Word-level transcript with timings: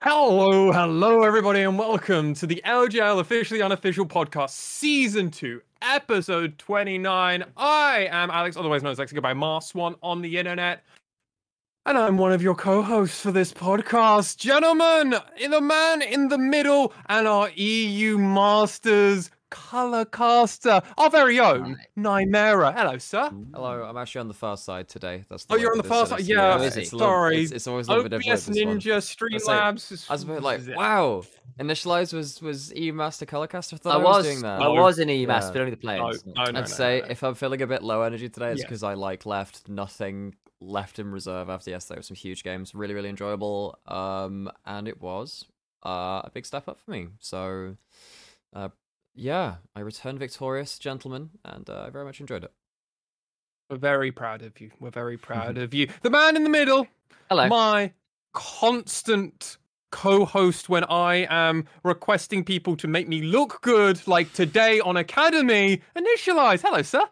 Hello, 0.00 0.70
hello, 0.70 1.24
everybody, 1.24 1.62
and 1.62 1.76
welcome 1.76 2.32
to 2.34 2.46
the 2.46 2.62
LJL 2.64 3.18
Officially 3.18 3.60
Unofficial 3.60 4.06
Podcast, 4.06 4.50
Season 4.50 5.28
2, 5.28 5.60
Episode 5.82 6.56
29. 6.56 7.44
I 7.56 8.08
am 8.08 8.30
Alex, 8.30 8.56
otherwise 8.56 8.84
known 8.84 8.92
as 8.92 8.98
Lexico 8.98 9.20
by 9.20 9.34
Mars 9.34 9.66
Swan 9.66 9.96
on 10.00 10.22
the 10.22 10.38
internet. 10.38 10.84
And 11.84 11.98
I'm 11.98 12.16
one 12.16 12.30
of 12.30 12.40
your 12.40 12.54
co-hosts 12.54 13.20
for 13.20 13.32
this 13.32 13.52
podcast. 13.52 14.36
Gentlemen, 14.36 15.16
the 15.50 15.60
man 15.60 16.02
in 16.02 16.28
the 16.28 16.38
middle, 16.38 16.92
and 17.06 17.26
our 17.26 17.50
EU 17.56 18.18
Masters 18.18 19.32
color 19.50 20.04
caster, 20.04 20.80
our 20.96 21.10
very 21.10 21.40
own 21.40 21.76
Nymera. 21.96 22.74
Hello, 22.74 22.98
sir. 22.98 23.30
Hello, 23.54 23.82
I'm 23.84 23.96
actually 23.96 24.20
on 24.20 24.28
the 24.28 24.34
far 24.34 24.56
side 24.56 24.88
today. 24.88 25.24
That's 25.28 25.44
the 25.44 25.54
Oh, 25.54 25.56
you're 25.56 25.72
on 25.72 25.78
the 25.78 25.84
far 25.84 26.06
side. 26.06 26.20
Yeah, 26.20 26.56
it's- 26.56 26.76
it's 26.76 26.92
a 26.92 26.96
little- 26.96 27.08
sorry. 27.08 27.42
It's, 27.42 27.52
it's 27.52 27.66
always 27.66 27.88
a 27.88 27.90
little 27.90 28.04
bit 28.08 28.10
different. 28.18 28.32
OBS 28.38 28.46
with 28.48 28.56
this 28.56 28.64
one. 28.66 28.78
Ninja, 28.78 28.92
Let's 28.94 29.06
say- 29.06 29.14
Streamlabs. 29.54 30.10
I 30.10 30.12
was 30.12 30.68
like, 30.68 30.76
wow. 30.76 31.22
Initialize 31.58 32.12
was 32.12 32.40
was 32.40 32.72
E 32.74 32.92
Master 32.92 33.26
Colorcaster. 33.26 33.78
I 33.84 33.90
I 33.90 33.94
I, 33.94 33.96
was, 33.96 34.04
was, 34.18 34.26
doing 34.26 34.42
that. 34.42 34.62
I 34.62 34.68
was 34.68 34.98
in 35.00 35.08
EMAS, 35.08 35.26
Yeah. 35.42 35.50
but 35.52 35.56
only 35.56 35.70
the 35.70 35.76
No, 35.76 35.80
players. 35.80 36.26
no, 36.26 36.44
no, 36.44 36.50
no, 36.52 36.60
I'd 36.60 36.68
say 36.68 37.00
no. 37.00 37.10
if 37.10 37.22
I'm 37.24 37.34
feeling 37.34 37.62
a 37.62 37.66
bit 37.66 37.82
low 37.82 38.02
energy 38.02 38.28
today, 38.28 38.50
it's 38.52 38.60
Yes. 38.60 38.66
because 38.68 38.82
I 38.84 38.94
like 38.94 39.26
left 39.26 39.68
nothing 39.68 40.36
left 40.60 40.98
in 41.00 41.10
reserve 41.10 41.48
after 41.50 41.70
yesterday. 41.70 41.96
There 41.96 42.00
were 42.00 42.04
some 42.04 42.16
huge 42.16 42.44
games, 42.44 42.74
really 42.74 42.94
really 42.94 43.08
enjoyable. 43.08 43.76
Um, 43.86 44.50
and 44.66 44.86
it 44.86 45.00
was 45.00 45.46
uh 45.84 46.20
a 46.24 46.30
big 46.32 46.46
step 46.46 46.68
up 46.68 46.78
for 46.78 46.90
me. 46.92 47.08
So, 47.18 47.76
uh, 48.54 48.68
yeah, 49.18 49.56
I 49.74 49.80
returned 49.80 50.18
victorious, 50.18 50.78
gentlemen, 50.78 51.30
and 51.44 51.68
uh, 51.68 51.84
I 51.86 51.90
very 51.90 52.04
much 52.04 52.20
enjoyed 52.20 52.44
it. 52.44 52.52
We're 53.68 53.76
very 53.76 54.12
proud 54.12 54.42
of 54.42 54.60
you. 54.60 54.70
We're 54.80 54.90
very 54.90 55.16
proud 55.18 55.58
of 55.58 55.74
you. 55.74 55.88
The 56.02 56.10
man 56.10 56.36
in 56.36 56.44
the 56.44 56.48
middle, 56.48 56.86
Hello. 57.28 57.48
my 57.48 57.92
constant 58.32 59.58
co-host 59.90 60.68
when 60.68 60.84
I 60.84 61.26
am 61.28 61.66
requesting 61.82 62.44
people 62.44 62.76
to 62.76 62.86
make 62.86 63.08
me 63.08 63.22
look 63.22 63.60
good, 63.62 64.06
like 64.06 64.32
today 64.32 64.80
on 64.80 64.96
Academy. 64.96 65.82
Initialize. 65.96 66.62
Hello, 66.62 66.80
sir. 66.82 67.02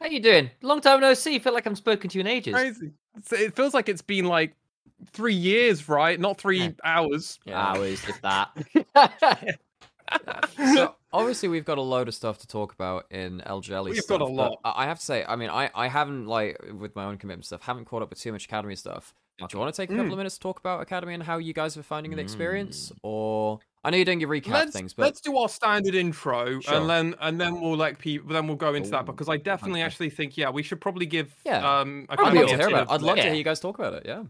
How 0.00 0.06
you 0.06 0.20
doing? 0.20 0.50
Long 0.62 0.80
time 0.80 1.00
no 1.00 1.14
see. 1.14 1.38
Feel 1.38 1.54
like 1.54 1.66
I'm 1.66 1.74
spoken 1.76 2.10
to 2.10 2.18
you 2.18 2.20
in 2.20 2.26
ages. 2.26 2.52
Crazy. 2.54 2.92
It 3.32 3.56
feels 3.56 3.74
like 3.74 3.88
it's 3.88 4.02
been 4.02 4.26
like 4.26 4.52
three 5.12 5.34
years, 5.34 5.88
right? 5.88 6.20
Not 6.20 6.38
three 6.38 6.58
Yeah. 6.60 6.70
hours. 6.84 7.38
Hours, 7.50 8.04
if 8.08 8.20
that. 8.22 8.50
so 10.56 10.94
obviously 11.12 11.48
we've 11.48 11.64
got 11.64 11.78
a 11.78 11.82
load 11.82 12.08
of 12.08 12.14
stuff 12.14 12.38
to 12.38 12.46
talk 12.46 12.72
about 12.72 13.06
in 13.10 13.42
LJL. 13.46 13.84
We've 13.84 13.96
stuff, 13.96 14.18
got 14.18 14.28
a 14.28 14.30
lot. 14.32 14.58
I 14.64 14.84
have 14.86 14.98
to 14.98 15.04
say, 15.04 15.24
I 15.26 15.36
mean, 15.36 15.50
I, 15.50 15.70
I 15.74 15.88
haven't 15.88 16.26
like 16.26 16.58
with 16.78 16.94
my 16.96 17.04
own 17.04 17.18
commitment 17.18 17.46
stuff, 17.46 17.62
haven't 17.62 17.86
caught 17.86 18.02
up 18.02 18.10
with 18.10 18.20
too 18.20 18.32
much 18.32 18.44
Academy 18.46 18.76
stuff. 18.76 19.14
Do 19.38 19.46
you 19.52 19.58
want 19.58 19.74
to 19.74 19.82
take 19.82 19.90
a 19.90 19.94
couple 19.94 20.10
Mm. 20.10 20.12
of 20.12 20.18
minutes 20.18 20.36
to 20.36 20.40
talk 20.42 20.60
about 20.60 20.80
Academy 20.80 21.12
and 21.12 21.20
how 21.22 21.38
you 21.38 21.52
guys 21.52 21.76
are 21.76 21.82
finding 21.82 22.14
the 22.14 22.22
experience? 22.22 22.92
Or 23.02 23.58
I 23.82 23.90
know 23.90 23.96
you're 23.96 24.04
doing 24.04 24.20
your 24.20 24.28
recap 24.30 24.52
Let's, 24.52 24.72
things, 24.72 24.94
but 24.94 25.02
let's 25.02 25.20
do 25.20 25.36
our 25.36 25.48
standard 25.48 25.96
intro 25.96 26.60
Sure. 26.60 26.74
and 26.74 26.88
then 26.88 27.16
and 27.20 27.40
then 27.40 27.60
we'll 27.60 27.76
let 27.76 27.98
people 27.98 28.32
then 28.32 28.46
we'll 28.46 28.56
go 28.56 28.74
into 28.74 28.90
that 28.90 29.06
because 29.06 29.28
I 29.28 29.36
definitely 29.36 29.80
okay. 29.80 29.86
actually 29.86 30.10
think 30.10 30.36
yeah 30.36 30.50
we 30.50 30.62
should 30.62 30.80
probably 30.80 31.06
give 31.06 31.34
Yeah. 31.44 31.80
um 31.80 32.06
a 32.10 32.12
I'd 32.12 32.32
love 32.32 32.48
to 32.48 32.56
hear 32.56 32.68
about. 32.68 32.82
It. 32.86 32.90
I'd 32.92 33.02
love 33.02 33.16
to 33.16 33.22
hear 33.22 33.34
you 33.34 33.42
guys 33.42 33.58
talk 33.58 33.76
about 33.76 33.94
it. 33.94 34.04
Yeah. 34.06 34.22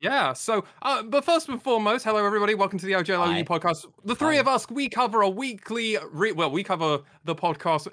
Yeah. 0.00 0.32
So, 0.34 0.64
uh, 0.82 1.02
but 1.02 1.24
first 1.24 1.48
and 1.48 1.62
foremost, 1.62 2.04
hello 2.04 2.24
everybody. 2.24 2.54
Welcome 2.54 2.78
to 2.78 2.86
the 2.86 2.92
Hi. 2.92 3.42
podcast. 3.44 3.86
The 4.04 4.14
three 4.14 4.34
Hi. 4.34 4.40
of 4.40 4.48
us, 4.48 4.68
we 4.70 4.88
cover 4.88 5.22
a 5.22 5.28
weekly. 5.28 5.96
Re- 6.10 6.32
well, 6.32 6.50
we 6.50 6.62
cover 6.62 7.00
the 7.24 7.34
podcast. 7.34 7.88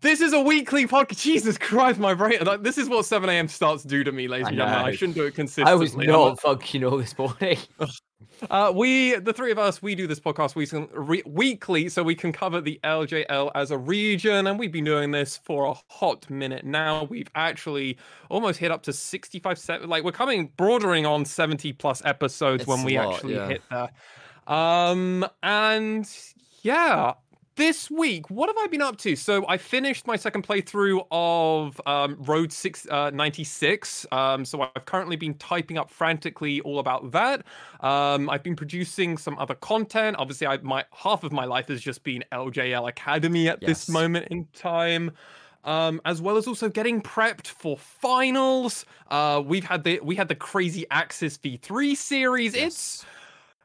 This 0.00 0.20
is 0.20 0.34
a 0.34 0.40
weekly 0.40 0.86
podcast. 0.86 1.22
Jesus 1.22 1.56
Christ, 1.56 1.98
my 1.98 2.12
brain. 2.12 2.44
Like, 2.44 2.62
this 2.62 2.76
is 2.76 2.88
what 2.88 3.06
7 3.06 3.28
a.m. 3.30 3.48
starts 3.48 3.82
do 3.82 4.04
to 4.04 4.12
me, 4.12 4.28
ladies 4.28 4.48
and 4.48 4.56
gentlemen. 4.56 4.84
I 4.84 4.92
shouldn't 4.94 5.16
do 5.16 5.24
it 5.24 5.34
consistently. 5.34 5.72
I 5.72 5.74
was 5.74 5.96
not 5.96 6.40
functional 6.40 6.98
this 6.98 7.16
morning. 7.16 7.58
uh, 8.50 8.72
we, 8.74 9.14
the 9.16 9.32
three 9.32 9.50
of 9.50 9.58
us, 9.58 9.82
we 9.82 9.94
do 9.94 10.06
this 10.06 10.20
podcast 10.20 10.54
we, 10.54 10.66
re- 10.92 11.22
weekly 11.26 11.88
so 11.88 12.02
we 12.02 12.14
can 12.14 12.32
cover 12.32 12.60
the 12.60 12.80
LJL 12.84 13.50
as 13.54 13.70
a 13.70 13.78
region. 13.78 14.46
And 14.46 14.58
we've 14.58 14.72
been 14.72 14.84
doing 14.84 15.10
this 15.10 15.36
for 15.36 15.66
a 15.66 15.74
hot 15.88 16.28
minute 16.30 16.64
now. 16.64 17.04
We've 17.04 17.30
actually 17.34 17.98
almost 18.30 18.58
hit 18.58 18.70
up 18.70 18.82
to 18.84 18.92
65, 18.92 19.58
se- 19.58 19.78
like 19.80 20.04
we're 20.04 20.12
coming 20.12 20.52
bordering 20.56 21.06
on 21.06 21.24
70 21.24 21.72
plus 21.74 22.02
episodes 22.04 22.62
It's 22.62 22.68
when 22.68 22.84
we 22.84 22.98
lot, 22.98 23.14
actually 23.14 23.34
yeah. 23.34 23.48
hit 23.48 23.62
there. 23.70 23.90
Um, 24.46 25.26
and 25.42 26.08
yeah. 26.62 27.14
This 27.56 27.90
week, 27.90 28.28
what 28.28 28.50
have 28.50 28.56
I 28.58 28.66
been 28.66 28.82
up 28.82 28.98
to? 28.98 29.16
So 29.16 29.46
I 29.48 29.56
finished 29.56 30.06
my 30.06 30.16
second 30.16 30.46
playthrough 30.46 31.06
of 31.10 31.80
um, 31.86 32.18
Road 32.20 32.52
Six 32.52 32.86
uh, 32.90 33.08
96. 33.08 34.04
Um, 34.12 34.44
so 34.44 34.60
I've 34.60 34.84
currently 34.84 35.16
been 35.16 35.32
typing 35.38 35.78
up 35.78 35.90
frantically 35.90 36.60
all 36.60 36.80
about 36.80 37.12
that. 37.12 37.46
Um, 37.80 38.28
I've 38.28 38.42
been 38.42 38.56
producing 38.56 39.16
some 39.16 39.38
other 39.38 39.54
content. 39.54 40.16
Obviously, 40.18 40.46
I 40.46 40.58
my 40.58 40.84
half 40.92 41.24
of 41.24 41.32
my 41.32 41.46
life 41.46 41.68
has 41.68 41.80
just 41.80 42.04
been 42.04 42.22
LJL 42.30 42.90
Academy 42.90 43.48
at 43.48 43.62
this 43.62 43.88
moment 43.88 44.28
in 44.30 44.46
time. 44.52 45.12
Um, 45.64 46.02
as 46.04 46.20
well 46.20 46.36
as 46.36 46.46
also 46.46 46.68
getting 46.68 47.00
prepped 47.00 47.46
for 47.46 47.78
finals. 47.78 48.84
Uh, 49.10 49.42
we've 49.44 49.64
had 49.64 49.82
the 49.82 49.98
we 50.00 50.14
had 50.14 50.28
the 50.28 50.34
crazy 50.34 50.84
AXIZ 50.90 51.38
V3 51.38 51.96
series. 51.96 52.54
It's 52.54 53.06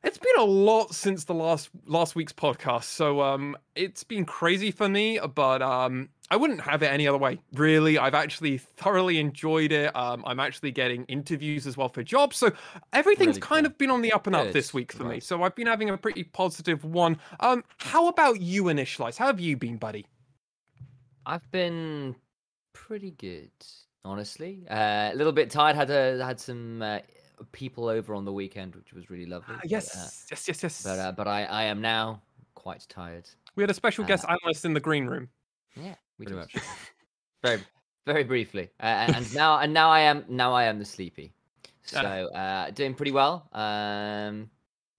it's 0.04 0.18
been 0.18 0.36
a 0.40 0.44
lot 0.44 0.94
since 0.96 1.26
the 1.26 1.34
last 1.34 1.70
last 1.86 2.16
week's 2.16 2.34
podcast, 2.34 2.86
so 2.86 3.22
um, 3.22 3.56
it's 3.76 4.04
been 4.04 4.26
crazy 4.26 4.72
for 4.72 4.90
me. 4.90 5.20
But 5.36 5.62
um, 5.62 6.10
I 6.30 6.38
wouldn't 6.38 6.62
have 6.62 6.82
it 6.82 6.88
any 6.88 7.08
other 7.08 7.18
way. 7.18 7.40
Really, 7.54 7.98
I've 8.00 8.16
actually 8.16 8.58
thoroughly 8.58 9.20
enjoyed 9.20 9.72
it. 9.72 9.96
Um, 9.96 10.24
I'm 10.26 10.40
actually 10.40 10.72
getting 10.72 11.04
interviews 11.06 11.68
as 11.68 11.78
well 11.78 11.90
for 11.90 12.04
jobs, 12.04 12.38
so 12.38 12.52
everything's 12.94 13.36
Really 13.36 13.42
kind 13.42 13.66
cool. 13.66 13.72
of 13.72 13.78
been 13.78 13.92
on 13.92 14.02
the 14.02 14.12
up 14.12 14.28
and 14.28 14.36
up 14.36 14.52
this 14.52 14.74
week 14.74 14.92
for 14.92 15.04
me. 15.04 15.20
So 15.20 15.44
I've 15.44 15.56
been 15.56 15.68
having 15.68 15.90
a 15.90 15.98
pretty 15.98 16.24
positive 16.24 16.84
one. 16.84 17.18
Um, 17.40 17.64
how 17.78 18.08
about 18.08 18.42
you, 18.42 18.64
Initialize? 18.66 19.18
How 19.18 19.28
have 19.28 19.40
you 19.40 19.56
been, 19.58 19.78
buddy? 19.78 20.08
I've 21.26 21.50
been 21.52 22.16
pretty 22.74 23.12
good, 23.12 23.52
honestly. 24.04 24.66
Uh, 24.70 25.12
a 25.14 25.16
little 25.16 25.34
bit 25.34 25.52
tired. 25.52 25.76
Had 25.76 25.92
a, 25.92 26.26
had 26.26 26.40
some 26.40 26.82
uh, 26.82 27.00
people 27.52 27.88
over 27.88 28.14
on 28.16 28.26
the 28.26 28.34
weekend, 28.34 28.76
which 28.76 28.94
was 28.94 29.10
really 29.10 29.26
lovely. 29.26 29.56
Ah, 29.56 29.60
but, 29.62 29.72
yes, 29.72 30.26
yes, 30.32 30.48
yes, 30.48 30.64
yes. 30.64 30.86
Uh, 30.86 30.90
but 30.96 31.00
uh, 31.00 31.12
but 31.14 31.28
I, 31.28 31.44
I 31.46 31.64
am 31.64 31.82
now 31.82 32.22
quite 32.56 32.86
tired. 32.90 33.30
we 33.56 33.64
had 33.64 33.70
a 33.70 33.74
special 33.74 34.04
guest 34.06 34.26
uh, 34.26 34.32
analyst 34.42 34.66
in 34.66 34.74
the 34.74 34.80
green 34.80 35.06
room. 35.08 35.30
Yeah, 35.76 35.96
we 36.20 36.26
Pretty 36.26 36.40
did. 36.42 36.54
much. 36.56 36.56
very 37.44 37.60
very 38.06 38.24
briefly 38.24 38.70
uh, 38.80 38.86
and 39.16 39.34
now 39.34 39.58
and 39.60 39.74
now 39.74 39.90
i 39.90 40.00
am 40.02 40.24
now 40.28 40.54
i 40.54 40.64
am 40.66 40.78
the 40.80 40.86
sleepy 40.86 41.34
so 41.84 42.30
Ah. 42.36 42.66
uh 42.66 42.70
doing 42.72 42.94
pretty 42.94 43.12
well 43.12 43.48
um 43.54 44.50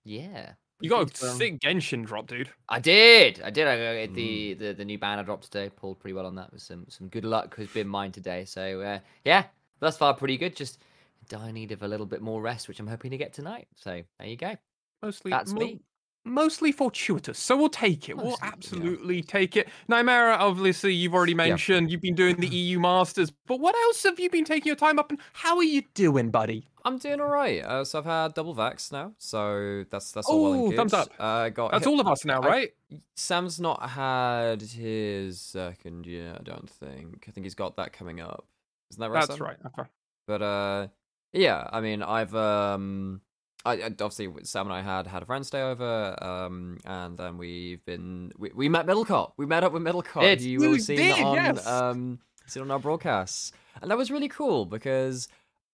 yeah 0.04 0.52
You 0.80 0.90
got 0.90 1.12
a 1.12 1.16
sick 1.16 1.60
Genshin 1.60 2.04
drop, 2.04 2.26
dude. 2.26 2.48
i 2.68 2.80
did 2.80 3.40
i 3.44 3.50
did 3.50 3.68
i 3.68 3.76
got 3.76 4.10
Mm. 4.10 4.14
the, 4.14 4.54
the 4.54 4.72
the 4.74 4.84
new 4.84 4.98
banner 4.98 5.22
dropped 5.22 5.44
today 5.44 5.68
pulled 5.68 6.00
pretty 6.00 6.14
well 6.14 6.26
on 6.26 6.34
that 6.36 6.52
with 6.52 6.62
some 6.62 6.84
some 6.88 7.06
good 7.08 7.24
luck 7.24 7.54
has 7.56 7.68
been 7.68 7.86
mine 7.86 8.10
today 8.10 8.44
so 8.44 8.80
uh 8.80 8.98
yeah 9.24 9.44
thus 9.78 9.96
far 9.96 10.14
pretty 10.14 10.36
good 10.36 10.56
just 10.56 10.78
die 11.28 11.52
need 11.52 11.72
of 11.72 11.82
a 11.82 11.88
little 11.88 12.06
bit 12.06 12.20
more 12.22 12.40
rest 12.42 12.68
which 12.68 12.80
i'm 12.80 12.86
hoping 12.86 13.10
to 13.10 13.16
get 13.18 13.32
tonight 13.32 13.68
so 13.76 14.02
there 14.18 14.28
you 14.28 14.36
go 14.36 14.54
Mostly, 15.02 15.30
that's 15.30 15.52
mo- 15.52 15.60
me 15.60 15.80
mostly 16.24 16.70
fortuitous. 16.70 17.36
So 17.36 17.56
we'll 17.56 17.68
take 17.68 18.08
it. 18.08 18.16
We'll 18.16 18.26
Mostly, 18.26 18.38
yeah. 18.46 18.52
absolutely 18.52 19.22
take 19.24 19.56
it. 19.56 19.68
Nymera, 19.90 20.38
obviously, 20.38 20.94
you've 20.94 21.14
already 21.14 21.34
mentioned 21.34 21.90
you've 21.90 22.00
been 22.00 22.14
doing 22.14 22.36
the 22.36 22.46
EU 22.56 22.78
Masters, 22.78 23.32
but 23.48 23.58
what 23.58 23.74
else 23.74 24.04
have 24.04 24.20
you 24.20 24.30
been 24.30 24.44
taking 24.44 24.68
your 24.68 24.76
time 24.76 25.00
up 25.00 25.10
and 25.10 25.18
how 25.32 25.56
are 25.56 25.64
you 25.64 25.82
doing, 25.94 26.30
buddy? 26.30 26.68
I'm 26.84 26.98
doing 26.98 27.20
all 27.20 27.26
right. 27.26 27.64
Uh, 27.64 27.84
so 27.84 27.98
I've 27.98 28.04
had 28.04 28.34
double 28.34 28.54
vax 28.54 28.92
now, 28.92 29.14
so 29.18 29.84
that's 29.90 30.12
that's 30.12 30.28
all 30.28 30.42
well 30.44 30.52
and 30.54 30.70
good. 30.70 30.76
thumbs 30.76 30.94
up. 30.94 31.08
Uh, 31.18 31.48
got 31.48 31.72
That's 31.72 31.84
hit- 31.84 31.90
all 31.90 31.98
of 32.00 32.06
us 32.06 32.24
now, 32.24 32.40
I- 32.40 32.46
right? 32.46 32.70
Sam's 33.16 33.58
not 33.58 33.90
had 33.90 34.62
his 34.62 35.40
second 35.40 36.06
year, 36.06 36.36
I 36.38 36.42
don't 36.44 36.70
think. 36.70 37.24
I 37.26 37.32
think 37.32 37.44
he's 37.46 37.56
got 37.56 37.74
that 37.78 37.92
coming 37.92 38.20
up. 38.20 38.46
Isn't 38.92 39.00
that 39.00 39.10
right? 39.10 39.26
That's 39.26 39.38
Sam? 39.38 39.46
right. 39.48 39.56
Okay. 39.66 39.88
But 40.28 40.42
uh, 40.42 40.86
yeah. 41.32 41.68
I 41.72 41.80
mean, 41.80 42.02
I've 42.02 42.34
um, 42.34 43.20
I, 43.64 43.74
I 43.74 43.86
obviously 43.86 44.28
Sam 44.44 44.66
and 44.66 44.74
I 44.74 44.82
had 44.82 45.06
had 45.06 45.22
a 45.22 45.26
friend 45.26 45.46
stay 45.46 45.62
over, 45.62 46.16
um, 46.22 46.78
and 46.84 47.16
then 47.16 47.38
we've 47.38 47.84
been 47.84 48.32
we, 48.38 48.50
we 48.54 48.68
met 48.68 48.86
Middlecott. 48.86 49.32
We 49.36 49.46
met 49.46 49.64
up 49.64 49.72
with 49.72 49.82
Middlecott. 49.82 50.40
Who 50.40 50.48
You 50.48 50.58
will 50.60 50.78
see 50.78 51.12
on 51.12 51.34
yes. 51.34 51.66
um, 51.66 52.18
seen 52.46 52.62
on 52.62 52.70
our 52.70 52.78
broadcasts, 52.78 53.52
and 53.80 53.90
that 53.90 53.98
was 53.98 54.10
really 54.10 54.28
cool 54.28 54.66
because 54.66 55.28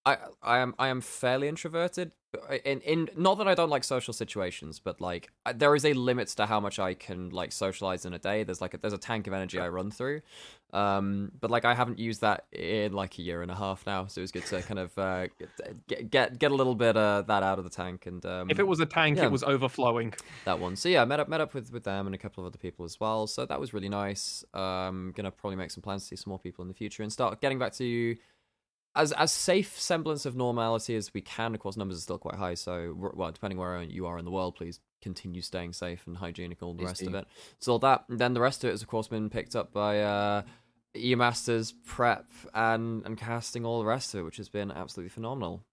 I 0.09 0.17
I 0.43 0.59
am 0.59 0.75
I 0.79 0.89
am 0.89 1.01
fairly 1.01 1.49
introverted. 1.49 2.13
In 2.65 2.81
in 2.83 3.09
not 3.17 3.39
that 3.39 3.49
I 3.49 3.55
don't 3.55 3.71
like 3.71 3.85
social 3.85 4.13
situations, 4.13 4.81
but 4.81 5.01
like 5.01 5.31
there 5.55 5.75
is 5.75 5.85
a 5.85 5.95
limit 5.95 6.29
to 6.29 6.47
how 6.47 6.61
much 6.61 6.79
I 6.79 6.95
can 6.95 7.31
like 7.31 7.53
socialize 7.53 8.05
in 8.05 8.13
a 8.13 8.19
day. 8.19 8.45
There's 8.45 8.61
like 8.61 8.75
a, 8.75 8.79
there's 8.79 8.93
a 8.93 8.99
tank 8.99 9.27
of 9.27 9.33
energy 9.33 9.59
I 9.59 9.69
run 9.69 9.91
through, 9.91 10.21
um, 10.73 11.33
but 11.41 11.51
like 11.51 11.65
I 11.65 11.75
haven't 11.75 11.99
used 11.99 12.21
that 12.21 12.45
in 12.53 12.93
like 12.93 13.19
a 13.19 13.23
year 13.23 13.41
and 13.41 13.51
a 13.51 13.55
half 13.55 13.87
now, 13.87 14.07
so 14.07 14.21
it 14.21 14.23
was 14.23 14.33
good 14.33 14.45
to 14.47 14.61
kind 14.63 14.79
of 14.79 14.99
uh, 14.99 15.29
get 15.89 16.11
get 16.11 16.39
get 16.39 16.51
a 16.51 16.55
little 16.55 16.75
bit 16.75 16.97
of 16.99 17.27
that 17.29 17.43
out 17.43 17.59
of 17.59 17.65
the 17.65 17.71
tank. 17.71 18.07
And 18.07 18.25
um, 18.27 18.51
If 18.51 18.59
it 18.59 18.67
was 18.67 18.81
a 18.81 18.87
tank, 18.87 19.17
yeah. 19.17 19.25
it 19.25 19.33
was 19.33 19.43
overflowing. 19.43 20.13
that 20.45 20.59
one. 20.61 20.77
So 20.77 20.89
yeah, 20.91 21.03
I 21.03 21.07
met 21.07 21.21
up 21.21 21.29
met 21.29 21.41
up 21.41 21.55
with 21.55 21.73
with 21.73 21.85
them 21.85 22.07
and 22.07 22.15
a 22.15 22.19
couple 22.19 22.45
of 22.45 22.49
other 22.49 22.59
people 22.59 22.85
as 22.85 23.01
well. 23.01 23.27
So 23.27 23.47
that 23.47 23.59
was 23.59 23.73
really 23.73 23.89
nice. 23.89 24.45
Um, 24.53 25.13
gonna 25.17 25.31
probably 25.31 25.57
make 25.57 25.71
some 25.71 25.83
plans 25.83 26.03
to 26.03 26.09
see 26.09 26.17
some 26.17 26.31
more 26.31 26.39
people 26.39 26.63
in 26.63 26.69
the 26.69 26.75
future 26.75 27.03
and 27.03 27.13
start 27.13 27.41
getting 27.41 27.59
back 27.59 27.73
to 27.75 28.17
as 28.99 29.13
as 29.13 29.33
safe 29.33 29.79
semblance 29.79 30.27
of 30.27 30.37
normality 30.37 30.97
as 30.97 31.15
we 31.15 31.21
can. 31.23 31.55
Of 31.55 31.61
course, 31.61 31.77
numbers 31.77 31.97
are 31.99 32.01
still 32.03 32.19
quite 32.19 32.35
high. 32.35 32.55
So, 32.55 32.95
well, 33.15 33.31
depending 33.33 33.59
where 33.59 33.83
you 33.83 34.07
are 34.07 34.19
in 34.19 34.25
the 34.25 34.31
world, 34.31 34.57
please 34.57 34.81
continue 35.01 35.41
staying 35.41 35.73
safe 35.73 36.07
and 36.07 36.17
hygienic. 36.17 36.63
All 36.63 36.75
the 36.75 36.85
rest 36.85 37.03
of 37.03 37.15
it. 37.15 37.27
So 37.61 37.79
that. 37.79 38.05
Then 38.09 38.35
the 38.35 38.41
rest 38.41 38.65
of 38.65 38.69
it 38.69 38.73
has, 38.73 38.83
of 38.83 38.89
course, 38.89 39.09
been 39.09 39.31
picked 39.31 39.55
up 39.57 39.73
by 39.73 40.01
uh, 40.03 40.43
E 40.97 41.15
Masters 41.15 41.73
prep 41.87 42.27
and 42.53 43.05
and 43.07 43.17
casting 43.17 43.65
all 43.65 43.79
the 43.79 43.87
rest 43.87 44.13
of 44.15 44.21
it, 44.21 44.25
which 44.25 44.37
has 44.39 44.49
been 44.49 44.71
absolutely 44.71 45.11
phenomenal. 45.11 45.65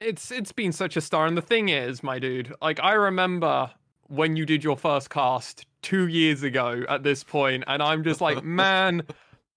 it's 0.00 0.30
it's 0.30 0.52
been 0.52 0.72
such 0.72 0.96
a 0.96 1.00
star 1.00 1.26
and 1.26 1.36
the 1.36 1.42
thing 1.42 1.70
is 1.70 2.02
my 2.02 2.18
dude 2.18 2.52
like 2.60 2.78
i 2.82 2.92
remember 2.92 3.70
when 4.08 4.36
you 4.36 4.44
did 4.44 4.62
your 4.62 4.76
first 4.76 5.08
cast 5.08 5.64
two 5.80 6.06
years 6.06 6.42
ago 6.42 6.84
at 6.88 7.02
this 7.02 7.24
point 7.24 7.64
and 7.66 7.82
i'm 7.82 8.04
just 8.04 8.20
like 8.20 8.44
man 8.62 9.02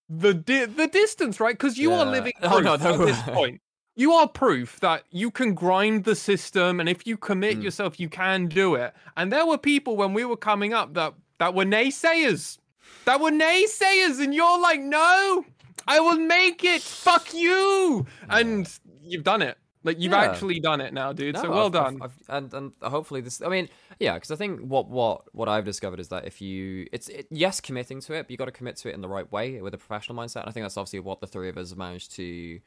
the 0.09 0.33
di- 0.33 0.65
the 0.65 0.87
distance 0.87 1.39
right? 1.39 1.53
Because 1.53 1.77
you 1.77 1.93
are 1.93 2.05
Yeah. 2.05 2.11
living 2.11 2.33
Oh, 2.41 2.49
proof 2.49 2.63
no, 2.63 2.73
at 2.73 2.81
no 2.81 3.05
this 3.05 3.21
point. 3.21 3.61
You 3.95 4.13
are 4.13 4.27
proof 4.27 4.79
that 4.79 5.03
you 5.11 5.29
can 5.29 5.53
grind 5.53 6.05
the 6.05 6.15
system 6.15 6.79
and 6.79 6.87
if 6.89 7.05
you 7.05 7.15
commit 7.17 7.59
Mm. 7.59 7.63
yourself 7.63 7.99
you 7.99 8.09
can 8.09 8.47
do 8.47 8.73
it. 8.75 8.93
And 9.15 9.31
there 9.31 9.45
were 9.45 9.57
people 9.57 9.95
when 9.97 10.13
we 10.13 10.25
were 10.25 10.37
coming 10.37 10.73
up 10.73 10.93
that 10.95 11.13
that 11.37 11.53
were 11.53 11.65
naysayers. 11.65 12.57
That 13.05 13.19
were 13.21 13.29
naysayers 13.31 14.19
and 14.23 14.33
you're 14.33 14.59
like 14.59 14.79
no 14.81 15.45
i 15.87 15.99
will 15.99 16.17
make 16.17 16.63
it. 16.63 16.81
Fuck 16.81 17.33
you. 17.33 18.05
And 18.29 18.67
you've 19.01 19.23
done 19.23 19.41
it 19.43 19.57
like 19.83 19.99
you've 19.99 20.11
Yeah. 20.11 20.19
actually 20.23 20.59
done 20.59 20.81
it 20.81 20.93
now 20.93 21.13
dude 21.13 21.37
so 21.37 21.49
well 21.49 21.67
I've- 21.67 21.77
I've- 21.77 21.97
done 21.97 22.01
I've- 22.01 22.23
and 22.29 22.53
and 22.53 22.91
hopefully 22.91 23.21
this. 23.21 23.41
I 23.41 23.47
mean, 23.47 23.69
yeah, 23.99 24.15
because 24.15 24.31
I 24.31 24.35
think 24.35 24.59
what 24.61 24.89
what 24.89 25.33
what 25.33 25.47
I've 25.47 25.65
discovered 25.65 25.99
is 25.99 26.09
that 26.09 26.25
if 26.25 26.41
you, 26.41 26.87
it's 26.91 27.07
it, 27.09 27.27
yes, 27.31 27.61
committing 27.61 28.01
to 28.01 28.13
it, 28.13 28.23
but 28.23 28.31
you 28.31 28.37
got 28.37 28.45
to 28.45 28.51
commit 28.51 28.75
to 28.77 28.89
it 28.89 28.93
in 28.95 29.01
the 29.01 29.07
right 29.07 29.29
way 29.31 29.61
with 29.61 29.73
a 29.73 29.77
professional 29.77 30.17
mindset. 30.17 30.41
And 30.41 30.49
I 30.49 30.51
think 30.51 30.63
that's 30.65 30.77
obviously 30.77 30.99
what 30.99 31.21
the 31.21 31.27
three 31.27 31.49
of 31.49 31.57
us 31.57 31.69
have 31.69 31.77
managed 31.77 32.11
to 32.17 32.59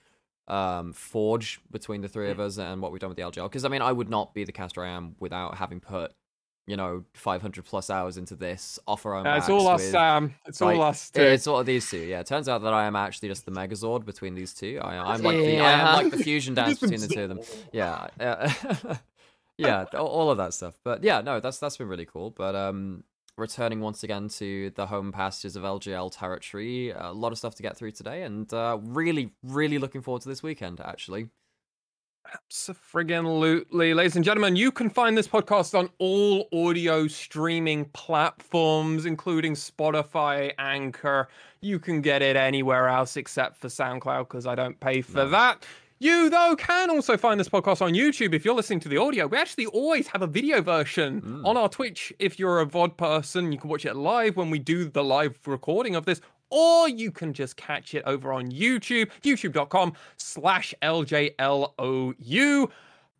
um 0.48 0.92
forge 0.92 1.60
between 1.70 2.00
the 2.00 2.08
three 2.08 2.30
of 2.30 2.38
Mm. 2.38 2.46
us 2.46 2.58
and 2.58 2.82
what 2.82 2.90
we've 2.92 3.00
done 3.00 3.10
with 3.10 3.16
the 3.16 3.22
LJL. 3.22 3.44
Because 3.48 3.64
I 3.64 3.68
mean, 3.68 3.82
I 3.82 3.92
would 3.92 4.08
not 4.10 4.34
be 4.34 4.44
the 4.44 4.52
caster 4.52 4.82
I 4.82 4.88
am 4.88 5.14
without 5.20 5.56
having 5.56 5.80
put, 5.80 6.12
you 6.66 6.76
know, 6.76 7.04
500 7.14 7.64
plus 7.64 7.90
hours 7.90 8.16
into 8.16 8.36
this 8.36 8.78
off 8.86 9.04
our 9.04 9.14
own. 9.16 9.24
Yeah, 9.24 9.36
it's 9.38 9.48
all 9.48 9.66
us 9.66 9.80
with- 9.80 9.90
sam 9.90 10.34
it's 10.46 10.60
like, 10.60 10.76
all 10.76 10.82
us 10.84 11.10
too. 11.10 11.20
it's 11.22 11.46
all 11.46 11.58
of 11.60 11.66
these 11.66 11.90
two. 11.90 11.98
Yeah, 11.98 12.20
it 12.20 12.26
turns 12.26 12.48
out 12.48 12.62
that 12.62 12.72
I 12.72 12.84
am 12.86 12.94
actually 12.94 13.28
just 13.28 13.44
the 13.44 13.50
Megazord 13.50 14.04
between 14.04 14.34
these 14.34 14.54
two. 14.54 14.78
I, 14.82 14.96
I'm 14.96 15.22
like 15.22 15.36
the 15.38 15.58
I 15.60 15.72
am 15.72 16.04
like 16.04 16.12
the 16.12 16.18
fusion 16.24 16.54
dance 16.54 16.78
between 16.78 17.00
the 17.00 17.08
two 17.08 17.22
of 17.22 17.28
them. 17.30 17.40
Yeah, 17.72 18.06
uh, 18.20 18.94
yeah, 19.58 19.84
all- 19.94 20.06
all 20.06 20.30
of 20.30 20.38
that 20.38 20.54
stuff. 20.54 20.78
But 20.84 21.02
yeah, 21.02 21.20
no, 21.20 21.40
that's 21.40 21.58
that's 21.58 21.76
been 21.76 21.88
really 21.88 22.06
cool. 22.06 22.30
But 22.30 22.54
um, 22.54 23.04
returning 23.36 23.80
once 23.80 24.02
again 24.04 24.28
to 24.28 24.70
the 24.70 24.86
home 24.86 25.10
pastures 25.10 25.56
of 25.56 25.62
LJL 25.64 26.16
territory, 26.16 26.90
a 26.90 27.12
lot 27.12 27.32
of 27.32 27.38
stuff 27.38 27.54
to 27.56 27.62
get 27.62 27.76
through 27.76 27.90
today, 27.92 28.22
and 28.22 28.52
uh, 28.52 28.78
really, 28.82 29.32
really 29.42 29.78
looking 29.78 30.00
forward 30.02 30.22
to 30.22 30.28
this 30.28 30.42
weekend. 30.42 30.80
Actually, 30.80 31.28
lootly. 32.52 33.94
Ladies 33.94 34.16
and 34.16 34.24
gentlemen, 34.24 34.56
you 34.56 34.70
can 34.72 34.88
find 34.90 35.16
this 35.16 35.28
podcast 35.28 35.78
on 35.78 35.88
all 35.98 36.48
audio 36.52 37.06
streaming 37.06 37.84
platforms, 37.86 39.06
including 39.06 39.54
Spotify, 39.54 40.52
Anchor. 40.58 41.28
You 41.60 41.78
can 41.78 42.00
get 42.00 42.22
it 42.22 42.36
anywhere 42.36 42.88
else 42.88 43.16
except 43.16 43.56
for 43.56 43.68
SoundCloud 43.68 44.28
because 44.28 44.46
I 44.46 44.54
don't 44.54 44.78
pay 44.80 45.00
for 45.02 45.18
No. 45.24 45.28
that. 45.30 45.66
You, 45.98 46.30
though, 46.30 46.56
can 46.56 46.90
also 46.90 47.16
find 47.16 47.38
this 47.38 47.48
podcast 47.48 47.80
on 47.80 47.92
YouTube 47.92 48.34
if 48.34 48.44
you're 48.44 48.56
listening 48.56 48.80
to 48.80 48.88
the 48.88 48.96
audio. 48.96 49.28
We 49.28 49.38
actually 49.38 49.66
always 49.66 50.08
have 50.08 50.20
a 50.22 50.26
video 50.26 50.60
version 50.60 51.20
Mm. 51.22 51.46
on 51.46 51.56
our 51.56 51.68
Twitch. 51.68 52.12
If 52.18 52.40
you're 52.40 52.60
a 52.60 52.66
VOD 52.66 52.96
person, 52.96 53.52
you 53.52 53.58
can 53.58 53.70
watch 53.70 53.84
it 53.86 53.94
live 53.94 54.36
when 54.36 54.50
we 54.50 54.58
do 54.58 54.84
the 54.88 55.04
live 55.04 55.38
recording 55.46 55.94
of 55.94 56.04
this. 56.04 56.20
Or 56.54 56.86
you 56.88 57.10
can 57.10 57.32
just 57.32 57.56
catch 57.56 57.94
it 57.94 58.02
over 58.04 58.30
on 58.32 58.50
YouTube, 58.52 59.10
youtube.com 59.22 59.94
slash 60.18 60.74
LJLOU. 60.82 62.70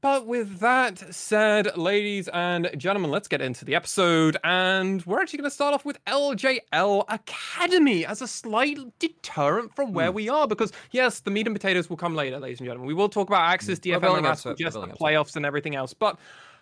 But 0.03 0.27
with 0.27 0.59
that 0.59 1.15
said, 1.15 1.77
ladies 1.79 2.27
and 2.29 2.69
gentlemen, 2.77 3.11
let's 3.13 3.29
get 3.29 3.41
into 3.41 3.65
the 3.65 3.75
episode. 3.77 4.37
And 4.45 5.03
we're 5.07 5.21
actually 5.23 5.39
going 5.39 5.49
to 5.51 5.55
start 5.55 5.73
off 5.75 5.85
with 5.85 6.05
LJL 6.07 7.05
Academy 7.09 8.05
as 8.05 8.21
a 8.21 8.27
slight 8.27 8.79
deterrent 8.99 9.75
from 9.77 9.93
where 9.93 10.09
Hmm. 10.11 10.17
we 10.17 10.29
are. 10.29 10.47
Because, 10.49 10.73
yes, 10.91 11.21
the 11.21 11.31
meat 11.31 11.47
and 11.47 11.55
potatoes 11.55 11.89
will 11.89 11.97
come 11.97 12.15
later, 12.17 12.39
ladies 12.41 12.59
and 12.59 12.67
gentlemen. 12.67 12.87
We 12.89 12.95
will 12.95 13.09
talk 13.09 13.29
about 13.29 13.49
AXIZ, 13.49 13.79
and 13.95 14.27
up 14.27 14.39
to 14.41 14.51
it, 14.51 14.59
just 14.59 14.75
the 14.75 14.89
playoffs 14.89 15.37
and 15.37 15.47
everything 15.47 15.77
else. 15.77 15.95
But 15.95 16.19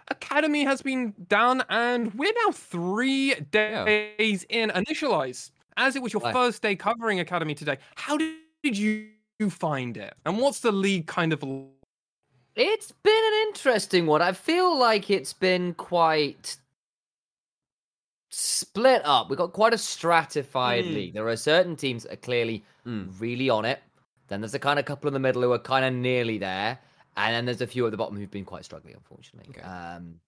Academy 0.09 0.63
has 0.65 0.83
been 0.83 1.15
done, 1.29 1.65
and 1.71 2.13
we're 2.15 2.35
now 2.47 2.53
three 2.53 3.35
days 3.51 4.45
in. 4.51 4.69
Initialize, 4.71 5.51
as 5.77 5.97
it 5.97 6.03
was 6.03 6.13
your 6.13 6.23
Right. 6.23 6.33
first 6.33 6.63
day 6.63 6.77
covering 6.77 7.21
Academy 7.21 7.55
today, 7.55 7.79
how 7.95 8.17
did 8.17 8.77
you 8.77 9.11
find 9.49 9.97
it? 9.97 10.15
And 10.27 10.39
what's 10.39 10.61
the 10.61 10.73
league 10.73 11.07
kind 11.07 11.33
of 11.33 11.43
It's 12.57 12.93
been 12.93 13.25
an 13.33 13.49
interesting 13.49 14.07
one. 14.07 14.23
I 14.23 14.33
feel 14.33 14.77
like 14.77 15.11
it's 15.11 15.33
been 15.33 15.75
quite 15.75 16.57
split 18.31 19.03
up. 19.05 19.29
We've 19.29 19.39
got 19.39 19.53
quite 19.53 19.75
a 19.75 19.79
stratified 19.79 20.85
Mm. 20.85 20.95
league. 20.95 21.15
There 21.15 21.27
are 21.29 21.37
certain 21.37 21.77
teams 21.77 22.05
that 22.05 22.13
are 22.13 22.17
clearly 22.17 22.65
Mm. 22.87 23.13
really 23.21 23.51
on 23.51 23.65
it. 23.65 23.83
Then 24.29 24.41
there's 24.41 24.55
a 24.55 24.59
kind 24.59 24.79
of 24.79 24.85
couple 24.85 25.09
in 25.09 25.15
the 25.15 25.21
middle 25.21 25.43
who 25.43 25.53
are 25.53 25.59
kind 25.59 25.85
of 25.85 25.93
nearly 25.93 26.39
there. 26.39 26.79
And 27.17 27.35
then 27.35 27.45
there's 27.45 27.61
a 27.61 27.67
few 27.67 27.85
at 27.87 27.91
the 27.91 27.97
bottom 27.97 28.17
who've 28.17 28.31
been 28.31 28.45
quite 28.45 28.65
struggling, 28.65 28.95
unfortunately. 28.95 29.51
Okay. 29.51 29.63
Um, 29.67 30.21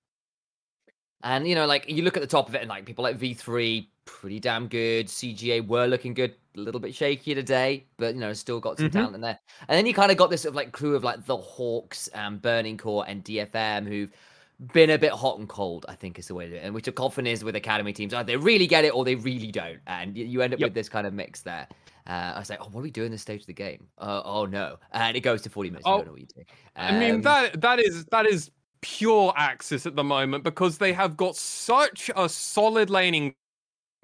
and, 1.22 1.46
you 1.46 1.54
know, 1.54 1.66
like 1.66 1.88
you 1.88 2.02
look 2.02 2.16
at 2.16 2.20
the 2.22 2.26
top 2.26 2.48
of 2.48 2.54
it 2.54 2.60
and 2.60 2.68
like 2.68 2.84
people 2.84 3.02
like 3.02 3.18
V3, 3.18 3.86
pretty 4.04 4.40
damn 4.40 4.66
good. 4.68 5.06
CGA 5.06 5.66
were 5.66 5.86
looking 5.86 6.14
good, 6.14 6.34
a 6.56 6.60
little 6.60 6.80
bit 6.80 6.94
shaky 6.94 7.34
today, 7.34 7.86
but, 7.96 8.14
you 8.14 8.20
know, 8.20 8.32
still 8.32 8.60
got 8.60 8.78
some 8.78 8.88
Mhm. 8.88 8.92
talent 8.92 9.14
in 9.14 9.20
there. 9.20 9.38
And 9.68 9.76
then 9.78 9.86
you 9.86 9.94
kind 9.94 10.10
of 10.10 10.16
got 10.16 10.30
this 10.30 10.42
sort 10.42 10.50
of 10.50 10.56
like 10.56 10.72
crew 10.72 10.96
of 10.96 11.04
like 11.04 11.24
the 11.26 11.36
Hawks 11.36 12.08
and 12.08 12.40
Burning 12.42 12.76
Core 12.76 13.04
and 13.06 13.22
DFM 13.24 13.86
who've 13.86 14.10
been 14.72 14.90
a 14.90 14.98
bit 14.98 15.12
hot 15.12 15.38
and 15.38 15.48
cold, 15.48 15.86
I 15.88 15.94
think 15.94 16.18
is 16.18 16.28
the 16.28 16.34
way 16.34 16.44
to 16.46 16.50
do 16.50 16.56
it. 16.56 16.60
And 16.64 16.74
which 16.74 16.86
are 16.88 16.92
often 16.98 17.26
is 17.26 17.42
with 17.44 17.56
academy 17.56 17.92
teams. 17.92 18.12
Either 18.14 18.26
they 18.26 18.36
really 18.36 18.66
get 18.66 18.84
it 18.84 18.94
or 18.94 19.04
they 19.04 19.14
really 19.16 19.50
don't. 19.50 19.80
And 19.86 20.16
you 20.16 20.42
end 20.42 20.52
up 20.54 20.60
Yep. 20.60 20.68
with 20.68 20.74
this 20.74 20.88
kind 20.88 21.06
of 21.06 21.14
mix 21.14 21.40
there. 21.42 21.66
Uh, 22.06 22.32
I 22.34 22.38
was 22.40 22.50
like, 22.50 22.58
oh, 22.60 22.68
what 22.70 22.80
are 22.80 22.82
we 22.82 22.90
doing 22.90 23.12
this 23.12 23.22
stage 23.22 23.42
of 23.42 23.46
the 23.46 23.52
game? 23.52 23.86
Uh, 23.98 24.22
oh, 24.24 24.44
no. 24.44 24.76
And 24.92 25.16
it 25.16 25.20
goes 25.20 25.40
to 25.42 25.50
40 25.50 25.70
minutes. 25.70 25.86
You 25.86 25.92
Oh, 25.92 25.96
don't 25.98 26.06
know 26.06 26.12
what 26.12 26.20
you 26.20 26.26
do. 26.34 26.42
I 26.76 26.98
mean 26.98 27.14
Um, 27.16 27.22
that 27.22 27.60
that 27.60 27.78
is 27.80 28.04
that 28.06 28.26
is 28.26 28.50
pure 28.82 29.32
AXIZ 29.36 29.86
at 29.86 29.96
the 29.96 30.04
moment 30.04 30.44
because 30.44 30.78
they 30.78 30.92
have 30.92 31.16
got 31.16 31.36
such 31.36 32.10
a 32.16 32.28
solid 32.28 32.90
laning 32.90 33.34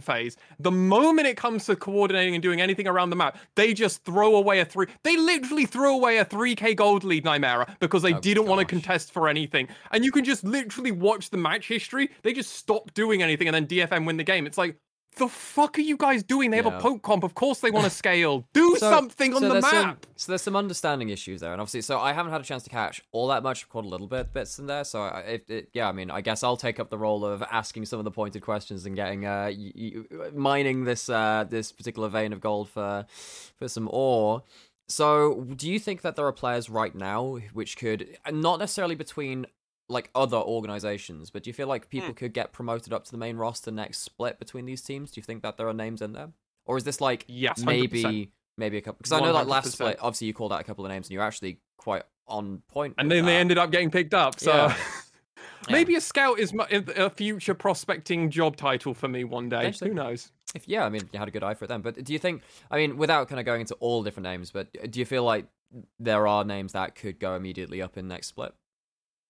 phase. 0.01 0.37
The 0.61 0.71
moment 0.71 1.27
it 1.27 1.37
comes 1.37 1.67
to 1.67 1.77
coordinating 1.77 2.35
and 2.35 2.43
doing 2.43 2.61
anything 2.61 2.87
around 2.87 3.11
the 3.11 3.17
map, 3.17 3.37
they 3.57 3.75
just 3.75 4.05
throw 4.05 4.37
away 4.37 4.61
a 4.61 4.65
three. 4.65 4.87
They 5.03 5.17
literally 5.17 5.67
threw 5.67 5.93
away 5.95 6.19
a 6.19 6.25
3k 6.25 6.77
gold 6.77 7.05
lead 7.05 7.25
Nymera 7.25 7.79
because 7.81 8.03
they 8.03 8.13
Oh, 8.13 8.21
didn't 8.21 8.47
want 8.47 8.61
to 8.61 8.65
contest 8.65 9.13
for 9.13 9.29
anything. 9.29 9.69
And 9.91 10.05
you 10.05 10.13
can 10.13 10.25
just 10.25 10.45
literally 10.45 10.93
watch 10.93 11.31
the 11.31 11.37
match 11.37 11.69
history. 11.69 12.11
They 12.23 12.33
just 12.33 12.55
stop 12.55 12.95
doing 12.95 13.23
anything 13.23 13.49
and 13.49 13.55
then 13.55 13.67
DFM 13.67 14.07
win 14.07 14.17
the 14.17 14.25
game. 14.25 14.47
It's 14.47 14.59
like 14.59 14.76
the 15.19 15.29
fuck 15.29 15.79
are 15.79 15.83
you 15.83 15.97
guys 15.97 16.23
doing? 16.23 16.51
They 16.51 16.57
have 16.57 16.67
Yeah. 16.67 16.79
a 16.79 16.81
poke 16.81 17.03
comp. 17.03 17.25
Of 17.25 17.35
course 17.35 17.61
they 17.61 17.71
want 17.71 17.85
to 17.85 17.91
scale. 18.05 18.47
Do 18.55 18.77
So- 18.77 18.91
something 18.91 19.35
on 19.35 19.41
so 19.41 19.47
the 19.49 19.53
there's 19.55 19.69
some- 19.69 19.87
map. 19.87 20.07
so 20.17 20.33
there's 20.33 20.43
some 20.43 20.57
understanding 20.57 21.09
issues 21.11 21.41
there, 21.41 21.53
and 21.53 21.61
obviously, 21.61 21.83
so 21.83 21.99
I 21.99 22.13
haven't 22.13 22.33
had 22.33 22.41
a 22.41 22.45
chance 22.45 22.63
to 22.65 22.71
catch 22.71 23.03
all 23.13 23.29
that 23.29 23.43
much. 23.43 23.65
I've 23.65 23.69
caught 23.69 23.85
a 23.85 23.89
little 23.89 24.07
bit 24.07 24.33
bits 24.33 24.59
in 24.59 24.67
there, 24.67 24.85
so 24.85 25.03
I, 25.03 25.21
it, 25.21 25.51
it, 25.51 25.69
yeah, 25.75 25.89
I 25.89 25.93
mean, 25.93 26.11
I 26.11 26.21
guess 26.21 26.43
I'll 26.43 26.57
take 26.57 26.81
up 26.81 26.91
the 26.91 26.99
role 26.99 27.25
of 27.25 27.43
asking 27.43 27.85
some 27.87 27.99
of 27.99 28.05
the 28.05 28.11
pointed 28.11 28.43
questions 28.43 28.87
and 28.87 28.97
getting 28.97 29.27
uh, 29.27 29.51
y- 29.57 29.73
y- 29.77 30.31
mining 30.35 30.85
this 30.85 31.09
uh 31.09 31.45
this 31.49 31.73
particular 31.73 32.09
vein 32.09 32.33
of 32.33 32.41
gold 32.41 32.69
for 32.69 33.07
for 33.57 33.69
some 33.69 33.89
ore. 33.93 34.43
So, 34.91 35.45
do 35.55 35.69
you 35.71 35.79
think 35.79 36.01
that 36.01 36.17
there 36.17 36.27
are 36.27 36.33
players 36.33 36.71
right 36.71 36.95
now 36.95 37.37
which 37.53 37.77
could 37.77 38.17
not 38.33 38.59
necessarily 38.59 38.95
between 38.95 39.45
like 39.88 40.11
other 40.14 40.37
organizations, 40.37 41.30
but 41.30 41.42
do 41.42 41.50
you 41.50 41.54
feel 41.54 41.68
like 41.68 41.88
people 41.88 42.09
hmm. 42.09 42.14
could 42.14 42.33
get 42.33 42.52
promoted 42.52 42.92
up 42.92 43.04
to 43.04 43.11
the 43.11 43.18
main 43.18 43.37
roster 43.37 43.71
next 43.71 43.99
split 43.99 44.38
between 44.38 44.66
these 44.66 44.83
teams? 44.83 45.11
Do 45.11 45.18
you 45.18 45.25
think 45.25 45.42
that 45.42 45.57
there 45.57 45.68
are 45.68 45.75
names 45.75 46.02
in 46.02 46.12
there, 46.12 46.28
or 46.66 46.76
is 46.76 46.85
this 46.85 47.00
like 47.00 47.25
Yes, 47.26 47.62
100%. 47.62 47.66
maybe 47.66 48.33
maybe 48.57 48.76
a 48.76 48.80
couple 48.80 48.99
because 48.99 49.12
I 49.12 49.21
know 49.21 49.33
like 49.33 49.47
last 49.47 49.73
split 49.73 49.99
obviously 50.00 50.26
you 50.26 50.35
called 50.35 50.52
out 50.52 50.61
a 50.61 50.64
couple 50.64 50.85
of 50.85 50.90
names 50.90 51.07
and 51.07 51.12
you're 51.12 51.23
actually 51.23 51.61
quite 51.76 52.02
on 52.26 52.62
point. 52.68 52.68
point 52.68 52.95
and 52.99 53.09
with 53.09 53.18
then 53.18 53.25
they 53.25 53.37
ended 53.37 53.57
up 53.57 53.71
getting 53.71 53.90
picked 53.90 54.14
up. 54.14 54.40
So 54.40 54.52
Yeah. 54.52 54.76
maybe 55.71 55.95
a 55.95 56.00
scout 56.00 56.38
is 56.38 56.52
a 56.71 57.11
future 57.11 57.54
prospecting 57.54 58.30
job 58.30 58.57
title 58.57 58.95
for 58.95 59.09
me 59.09 59.25
one 59.25 59.49
day. 59.49 59.73
Who 59.80 59.95
knows? 59.95 60.33
if 60.54 60.68
yeah 60.68 60.85
I 60.85 60.88
mean 60.88 61.09
you 61.12 61.18
had 61.18 61.28
a 61.28 61.30
good 61.30 61.42
eye 61.42 61.54
for 61.54 61.64
it 61.64 61.68
then 61.68 61.83
but 61.83 62.02
do 62.02 62.12
you 62.12 62.18
think 62.18 62.42
I 62.71 62.76
mean 62.76 62.97
without 62.97 63.28
kind 63.28 63.38
of 63.38 63.47
going 63.47 63.62
into 63.62 63.75
all 63.75 64.02
different 64.02 64.25
names 64.25 64.50
but 64.50 64.68
do 64.90 64.99
you 64.99 65.07
feel 65.07 65.25
like 65.25 65.47
there 65.99 66.26
are 66.26 66.45
names 66.45 66.73
that 66.73 66.95
could 66.95 67.21
go 67.21 67.35
immediately 67.35 67.83
up 67.83 67.97
in 67.99 68.09
next 68.09 68.28
split 68.28 68.54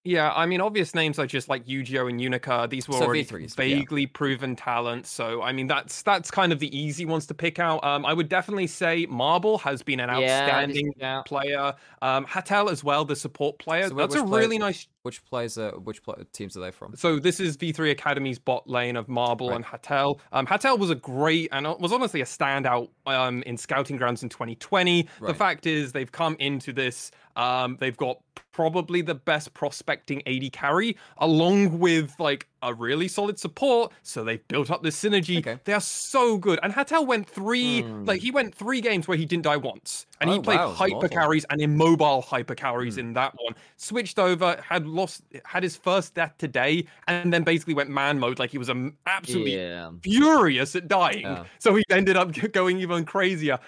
Yeah, 0.05 0.33
I 0.35 0.47
mean, 0.47 0.61
obvious 0.61 0.95
names 0.95 1.19
are 1.19 1.27
just 1.27 1.49
like 1.49 1.69
Yu-Gi-Oh 1.69 2.07
and 2.07 2.21
Unica. 2.21 2.67
These 2.71 2.89
were 2.89 2.95
So 2.95 3.05
already 3.05 3.25
V3s, 3.25 3.41
yeah. 3.41 3.47
vaguely 3.57 4.07
proven 4.07 4.57
talents. 4.57 5.11
So, 5.11 5.43
I 5.43 5.53
mean, 5.53 5.67
that's 5.67 6.03
that's 6.03 6.31
kind 6.31 6.53
of 6.53 6.61
the 6.61 6.77
easy 6.77 7.05
ones 7.05 7.27
to 7.27 7.35
pick 7.35 7.59
out. 7.59 7.85
Um, 7.85 8.07
I 8.07 8.15
would 8.15 8.29
definitely 8.29 8.69
say 8.69 9.07
Marble 9.07 9.59
has 9.59 9.83
been 9.83 10.01
an 10.01 10.09
outstanding 10.09 10.93
yeah. 10.97 11.23
player. 11.27 11.75
Um, 12.01 12.25
Hatel 12.27 12.71
as 12.71 12.83
well, 12.83 13.05
the 13.05 13.17
support 13.17 13.59
player. 13.59 13.89
So 13.89 13.95
that's 13.95 14.15
a 14.15 14.25
really 14.25 14.57
nice. 14.57 14.87
Which 15.09 15.25
players 15.25 15.57
are 15.57 15.71
which 15.79 16.03
pl- 16.03 16.19
teams 16.35 16.55
are 16.55 16.61
they 16.61 16.71
from? 16.71 16.95
So 16.95 17.19
this 17.19 17.41
is 17.41 17.57
V3 17.57 17.93
Academy's 17.93 18.39
bot 18.39 18.69
lane 18.69 18.95
of 18.95 19.09
Marble 19.09 19.49
Right. 19.49 19.57
and 19.57 19.65
Hattel. 19.65 20.21
Um, 20.33 20.45
Hattel 20.45 20.77
was 20.77 20.91
a 20.91 20.95
great 20.95 21.49
and 21.51 21.67
was 21.67 21.93
honestly 21.95 22.21
a 22.21 22.25
standout 22.27 22.91
um, 23.07 23.43
in 23.45 23.57
scouting 23.57 23.97
grounds 23.97 24.23
in 24.23 24.29
2020. 24.29 25.09
The 25.23 25.33
fact 25.33 25.65
is 25.65 25.93
they've 25.93 26.13
come 26.13 26.37
into 26.39 26.75
this. 26.75 27.11
Um, 27.37 27.79
they've 27.81 27.97
got 27.97 28.19
probably 28.53 29.01
the 29.01 29.15
best 29.15 29.55
prospecting 29.55 30.21
AD 30.27 30.53
carry, 30.53 30.97
along 31.19 31.79
with 31.79 32.13
like 32.19 32.47
a 32.63 32.75
really 32.75 33.09
solid 33.09 33.39
support. 33.39 33.93
So 34.03 34.25
they've 34.25 34.47
built 34.49 34.71
up 34.71 34.83
this 34.83 35.01
synergy. 35.03 35.39
Okay. 35.39 35.59
They 35.65 35.73
are 35.73 35.81
so 35.81 36.39
good. 36.39 36.59
And 36.63 36.73
Hattel 36.73 37.07
went 37.07 37.29
three, 37.29 37.83
Hmm. 37.83 38.05
like 38.05 38.21
he 38.21 38.31
went 38.31 38.55
three 38.55 38.81
games 38.81 39.07
where 39.09 39.17
he 39.17 39.25
didn't 39.27 39.45
die 39.45 39.57
once, 39.57 40.07
and 40.21 40.29
he 40.31 40.37
Oh, 40.37 40.43
played 40.43 40.59
wow, 40.59 40.73
hyper 40.73 41.09
carries 41.09 41.45
and 41.51 41.61
immobile 41.61 42.23
hyper 42.23 42.55
carries 42.55 42.95
Hmm. 42.95 43.01
in 43.01 43.13
that 43.15 43.35
one. 43.43 43.55
Switched 43.77 44.19
over, 44.19 44.61
had 44.67 44.87
lost, 44.87 45.23
had 45.45 45.63
his 45.63 45.77
first 45.77 46.15
death 46.15 46.35
today, 46.39 46.87
and 47.07 47.33
then 47.33 47.45
basically 47.45 47.75
went 47.75 47.91
man 47.91 48.19
mode. 48.19 48.39
Like 48.39 48.51
he 48.51 48.59
was 48.59 48.71
um, 48.71 48.97
absolutely 49.07 49.55
Yeah. 49.57 49.91
furious 50.03 50.75
at 50.77 50.89
dying. 50.89 51.21
Yeah. 51.23 51.45
So 51.59 51.75
he 51.75 51.85
ended 51.91 52.17
up 52.17 52.33
going 52.53 52.79
even 52.81 53.05
crazier. 53.05 53.59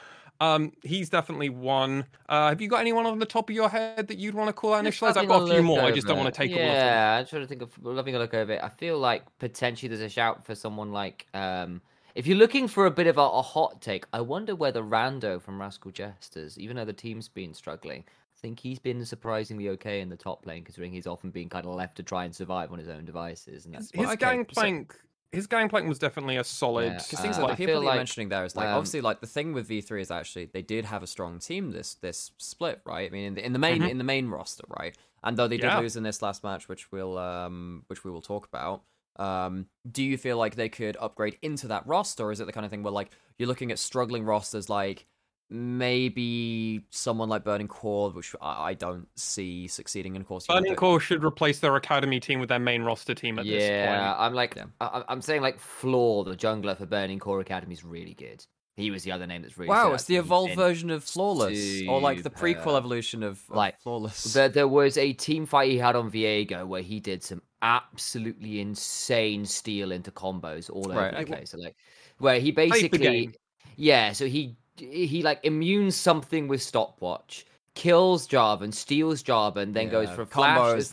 Um, 0.40 0.73
he's 0.82 1.11
definitely 1.11 1.50
one. 1.50 2.06
Uh, 2.28 2.49
have 2.49 2.61
you 2.61 2.68
got 2.68 2.80
anyone 2.80 3.06
on 3.06 3.18
the 3.18 3.26
top 3.26 3.50
of 3.50 3.54
your 3.54 3.68
head 3.68 4.09
that 4.09 4.18
you'd 4.18 4.35
want 4.35 4.49
to 4.49 4.52
call 4.52 4.75
out 4.75 4.85
Just 4.85 5.00
initialize? 5.00 5.16
I've 5.16 5.28
got 5.28 5.42
a 5.42 5.52
few 5.54 5.62
more. 5.62 5.82
I 5.82 5.90
just 5.90 6.06
don't 6.06 6.18
want 6.18 6.32
to 6.32 6.38
take 6.38 6.50
all 6.50 6.56
of 6.56 6.64
them. 6.64 6.75
Yeah, 6.75 7.18
I'm 7.18 7.26
trying 7.26 7.42
to 7.42 7.49
think 7.49 7.62
of 7.62 7.78
having 7.97 8.14
a 8.14 8.18
look 8.18 8.35
over 8.35 8.52
it. 8.52 8.61
I 8.62 8.70
feel 8.70 8.99
like 8.99 9.23
potentially 9.38 9.88
there's 9.88 10.00
a 10.00 10.09
shout 10.09 10.44
for 10.44 10.54
someone 10.54 10.92
like 10.92 11.26
um 11.35 11.82
if 12.14 12.26
you're 12.26 12.38
looking 12.38 12.66
for 12.66 12.87
a 12.87 12.90
bit 12.90 13.06
of 13.06 13.18
a, 13.18 13.23
a 13.23 13.42
hot 13.42 13.80
take, 13.80 14.04
I 14.12 14.20
wonder 14.20 14.54
whether 14.56 14.82
Rando 14.82 15.40
from 15.40 15.61
Rascal 15.61 15.92
Jesters, 15.92 16.59
even 16.59 16.76
though 16.76 16.85
the 16.85 16.92
team's 16.92 17.28
been 17.28 17.54
struggling, 17.54 18.04
I 18.09 18.38
think 18.40 18.59
he's 18.59 18.78
been 18.78 19.04
surprisingly 19.04 19.68
okay 19.70 20.00
in 20.00 20.09
the 20.09 20.16
top 20.16 20.44
lane, 20.47 20.64
considering 20.64 20.92
he's 20.92 21.06
often 21.06 21.30
been 21.30 21.49
kind 21.49 21.66
of 21.66 21.75
left 21.75 21.97
to 21.99 22.02
try 22.02 22.25
and 22.25 22.35
survive 22.35 22.73
on 22.73 22.78
his 22.78 22.88
own 22.88 23.04
devices, 23.04 23.64
and 23.64 23.75
that's 23.75 23.90
His 23.92 24.00
Well, 24.00 24.11
okay, 24.12 24.25
so- 24.25 24.30
gangplank, 24.32 24.97
his 25.32 25.46
gangplank 25.46 25.88
was 25.88 25.99
definitely 25.99 26.37
a 26.37 26.44
solid. 26.44 26.87
Yeah, 26.92 27.02
Because 27.02 27.20
things 27.20 27.38
Uh, 27.38 27.42
like 27.42 27.50
I 27.52 27.54
the 27.54 27.56
people 27.58 27.75
feel 27.75 27.80
that 27.80 27.87
you're 27.87 27.96
mentioning 27.96 28.28
there 28.28 28.44
is 28.44 28.56
like 28.56 28.68
um, 28.68 28.76
obviously 28.78 29.00
like 29.00 29.20
the 29.20 29.26
thing 29.26 29.52
with 29.52 29.68
V3 29.68 30.00
is 30.00 30.10
actually 30.10 30.46
they 30.46 30.62
did 30.62 30.84
have 30.84 31.02
a 31.02 31.06
strong 31.06 31.38
team 31.38 31.70
this 31.70 31.94
this 31.94 32.32
split 32.38 32.80
right. 32.84 33.08
I 33.08 33.12
mean 33.12 33.25
in 33.25 33.34
the, 33.34 33.44
in 33.46 33.52
the 33.52 33.58
main 33.58 33.80
Mhm. 33.82 33.90
in 33.90 33.99
the 33.99 34.04
main 34.04 34.28
roster 34.28 34.64
right, 34.68 34.96
and 35.22 35.37
though 35.37 35.49
they 35.49 35.56
did 35.58 35.66
Yeah. 35.66 35.78
lose 35.78 35.96
in 35.96 36.02
this 36.02 36.20
last 36.22 36.42
match, 36.42 36.68
which 36.68 36.90
we'll 36.92 37.16
um 37.18 37.84
which 37.88 38.04
we 38.04 38.10
will 38.10 38.22
talk 38.22 38.46
about. 38.46 38.82
Um, 39.16 39.66
do 39.90 40.02
you 40.02 40.16
feel 40.16 40.38
like 40.38 40.54
they 40.54 40.68
could 40.70 40.96
upgrade 40.99 41.37
into 41.42 41.68
that 41.68 41.87
roster, 41.87 42.25
or 42.25 42.32
is 42.32 42.40
it 42.40 42.46
the 42.46 42.52
kind 42.52 42.64
of 42.64 42.70
thing 42.70 42.82
where 42.82 42.92
like 42.92 43.10
you're 43.38 43.49
looking 43.49 43.70
at 43.70 43.78
struggling 43.78 44.25
rosters 44.25 44.68
like 44.68 45.06
maybe 45.50 46.87
someone 46.90 47.28
like 47.28 47.45
Burning 47.45 47.69
Core, 47.69 48.11
which 48.11 48.35
I, 48.40 48.71
I 48.71 48.75
don't 48.75 49.09
see 49.16 49.66
succeeding, 49.66 50.16
and 50.16 50.23
of 50.23 50.28
course 50.28 50.47
you 50.49 50.54
Burning 50.54 50.76
Core 50.76 51.00
should 51.00 51.25
replace 51.25 51.59
their 51.59 51.76
academy 51.76 52.21
team 52.21 52.40
with 52.40 52.49
their 52.49 52.59
main 52.59 52.83
roster 52.83 53.14
team 53.14 53.38
at 53.38 53.47
this 53.47 53.64
yeah, 53.64 53.87
point. 53.87 54.21
I'm 54.21 54.35
like 54.35 54.57
Yeah. 54.57 54.66
I, 54.80 55.04
I'm 55.09 55.21
saying 55.21 55.42
like 55.42 55.59
Floor, 55.59 56.25
the 56.25 56.37
jungler 56.37 56.76
for 56.76 56.87
Burning 56.87 57.19
Core 57.19 57.40
Academy 57.40 57.75
is 57.75 57.85
really 57.85 58.14
good. 58.14 58.45
He 58.76 58.90
was 58.90 59.02
the 59.02 59.12
other 59.12 59.26
name 59.26 59.42
that's 59.42 59.59
really 59.59 59.69
Wow, 59.69 59.88
stood 59.88 59.95
it's 59.95 60.04
the 60.04 60.16
evolved 60.16 60.54
version 60.54 60.90
of 60.90 61.04
Flawless, 61.04 61.83
or 61.88 62.00
like 62.00 62.23
the 62.23 62.30
prequel 62.30 62.76
evolution 62.78 63.23
of, 63.23 63.42
of 63.50 63.57
Like, 63.57 63.78
Flawless. 63.80 64.33
There, 64.33 64.49
there 64.49 64.69
was 64.69 64.97
a 64.97 65.12
team 65.12 65.45
fight 65.45 65.71
he 65.71 65.76
had 65.76 65.97
on 65.97 66.11
Viego 66.11 66.66
where 66.66 66.80
he 66.80 66.99
did 66.99 67.23
some 67.23 67.42
absolutely 67.61 68.61
insane 68.61 69.45
steal 69.45 69.92
into 69.92 70.11
combos 70.11 70.71
all 70.71 70.87
over 70.87 70.95
Right, 70.95 71.11
the 71.12 71.21
okay. 71.23 71.25
place. 71.25 71.50
So 71.50 71.59
like, 71.59 71.76
where 72.19 72.40
he 72.40 72.52
basically, 72.52 73.30
yeah, 73.76 74.12
so 74.12 74.26
he 74.26 74.57
he 74.80 75.22
like 75.22 75.42
immunes 75.42 75.92
something 75.92 76.49
with 76.49 76.62
stopwatch, 76.62 77.46
kills 77.75 78.26
Jarvan, 78.26 78.75
steals 78.75 79.22
Jarvan, 79.22 79.72
then 79.72 79.88
goes 79.88 80.10
for 80.10 80.22
a 80.22 80.26
flash, 80.26 80.58
for 80.58 80.76
his 80.76 80.90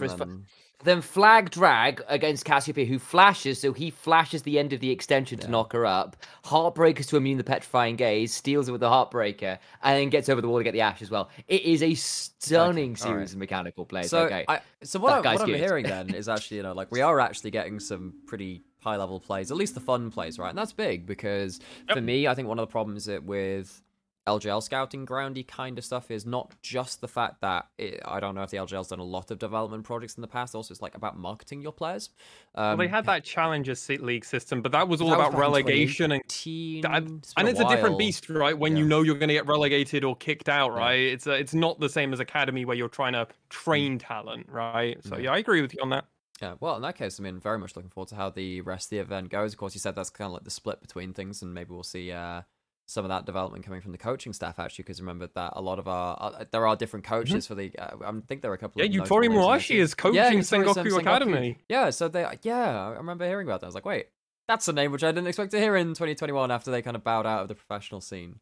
then- 0.84 1.01
flag 1.01 1.50
drag 1.50 2.03
against 2.08 2.46
Cassiopeia, 2.46 2.86
who 2.86 3.00
flashes, 3.00 3.60
so 3.60 3.74
he 3.74 3.89
flashes 3.89 4.44
the 4.44 4.60
end 4.60 4.74
of 4.74 4.79
the 4.79 4.91
extension 4.91 5.39
to 5.39 5.48
knock 5.48 5.74
her 5.74 5.86
up. 5.86 6.15
Heartbreakers 6.46 7.08
to 7.10 7.17
immune 7.17 7.38
the 7.38 7.44
petrifying 7.44 7.96
gaze, 7.96 8.34
steals 8.34 8.70
it 8.70 8.72
with 8.72 8.82
the 8.82 8.89
Heartbreaker, 8.89 9.58
and 9.82 10.00
then 10.00 10.10
gets 10.10 10.29
over 10.29 10.39
the 10.39 10.48
wall 10.48 10.60
to 10.60 10.63
get 10.63 10.74
the 10.74 10.82
Ashe 10.82 11.01
as 11.01 11.12
well. 11.12 11.29
It 11.48 11.63
is 11.63 11.82
a 11.82 11.94
stunning 11.96 12.91
all 12.91 12.96
series 12.96 13.29
right. 13.29 13.34
of 13.34 13.38
mechanical 13.38 13.86
plays. 13.86 14.10
So, 14.10 14.25
okay. 14.25 14.46
I, 14.48 14.62
so 14.84 15.00
what, 15.00 15.25
I, 15.25 15.34
what 15.34 15.41
I'm 15.41 15.53
hearing 15.53 15.86
then 15.86 16.10
is 16.15 16.29
actually, 16.29 16.58
you 16.58 16.63
know, 16.63 16.74
like 16.74 16.91
we 16.91 17.01
are 17.01 17.20
actually 17.20 17.51
getting 17.51 17.79
some 17.79 18.13
pretty 18.27 18.63
high 18.88 18.98
level 19.03 19.20
plays, 19.20 19.51
at 19.51 19.58
least 19.58 19.74
the 19.79 19.86
fun 19.91 20.10
plays, 20.12 20.39
right? 20.39 20.50
And 20.50 20.58
that's 20.58 20.74
big 20.88 21.06
because 21.06 21.60
for 21.94 22.01
me, 22.01 22.27
I 22.27 22.34
think 22.36 22.48
one 22.48 22.60
of 22.60 22.67
the 22.67 22.72
problems 22.72 23.06
that 23.06 23.24
with 23.24 23.82
LJL 24.27 24.62
scouting 24.62 25.06
groundy 25.06 25.48
kind 25.48 25.77
of 25.79 25.86
stuff 25.86 26.12
is 26.12 26.25
not 26.25 26.53
just 26.62 27.00
the 27.00 27.08
fact 27.08 27.39
that 27.41 27.67
it, 27.77 28.01
I 28.06 28.20
don't 28.20 28.36
know 28.36 28.44
if 28.44 28.50
the 28.50 28.58
LJL's 28.58 28.89
done 28.89 29.00
a 29.00 29.03
lot 29.17 29.32
of 29.32 29.39
development 29.39 29.84
projects 29.86 30.15
in 30.17 30.22
the 30.22 30.27
past. 30.27 30.53
Also, 30.53 30.74
it's 30.74 30.82
like 30.82 30.96
about 30.96 31.17
marketing 31.17 31.62
your 31.62 31.72
players. 31.72 32.10
Well, 32.56 32.74
Um, 32.74 32.77
they 32.77 32.89
had 32.89 33.06
that 33.06 33.24
Challenger 33.24 33.75
League 34.00 34.25
system, 34.25 34.62
but 34.62 34.72
that 34.74 34.88
was 34.88 35.00
all 35.01 35.10
that 35.10 35.15
about 35.20 35.34
in 35.34 35.39
relegation 35.39 36.12
and 36.12 36.22
2018, 36.27 36.86
and, 36.86 37.20
it's 37.20 37.34
and 37.38 37.48
it's 37.48 37.60
a 37.62 37.65
different 37.65 37.98
beast, 37.98 38.29
right? 38.29 38.58
When 38.58 38.75
you 38.75 38.86
know 38.86 39.01
you're 39.01 39.15
going 39.15 39.29
to 39.29 39.34
get 39.39 39.48
relegated 39.48 40.03
or 40.03 40.15
kicked 40.15 40.50
out, 40.50 40.72
Yeah. 40.74 40.79
right? 40.86 41.00
It's 41.15 41.27
a, 41.27 41.32
it's 41.34 41.53
not 41.53 41.79
the 41.79 41.89
same 41.89 42.12
as 42.12 42.20
academy 42.20 42.65
where 42.65 42.75
you're 42.75 42.89
trying 42.89 43.13
to 43.13 43.27
train 43.50 43.98
talent, 43.98 44.48
right? 44.50 45.01
So 45.06 45.15
Yeah. 45.15 45.24
yeah, 45.25 45.32
I 45.32 45.38
agree 45.38 45.62
with 45.62 45.74
you 45.74 45.79
on 45.82 45.89
that. 45.91 46.06
Yeah, 46.41 46.56
well, 46.60 46.75
in 46.75 46.82
that 46.84 46.96
case, 46.96 47.20
I 47.20 47.24
mean, 47.24 47.39
very 47.39 47.58
much 47.58 47.75
looking 47.75 47.89
forward 47.89 48.10
to 48.10 48.15
how 48.15 48.29
the 48.29 48.62
rest 48.62 48.88
of 48.88 48.89
the 48.91 48.98
event 49.00 49.29
goes. 49.29 49.53
Of 49.53 49.60
course, 49.60 49.74
you 49.74 49.79
said 49.79 49.96
that's 49.96 50.10
kind 50.10 50.27
of 50.27 50.34
like 50.34 50.44
the 50.44 50.51
split 50.51 50.82
between 50.82 51.13
things, 51.13 51.41
and 51.41 51.53
maybe 51.53 51.72
we'll 51.72 51.84
see 51.84 52.12
uh, 52.12 52.44
some 52.86 53.03
of 53.03 53.10
that 53.10 53.25
development 53.25 53.65
coming 53.65 53.82
from 53.82 53.91
the 53.91 53.98
coaching 53.98 54.34
staff, 54.34 54.60
actually, 54.60 54.84
because 54.84 55.01
remember 55.01 55.27
that 55.34 55.53
a 55.56 55.62
lot 55.62 55.79
of 55.79 55.88
our 55.88 56.17
uh, 56.20 56.46
there 56.51 56.67
are 56.67 56.75
different 56.75 57.06
coaches 57.06 57.48
for 57.48 57.56
the. 57.56 57.72
Uh, 57.77 57.96
I 58.06 58.12
think 58.27 58.41
there 58.41 58.51
are 58.51 58.56
a 58.56 58.58
couple. 58.58 58.82
Mm-hmm. 58.82 58.94
Yeah, 58.94 59.03
Yutori 59.03 59.29
Murashi 59.29 59.79
is 59.79 59.96
coaching 59.96 60.15
Yeah, 60.15 60.32
Yutori 60.32 60.65
Sengoku 60.65 61.00
Academy. 61.00 61.58
Yeah, 61.70 61.89
so 61.89 62.08
they. 62.08 62.25
Yeah, 62.44 62.88
I 62.88 62.98
remember 62.98 63.25
hearing 63.25 63.48
about 63.48 63.62
that. 63.62 63.65
I 63.65 63.70
was 63.70 63.75
like, 63.75 63.86
wait, 63.86 64.08
that's 64.48 64.67
a 64.67 64.74
name 64.74 64.91
which 64.91 65.03
I 65.03 65.12
didn't 65.12 65.27
expect 65.27 65.51
to 65.51 65.60
hear 65.60 65.75
in 65.75 65.89
2021 65.89 66.51
after 66.51 66.72
they 66.72 66.82
kind 66.82 66.96
of 66.96 67.03
bowed 67.03 67.25
out 67.25 67.41
of 67.41 67.48
the 67.48 67.56
professional 67.56 68.00
scene. 68.01 68.39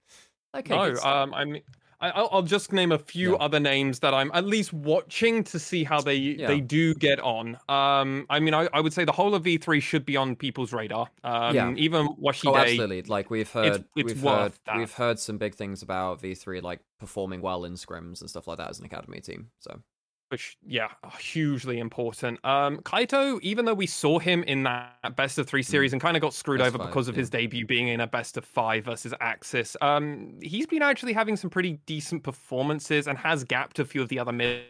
Okay, 0.55 0.75
no, 0.75 0.95
um, 1.01 1.33
I 1.33 1.43
mean, 1.45 1.61
I, 2.01 2.09
I'll, 2.11 2.29
I'll 2.31 2.41
just 2.41 2.71
name 2.73 2.91
a 2.91 2.99
few 2.99 3.31
Yeah. 3.31 3.37
other 3.37 3.59
names 3.59 3.99
that 3.99 4.13
I'm 4.13 4.31
at 4.33 4.45
least 4.45 4.73
watching 4.73 5.43
to 5.45 5.59
see 5.59 5.83
how 5.83 6.01
they 6.01 6.15
Yeah. 6.15 6.47
they 6.47 6.59
do 6.61 6.93
get 6.95 7.19
on. 7.19 7.57
Um, 7.69 8.25
I 8.29 8.39
mean, 8.39 8.53
I, 8.53 8.67
I 8.73 8.81
would 8.81 8.93
say 8.93 9.05
the 9.05 9.11
whole 9.11 9.33
of 9.35 9.43
V3 9.43 9.81
should 9.81 10.05
be 10.05 10.17
on 10.17 10.35
people's 10.35 10.73
radar. 10.73 11.09
Um, 11.23 11.55
Yeah. 11.55 11.73
even 11.75 12.07
Washi 12.21 12.49
Oh, 12.49 12.53
Day. 12.53 12.71
absolutely! 12.71 13.01
Like 13.03 13.29
we've 13.29 13.49
heard, 13.51 13.85
it's 13.95 14.05
we've 14.05 14.21
heard, 14.21 14.53
that. 14.65 14.77
we've 14.77 14.93
heard 14.93 15.19
some 15.19 15.37
big 15.37 15.55
things 15.55 15.81
about 15.81 16.21
V3 16.21 16.61
like 16.61 16.81
performing 16.99 17.41
well 17.41 17.65
in 17.65 17.73
scrims 17.73 18.21
and 18.21 18.29
stuff 18.29 18.47
like 18.47 18.57
that 18.57 18.69
as 18.69 18.79
an 18.79 18.85
academy 18.85 19.21
team. 19.21 19.49
So 19.59 19.81
which 20.29 20.57
yeah 20.65 20.89
hugely 21.19 21.77
important 21.79 22.43
um 22.43 22.77
kaito 22.79 23.39
even 23.41 23.65
though 23.65 23.73
we 23.73 23.85
saw 23.85 24.17
him 24.17 24.43
in 24.43 24.63
that 24.63 25.15
best 25.15 25.37
of 25.37 25.47
three 25.47 25.61
series 25.63 25.93
and 25.93 26.01
kind 26.01 26.17
of 26.17 26.21
got 26.21 26.33
screwed. 26.33 26.59
Best 26.59 26.69
over 26.69 26.77
five, 26.79 26.87
because 26.87 27.07
of 27.07 27.15
yeah. 27.15 27.19
his 27.19 27.29
debut 27.29 27.65
being 27.65 27.87
in 27.89 28.01
a 28.01 28.07
best 28.07 28.35
of 28.37 28.43
five 28.45 28.85
versus 28.85 29.13
axis 29.21 29.77
um 29.81 30.37
he's 30.41 30.65
been 30.65 30.81
actually 30.81 31.13
having 31.13 31.35
some 31.35 31.49
pretty 31.49 31.73
decent 31.85 32.23
performances 32.23 33.07
and 33.07 33.17
has 33.17 33.43
gapped 33.43 33.79
a 33.79 33.85
few 33.85 34.01
of 34.01 34.09
the 34.09 34.17
other 34.17 34.31
mid 34.31 34.63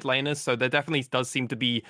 laners 0.00 0.38
so 0.38 0.56
there 0.56 0.70
definitely 0.70 1.02
does 1.10 1.28
seem 1.28 1.46
to 1.46 1.56
be 1.56 1.82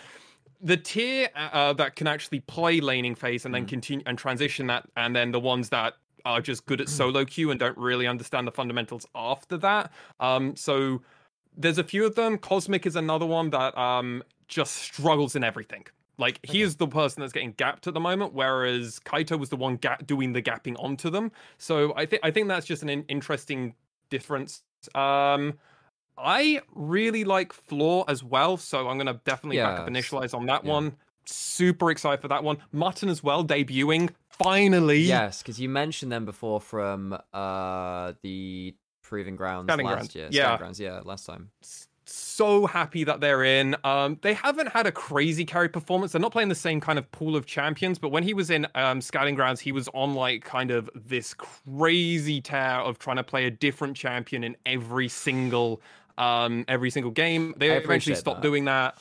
the 0.60 0.76
tier 0.76 1.28
uh, 1.34 1.72
that 1.72 1.96
can 1.96 2.06
actually 2.06 2.40
play 2.40 2.80
laning 2.80 3.14
phase 3.14 3.44
and 3.44 3.54
then 3.54 3.64
Mm. 3.64 3.68
continue 3.68 4.04
and 4.06 4.18
transition 4.18 4.66
that 4.68 4.88
and 4.96 5.14
then 5.14 5.30
the 5.32 5.40
ones 5.40 5.68
that 5.70 5.94
are 6.24 6.40
just 6.40 6.66
good 6.66 6.80
at 6.80 6.88
solo 6.98 7.24
queue 7.24 7.50
and 7.52 7.60
don't 7.60 7.78
really 7.78 8.06
understand 8.06 8.46
the 8.46 8.52
fundamentals 8.52 9.06
after 9.14 9.56
that 9.58 9.92
um 10.20 10.54
so 10.56 11.00
there's 11.56 11.78
a 11.78 11.84
few 11.84 12.04
of 12.06 12.14
them. 12.14 12.38
Cosmic 12.38 12.86
is 12.86 12.96
another 12.96 13.26
one 13.26 13.50
that 13.50 13.76
um 13.78 14.22
just 14.48 14.74
struggles 14.76 15.34
in 15.36 15.44
everything. 15.44 15.84
Like 16.18 16.38
he 16.44 16.62
is 16.62 16.76
the 16.76 16.86
person 16.86 17.20
that's 17.22 17.32
getting 17.32 17.52
gapped 17.52 17.86
at 17.86 17.94
the 17.94 18.00
moment, 18.00 18.32
whereas 18.34 19.00
Kaito 19.04 19.38
was 19.38 19.48
the 19.48 19.56
one 19.56 19.76
gap 19.76 20.06
doing 20.06 20.32
the 20.34 20.42
gapping 20.42 20.76
onto 20.78 21.10
them. 21.10 21.32
So 21.58 21.94
I 21.96 22.06
think 22.06 22.20
I 22.24 22.30
think 22.30 22.48
that's 22.48 22.66
just 22.66 22.82
an 22.82 22.88
in- 22.90 23.04
interesting 23.08 23.74
difference. 24.10 24.62
Um, 24.94 25.54
I 26.18 26.60
really 26.74 27.24
like 27.24 27.52
Floor 27.52 28.04
as 28.08 28.22
well, 28.22 28.56
so 28.58 28.88
I'm 28.88 28.98
gonna 28.98 29.20
definitely 29.24 29.56
back 29.58 29.80
up 29.80 29.88
initialize 29.88 30.34
on 30.34 30.46
that 30.46 30.64
Yeah. 30.64 30.70
one. 30.72 30.96
Super 31.24 31.90
excited 31.90 32.20
for 32.20 32.28
that 32.28 32.44
one. 32.44 32.58
Mutton 32.72 33.08
as 33.08 33.22
well, 33.22 33.44
debuting 33.44 34.10
finally. 34.28 35.00
yes, 35.00 35.40
because 35.42 35.58
you 35.60 35.68
mentioned 35.68 36.12
them 36.12 36.24
before 36.24 36.60
from 36.60 37.18
uh 37.32 38.12
the 38.22 38.74
proving 39.12 39.36
grounds 39.36 39.68
last 39.68 39.78
Grounds, 39.78 40.14
year. 40.14 40.28
yeah. 40.30 40.56
Grounds, 40.56 40.80
yeah, 40.80 41.00
last 41.04 41.26
time. 41.26 41.50
so 42.06 42.64
happy 42.66 43.04
that 43.04 43.20
they're 43.20 43.44
in. 43.44 43.76
Um, 43.84 44.18
they 44.22 44.32
haven't 44.32 44.68
had 44.68 44.86
a 44.86 44.92
crazy 44.92 45.44
carry 45.44 45.68
performance. 45.68 46.12
They're 46.12 46.20
not 46.20 46.32
playing 46.32 46.48
the 46.48 46.54
same 46.54 46.80
kind 46.80 46.98
of 46.98 47.12
pool 47.12 47.36
of 47.36 47.44
champions, 47.44 47.98
but 47.98 48.08
when 48.08 48.22
he 48.22 48.32
was 48.32 48.48
in 48.48 48.66
um, 48.74 49.02
Scouting 49.02 49.34
Grounds, 49.34 49.60
he 49.60 49.70
was 49.70 49.86
on 49.92 50.14
like 50.14 50.44
kind 50.44 50.70
of 50.70 50.88
this 50.94 51.34
crazy 51.34 52.40
tear 52.40 52.76
of 52.80 52.98
trying 52.98 53.18
to 53.18 53.22
play 53.22 53.44
a 53.44 53.50
different 53.50 53.98
champion 53.98 54.44
in 54.44 54.56
every 54.64 55.08
single 55.08 55.82
um, 56.16 56.64
every 56.68 56.88
single 56.90 57.10
game. 57.12 57.52
They 57.58 57.70
eventually 57.76 58.16
stopped 58.16 58.40
that. 58.40 58.48
doing 58.48 58.64
that. 58.64 58.96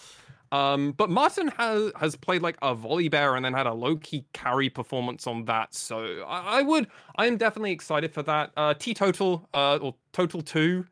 Um, 0.52 0.92
but 0.92 1.10
Martin 1.10 1.48
has 1.58 1.92
has 2.00 2.16
played 2.16 2.42
like 2.42 2.58
a 2.62 2.76
Volibear 2.76 3.36
and 3.36 3.46
then 3.46 3.54
had 3.54 3.68
a 3.68 3.74
low 3.74 3.96
key 3.96 4.26
carry 4.34 4.70
performance 4.70 5.26
on 5.28 5.46
that. 5.46 5.74
So 5.74 6.26
I, 6.28 6.60
I 6.60 6.62
would, 6.62 6.88
I 7.16 7.26
am 7.28 7.38
definitely 7.38 7.72
excited 7.72 8.14
for 8.14 8.22
that. 8.24 8.52
Uh, 8.58 8.74
T 8.74 8.94
total, 8.94 9.48
uh, 9.54 9.78
or 9.78 9.96
total 10.12 10.42
two, 10.42 10.86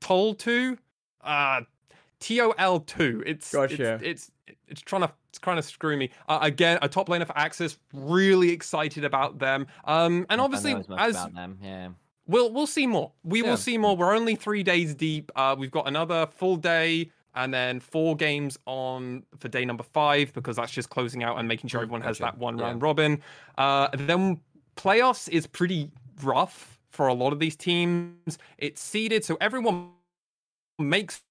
toll 0.00 0.34
two, 0.34 0.76
uh, 1.22 1.60
T 2.18 2.40
O 2.40 2.50
L 2.58 2.80
two. 2.80 3.22
It's 3.24 3.52
Gotcha. 3.52 4.00
It's, 4.02 4.32
it's 4.46 4.56
it's 4.66 4.80
trying 4.80 5.02
to 5.02 5.12
it's 5.28 5.38
trying 5.38 5.56
to 5.56 5.62
screw 5.62 5.96
me. 5.96 6.10
Uh, 6.28 6.40
again, 6.42 6.78
a 6.82 6.88
top 6.88 7.08
laner 7.08 7.26
for 7.26 7.34
AXIZ. 7.34 7.76
Really 7.92 8.50
excited 8.50 9.04
about 9.04 9.38
them. 9.38 9.66
Um, 9.84 10.26
and 10.28 10.40
obviously 10.40 10.74
as 10.74 10.86
as 10.96 11.14
about 11.14 11.34
them, 11.34 11.58
yeah. 11.62 11.88
We'll 12.26 12.52
we'll 12.52 12.66
see 12.66 12.86
more. 12.86 13.12
We 13.22 13.42
Yeah. 13.42 13.50
will 13.50 13.56
see 13.58 13.78
more. 13.78 13.96
We're 13.96 14.16
only 14.16 14.34
three 14.34 14.62
days 14.62 14.94
deep. 14.94 15.30
Uh, 15.36 15.54
we've 15.58 15.70
got 15.70 15.86
another 15.86 16.26
full 16.26 16.56
day 16.56 17.10
and 17.34 17.52
then 17.52 17.80
four 17.80 18.16
games 18.16 18.58
on 18.66 19.24
for 19.38 19.48
day 19.48 19.64
number 19.64 19.82
five 19.82 20.32
because 20.32 20.56
that's 20.56 20.72
just 20.72 20.90
closing 20.90 21.22
out 21.22 21.38
and 21.38 21.48
making 21.48 21.68
sure 21.68 21.82
everyone 21.82 22.02
has 22.02 22.18
gotcha. 22.18 22.32
that 22.36 22.38
one 22.38 22.58
Yeah. 22.58 22.64
round 22.64 22.82
robin. 22.82 23.22
Uh, 23.58 23.88
then 23.94 24.40
playoffs 24.76 25.28
is 25.28 25.46
pretty 25.46 25.90
rough 26.22 26.78
for 26.90 27.08
a 27.08 27.14
lot 27.14 27.32
of 27.32 27.40
these 27.40 27.56
teams. 27.56 28.38
It's 28.58 28.80
seeded, 28.80 29.24
so 29.24 29.36
everyone 29.40 29.90
makes 30.78 31.22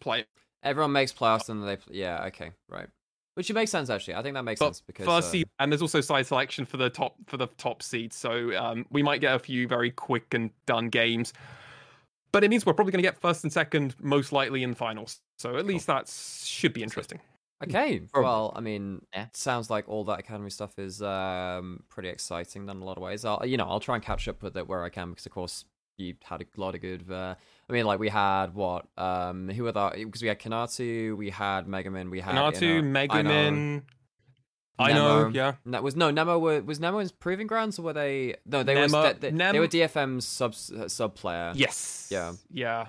play. 0.00 0.24
Everyone 0.62 0.92
makes 0.92 1.12
playoffs 1.12 1.48
and 1.48 1.66
they. 1.66 1.76
play. 1.76 1.96
Yeah, 1.96 2.24
okay, 2.26 2.52
right. 2.68 2.88
Which 3.34 3.50
it 3.50 3.52
makes 3.52 3.70
sense 3.70 3.90
actually. 3.90 4.14
I 4.14 4.22
think 4.22 4.34
that 4.34 4.44
makes 4.44 4.60
But 4.60 4.66
sense 4.66 4.82
because 4.86 5.04
first 5.04 5.28
uh, 5.28 5.32
seed, 5.32 5.48
and 5.58 5.70
there's 5.70 5.82
also 5.82 6.00
side 6.00 6.26
selection 6.26 6.64
for 6.64 6.78
the 6.78 6.88
top 6.88 7.16
for 7.26 7.36
the 7.36 7.48
top 7.58 7.82
seed. 7.82 8.12
So 8.12 8.56
um, 8.56 8.86
we 8.90 9.02
might 9.02 9.20
get 9.20 9.34
a 9.34 9.38
few 9.38 9.68
very 9.68 9.90
quick 9.90 10.32
and 10.32 10.50
done 10.64 10.88
games. 10.88 11.34
But 12.36 12.44
it 12.44 12.50
means 12.50 12.66
we're 12.66 12.74
probably 12.74 12.92
going 12.92 13.02
to 13.02 13.08
get 13.08 13.18
first 13.18 13.44
and 13.44 13.50
second, 13.52 13.94
most 13.98 14.30
likely 14.30 14.62
in 14.62 14.70
the 14.70 14.76
finals. 14.76 15.20
So 15.38 15.56
at 15.56 15.64
least 15.64 15.86
that 15.86 16.06
should 16.06 16.74
be 16.74 16.82
interesting. 16.82 17.18
Okay, 17.64 18.02
well, 18.14 18.52
I 18.54 18.60
mean, 18.60 19.00
Yeah. 19.14 19.28
sounds 19.32 19.70
like 19.70 19.88
all 19.88 20.04
that 20.04 20.18
academy 20.18 20.50
stuff 20.50 20.78
is 20.78 21.00
um, 21.00 21.82
pretty 21.88 22.10
exciting 22.10 22.68
in 22.68 22.76
a 22.76 22.84
lot 22.84 22.98
of 22.98 23.02
ways. 23.02 23.24
I'll, 23.24 23.40
you 23.46 23.56
know, 23.56 23.64
I'll 23.64 23.80
try 23.80 23.94
and 23.94 24.04
catch 24.04 24.28
up 24.28 24.42
with 24.42 24.54
it 24.58 24.68
where 24.68 24.84
I 24.84 24.90
can 24.90 25.08
because, 25.12 25.24
of 25.24 25.32
course, 25.32 25.64
you 25.96 26.12
had 26.22 26.42
a 26.42 26.60
lot 26.60 26.74
of 26.74 26.82
good. 26.82 27.10
Uh, 27.10 27.34
I 27.70 27.72
mean, 27.72 27.86
like 27.86 27.98
we 27.98 28.10
had 28.10 28.52
what? 28.52 28.84
Um, 28.98 29.48
who 29.48 29.62
were 29.64 29.72
that? 29.72 29.94
Because 29.94 30.20
we 30.20 30.28
had 30.28 30.38
Kanatu, 30.38 31.16
we 31.16 31.30
had 31.30 31.66
Megaman, 31.66 32.10
we 32.10 32.20
had 32.20 32.34
Natu, 32.34 32.80
Ino- 32.80 32.82
Megamin. 32.92 33.82
I 34.78 34.92
know, 34.92 35.28
yeah. 35.32 35.54
That 35.66 35.82
was 35.82 35.96
no 35.96 36.10
Nemo. 36.10 36.38
Were, 36.38 36.60
was 36.62 36.78
Nemo 36.80 36.98
in 36.98 37.08
Proving 37.20 37.46
Grounds 37.46 37.78
or 37.78 37.82
were 37.82 37.92
they? 37.92 38.36
No, 38.44 38.62
they 38.62 38.74
Nemo- 38.74 39.02
were. 39.02 39.12
They, 39.14 39.30
Nem- 39.30 39.52
they 39.54 39.60
were 39.60 39.68
DFM's 39.68 40.26
sub 40.26 40.54
uh, 40.78 40.88
sub 40.88 41.14
player. 41.14 41.52
Yes. 41.54 42.08
Yeah. 42.10 42.32
Yeah. 42.52 42.88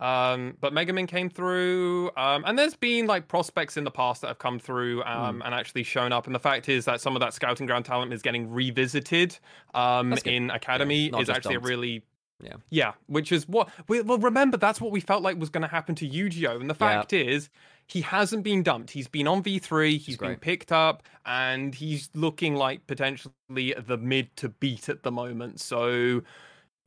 Um, 0.00 0.56
but 0.60 0.72
Megamin 0.72 1.08
came 1.08 1.28
through, 1.28 2.12
um, 2.16 2.44
and 2.46 2.56
there's 2.56 2.76
been 2.76 3.06
like 3.08 3.26
prospects 3.26 3.76
in 3.76 3.82
the 3.82 3.90
past 3.90 4.20
that 4.22 4.28
have 4.28 4.38
come 4.38 4.60
through 4.60 5.02
um, 5.02 5.42
and 5.44 5.52
actually 5.52 5.82
shown 5.82 6.12
up. 6.12 6.26
And 6.26 6.34
the 6.34 6.38
fact 6.40 6.68
is 6.68 6.84
that 6.84 7.00
some 7.00 7.16
of 7.16 7.20
that 7.20 7.34
scouting 7.34 7.66
ground 7.66 7.84
talent 7.84 8.12
is 8.12 8.22
getting 8.22 8.48
revisited 8.48 9.36
um, 9.74 10.12
in 10.24 10.50
academy 10.50 11.10
not 11.10 11.22
is 11.22 11.28
actually 11.28 11.56
a 11.56 11.60
really 11.60 12.04
Yeah. 12.40 12.54
yeah, 12.70 12.92
which 13.08 13.32
is 13.32 13.48
what 13.48 13.70
we, 13.88 14.00
well 14.02 14.18
remember 14.18 14.56
that's 14.56 14.80
what 14.80 14.92
we 14.92 15.00
felt 15.00 15.24
like 15.24 15.36
was 15.36 15.50
going 15.50 15.62
to 15.62 15.68
happen 15.68 15.96
to 15.96 16.06
Yu-Gi-Oh, 16.06 16.60
and 16.60 16.70
the 16.70 16.74
Yeah. 16.74 16.98
fact 17.00 17.12
is 17.12 17.48
he 17.88 18.02
hasn't 18.02 18.42
been 18.44 18.62
dumped. 18.62 18.90
He's 18.90 19.08
been 19.08 19.26
on 19.26 19.42
V3, 19.42 19.98
he's 19.98 20.18
been 20.18 20.36
picked 20.36 20.72
up, 20.72 21.02
and 21.24 21.74
he's 21.74 22.10
looking 22.14 22.54
like 22.54 22.86
potentially 22.86 23.74
the 23.86 23.96
mid 23.96 24.34
to 24.36 24.50
beat 24.50 24.88
at 24.90 25.02
the 25.02 25.10
moment. 25.10 25.58
So 25.60 26.22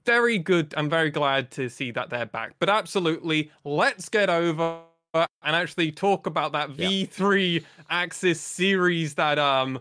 very 0.05 0.37
good. 0.37 0.73
I'm 0.77 0.89
very 0.89 1.09
glad 1.09 1.49
to 1.51 1.69
see 1.69 1.91
that 1.91 2.09
they're 2.11 2.27
back. 2.27 2.53
But 2.59 2.69
absolutely, 2.69 3.51
let's 3.63 4.09
get 4.09 4.29
over 4.29 4.81
and 5.13 5.55
actually 5.55 5.91
talk 5.91 6.27
about 6.27 6.51
that 6.53 6.69
Yeah. 6.77 6.87
V3 6.87 7.65
AXIZ 7.89 8.39
series 8.39 9.15
that 9.15 9.39
um 9.39 9.79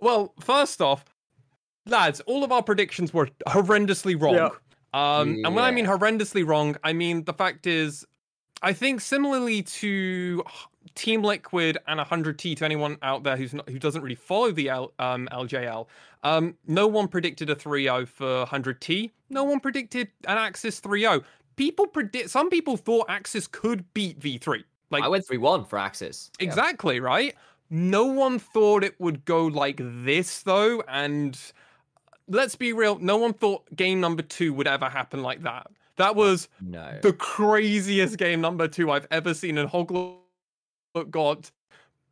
well, 0.00 0.32
first 0.40 0.80
off, 0.80 1.04
lads, 1.86 2.20
all 2.20 2.44
of 2.44 2.52
our 2.52 2.62
predictions 2.62 3.12
were 3.12 3.28
horrendously 3.48 4.20
wrong. 4.20 4.34
Yeah. 4.34 4.48
Um 4.94 5.40
and 5.44 5.54
when 5.54 5.64
I 5.64 5.72
mean 5.72 5.84
horrendously 5.84 6.46
wrong, 6.46 6.76
I 6.84 6.92
mean 6.92 7.24
the 7.24 7.34
fact 7.34 7.66
is 7.66 8.06
I 8.62 8.72
think 8.72 9.00
similarly 9.00 9.62
to 9.62 10.42
Team 10.94 11.22
Liquid 11.22 11.78
and 11.86 12.00
100T 12.00 12.56
to 12.56 12.64
anyone 12.64 12.98
out 13.02 13.22
there 13.22 13.36
who's 13.36 13.54
not, 13.54 13.68
who 13.68 13.78
doesn't 13.78 14.02
really 14.02 14.14
follow 14.14 14.50
the 14.50 14.68
L, 14.68 14.92
um, 14.98 15.28
LJL, 15.32 15.86
um, 16.24 16.56
no 16.66 16.86
one 16.86 17.08
predicted 17.08 17.50
a 17.50 17.54
3-0 17.54 18.08
for 18.08 18.44
100T. 18.46 19.10
No 19.30 19.44
one 19.44 19.60
predicted 19.60 20.08
an 20.26 20.36
AXIZ 20.36 20.80
3-0. 20.80 21.24
People 21.56 21.86
predict. 21.86 22.30
Some 22.30 22.50
people 22.50 22.76
thought 22.76 23.08
AXIZ 23.08 23.50
could 23.50 23.84
beat 23.94 24.18
V3. 24.20 24.64
Like 24.90 25.04
I 25.04 25.08
went 25.08 25.26
3 25.26 25.38
1 25.38 25.64
for 25.64 25.78
AXIZ. 25.78 26.30
Yeah. 26.40 26.46
Exactly, 26.46 27.00
right? 27.00 27.34
No 27.70 28.04
one 28.06 28.38
thought 28.38 28.82
it 28.82 28.98
would 28.98 29.24
go 29.24 29.46
like 29.46 29.80
this, 29.82 30.42
though. 30.42 30.82
And 30.88 31.38
let's 32.28 32.56
be 32.56 32.72
real, 32.72 32.98
no 32.98 33.16
one 33.16 33.34
thought 33.34 33.64
game 33.76 34.00
number 34.00 34.22
two 34.22 34.52
would 34.54 34.66
ever 34.66 34.88
happen 34.88 35.22
like 35.22 35.42
that. 35.42 35.68
That 35.98 36.16
was 36.16 36.48
No. 36.60 36.98
the 37.02 37.12
craziest 37.12 38.16
game 38.18 38.40
number 38.40 38.66
two 38.68 38.90
I've 38.90 39.06
ever 39.10 39.34
seen. 39.34 39.58
And 39.58 39.68
Hoglet 39.70 40.16
got 41.10 41.50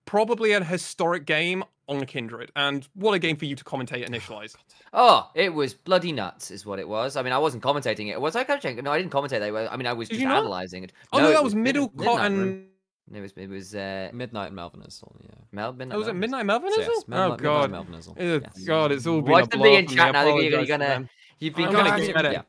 probably 0.05 0.53
a 0.53 0.62
historic 0.62 1.25
game 1.27 1.64
on 1.88 2.05
Kindred. 2.05 2.51
And 2.57 2.87
what 2.94 3.14
a 3.14 3.18
game 3.18 3.37
for 3.37 3.44
you 3.44 3.55
to 3.57 3.64
commentate 3.64 4.05
and 4.05 4.14
initialize. 4.14 4.57
Oh, 4.92 5.31
it 5.35 5.55
was 5.55 5.72
bloody 5.75 6.12
nuts, 6.12 6.51
is 6.51 6.66
what 6.66 6.79
it 6.79 6.88
was. 6.88 7.16
I 7.16 7.22
mean, 7.22 7.33
I 7.33 7.38
wasn't 7.38 7.62
commentating 7.62 8.09
it. 8.11 8.20
Was 8.20 8.35
I 8.37 8.44
commentating? 8.44 8.83
No, 8.83 8.92
I 8.92 8.99
didn't 9.01 9.12
commentate 9.12 9.40
that. 9.40 9.72
I 9.72 9.77
mean, 9.77 9.87
I 9.87 9.92
was 9.92 10.09
Did 10.09 10.14
just 10.14 10.22
you 10.22 10.29
not? 10.29 10.38
analyzing 10.38 10.85
it. 10.85 10.92
Oh, 11.12 11.18
no, 11.20 11.31
it 11.31 11.33
that 11.35 11.44
was 11.44 11.55
Mid- 11.55 11.62
Middle 11.64 11.92
Midnight 11.94 12.07
Room. 12.07 12.16
Cotton. 12.18 12.68
It 13.14 13.20
was. 13.20 13.33
It 13.37 13.49
was. 13.49 13.72
Uh, 13.75 14.11
Midnight 14.12 14.53
Melvinism. 14.53 15.12
Yeah. 15.22 15.31
Mel. 15.53 15.72
Midnight 15.72 15.94
Oh, 15.94 15.99
was 16.01 16.09
it 16.09 16.14
Melvins. 16.14 16.18
Midnight 16.18 16.46
Melvinism? 16.46 16.79
Yes, 16.79 16.88
oh, 16.90 17.05
Midnight, 17.07 17.38
God. 17.38 17.70
Midnight 17.70 17.92
Melvinism. 17.92 18.14
Eh, 18.18 18.40
Yes. 18.42 18.64
God, 18.64 18.90
it's 18.90 19.07
all 19.07 19.22
been 19.22 19.31
Watch 19.33 19.44
a 19.44 19.49
them 19.51 19.61
be 19.62 19.68
blur 19.68 19.79
in 19.79 19.85
for 19.87 19.90
me. 19.92 19.96
chat 19.96 20.12
now. 20.12 20.22
You're 20.25 20.33
gonna- 20.33 20.42
you're 20.51 20.61
to 20.61 20.66
gonna- 20.66 20.85
them. 20.87 21.09
You've 21.38 21.55
been 21.55 21.66
I'm 21.66 21.72
going 21.72 21.85
to 22.01 22.12
get 22.12 22.25
it. 22.25 22.33
yeah. 22.33 22.42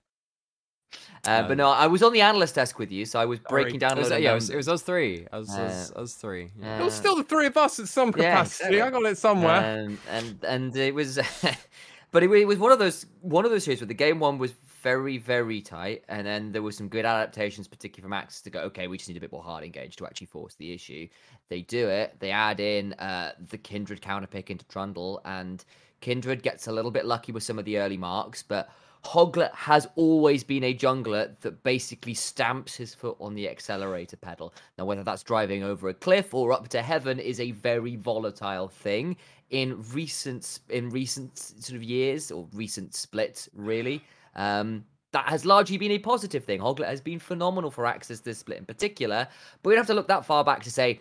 Uh, 1.27 1.41
but 1.43 1.51
Um, 1.51 1.57
no, 1.57 1.69
I 1.69 1.87
was 1.87 2.01
on 2.03 2.13
the 2.13 2.21
analyst 2.21 2.55
desk 2.55 2.79
with 2.79 2.91
you, 2.91 3.05
so 3.05 3.19
I 3.19 3.25
was 3.25 3.39
Sorry. 3.47 3.63
breaking 3.63 3.79
down 3.79 3.97
It 3.97 4.01
was, 4.01 4.09
load 4.09 4.23
yeah, 4.23 4.31
it 4.31 4.35
was, 4.35 4.49
it 4.49 4.55
was 4.55 4.69
us 4.69 4.81
three. 4.81 5.27
Us, 5.31 5.49
us, 5.49 5.91
Uh, 5.91 5.99
us 5.99 6.13
three. 6.15 6.51
Yeah. 6.59 6.79
It 6.79 6.83
was 6.83 6.93
still 6.93 7.15
the 7.15 7.23
three 7.23 7.47
of 7.47 7.57
us 7.57 7.79
at 7.79 7.87
some 7.87 8.13
yeah, 8.17 8.31
capacity. 8.31 8.81
I 8.81 8.89
got 8.89 9.03
it 9.03 9.17
somewhere. 9.17 9.85
Um, 9.85 9.99
and 10.09 10.43
and 10.43 10.75
it 10.75 10.93
was, 10.93 11.19
but 12.11 12.23
it, 12.23 12.31
it 12.31 12.45
was 12.45 12.57
one 12.57 12.71
of 12.71 12.79
those 12.79 13.05
one 13.21 13.45
of 13.45 13.51
those 13.51 13.63
series 13.65 13.81
where 13.81 13.87
the 13.87 13.93
game 13.93 14.19
one 14.19 14.37
was 14.37 14.53
very 14.83 15.17
very 15.17 15.59
tight, 15.61 16.03
and 16.07 16.25
then 16.25 16.51
there 16.51 16.61
was 16.61 16.77
some 16.77 16.87
good 16.87 17.03
adaptations, 17.05 17.67
particularly 17.67 18.03
from 18.09 18.13
AXIZ, 18.27 18.43
to 18.43 18.49
go. 18.49 18.59
Okay, 18.61 18.87
we 18.87 18.97
just 18.97 19.09
need 19.09 19.17
a 19.17 19.21
bit 19.21 19.31
more 19.31 19.43
hard 19.43 19.63
engage 19.63 19.95
to 19.97 20.05
actually 20.05 20.27
force 20.27 20.55
the 20.55 20.71
issue. 20.71 21.07
They 21.49 21.61
do 21.61 21.89
it. 21.89 22.15
They 22.19 22.31
add 22.31 22.59
in 22.59 22.93
uh, 22.93 23.33
the 23.49 23.57
Kindred 23.57 24.01
counter 24.01 24.27
pick 24.27 24.49
into 24.49 24.65
Trundle, 24.65 25.19
and 25.25 25.63
Kindred 25.99 26.43
gets 26.43 26.67
a 26.67 26.71
little 26.71 26.91
bit 26.91 27.05
lucky 27.05 27.31
with 27.31 27.43
some 27.43 27.59
of 27.59 27.65
the 27.65 27.77
early 27.79 27.97
marks, 27.97 28.43
but. 28.43 28.69
Hoglet 29.05 29.51
has 29.53 29.87
always 29.95 30.43
been 30.43 30.63
a 30.65 30.73
jungler 30.73 31.39
that 31.41 31.63
basically 31.63 32.13
stamps 32.13 32.75
his 32.75 32.93
foot 32.93 33.15
on 33.19 33.35
the 33.35 33.47
accelerator 33.49 34.17
pedal. 34.17 34.53
Now, 34.77 34.85
whether 34.85 35.03
that's 35.03 35.23
driving 35.23 35.63
over 35.63 35.89
a 35.89 35.93
cliff 35.93 36.33
or 36.33 36.51
up 36.51 36.67
to 36.69 36.81
heaven 36.81 37.19
is 37.19 37.39
a 37.39 37.51
very 37.51 37.95
volatile 37.95 38.67
thing. 38.67 39.15
In 39.49 39.81
recent 39.93 40.59
in 40.69 40.89
recent 40.89 41.37
sort 41.37 41.77
of 41.77 41.83
years 41.83 42.31
or 42.31 42.47
recent 42.51 42.93
splits, 42.93 43.47
really, 43.53 44.03
um, 44.35 44.83
that 45.13 45.25
has 45.29 45.45
largely 45.45 45.77
been 45.77 45.91
a 45.91 45.99
positive 45.99 46.43
thing. 46.43 46.59
Hoglet 46.59 46.89
has 46.89 46.99
been 46.99 47.17
phenomenal 47.19 47.71
for 47.71 47.85
AXIZ 47.85 48.21
this 48.23 48.39
split 48.39 48.57
in 48.57 48.65
particular, 48.65 49.25
but 49.63 49.69
we 49.69 49.73
don't 49.75 49.79
have 49.79 49.87
to 49.87 49.93
look 49.93 50.09
that 50.09 50.25
far 50.25 50.43
back 50.43 50.63
to 50.63 50.71
say 50.71 50.99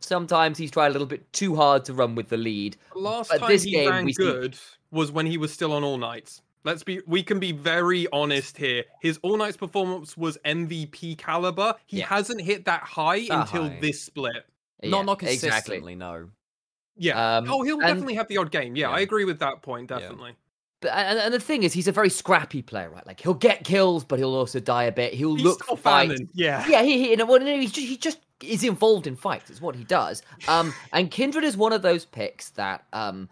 sometimes 0.00 0.58
he's 0.58 0.72
tried 0.72 0.88
a 0.88 0.90
little 0.90 1.06
bit 1.06 1.32
too 1.32 1.54
hard 1.54 1.84
to 1.84 1.94
run 1.94 2.16
with 2.16 2.28
the 2.28 2.36
lead. 2.36 2.76
Last 2.96 3.30
But 3.30 3.38
time 3.38 3.48
this 3.48 3.62
he 3.62 3.70
game 3.70 3.88
ran 3.90 4.04
we 4.04 4.12
see- 4.12 4.22
good 4.24 4.58
was 4.90 5.12
when 5.12 5.24
he 5.26 5.38
was 5.38 5.52
still 5.52 5.72
on 5.72 5.84
All 5.84 5.98
Nights. 5.98 6.42
Let's 6.64 6.82
be 6.82 7.00
we 7.06 7.22
can 7.22 7.38
be 7.38 7.52
very 7.52 8.06
honest 8.12 8.56
here. 8.56 8.84
His 9.00 9.18
All 9.22 9.36
Nights 9.36 9.56
performance 9.56 10.16
was 10.16 10.38
MVP 10.44 11.16
caliber. 11.18 11.74
He 11.86 11.98
Yeah. 11.98 12.06
hasn't 12.06 12.40
hit 12.40 12.64
that 12.64 12.80
high 12.82 13.26
That 13.28 13.40
until 13.42 13.68
high. 13.68 13.78
this 13.80 14.02
split. 14.02 14.46
Yeah, 14.82 14.90
not 14.90 15.04
not 15.04 15.22
exactly. 15.22 15.50
consistently. 15.50 15.94
No. 15.94 16.30
Yeah. 16.96 17.36
Um, 17.38 17.50
oh, 17.50 17.62
he'll 17.62 17.74
and- 17.80 17.82
definitely 17.88 18.14
have 18.14 18.28
the 18.28 18.38
odd 18.38 18.50
game. 18.50 18.76
Yeah, 18.76 18.90
I 18.90 19.00
agree 19.00 19.24
with 19.24 19.38
that 19.40 19.62
point. 19.62 19.88
Definitely. 19.88 20.36
But 20.80 20.92
and, 20.92 21.18
and 21.18 21.34
the 21.34 21.40
thing 21.40 21.62
is, 21.62 21.72
he's 21.72 21.88
a 21.88 21.92
very 21.92 22.10
scrappy 22.10 22.62
player, 22.62 22.90
right? 22.90 23.06
Like 23.06 23.20
he'll 23.20 23.34
get 23.34 23.64
kills, 23.64 24.04
but 24.04 24.18
he'll 24.18 24.34
also 24.34 24.60
die 24.60 24.84
a 24.84 24.92
bit. 24.92 25.14
He'll 25.14 25.34
He's 25.34 25.44
look 25.44 25.62
still 25.64 25.76
for 25.76 25.82
fights. 25.82 26.20
Yeah. 26.34 26.66
Yeah, 26.68 26.82
he, 26.82 26.98
he 27.04 27.10
you 27.10 27.16
know, 27.16 27.24
well, 27.26 27.40
no, 27.40 27.58
he's 27.58 27.72
just, 27.72 27.86
he 27.86 27.96
just 27.96 28.18
is 28.42 28.62
involved 28.64 29.06
in 29.06 29.16
fights. 29.16 29.48
It's 29.50 29.60
what 29.62 29.74
he 29.76 29.84
does. 29.84 30.22
Um, 30.48 30.74
and 30.92 31.10
Kindred 31.10 31.44
is 31.44 31.56
one 31.56 31.72
of 31.72 31.82
those 31.82 32.04
picks 32.04 32.50
that 32.50 32.84
um 32.92 33.28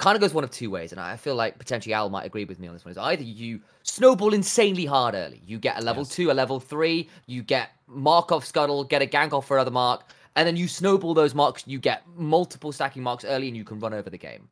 kind 0.00 0.16
of 0.16 0.20
goes 0.20 0.32
one 0.32 0.42
of 0.42 0.50
two 0.50 0.70
ways, 0.70 0.92
and 0.92 1.00
I 1.00 1.16
feel 1.16 1.34
like 1.34 1.58
potentially 1.58 1.92
Al 1.92 2.08
might 2.08 2.24
agree 2.24 2.44
with 2.46 2.58
me 2.58 2.66
on 2.66 2.74
this 2.74 2.84
one. 2.84 2.92
Is 2.92 2.98
either 2.98 3.22
you 3.22 3.60
snowball 3.82 4.32
insanely 4.32 4.86
hard 4.86 5.14
early, 5.14 5.42
you 5.46 5.58
get 5.58 5.78
a 5.78 5.82
level 5.82 6.02
Yes. 6.02 6.14
two, 6.16 6.30
a 6.30 6.32
level 6.32 6.58
three, 6.58 7.08
you 7.26 7.42
get 7.42 7.70
mark 7.86 8.32
off 8.32 8.46
scuttle, 8.46 8.82
get 8.82 9.02
a 9.02 9.06
gank 9.06 9.32
off 9.32 9.46
for 9.46 9.58
another 9.58 9.70
mark, 9.70 10.06
and 10.36 10.46
then 10.46 10.56
you 10.56 10.68
snowball 10.68 11.12
those 11.12 11.34
marks, 11.34 11.64
you 11.66 11.78
get 11.78 12.02
multiple 12.16 12.72
stacking 12.72 13.02
marks 13.02 13.24
early, 13.24 13.48
and 13.48 13.56
you 13.56 13.64
can 13.64 13.78
run 13.78 13.92
over 13.92 14.08
the 14.08 14.18
game. 14.18 14.48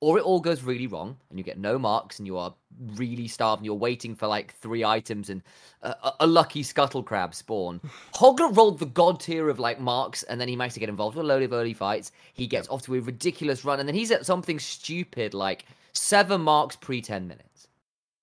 Or 0.00 0.16
it 0.16 0.22
all 0.22 0.38
goes 0.40 0.62
really 0.62 0.86
wrong, 0.86 1.16
and 1.28 1.38
you 1.38 1.44
get 1.44 1.58
no 1.58 1.76
marks, 1.76 2.18
and 2.18 2.26
you 2.26 2.38
are 2.38 2.54
really 2.94 3.26
starved, 3.26 3.60
and 3.60 3.66
you're 3.66 3.74
waiting 3.74 4.14
for 4.14 4.28
like 4.28 4.54
three 4.54 4.84
items, 4.84 5.28
and 5.28 5.42
a, 5.82 6.12
a- 6.20 6.26
lucky 6.26 6.62
scuttle 6.62 7.02
crab 7.02 7.34
spawn. 7.34 7.80
Hoglet 8.14 8.56
rolled 8.56 8.78
the 8.78 8.86
god 8.86 9.18
tier 9.18 9.48
of 9.48 9.58
like 9.58 9.80
marks, 9.80 10.22
and 10.22 10.40
then 10.40 10.48
he 10.48 10.54
managed 10.54 10.74
to 10.74 10.80
get 10.80 10.88
involved 10.88 11.16
with 11.16 11.24
a 11.24 11.28
load 11.28 11.42
of 11.42 11.52
early 11.52 11.74
fights. 11.74 12.12
He 12.32 12.46
gets 12.46 12.68
off 12.68 12.82
to 12.82 12.94
a 12.94 13.00
ridiculous 13.00 13.64
run, 13.64 13.80
and 13.80 13.88
then 13.88 13.96
he's 13.96 14.12
at 14.12 14.24
something 14.24 14.60
stupid 14.60 15.34
like 15.34 15.64
seven 15.92 16.42
marks 16.42 16.76
pre 16.76 17.00
10 17.00 17.26
minutes. 17.26 17.66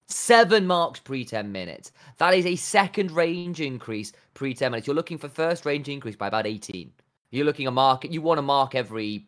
Seven 0.07 0.67
marks 0.67 0.99
pre 1.01 1.25
10 1.25 1.51
minutes. 1.51 1.91
That 2.19 2.33
is 2.33 2.45
a 2.45 2.55
second 2.55 3.11
range 3.11 3.59
increase 3.59 4.13
pre 4.33 4.53
10 4.53 4.71
minutes. 4.71 4.87
You're 4.87 4.95
looking 4.95 5.17
for 5.17 5.27
first 5.27 5.65
range 5.65 5.89
increase 5.89 6.15
by 6.15 6.27
about 6.27 6.47
18. 6.47 6.91
You're 7.31 7.45
looking 7.45 7.67
a 7.67 7.71
mark. 7.71 8.05
You 8.05 8.21
want 8.21 8.37
to 8.37 8.43
mark 8.43 8.75
every 8.75 9.27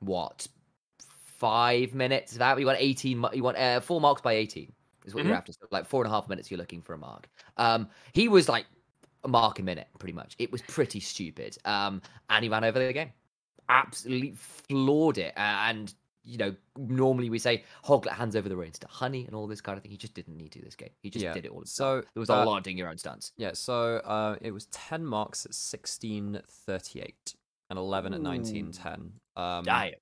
what 0.00 0.46
five 1.38 1.94
minutes 1.94 2.32
of 2.32 2.38
that. 2.38 2.58
You 2.58 2.66
want 2.66 2.78
18. 2.80 3.24
You 3.32 3.42
want 3.42 3.56
uh, 3.56 3.80
four 3.80 4.00
marks 4.00 4.22
by 4.22 4.34
18 4.34 4.72
is 5.04 5.14
what 5.14 5.22
Mhm. 5.22 5.28
you're 5.28 5.36
after. 5.36 5.52
So 5.52 5.66
like 5.70 5.86
four 5.86 6.02
and 6.04 6.12
a 6.12 6.14
half 6.14 6.28
minutes. 6.28 6.50
You're 6.50 6.58
looking 6.58 6.82
for 6.82 6.94
a 6.94 6.98
mark. 6.98 7.28
Um, 7.56 7.88
he 8.12 8.28
was 8.28 8.48
like 8.48 8.66
a 9.24 9.28
mark 9.28 9.58
a 9.58 9.62
minute, 9.62 9.88
pretty 9.98 10.12
much. 10.14 10.34
It 10.38 10.50
was 10.52 10.62
pretty 10.62 11.00
stupid. 11.00 11.56
Um, 11.64 12.02
and 12.30 12.42
he 12.42 12.48
ran 12.48 12.64
over 12.64 12.78
the 12.84 12.92
game. 12.92 13.12
Absolutely 13.68 14.32
floored 14.32 15.18
it. 15.18 15.34
Uh, 15.36 15.40
and 15.68 15.94
you 16.26 16.38
know, 16.38 16.56
normally 16.78 17.28
we 17.28 17.38
say 17.38 17.64
Hoglet 17.84 18.12
hands 18.14 18.34
over 18.34 18.48
the 18.48 18.56
reins 18.56 18.78
to 18.78 18.86
Honey 18.86 19.26
and 19.26 19.34
all 19.34 19.46
this 19.46 19.60
kind 19.60 19.76
of 19.76 19.82
thing. 19.82 19.90
He 19.90 19.98
just 19.98 20.14
didn't 20.14 20.38
need 20.38 20.52
to 20.52 20.62
this 20.62 20.74
game. 20.74 20.88
He 21.02 21.10
just 21.10 21.22
Yeah, 21.22 21.34
did 21.34 21.44
it 21.44 21.50
all. 21.50 21.66
so, 21.66 22.00
there 22.00 22.20
was 22.20 22.30
uh, 22.30 22.36
a 22.36 22.44
lot 22.46 22.56
of 22.56 22.62
doing 22.64 22.78
your 22.78 22.88
own 22.88 22.96
stunts. 22.96 23.32
Yeah, 23.36 23.52
so 23.52 23.96
uh, 23.98 24.36
it 24.40 24.50
was 24.50 24.64
10 24.66 25.04
marks 25.04 25.44
at 25.44 25.52
1638 25.52 27.34
and 27.68 27.78
11 27.78 28.14
at 28.14 28.22
1910. 28.22 29.20
Um, 29.36 29.64
Damn. 29.64 29.92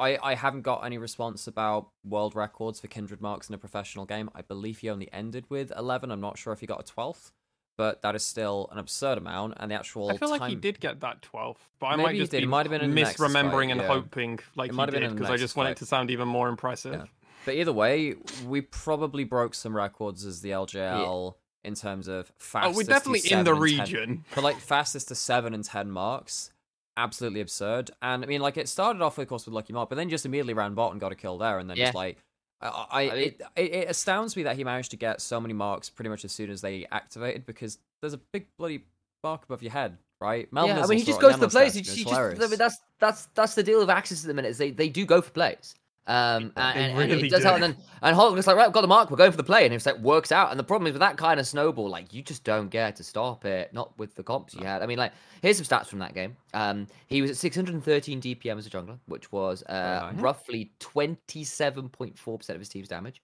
I, 0.00 0.18
I 0.22 0.34
haven't 0.34 0.62
got 0.62 0.84
any 0.84 0.98
response 0.98 1.46
about 1.46 1.88
world 2.04 2.34
records 2.34 2.80
for 2.80 2.88
kindred 2.88 3.20
marks 3.20 3.48
in 3.48 3.54
a 3.54 3.58
professional 3.58 4.06
game. 4.06 4.30
I 4.34 4.42
believe 4.42 4.78
he 4.78 4.90
only 4.90 5.12
ended 5.12 5.44
with 5.48 5.72
11. 5.76 6.10
I'm 6.10 6.20
not 6.20 6.38
sure 6.38 6.52
if 6.52 6.60
he 6.60 6.66
got 6.66 6.80
a 6.80 6.92
12th, 6.92 7.32
but 7.76 8.02
that 8.02 8.14
is 8.14 8.24
still 8.24 8.68
an 8.72 8.78
absurd 8.78 9.18
amount. 9.18 9.54
And 9.58 9.70
the 9.70 9.74
actual 9.74 10.10
I 10.10 10.16
feel 10.16 10.30
like 10.30 10.42
he 10.48 10.54
did 10.56 10.80
get 10.80 11.00
that 11.00 11.22
12, 11.22 11.56
but 11.78 11.86
I 11.86 11.96
Maybe 11.96 12.02
might 12.02 12.16
just 12.16 12.32
be 12.32 12.46
might 12.46 12.66
have 12.66 12.70
been 12.70 12.82
in 12.82 12.94
the 12.94 13.00
Nexus 13.02 13.20
misremembering 13.20 13.70
and 13.70 13.80
yeah. 13.80 13.86
hoping 13.86 14.38
like 14.56 14.70
It 14.70 14.74
he 14.74 15.00
did 15.00 15.10
because 15.12 15.30
I 15.30 15.36
just 15.36 15.56
want 15.56 15.68
it 15.68 15.76
to 15.78 15.86
sound 15.86 16.10
even 16.10 16.28
more 16.28 16.48
impressive. 16.48 16.94
Yeah. 16.94 17.04
But 17.44 17.54
either 17.54 17.72
way, 17.72 18.16
we 18.46 18.60
probably 18.60 19.24
broke 19.24 19.54
some 19.54 19.74
records 19.74 20.26
as 20.26 20.42
the 20.42 20.50
LJL 20.50 21.34
in 21.64 21.74
terms 21.74 22.08
of 22.08 22.32
Oh, 22.54 22.72
we're 22.72 22.84
definitely 22.84 23.20
in 23.30 23.44
the 23.44 23.52
10 23.52 23.60
region. 23.60 24.24
for 24.28 24.40
like 24.40 24.58
fastest 24.58 25.08
to 25.08 25.14
seven 25.14 25.54
and 25.54 25.64
ten 25.64 25.90
marks. 25.90 26.50
Absolutely 26.96 27.40
absurd. 27.40 27.90
And 28.02 28.22
I 28.24 28.26
mean, 28.26 28.40
like 28.40 28.56
it 28.56 28.68
started 28.68 29.00
off, 29.02 29.18
of 29.18 29.26
course, 29.28 29.46
with 29.46 29.54
Lucky 29.54 29.72
Mark, 29.72 29.88
but 29.88 29.96
then 29.96 30.08
just 30.10 30.26
immediately 30.26 30.54
ran 30.54 30.74
bot 30.74 30.92
and 30.92 31.00
got 31.00 31.12
a 31.12 31.14
kill 31.14 31.38
there, 31.38 31.58
and 31.58 31.68
then 31.70 31.76
just 31.76 31.94
like. 31.94 32.18
I, 32.62 32.68
I, 32.68 33.00
I 33.00 33.14
mean- 33.14 33.18
it, 33.22 33.42
it, 33.56 33.72
it 33.74 33.88
astounds 33.88 34.36
me 34.36 34.42
that 34.42 34.54
he 34.56 34.64
managed 34.64 34.90
to 34.90 34.98
get 34.98 35.22
so 35.22 35.40
many 35.40 35.54
marks 35.54 35.88
pretty 35.88 36.10
much 36.10 36.26
as 36.26 36.32
soon 36.32 36.50
as 36.50 36.60
they 36.60 36.86
activated 36.92 37.46
because 37.46 37.78
there's 38.02 38.12
a 38.12 38.18
big 38.18 38.48
bloody 38.58 38.84
mark 39.24 39.44
above 39.44 39.62
your 39.62 39.72
head, 39.72 39.96
right? 40.20 40.52
Melvin 40.52 40.76
yeah, 40.76 40.84
I 40.84 40.86
mean, 40.86 40.98
he 40.98 41.04
just 41.04 41.20
goes 41.22 41.34
to 41.34 41.40
the 41.40 41.48
plays. 41.48 41.72
He 41.72 41.80
just, 41.80 41.96
he 41.96 42.04
just, 42.04 42.14
I 42.20 42.46
mean, 42.48 42.58
that's 42.58 42.76
that's 42.98 43.26
that's 43.34 43.54
the 43.54 43.62
deal 43.62 43.80
of 43.80 43.88
AXIZ 43.88 44.24
at 44.24 44.28
the 44.28 44.34
minute. 44.34 44.48
Is 44.48 44.58
they, 44.58 44.72
they 44.72 44.90
do 44.90 45.06
go 45.06 45.22
for 45.22 45.30
plays. 45.30 45.74
Um, 46.06 46.52
and, 46.56 46.78
and 46.78 46.98
really 46.98 47.26
it 47.26 47.30
does 47.30 47.40
do. 47.40 47.44
help. 47.48 47.54
And 47.56 47.62
then 47.62 47.76
and 48.02 48.16
Hulk 48.16 48.34
looks 48.34 48.46
like 48.46 48.56
right, 48.56 48.66
I've 48.66 48.72
got 48.72 48.80
the 48.80 48.88
mark. 48.88 49.10
We're 49.10 49.16
going 49.16 49.30
for 49.30 49.36
the 49.36 49.44
play, 49.44 49.64
and 49.64 49.72
it's 49.72 49.86
like 49.86 49.98
works 49.98 50.32
out. 50.32 50.50
And 50.50 50.58
the 50.58 50.64
problem 50.64 50.88
is 50.88 50.94
with 50.94 51.00
that 51.00 51.16
kind 51.16 51.38
of 51.38 51.46
snowball, 51.46 51.88
like 51.88 52.12
you 52.12 52.22
just 52.22 52.42
don't 52.42 52.68
get 52.68 52.96
to 52.96 53.04
stop 53.04 53.44
it. 53.44 53.72
Not 53.72 53.96
with 53.98 54.14
the 54.16 54.22
comps 54.22 54.54
you 54.54 54.64
had. 54.64 54.82
I 54.82 54.86
mean, 54.86 54.98
like 54.98 55.12
here's 55.42 55.56
some 55.64 55.66
stats 55.66 55.86
from 55.86 56.00
that 56.00 56.14
game. 56.14 56.36
Um, 56.52 56.86
he 57.06 57.22
was 57.22 57.30
at 57.30 57.36
613 57.36 58.20
DPM 58.20 58.58
as 58.58 58.66
a 58.66 58.70
jungler, 58.70 58.98
which 59.06 59.30
was 59.30 59.62
uh, 59.64 60.00
Very 60.00 60.12
nice. 60.14 60.22
roughly 60.22 60.72
27.4 60.80 62.38
percent 62.38 62.56
of 62.56 62.60
his 62.60 62.68
team's 62.68 62.88
damage. 62.88 63.22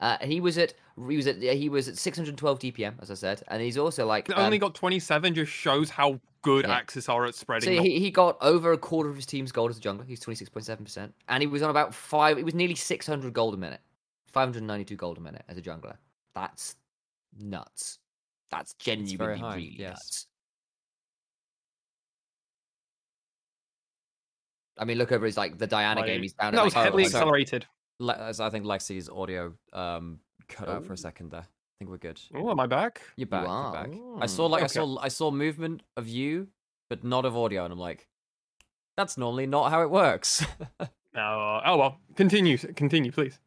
Uh, 0.00 0.18
he 0.22 0.40
was 0.40 0.58
at 0.58 0.74
he 1.08 1.16
was 1.16 1.26
at 1.26 1.40
he 1.40 1.68
was 1.68 1.88
at 1.88 1.96
612 1.96 2.58
DPM, 2.58 2.94
as 3.00 3.10
I 3.10 3.14
said, 3.14 3.42
and 3.48 3.62
he's 3.62 3.78
also 3.78 4.06
like 4.06 4.28
um, 4.30 4.38
only 4.44 4.58
got 4.58 4.74
27 4.74 5.34
just 5.34 5.52
shows 5.52 5.88
how 5.90 6.20
good 6.42 6.66
Yeah. 6.66 6.80
AXIZ 6.80 7.08
are 7.08 7.24
at 7.26 7.34
spreading. 7.34 7.76
So 7.76 7.82
the- 7.82 7.88
he, 7.88 8.00
he 8.00 8.10
got 8.10 8.36
over 8.42 8.72
a 8.72 8.78
quarter 8.78 9.08
of 9.08 9.16
his 9.16 9.24
team's 9.24 9.52
gold 9.52 9.70
as 9.70 9.78
a 9.78 9.80
jungler. 9.80 10.06
He's 10.06 10.20
twenty 10.20 10.36
six 10.36 10.50
point 10.50 10.66
seven 10.66 10.84
percent, 10.84 11.14
and 11.28 11.42
he 11.42 11.46
was 11.46 11.62
on 11.62 11.70
about 11.70 11.94
five. 11.94 12.38
It 12.38 12.44
was 12.44 12.54
nearly 12.54 12.74
six 12.74 13.06
hundred 13.06 13.32
gold 13.32 13.54
a 13.54 13.56
minute, 13.56 13.80
five 14.32 14.46
hundred 14.48 14.64
ninety 14.64 14.84
two 14.84 14.96
gold 14.96 15.16
a 15.18 15.20
minute 15.20 15.42
as 15.48 15.56
a 15.58 15.62
jungler. 15.62 15.96
That's 16.34 16.74
nuts. 17.38 17.98
That's 18.50 18.74
genuinely 18.74 19.38
high, 19.38 19.54
really 19.56 19.76
yes. 19.78 19.90
nuts. 19.92 20.26
I 24.78 24.84
mean, 24.84 24.98
look 24.98 25.12
over 25.12 25.24
his 25.24 25.36
like 25.36 25.56
the 25.58 25.66
Diana 25.66 26.00
Like- 26.00 26.08
game. 26.08 26.22
He's 26.22 26.32
down. 26.32 26.52
that 26.52 26.60
at, 26.60 26.64
was 26.64 26.74
like, 26.74 26.84
heavily 26.84 27.04
100. 27.04 27.16
accelerated. 27.16 27.66
Le- 28.00 28.16
as 28.16 28.40
I 28.40 28.50
think 28.50 28.64
Lexi's 28.64 29.08
audio 29.08 29.54
um, 29.72 30.18
cut 30.48 30.68
out 30.68 30.84
for 30.84 30.92
Oh. 30.92 30.94
a 30.94 30.96
second 30.98 31.30
there. 31.30 31.40
I 31.42 31.74
think 31.78 31.90
we're 31.90 31.98
good. 31.98 32.20
Oh, 32.34 32.50
am 32.50 32.60
I 32.60 32.66
back? 32.66 33.02
You're 33.16 33.26
back. 33.26 33.46
are. 33.48 33.86
You're 33.88 34.16
back. 34.16 34.22
I 34.22 34.26
saw 34.26 34.46
like 34.46 34.62
I 34.62 34.66
saw 34.68 34.98
I 35.00 35.08
saw 35.08 35.30
movement 35.30 35.82
of 35.96 36.08
you, 36.08 36.48
but 36.90 37.04
not 37.04 37.24
of 37.24 37.36
audio, 37.36 37.64
and 37.64 37.72
I'm 37.72 37.78
like, 37.78 38.08
that's 38.96 39.16
normally 39.18 39.46
not 39.46 39.70
how 39.70 39.82
it 39.82 39.90
works. 39.90 40.44
Uh, 41.16 41.60
oh 41.64 41.76
well, 41.76 42.00
continue, 42.16 42.58
continue, 42.58 43.12
please. 43.12 43.38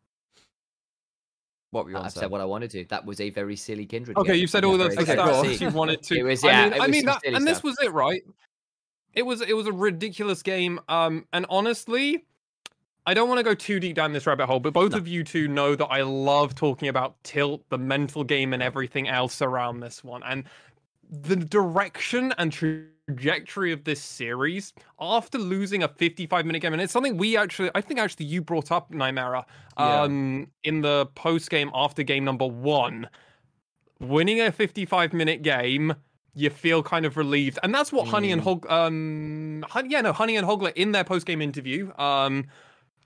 what 1.72 1.84
were 1.84 1.92
you 1.92 1.98
on 1.98 2.06
I've 2.06 2.14
saying? 2.14 2.22
said 2.24 2.32
what 2.32 2.40
I 2.40 2.46
wanted 2.46 2.72
to. 2.72 2.86
That 2.86 3.06
was 3.06 3.20
a 3.20 3.30
very 3.30 3.58
silly 3.58 3.86
kindred. 3.86 4.16
Okay, 4.18 4.32
game. 4.32 4.40
you've 4.40 4.50
said 4.50 4.64
all 4.64 4.78
was 4.78 4.80
those 4.96 4.96
very 4.96 5.04
Okay, 5.04 5.16
silly. 5.42 5.58
cool. 5.58 5.68
you 5.70 5.76
wanted 5.78 6.02
to. 6.04 6.20
It 6.20 6.24
was- 6.24 6.44
I 6.46 6.48
yeah, 6.48 6.64
mean, 6.64 6.74
it 6.74 6.82
I 6.82 6.88
mean 6.88 7.06
that, 7.08 7.22
silly 7.24 7.36
and 7.36 7.46
this 7.46 7.62
was 7.64 7.78
it, 7.84 7.92
right? 7.92 8.22
It 9.14 9.24
was 9.24 9.42
it 9.42 9.52
was 9.54 9.68
a 9.68 9.74
ridiculous 9.74 10.42
game. 10.44 10.80
Um, 10.88 11.26
and 11.34 11.46
honestly, 11.50 12.24
I 13.08 13.14
don't 13.16 13.30
want 13.30 13.40
to 13.40 13.44
go 13.44 13.56
too 13.56 13.80
deep 13.80 13.96
down 13.96 14.14
this 14.14 14.28
rabbit 14.28 14.48
hole, 14.48 14.60
but 14.60 14.74
both 14.74 14.92
No. 14.92 14.98
of 14.98 15.08
you 15.08 15.24
two 15.24 15.48
know 15.48 15.76
that 15.76 15.86
I 15.88 16.02
love 16.04 16.56
talking 16.56 16.90
about 16.90 17.24
tilt, 17.24 17.64
the 17.70 17.78
mental 17.78 18.24
game, 18.24 18.54
and 18.54 18.62
everything 18.62 19.08
else 19.08 19.42
around 19.42 19.80
this 19.80 20.04
one, 20.04 20.24
and 20.24 20.44
the 21.10 21.38
direction 21.38 22.34
and 22.38 22.52
trajectory 22.52 23.72
of 23.72 23.86
this 23.86 24.02
series 24.02 24.74
after 25.00 25.38
losing 25.38 25.84
a 25.84 25.88
55 25.88 26.46
minute 26.46 26.60
game 26.62 26.74
and 26.74 26.82
it's 26.82 26.92
something 26.92 27.16
we 27.18 27.38
actually 27.38 27.72
i 27.76 27.80
think 27.82 28.00
actually 28.00 28.26
you 28.26 28.42
brought 28.42 28.72
up 28.72 28.94
Yeah. 29.80 30.04
um 30.04 30.52
in 30.64 30.82
the 30.82 31.06
post 31.16 31.50
game 31.50 31.72
after 31.74 32.04
game 32.04 32.26
number 32.26 32.46
one 32.46 33.10
winning 34.02 34.42
a 34.42 34.52
55 34.52 35.14
minute 35.14 35.42
game 35.44 35.96
you 36.36 36.50
feel 36.50 36.84
kind 36.84 37.06
of 37.06 37.18
relieved 37.18 37.58
and 37.64 37.74
that's 37.74 37.92
what 37.94 38.08
honey 38.08 38.32
and 38.32 38.42
Mm. 38.42 38.44
hog 38.44 38.68
um 38.70 39.66
yeah 39.86 40.02
no 40.02 40.14
honey 40.14 40.36
and 40.36 40.46
hoglet 40.46 40.76
in 40.76 40.92
their 40.92 41.06
post 41.06 41.26
game 41.26 41.42
interview 41.42 41.92
um 41.98 42.46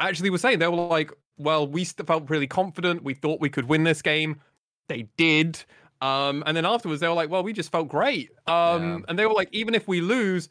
actually 0.09 0.29
were 0.29 0.37
saying 0.37 0.59
they 0.59 0.67
were 0.67 0.75
like 0.87 1.11
well 1.37 1.67
we 1.67 1.85
felt 1.85 2.29
really 2.29 2.47
confident 2.47 3.03
we 3.03 3.13
thought 3.13 3.39
we 3.39 3.49
could 3.49 3.65
win 3.65 3.83
this 3.83 4.01
game 4.01 4.39
they 4.89 5.07
did 5.17 5.63
um 6.01 6.43
and 6.45 6.55
then 6.57 6.65
afterwards 6.65 7.01
they 7.01 7.07
were 7.07 7.13
like 7.13 7.29
well 7.29 7.43
we 7.43 7.53
just 7.53 7.71
felt 7.71 7.87
great 7.87 8.31
um 8.47 8.81
Yeah. 8.81 8.99
and 9.07 9.19
they 9.19 9.25
were 9.25 9.33
like 9.33 9.49
even 9.51 9.75
if 9.75 9.87
we 9.87 10.01
lose 10.01 10.49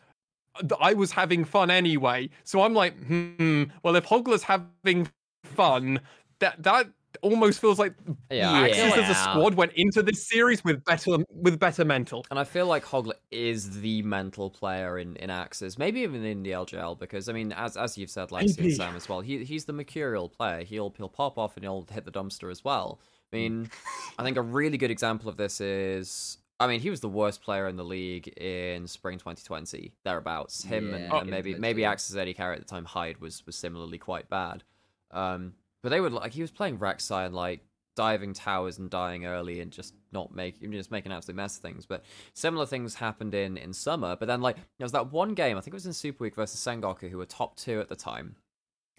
I 0.81 0.95
was 0.95 1.13
having 1.13 1.45
fun 1.45 1.71
anyway. 1.71 2.29
So 2.45 2.63
I'm 2.63 2.75
like, 2.75 2.97
hmm. 3.05 3.65
Well, 3.83 3.97
if 3.97 4.05
Hoglet's 4.05 4.43
having 4.43 5.09
fun, 5.45 6.01
that 6.41 6.63
that 6.63 6.89
almost 7.23 7.61
feels 7.61 7.79
like 7.79 7.95
Yeah, 8.31 8.53
I 8.53 8.69
AXIZ 8.69 8.93
feel 8.93 9.05
as 9.05 9.11
a 9.11 9.15
squad 9.15 9.55
went 9.55 9.73
into 9.75 10.03
this 10.03 10.29
series 10.29 10.65
with 10.65 10.85
better 10.85 11.19
with 11.31 11.59
better 11.59 11.85
mental. 11.85 12.25
And 12.31 12.39
I 12.39 12.45
feel 12.45 12.67
like 12.67 12.85
Hoglet 12.85 13.21
is 13.31 13.81
the 13.81 14.03
mental 14.03 14.51
player 14.51 14.99
in, 14.99 15.17
in 15.17 15.31
AXIZ, 15.31 15.79
maybe 15.79 16.01
even 16.01 16.25
in 16.25 16.43
the 16.43 16.51
LJL, 16.51 16.99
because 16.99 17.29
I 17.29 17.33
mean, 17.33 17.53
as 17.53 17.77
as 17.77 17.99
you've 17.99 18.11
said, 18.11 18.31
Lexi 18.31 18.59
and 18.59 18.73
Sam 18.73 18.97
as 18.97 19.09
well, 19.09 19.21
he 19.21 19.45
he's 19.45 19.65
the 19.65 19.73
mercurial 19.73 20.29
player. 20.29 20.65
He'll 20.65 20.95
he'll 20.97 21.09
pop 21.09 21.39
off 21.39 21.57
and 21.57 21.65
he'll 21.65 21.87
hit 21.91 22.05
the 22.05 22.13
dumpster 22.13 22.51
as 22.51 22.65
well. 22.65 23.01
I 23.33 23.37
mean, 23.37 23.71
I 24.19 24.25
think 24.25 24.37
a 24.37 24.43
really 24.43 24.77
good 24.77 24.91
example 24.91 25.29
of 25.29 25.37
this 25.37 25.61
is, 25.61 26.39
I 26.59 26.67
mean, 26.67 26.81
he 26.81 26.91
was 26.91 27.01
the 27.01 27.09
worst 27.09 27.43
player 27.43 27.69
in 27.69 27.77
the 27.77 27.85
league 27.85 28.27
in 28.29 28.87
spring 28.89 29.19
2020, 29.19 29.93
thereabouts. 30.05 30.65
Him 30.65 30.93
and, 30.93 31.05
Yeah, 31.05 31.21
and 31.21 31.31
maybe 31.31 31.53
he 31.53 31.59
maybe 31.59 31.83
was, 31.83 31.93
AXIZ 31.93 32.17
AD 32.17 32.37
carry 32.37 32.57
at 32.57 32.61
the 32.61 32.67
time, 32.67 32.85
Hyde 32.85 33.19
was 33.19 33.45
was 33.47 33.57
similarly 33.57 33.99
quite 33.99 34.29
bad. 34.29 34.65
Um, 35.13 35.55
but 35.83 35.89
they 35.91 36.01
would 36.01 36.13
like 36.13 36.33
he 36.33 36.43
was 36.43 36.51
playing 36.51 36.79
Rek'Sai 36.79 37.27
and 37.27 37.35
like 37.35 37.61
diving 37.97 38.33
towers 38.33 38.79
and 38.79 38.89
dying 38.89 39.27
early 39.27 39.61
and 39.61 39.71
just 39.73 39.95
not 40.13 40.35
making 40.35 40.71
just 40.73 40.91
making 40.91 41.11
an 41.13 41.17
absolute 41.19 41.37
mess 41.37 41.57
of 41.57 41.63
things. 41.63 41.87
But 41.87 42.05
similar 42.35 42.67
things 42.67 42.95
happened 42.95 43.35
in 43.35 43.57
in 43.57 43.73
summer. 43.73 44.17
But 44.17 44.27
then 44.27 44.41
like 44.41 44.57
there 44.57 44.85
was 44.85 44.93
that 44.93 45.13
one 45.13 45.35
game 45.35 45.57
I 45.57 45.61
think 45.61 45.75
it 45.75 45.77
was 45.77 45.87
in 45.87 45.93
Super 45.93 46.25
Week 46.25 46.35
versus 46.35 46.61
Sengoku 46.61 47.11
who 47.11 47.19
were 47.19 47.27
top 47.27 47.57
two 47.57 47.81
at 47.81 47.89
the 47.89 47.97
time 47.97 48.37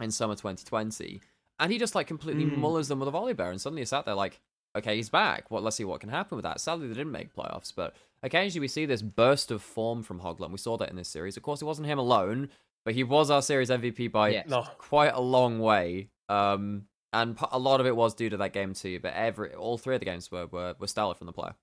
in 0.02 0.12
summer 0.12 0.36
2020, 0.36 1.22
and 1.60 1.72
he 1.72 1.78
just 1.78 1.96
like 1.96 2.08
completely 2.08 2.46
Mm. 2.46 2.58
mullers 2.58 2.88
them 2.88 3.00
with 3.00 3.08
a 3.10 3.12
Volibear, 3.12 3.50
and 3.52 3.62
suddenly 3.62 3.86
sat 3.86 4.06
there 4.06 4.16
like. 4.16 4.40
Okay, 4.74 4.96
he's 4.96 5.10
back. 5.10 5.52
Well, 5.52 5.62
let's 5.62 5.76
see 5.76 5.84
what 5.84 6.00
can 6.00 6.08
happen 6.08 6.38
with 6.38 6.44
that. 6.44 6.62
Sadly, 6.62 6.88
they 6.88 6.94
didn't 6.94 7.12
make 7.12 7.36
playoffs, 7.36 7.74
but 7.76 7.94
occasionally 8.24 8.62
we 8.62 8.68
see 8.70 8.86
this 8.86 9.02
burst 9.02 9.52
of 9.52 9.62
form 9.62 10.02
from 10.02 10.20
Hoglet. 10.20 10.46
and 10.48 10.54
We 10.54 10.58
saw 10.60 10.78
that 10.78 10.90
in 10.90 10.96
this 10.96 11.10
series. 11.10 11.36
Of 11.36 11.44
course, 11.44 11.62
it 11.62 11.66
wasn't 11.66 11.90
him 11.90 12.00
alone, 12.00 12.48
but 12.84 12.94
he 12.94 13.04
was 13.04 13.30
our 13.32 13.42
series 13.42 13.70
MVP 13.70 14.12
by 14.12 14.30
Yeah. 14.30 14.44
No. 14.48 14.64
quite 14.78 15.14
a 15.14 15.20
long 15.22 15.60
way. 15.60 16.10
Um, 16.30 16.88
and 17.14 17.38
p- 17.38 17.46
a 17.52 17.60
lot 17.60 17.80
of 17.82 17.86
it 17.86 17.96
was 17.96 18.14
due 18.16 18.30
to 18.30 18.38
that 18.38 18.54
game 18.54 18.74
too. 18.74 19.00
But 19.00 19.14
every 19.14 19.54
all 19.54 19.78
three 19.78 19.96
of 19.96 20.00
the 20.02 20.06
games 20.06 20.32
were 20.32 20.48
were, 20.48 20.76
were 20.80 20.88
stellar 20.88 21.14
from 21.14 21.28
the 21.28 21.34
player. 21.34 21.56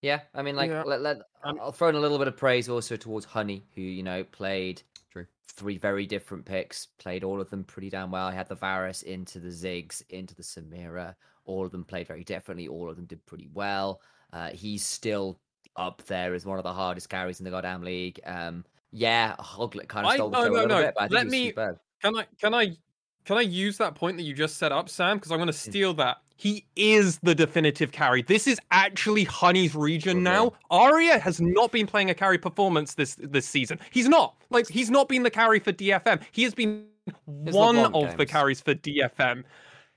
Yeah, 0.00 0.22
I 0.34 0.42
mean, 0.42 0.56
like, 0.56 0.68
Yeah. 0.70 0.82
let, 0.82 1.00
let, 1.00 1.18
Um, 1.44 1.58
I'll 1.60 1.70
throw 1.70 1.88
in 1.88 1.94
a 1.94 2.00
little 2.00 2.18
bit 2.18 2.26
of 2.26 2.36
praise 2.36 2.68
also 2.68 2.96
towards 2.96 3.24
Honey, 3.24 3.64
who 3.74 3.82
you 3.82 4.02
know 4.02 4.24
played 4.24 4.82
True. 5.10 5.26
three 5.46 5.76
very 5.78 6.06
different 6.06 6.44
picks, 6.44 6.86
played 6.98 7.22
all 7.22 7.40
of 7.40 7.50
them 7.50 7.62
pretty 7.62 7.88
damn 7.90 8.10
well. 8.10 8.26
I 8.26 8.32
had 8.32 8.48
the 8.48 8.56
Varus 8.56 9.02
into 9.02 9.38
the 9.38 9.50
Ziggs, 9.50 10.02
into 10.10 10.34
the 10.34 10.42
Samira. 10.42 11.14
All 11.44 11.64
of 11.64 11.70
them 11.70 11.84
played 11.84 12.08
very 12.08 12.24
differently. 12.24 12.66
All 12.66 12.90
of 12.90 12.96
them 12.96 13.06
did 13.06 13.24
pretty 13.26 13.48
well. 13.52 14.00
Uh, 14.32 14.50
he's 14.50 14.84
still 14.84 15.38
up 15.76 16.02
there 16.06 16.34
as 16.34 16.44
one 16.46 16.58
of 16.58 16.64
the 16.64 16.72
hardest 16.72 17.08
carries 17.08 17.38
in 17.38 17.44
the 17.44 17.50
goddamn 17.50 17.82
league. 17.82 18.18
Um, 18.24 18.64
yeah, 18.92 19.34
Hoglet 19.38 19.88
kind 19.88 20.06
of 20.06 20.12
I- 20.12 20.16
stole 20.16 20.30
the 20.30 20.38
no, 20.38 20.44
show 20.44 20.46
a 20.46 20.50
no, 20.50 20.54
little 20.62 20.68
no. 20.78 20.82
bit, 20.84 20.94
but 20.94 21.02
I 21.02 21.08
think 21.08 21.14
Let 21.14 21.26
me- 21.28 21.48
superb. 21.48 21.78
Can 22.02 22.16
I 22.16 22.26
can 22.40 22.54
I 22.54 22.76
Can 23.24 23.36
I 23.36 23.42
use 23.42 23.78
that 23.78 23.94
point 23.94 24.16
that 24.16 24.24
you 24.24 24.34
just 24.34 24.56
set 24.58 24.72
up, 24.72 24.88
Sam? 24.88 25.16
Because 25.16 25.30
I'm 25.30 25.36
Mm. 25.36 25.42
going 25.42 25.46
to 25.46 25.52
steal 25.52 25.94
that. 25.94 26.16
He 26.36 26.66
is 26.74 27.20
the 27.22 27.36
definitive 27.36 27.92
carry. 27.92 28.22
This 28.22 28.48
is 28.48 28.58
actually 28.72 29.22
Honey's 29.22 29.76
region 29.76 30.24
now. 30.24 30.54
Aria 30.72 31.20
has 31.20 31.40
not 31.40 31.70
been 31.70 31.86
playing 31.86 32.10
a 32.10 32.14
carry 32.14 32.36
performance 32.36 32.94
this 32.94 33.14
this 33.20 33.46
season. 33.46 33.78
He's 33.92 34.08
not. 34.08 34.34
Like 34.50 34.66
he's 34.68 34.90
not 34.90 35.08
been 35.08 35.22
the 35.22 35.30
carry 35.30 35.60
for 35.60 35.70
DFM. 35.70 36.20
He 36.32 36.42
has 36.42 36.52
been 36.52 36.84
one 37.26 37.76
LeBlanc 37.76 38.10
of 38.12 38.16
the 38.18 38.26
carries 38.26 38.60
for 38.60 38.74
DFM. 38.74 39.44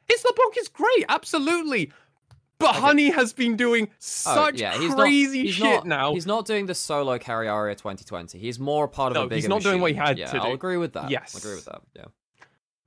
His 0.07 0.23
LeBlanc 0.23 0.55
is 0.59 0.67
great, 0.67 1.05
absolutely. 1.09 1.91
But 2.57 2.75
Honey 2.75 3.09
has 3.09 3.33
been 3.33 3.57
doing 3.57 3.87
Oh, 3.91 3.95
such 3.99 4.59
yeah, 4.61 4.77
he's 4.77 4.93
crazy 4.93 5.37
not, 5.39 5.45
he's 5.45 5.53
shit 5.55 5.63
not, 5.63 5.87
now. 5.87 6.13
He's 6.13 6.25
not 6.25 6.45
doing 6.45 6.65
the 6.67 6.75
solo 6.75 7.17
carry 7.19 7.47
Aria 7.49 7.75
2020. 7.75 8.37
He's 8.39 8.59
more 8.59 8.85
a 8.85 8.87
part 8.87 9.11
of 9.11 9.15
No, 9.15 9.23
a 9.23 9.27
bigger 9.27 9.35
he's 9.35 9.47
not 9.49 9.61
doing 9.61 9.81
what 9.81 9.91
he 9.91 9.97
machine. 9.97 10.07
had 10.07 10.17
yeah, 10.17 10.27
to 10.31 10.37
I'll 10.37 10.49
do. 10.49 10.53
agree 10.53 10.77
with 10.77 10.93
that. 10.93 11.09
Yes. 11.09 11.35
I'll 11.35 11.39
agree 11.39 11.55
with 11.55 11.65
that. 11.65 11.81
Yeah. 11.95 12.05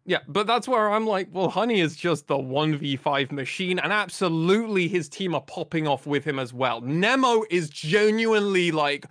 Yeah, 0.07 0.21
but 0.27 0.47
that's 0.47 0.67
where 0.67 0.91
I'm 0.91 1.07
like, 1.07 1.29
well, 1.33 1.51
Honey 1.51 1.81
is 1.81 1.95
just 1.95 2.29
the 2.29 2.39
1v5 2.39 3.31
machine, 3.31 3.79
and 3.79 3.93
absolutely 3.93 4.89
his 4.89 5.07
team 5.07 5.35
are 5.35 5.43
popping 5.43 5.87
off 5.87 6.07
with 6.07 6.25
him 6.25 6.39
as 6.39 6.51
well. 6.51 6.81
Nemo 6.81 7.45
is 7.51 7.69
genuinely 7.69 8.71
like 8.71 9.05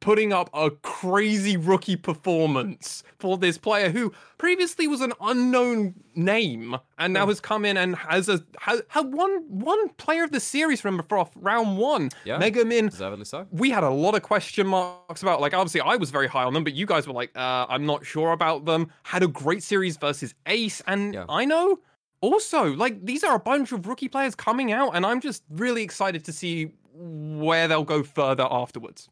putting 0.00 0.32
up 0.32 0.50
a 0.54 0.70
crazy 0.70 1.56
rookie 1.56 1.96
performance 1.96 3.04
for 3.18 3.36
this 3.36 3.58
player 3.58 3.90
who 3.90 4.12
previously 4.38 4.88
was 4.88 5.00
an 5.00 5.12
unknown 5.20 5.94
name 6.14 6.76
and 6.98 7.12
now 7.12 7.26
has 7.26 7.40
come 7.40 7.64
in 7.64 7.76
and 7.76 7.94
has 7.94 8.28
a 8.28 8.42
has, 8.58 8.82
had 8.88 9.12
one 9.12 9.44
one 9.48 9.88
player 9.90 10.24
of 10.24 10.32
the 10.32 10.40
series 10.40 10.84
remember 10.84 11.04
for 11.08 11.18
off 11.18 11.30
round 11.36 11.76
one. 11.78 12.08
Yeah. 12.24 12.38
Megamin 12.38 12.90
Deservedly 12.90 13.26
so. 13.26 13.46
we 13.50 13.70
had 13.70 13.84
a 13.84 13.90
lot 13.90 14.14
of 14.14 14.22
question 14.22 14.66
marks 14.66 15.22
about 15.22 15.40
like 15.40 15.54
obviously 15.54 15.80
I 15.82 15.96
was 15.96 16.10
very 16.10 16.26
high 16.26 16.44
on 16.44 16.54
them, 16.54 16.64
but 16.64 16.74
you 16.74 16.86
guys 16.86 17.06
were 17.06 17.12
like, 17.12 17.30
uh, 17.36 17.66
I'm 17.68 17.86
not 17.86 18.04
sure 18.04 18.32
about 18.32 18.64
them. 18.64 18.90
Had 19.02 19.22
a 19.22 19.28
great 19.28 19.62
series 19.62 19.96
versus 19.96 20.34
Ace, 20.46 20.82
and 20.86 21.14
Yeah. 21.14 21.26
I 21.28 21.44
know 21.44 21.78
also 22.22 22.72
like 22.74 23.04
these 23.04 23.22
are 23.24 23.34
a 23.34 23.40
bunch 23.40 23.72
of 23.72 23.86
rookie 23.86 24.08
players 24.08 24.34
coming 24.34 24.72
out, 24.72 24.90
and 24.96 25.04
I'm 25.04 25.20
just 25.20 25.42
really 25.50 25.82
excited 25.82 26.24
to 26.24 26.32
see 26.32 26.72
where 26.94 27.68
they'll 27.68 27.84
go 27.84 28.02
further 28.02 28.46
afterwards. 28.50 29.08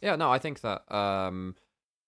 Yeah, 0.00 0.16
no, 0.16 0.30
I 0.30 0.38
think 0.38 0.60
that 0.60 0.90
um 0.92 1.54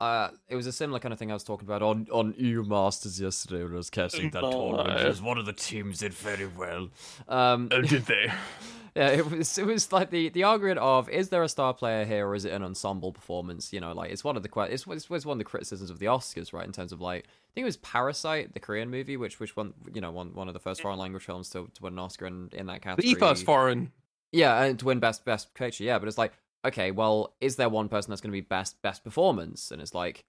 uh 0.00 0.30
it 0.48 0.56
was 0.56 0.66
a 0.66 0.72
similar 0.72 0.98
kind 0.98 1.12
of 1.12 1.18
thing 1.18 1.30
I 1.30 1.34
was 1.34 1.44
talking 1.44 1.66
about 1.66 1.82
on 1.82 2.06
on 2.10 2.34
EU 2.36 2.64
Masters 2.64 3.20
yesterday 3.20 3.62
when 3.62 3.74
I 3.74 3.76
was 3.76 3.90
catching 3.90 4.30
that 4.30 4.40
tournament. 4.40 4.98
Because 4.98 5.22
one 5.22 5.38
of 5.38 5.46
the 5.46 5.52
teams 5.52 5.98
did 5.98 6.14
very 6.14 6.46
well. 6.46 6.88
Um 7.28 7.68
did 7.68 8.06
they? 8.06 8.32
yeah, 8.94 9.08
it 9.08 9.30
was 9.30 9.56
it 9.56 9.66
was 9.66 9.90
like 9.90 10.10
the 10.10 10.28
the 10.28 10.44
argument 10.44 10.78
of 10.78 11.08
is 11.08 11.30
there 11.30 11.42
a 11.42 11.48
star 11.48 11.72
player 11.72 12.04
here 12.04 12.26
or 12.26 12.34
is 12.34 12.44
it 12.44 12.52
an 12.52 12.62
ensemble 12.62 13.12
performance? 13.12 13.72
You 13.72 13.80
know, 13.80 13.92
like 13.92 14.10
it's 14.10 14.22
one 14.22 14.36
of 14.36 14.42
the 14.42 14.50
it's, 14.70 14.86
it's, 14.86 15.10
it's 15.10 15.26
one 15.26 15.36
of 15.36 15.38
the 15.38 15.44
criticisms 15.44 15.88
of 15.88 15.98
the 15.98 16.06
Oscars, 16.06 16.52
right? 16.52 16.66
In 16.66 16.72
terms 16.72 16.92
of 16.92 17.00
like 17.00 17.24
I 17.24 17.50
think 17.54 17.64
it 17.64 17.66
was 17.66 17.78
Parasite, 17.78 18.52
the 18.52 18.60
Korean 18.60 18.90
movie, 18.90 19.16
which 19.16 19.40
which 19.40 19.56
one 19.56 19.72
you 19.94 20.00
know 20.00 20.10
one 20.10 20.34
one 20.34 20.48
of 20.48 20.54
the 20.54 20.60
first 20.60 20.82
foreign 20.82 20.98
language 20.98 21.24
films 21.24 21.48
to, 21.50 21.70
to 21.74 21.82
win 21.82 21.94
an 21.94 21.98
Oscar 22.00 22.26
in, 22.26 22.50
in 22.52 22.66
that 22.66 22.82
category. 22.82 23.14
The 23.14 23.20
first 23.20 23.44
foreign. 23.44 23.92
Yeah, 24.30 24.62
and 24.62 24.78
to 24.78 24.84
win 24.86 24.98
best 24.98 25.24
best 25.24 25.54
picture, 25.54 25.84
yeah. 25.84 25.98
But 25.98 26.08
it's 26.08 26.18
like, 26.18 26.32
okay, 26.64 26.90
well, 26.90 27.34
is 27.40 27.56
there 27.56 27.68
one 27.68 27.88
person 27.88 28.10
that's 28.10 28.20
going 28.20 28.30
to 28.30 28.36
be 28.36 28.40
best 28.40 28.80
best 28.82 29.04
performance? 29.04 29.70
And 29.70 29.80
it's 29.82 29.94
like, 29.94 30.24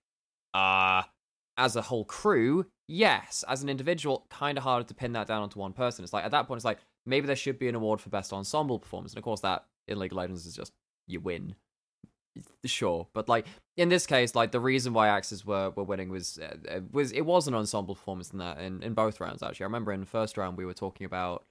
uh 0.53 1.03
as 1.57 1.75
a 1.75 1.81
whole 1.81 2.05
crew, 2.05 2.65
yes. 2.87 3.43
As 3.47 3.61
an 3.63 3.69
individual, 3.69 4.25
kind 4.29 4.57
of 4.57 4.63
harder 4.63 4.87
to 4.87 4.93
pin 4.93 5.13
that 5.13 5.27
down 5.27 5.43
onto 5.43 5.59
one 5.59 5.73
person. 5.73 6.03
It's 6.03 6.13
like 6.13 6.25
at 6.25 6.31
that 6.31 6.47
point, 6.47 6.57
it's 6.57 6.65
like 6.65 6.79
maybe 7.05 7.27
there 7.27 7.35
should 7.35 7.59
be 7.59 7.67
an 7.67 7.75
award 7.75 8.01
for 8.01 8.09
best 8.09 8.33
ensemble 8.33 8.79
performance, 8.79 9.13
and 9.13 9.19
of 9.19 9.23
course, 9.23 9.41
that 9.41 9.65
in 9.87 9.99
League 9.99 10.11
of 10.11 10.17
Legends 10.17 10.45
is 10.45 10.55
just 10.55 10.73
you 11.07 11.19
win. 11.19 11.55
Sure, 12.65 13.07
but 13.13 13.29
like 13.29 13.45
in 13.77 13.89
this 13.89 14.07
case, 14.07 14.33
like 14.33 14.51
the 14.51 14.59
reason 14.59 14.93
why 14.93 15.07
AXIZ 15.07 15.45
were 15.45 15.69
were 15.75 15.83
winning 15.83 16.09
was 16.09 16.39
uh, 16.41 16.55
uh, 16.77 16.79
was 16.91 17.11
it 17.11 17.21
was 17.21 17.47
an 17.47 17.53
ensemble 17.53 17.93
performance 17.93 18.31
in 18.31 18.39
that 18.39 18.59
in, 18.59 18.81
in 18.81 18.93
both 18.95 19.19
rounds 19.19 19.43
actually. 19.43 19.65
I 19.65 19.67
remember 19.67 19.91
in 19.91 19.99
the 19.99 20.07
first 20.07 20.35
round 20.37 20.57
we 20.57 20.65
were 20.65 20.73
talking 20.73 21.05
about 21.05 21.45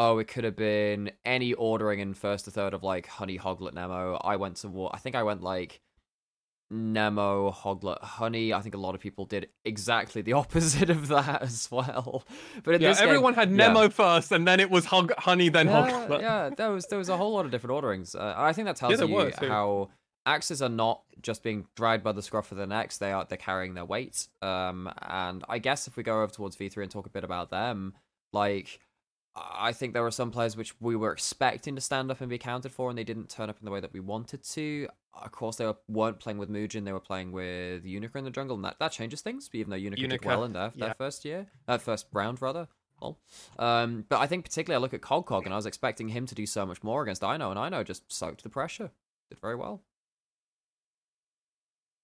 oh, 0.00 0.18
it 0.18 0.28
could 0.28 0.44
have 0.44 0.54
been 0.54 1.10
any 1.24 1.52
ordering 1.54 1.98
in 1.98 2.14
first 2.14 2.44
to 2.44 2.50
third 2.52 2.72
of 2.72 2.82
like 2.84 3.06
Honey, 3.08 3.36
Hoglet, 3.36 3.74
Nemo. 3.74 4.14
I 4.22 4.36
went 4.36 4.56
to 4.58 4.68
war. 4.68 4.90
I 4.94 4.98
think 4.98 5.16
I 5.16 5.24
went 5.24 5.42
like 5.42 5.80
Nemo, 6.70 7.50
Hoglet, 7.50 8.02
Honey. 8.02 8.52
I 8.52 8.60
think 8.60 8.74
a 8.74 8.78
lot 8.78 8.94
of 8.94 9.00
people 9.00 9.24
did 9.24 9.48
exactly 9.64 10.20
the 10.22 10.32
opposite 10.42 10.90
of 10.90 11.08
that 11.08 11.42
as 11.42 11.70
well. 11.70 12.24
But 12.62 12.80
Yeah, 12.80 12.90
this 12.90 13.00
game- 13.00 13.08
everyone 13.08 13.34
had 13.34 13.50
yeah. 13.50 13.56
Nemo 13.56 13.88
first, 13.88 14.30
and 14.32 14.46
then 14.46 14.60
it 14.60 14.70
was 14.70 14.84
Hog- 14.84 15.14
Honey, 15.18 15.48
then 15.48 15.66
Yeah, 15.66 15.90
Hoglet. 15.90 16.20
yeah, 16.20 16.50
there 16.56 16.70
was 16.70 16.86
there 16.86 16.98
was 16.98 17.08
a 17.08 17.16
whole 17.16 17.32
lot 17.32 17.44
of 17.46 17.50
different 17.50 17.72
orderings. 17.74 18.14
Uh, 18.14 18.34
I 18.36 18.52
think 18.52 18.66
that 18.66 18.76
tells 18.76 18.98
there 18.98 19.08
you 19.08 19.14
were, 19.14 19.32
how 19.40 19.88
AXIZ 20.26 20.60
are 20.62 20.68
not 20.68 21.02
just 21.22 21.42
being 21.42 21.66
dragged 21.74 22.04
by 22.04 22.12
the 22.12 22.22
scruff 22.22 22.52
of 22.52 22.58
the 22.58 22.66
necks; 22.66 22.98
they 22.98 23.12
are 23.12 23.24
they're 23.24 23.38
carrying 23.38 23.72
their 23.74 23.86
weight. 23.86 24.28
Um, 24.42 24.90
and 25.02 25.42
I 25.48 25.58
guess 25.58 25.88
if 25.88 25.96
we 25.96 26.02
go 26.02 26.22
over 26.22 26.32
towards 26.32 26.54
V 26.56 26.68
three 26.68 26.84
and 26.84 26.92
talk 26.92 27.06
a 27.06 27.10
bit 27.10 27.24
about 27.24 27.48
them, 27.50 27.94
like 28.34 28.78
I 29.40 29.72
think 29.72 29.92
there 29.92 30.02
were 30.02 30.10
some 30.10 30.30
players 30.30 30.56
which 30.56 30.74
we 30.80 30.96
were 30.96 31.12
expecting 31.12 31.74
to 31.74 31.80
stand 31.80 32.10
up 32.10 32.20
and 32.20 32.28
be 32.30 32.38
counted 32.38 32.72
for, 32.72 32.88
and 32.88 32.98
they 32.98 33.04
didn't 33.04 33.28
turn 33.28 33.50
up 33.50 33.58
in 33.60 33.64
the 33.64 33.70
way 33.70 33.80
that 33.80 33.92
we 33.92 34.00
wanted 34.00 34.42
to. 34.42 34.88
Of 35.14 35.32
course, 35.32 35.56
they 35.56 35.66
were, 35.66 35.76
weren't 35.88 36.18
playing 36.18 36.38
with 36.38 36.48
Muujin; 36.50 36.84
they 36.84 36.92
were 36.92 37.00
playing 37.00 37.32
with 37.32 37.84
Unica 37.84 38.18
in 38.18 38.24
the 38.24 38.30
jungle, 38.30 38.56
and 38.56 38.64
that, 38.64 38.76
that 38.78 38.92
changes 38.92 39.20
things. 39.20 39.50
Even 39.52 39.70
though 39.70 39.76
Unica, 39.76 40.08
did 40.08 40.24
well 40.24 40.44
in 40.44 40.52
their, 40.52 40.72
their 40.76 40.94
first 40.94 41.24
year, 41.24 41.46
uh, 41.66 41.78
first 41.78 42.06
round 42.12 42.40
rather. 42.40 42.68
Lol. 43.00 43.18
Um, 43.58 44.04
but 44.08 44.18
I 44.18 44.26
think 44.26 44.44
particularly 44.44 44.80
I 44.80 44.82
look 44.82 44.94
at 44.94 45.00
Cogcog, 45.00 45.44
and 45.44 45.52
I 45.52 45.56
was 45.56 45.66
expecting 45.66 46.08
him 46.08 46.26
to 46.26 46.34
do 46.34 46.46
so 46.46 46.66
much 46.66 46.82
more 46.82 47.02
against 47.02 47.22
Ino, 47.22 47.50
and 47.50 47.58
Ino 47.58 47.84
just 47.84 48.10
soaked 48.12 48.42
the 48.42 48.48
pressure. 48.48 48.90
Did 49.30 49.40
very 49.40 49.54
well. 49.56 49.82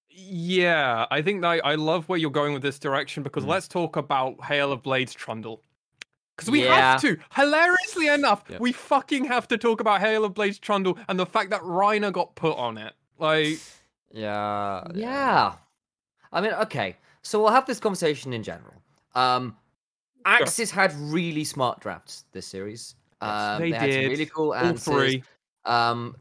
Yeah, 0.09 1.07
I 1.11 1.23
think 1.23 1.43
that 1.43 1.61
I 1.65 1.75
love 1.75 2.09
where 2.09 2.19
you're 2.19 2.31
going 2.31 2.53
with 2.53 2.63
this 2.63 2.79
direction 2.79 3.25
because 3.25 3.45
Mm. 3.45 3.49
let's 3.49 3.67
talk 3.67 3.97
about 3.97 4.45
Hail 4.45 4.71
of 4.71 4.83
Blades 4.83 5.13
Trundle. 5.13 5.63
Because 6.37 6.51
we 6.51 6.65
Yeah. 6.65 6.93
have 6.93 7.01
to. 7.03 7.17
Hilariously 7.35 8.09
enough, 8.09 8.43
Yeah. 8.49 8.59
we 8.59 8.73
fucking 8.73 9.25
have 9.27 9.47
to 9.49 9.59
talk 9.59 9.81
about 9.81 10.01
Hail 10.01 10.25
of 10.25 10.35
Blades 10.35 10.59
Trundle 10.59 10.99
and 11.09 11.19
the 11.19 11.27
fact 11.27 11.51
that 11.51 11.61
Reiner 11.63 12.13
got 12.13 12.35
put 12.35 12.57
on 12.57 12.77
it. 12.79 12.95
Like, 13.19 13.61
Yeah. 14.11 14.83
Yeah. 14.95 15.55
I 16.33 16.41
mean, 16.41 16.53
okay. 16.55 16.97
So 17.23 17.41
we'll 17.41 17.53
have 17.53 17.67
this 17.67 17.79
conversation 17.81 18.33
in 18.33 18.43
general. 18.43 18.75
Um, 19.15 19.57
AXIZ 20.27 20.71
had 20.71 20.93
really 20.97 21.45
smart 21.45 21.81
drafts 21.81 22.25
this 22.33 22.47
series. 22.47 22.97
Um, 23.21 23.61
they 23.61 23.71
had 23.71 23.81
some 23.93 24.01
did. 24.03 24.11
really 24.11 24.27
cool 24.27 24.53
all 24.55 24.77
three. 24.77 25.23
Um, 25.65 26.17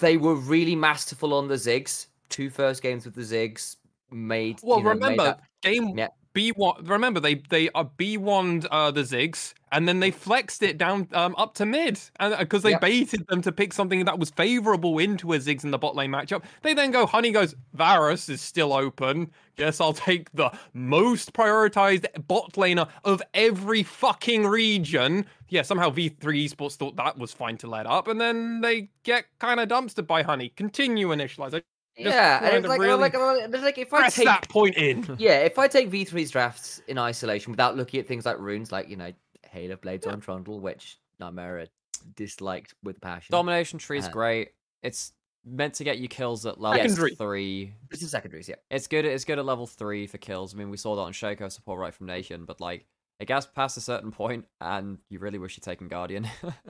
they 0.00 0.16
were 0.16 0.34
really 0.34 0.74
masterful 0.76 1.34
on 1.34 1.48
the 1.48 1.54
Ziggs. 1.54 2.06
Two 2.30 2.50
first 2.50 2.82
games 2.82 3.04
with 3.04 3.14
the 3.14 3.20
Ziggs 3.22 3.76
made. 4.10 4.60
Well, 4.62 4.78
you 4.78 4.84
know, 4.84 4.90
made 4.94 5.02
remember, 5.02 5.24
that- 5.24 5.40
game 5.62 5.96
Yeah. 5.98 6.08
B1. 6.34 6.88
Remember, 6.88 7.20
they 7.20 7.36
they 7.36 7.68
are 7.70 7.84
B1'd 7.84 8.66
uh, 8.66 8.90
the 8.90 9.02
Ziggs 9.02 9.54
and 9.72 9.88
then 9.88 10.00
they 10.00 10.10
flexed 10.10 10.62
it 10.62 10.78
down 10.78 11.08
um, 11.12 11.34
up 11.36 11.54
to 11.54 11.66
mid 11.66 12.00
and 12.20 12.36
because 12.38 12.62
they 12.62 12.70
Yep. 12.70 12.80
baited 12.80 13.26
them 13.28 13.42
to 13.42 13.52
pick 13.52 13.72
something 13.72 14.04
that 14.04 14.18
was 14.18 14.30
favorable 14.30 14.98
into 14.98 15.32
a 15.32 15.38
Ziggs 15.38 15.64
in 15.64 15.70
the 15.70 15.78
bot 15.78 15.96
lane 15.96 16.10
matchup. 16.10 16.44
They 16.62 16.74
then 16.74 16.90
go, 16.90 17.06
Honey 17.06 17.30
goes, 17.32 17.54
Varus 17.74 18.28
is 18.28 18.40
still 18.40 18.72
open. 18.72 19.30
Guess 19.56 19.80
I'll 19.80 19.92
take 19.92 20.30
the 20.32 20.50
most 20.72 21.32
prioritized 21.32 22.06
bot 22.26 22.52
laner 22.52 22.88
of 23.04 23.22
every 23.34 23.82
fucking 23.82 24.46
region. 24.46 25.26
Yeah, 25.48 25.62
somehow 25.62 25.90
V3 25.90 26.48
Esports 26.48 26.76
thought 26.76 26.96
that 26.96 27.18
was 27.18 27.32
fine 27.32 27.56
to 27.58 27.66
let 27.66 27.86
up, 27.86 28.06
and 28.06 28.20
then 28.20 28.60
they 28.60 28.90
get 29.02 29.24
kind 29.38 29.58
of 29.60 29.68
dumpstered 29.68 30.06
by 30.06 30.22
Honey. 30.22 30.50
Continue 30.50 31.08
initialize. 31.08 31.52
Just 31.52 31.64
yeah, 31.96 32.44
and 32.44 32.58
it's 32.58 32.68
like, 32.68 32.80
really 32.80 32.94
like, 32.94 33.14
like, 33.14 33.50
like 33.60 33.78
if 33.78 33.92
I 33.92 34.08
take 34.08 34.26
that 34.26 34.48
point 34.48 34.76
in. 34.76 35.04
yeah, 35.18 35.40
if 35.40 35.58
I 35.58 35.66
take 35.66 35.90
V3's 35.90 36.30
drafts 36.30 36.80
in 36.86 36.96
isolation 36.96 37.50
without 37.50 37.76
looking 37.76 37.98
at 37.98 38.06
things 38.06 38.24
like 38.24 38.38
runes, 38.38 38.70
like 38.70 38.88
you 38.88 38.96
know, 38.96 39.12
Hail 39.58 39.72
of 39.72 39.80
Blades 39.80 40.06
on 40.06 40.20
Trundle, 40.20 40.60
which 40.60 40.98
Nightmare 41.20 41.66
disliked 42.14 42.74
with 42.82 43.00
passion. 43.00 43.32
Domination 43.32 43.78
tree's 43.78 44.06
Uh, 44.06 44.10
great. 44.10 44.52
It's 44.82 45.12
meant 45.44 45.74
to 45.74 45.84
get 45.84 45.98
you 45.98 46.08
kills 46.08 46.46
at 46.46 46.60
level 46.60 46.78
Secondary. 46.80 47.14
three. 47.14 47.74
This 47.90 48.02
is 48.02 48.10
secondaries, 48.10 48.48
yeah. 48.48 48.56
It's 48.70 48.86
good. 48.86 49.04
It's 49.04 49.24
good 49.24 49.38
at 49.38 49.44
level 49.44 49.66
three 49.66 50.06
for 50.06 50.18
kills. 50.18 50.54
I 50.54 50.58
mean, 50.58 50.70
we 50.70 50.76
saw 50.76 50.94
that 50.96 51.02
on 51.02 51.12
Shaco 51.12 51.50
support 51.50 51.80
right 51.80 51.94
from 51.94 52.06
Nation, 52.06 52.44
but 52.44 52.60
like 52.60 52.86
it 53.18 53.26
gets 53.26 53.46
past 53.46 53.76
a 53.76 53.80
certain 53.80 54.12
point, 54.12 54.44
and 54.60 54.98
you 55.08 55.18
really 55.18 55.38
wish 55.38 55.56
you'd 55.56 55.64
taken 55.64 55.88
Guardian. 55.88 56.28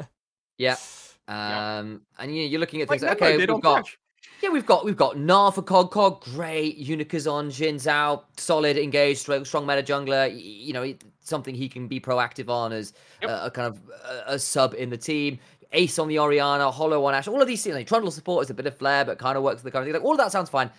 Yeah. 0.59 0.77
Yeah. 1.29 1.79
Um, 1.81 2.01
and 2.19 2.35
you, 2.35 2.43
you're 2.45 2.59
looking 2.59 2.81
at 2.81 2.89
things 2.89 3.03
like, 3.03 3.21
Nemo 3.21 3.33
okay, 3.33 3.37
we've 3.37 3.61
got 3.63 3.85
Thresh. 3.85 3.99
yeah, 4.43 4.49
we've 4.49 4.65
got 4.65 4.87
we've 4.87 4.97
got 4.97 5.17
Gnar 5.17 5.55
for 5.55 5.61
Cog 5.61 5.91
Cog, 5.91 6.23
great. 6.25 6.81
Unica's 6.83 7.27
on 7.27 7.51
Xin 7.51 7.75
Zhao, 7.75 8.25
solid, 8.39 8.79
engaged, 8.79 9.21
strong, 9.21 9.45
strong 9.45 9.67
meta 9.67 9.83
jungler. 9.83 10.33
You 10.35 10.73
know, 10.73 10.83
it- 10.85 11.05
something 11.29 11.55
he 11.55 11.69
can 11.69 11.87
be 11.89 12.01
proactive 12.01 12.49
on 12.49 12.73
as 12.73 12.93
Yep. 13.23 13.31
a, 13.31 13.47
a 13.47 13.51
kind 13.51 13.67
of 13.75 13.81
a, 14.05 14.35
a 14.35 14.39
sub 14.39 14.75
in 14.75 14.91
the 14.91 14.97
team. 14.97 15.39
Ace 15.73 15.99
on 15.99 16.09
the 16.09 16.19
Orianna, 16.19 16.71
Hollow 16.71 17.05
on 17.05 17.15
Ashe. 17.15 17.29
All 17.29 17.43
of 17.43 17.47
these 17.47 17.63
things, 17.63 17.77
like 17.77 17.87
Trundle 17.87 18.11
support 18.11 18.45
is 18.45 18.51
a 18.51 18.55
bit 18.55 18.67
of 18.67 18.75
flair, 18.77 19.05
but 19.05 19.19
kind 19.19 19.37
of 19.37 19.43
works 19.43 19.63
with 19.63 19.65
the 19.65 19.71
kind 19.71 19.83
of 19.83 19.87
thing. 19.87 20.01
Like 20.01 20.05
all 20.05 20.13
of 20.13 20.19
that 20.19 20.33
sounds 20.33 20.49
fine. 20.49 20.71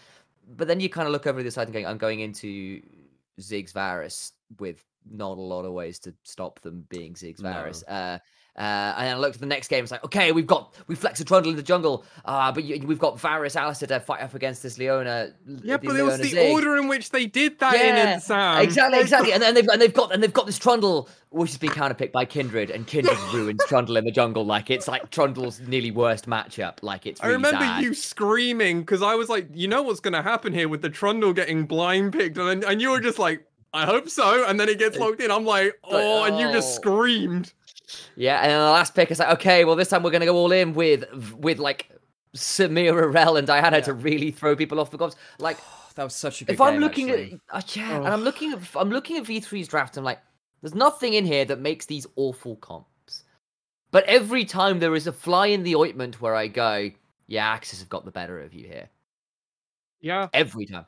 But 0.57 0.67
then 0.67 0.79
you 0.79 0.89
kind 0.89 1.05
of 1.05 1.11
look 1.11 1.27
over 1.27 1.43
the 1.43 1.51
side 1.51 1.67
and 1.67 1.73
going, 1.73 1.85
I'm 1.85 1.99
going 1.99 2.21
into 2.21 2.81
Ziggs 3.39 3.71
Varus 3.71 4.31
with 4.59 4.83
not 5.09 5.37
a 5.37 5.41
lot 5.41 5.63
of 5.65 5.73
ways 5.73 5.99
to 5.99 6.13
stop 6.23 6.59
them 6.61 6.85
being 6.89 7.13
Ziggs 7.13 7.39
No. 7.41 7.49
Uh, 7.87 8.17
Uh, 8.57 8.93
and 8.97 9.07
then 9.07 9.15
I 9.15 9.17
looked 9.17 9.35
at 9.35 9.41
the 9.41 9.47
next 9.47 9.69
game. 9.69 9.83
It's 9.83 9.91
like, 9.91 10.03
okay, 10.03 10.33
we've 10.33 10.47
got 10.47 10.75
we 10.87 10.95
flex 10.95 11.19
a 11.21 11.25
trundle 11.25 11.51
in 11.51 11.55
the 11.55 11.63
jungle, 11.63 12.03
uh, 12.25 12.51
but 12.51 12.65
you, 12.65 12.85
we've 12.85 12.99
got 12.99 13.17
Varus 13.17 13.55
Alistar 13.55 13.87
to 13.87 13.99
fight 14.01 14.21
up 14.21 14.33
against 14.33 14.63
this 14.63 14.77
Leona. 14.77 15.31
Yeah, 15.63 15.77
but 15.77 15.95
it 15.95 16.03
was 16.03 16.17
the 16.17 16.29
Zig. 16.29 16.51
order 16.51 16.75
in 16.75 16.89
which 16.89 17.11
they 17.11 17.25
did 17.25 17.57
that 17.59 17.75
in 17.75 18.19
Sam. 18.19 18.61
Exactly, 18.61 18.99
exactly. 18.99 19.31
And 19.31 19.41
then 19.41 19.53
they've 19.53 19.67
and 19.67 19.81
they've 19.81 19.93
got 19.93 20.11
and 20.11 20.11
they've 20.11 20.11
got 20.11 20.13
and 20.13 20.23
they've 20.23 20.33
got 20.33 20.45
this 20.45 20.59
Trundle, 20.59 21.07
which 21.29 21.51
has 21.51 21.57
been 21.57 21.69
counterpicked 21.69 22.11
by 22.11 22.25
Kindred, 22.25 22.69
and 22.69 22.85
Kindred 22.85 23.17
ruins 23.33 23.61
Trundle 23.67 23.95
in 23.95 24.03
the 24.03 24.11
jungle. 24.11 24.45
Like 24.45 24.69
it's 24.69 24.89
like 24.89 25.09
Trundle's 25.09 25.61
nearly 25.61 25.91
worst 25.91 26.27
matchup. 26.27 26.79
Like 26.81 27.05
it's. 27.05 27.21
I 27.21 27.27
remember 27.27 27.59
sad. 27.59 27.83
you 27.83 27.93
screaming 27.93 28.81
because 28.81 29.01
I 29.01 29.15
was 29.15 29.29
like, 29.29 29.47
you 29.53 29.69
know 29.69 29.83
what's 29.83 30.01
going 30.01 30.13
to 30.13 30.21
happen 30.21 30.51
here 30.51 30.67
with 30.67 30.81
the 30.81 30.89
Trundle 30.89 31.31
getting 31.31 31.65
blind 31.65 32.11
picked, 32.11 32.37
and 32.37 32.65
and 32.65 32.81
you 32.81 32.89
were 32.89 32.99
just 32.99 33.19
like, 33.19 33.45
I 33.73 33.85
hope 33.85 34.09
so, 34.09 34.45
and 34.45 34.59
then 34.59 34.67
it 34.67 34.79
gets 34.79 34.97
locked 34.97 35.21
in. 35.21 35.31
I'm 35.31 35.45
like, 35.45 35.79
oh, 35.85 36.25
and 36.25 36.37
you 36.37 36.51
just 36.51 36.77
oh. 36.77 36.81
screamed. 36.81 37.53
Yeah, 38.15 38.41
and 38.41 38.51
then 38.51 38.59
the 38.59 38.65
last 38.71 38.95
pick 38.95 39.11
is 39.11 39.19
like, 39.19 39.29
okay, 39.35 39.65
well 39.65 39.75
this 39.75 39.89
time 39.89 40.03
we're 40.03 40.11
gonna 40.11 40.25
go 40.25 40.35
all 40.35 40.51
in 40.51 40.73
with 40.73 41.05
with 41.35 41.59
like 41.59 41.89
Samira 42.35 43.11
Rell 43.13 43.37
and 43.37 43.47
Diana 43.47 43.81
to 43.81 43.93
really 43.93 44.31
throw 44.31 44.55
people 44.55 44.79
off 44.79 44.91
the 44.91 44.97
gloves. 44.97 45.15
Like 45.39 45.57
that 45.95 46.03
was 46.03 46.15
such 46.15 46.41
a 46.41 46.45
good 46.45 46.53
if 46.53 46.61
I'm 46.61 46.73
game, 46.73 46.81
looking 46.81 47.09
actually. 47.09 47.41
at 47.53 47.57
uh, 47.57 47.61
yeah, 47.73 47.97
and 47.97 48.07
I'm 48.07 48.21
looking 48.21 48.53
at 48.53 48.59
I'm 48.75 48.89
looking 48.89 49.17
at 49.17 49.23
V3's 49.23 49.67
draft, 49.67 49.97
I'm 49.97 50.03
like, 50.03 50.19
there's 50.61 50.75
nothing 50.75 51.13
in 51.13 51.25
here 51.25 51.45
that 51.45 51.59
makes 51.59 51.85
these 51.85 52.05
awful 52.15 52.55
comps. 52.57 53.23
But 53.91 54.05
every 54.05 54.45
time 54.45 54.79
there 54.79 54.95
is 54.95 55.07
a 55.07 55.11
fly 55.11 55.47
in 55.47 55.63
the 55.63 55.75
ointment 55.75 56.21
where 56.21 56.35
I 56.35 56.47
go, 56.47 56.91
yeah, 57.27 57.57
AXIZ 57.57 57.79
have 57.79 57.89
got 57.89 58.05
the 58.05 58.11
better 58.11 58.39
of 58.39 58.53
you 58.53 58.67
here. 58.67 58.89
Yeah, 60.01 60.27
Every 60.33 60.65
time. 60.65 60.85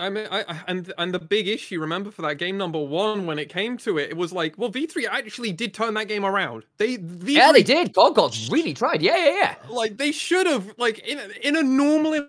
I 0.00 0.08
mean, 0.08 0.26
I, 0.30 0.44
I 0.48 0.60
and 0.66 0.92
and 0.98 1.12
the 1.14 1.18
big 1.18 1.46
issue, 1.46 1.80
remember, 1.80 2.10
for 2.10 2.22
that 2.22 2.36
game 2.38 2.56
number 2.56 2.78
one, 2.80 3.26
when 3.26 3.38
it 3.38 3.48
came 3.50 3.76
to 3.78 3.98
it, 3.98 4.10
it 4.10 4.16
was 4.16 4.32
like, 4.32 4.56
well, 4.58 4.70
V3 4.72 5.06
actually 5.08 5.52
did 5.52 5.74
turn 5.74 5.94
that 5.94 6.08
game 6.08 6.24
around. 6.24 6.64
They 6.78 6.96
V3, 6.98 7.28
Yeah, 7.28 7.52
they 7.52 7.62
did. 7.62 7.92
God 7.92 8.14
God's 8.14 8.50
really 8.50 8.74
tried. 8.74 9.02
Yeah, 9.02 9.16
yeah, 9.16 9.34
yeah. 9.34 9.54
like 9.70 9.96
they 9.98 10.10
should 10.12 10.46
have 10.46 10.72
like 10.78 10.98
in 11.00 11.18
a- 11.18 11.46
in 11.46 11.54
a 11.56 11.62
normal 11.62 12.26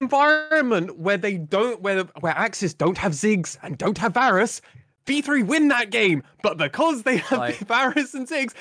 environment 0.00 0.98
where 0.98 1.16
they 1.16 1.38
don't 1.38 1.80
where 1.80 2.04
where 2.20 2.34
AXIZ 2.34 2.76
don't 2.76 2.98
have 2.98 3.12
Ziggs 3.12 3.56
and 3.62 3.78
don't 3.78 3.98
have 3.98 4.12
Varus, 4.14 4.60
V3 5.06 5.46
win 5.46 5.68
that 5.68 5.90
game. 5.90 6.22
But 6.42 6.58
because 6.58 7.02
they 7.02 7.16
have 7.18 7.38
Like- 7.38 7.58
Varus 7.66 8.14
and 8.14 8.28
Ziggs, 8.28 8.52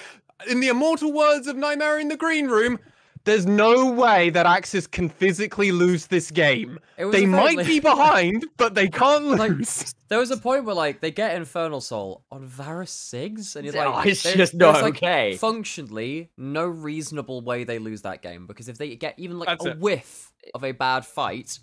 in 0.50 0.60
the 0.60 0.70
immortal 0.70 1.12
words 1.12 1.48
of 1.48 1.56
Nightmare 1.58 2.00
in 2.00 2.08
the 2.08 2.18
Green 2.18 2.48
Room. 2.48 2.80
There's 3.26 3.46
no 3.48 3.90
way 3.90 4.30
that 4.30 4.46
AXIZ 4.46 4.90
can 4.92 5.10
physically 5.10 5.72
lose 5.72 6.08
this 6.08 6.30
game. 6.32 6.80
It 6.98 7.06
was 7.06 7.16
They 7.16 7.26
might 7.26 7.54
effectively- 7.56 7.74
be 7.74 7.80
behind, 7.80 8.46
but 8.56 8.76
they 8.76 8.88
can't 8.88 9.26
Like, 9.26 9.52
lose. 9.52 9.94
There 10.08 10.20
was 10.20 10.30
a 10.32 10.38
point 10.38 10.66
where 10.66 10.76
like 10.76 11.02
they 11.02 11.10
get 11.12 11.36
Infernal 11.36 11.82
Soul 11.82 12.24
on 12.32 12.46
Varus 12.46 12.92
Ziggs, 13.12 13.56
and 13.56 13.66
you're 13.66 13.76
Oh, 13.86 13.92
like, 13.92 14.06
it's 14.08 14.22
just 14.22 14.38
there's, 14.38 14.54
not 14.54 14.82
like, 14.84 14.96
okay. 14.98 15.38
Functionally, 15.38 16.30
no 16.38 16.66
reasonable 16.66 17.42
way 17.42 17.64
they 17.64 17.80
lose 17.80 18.04
that 18.04 18.22
game 18.22 18.46
because 18.48 18.70
if 18.70 18.78
they 18.78 18.96
get 18.96 19.16
even 19.18 19.40
like 19.40 19.50
That's 19.50 19.66
a 19.66 19.72
it. 19.72 19.80
whiff 19.80 20.32
of 20.54 20.64
a 20.64 20.72
bad 20.72 21.06
fight, 21.06 21.58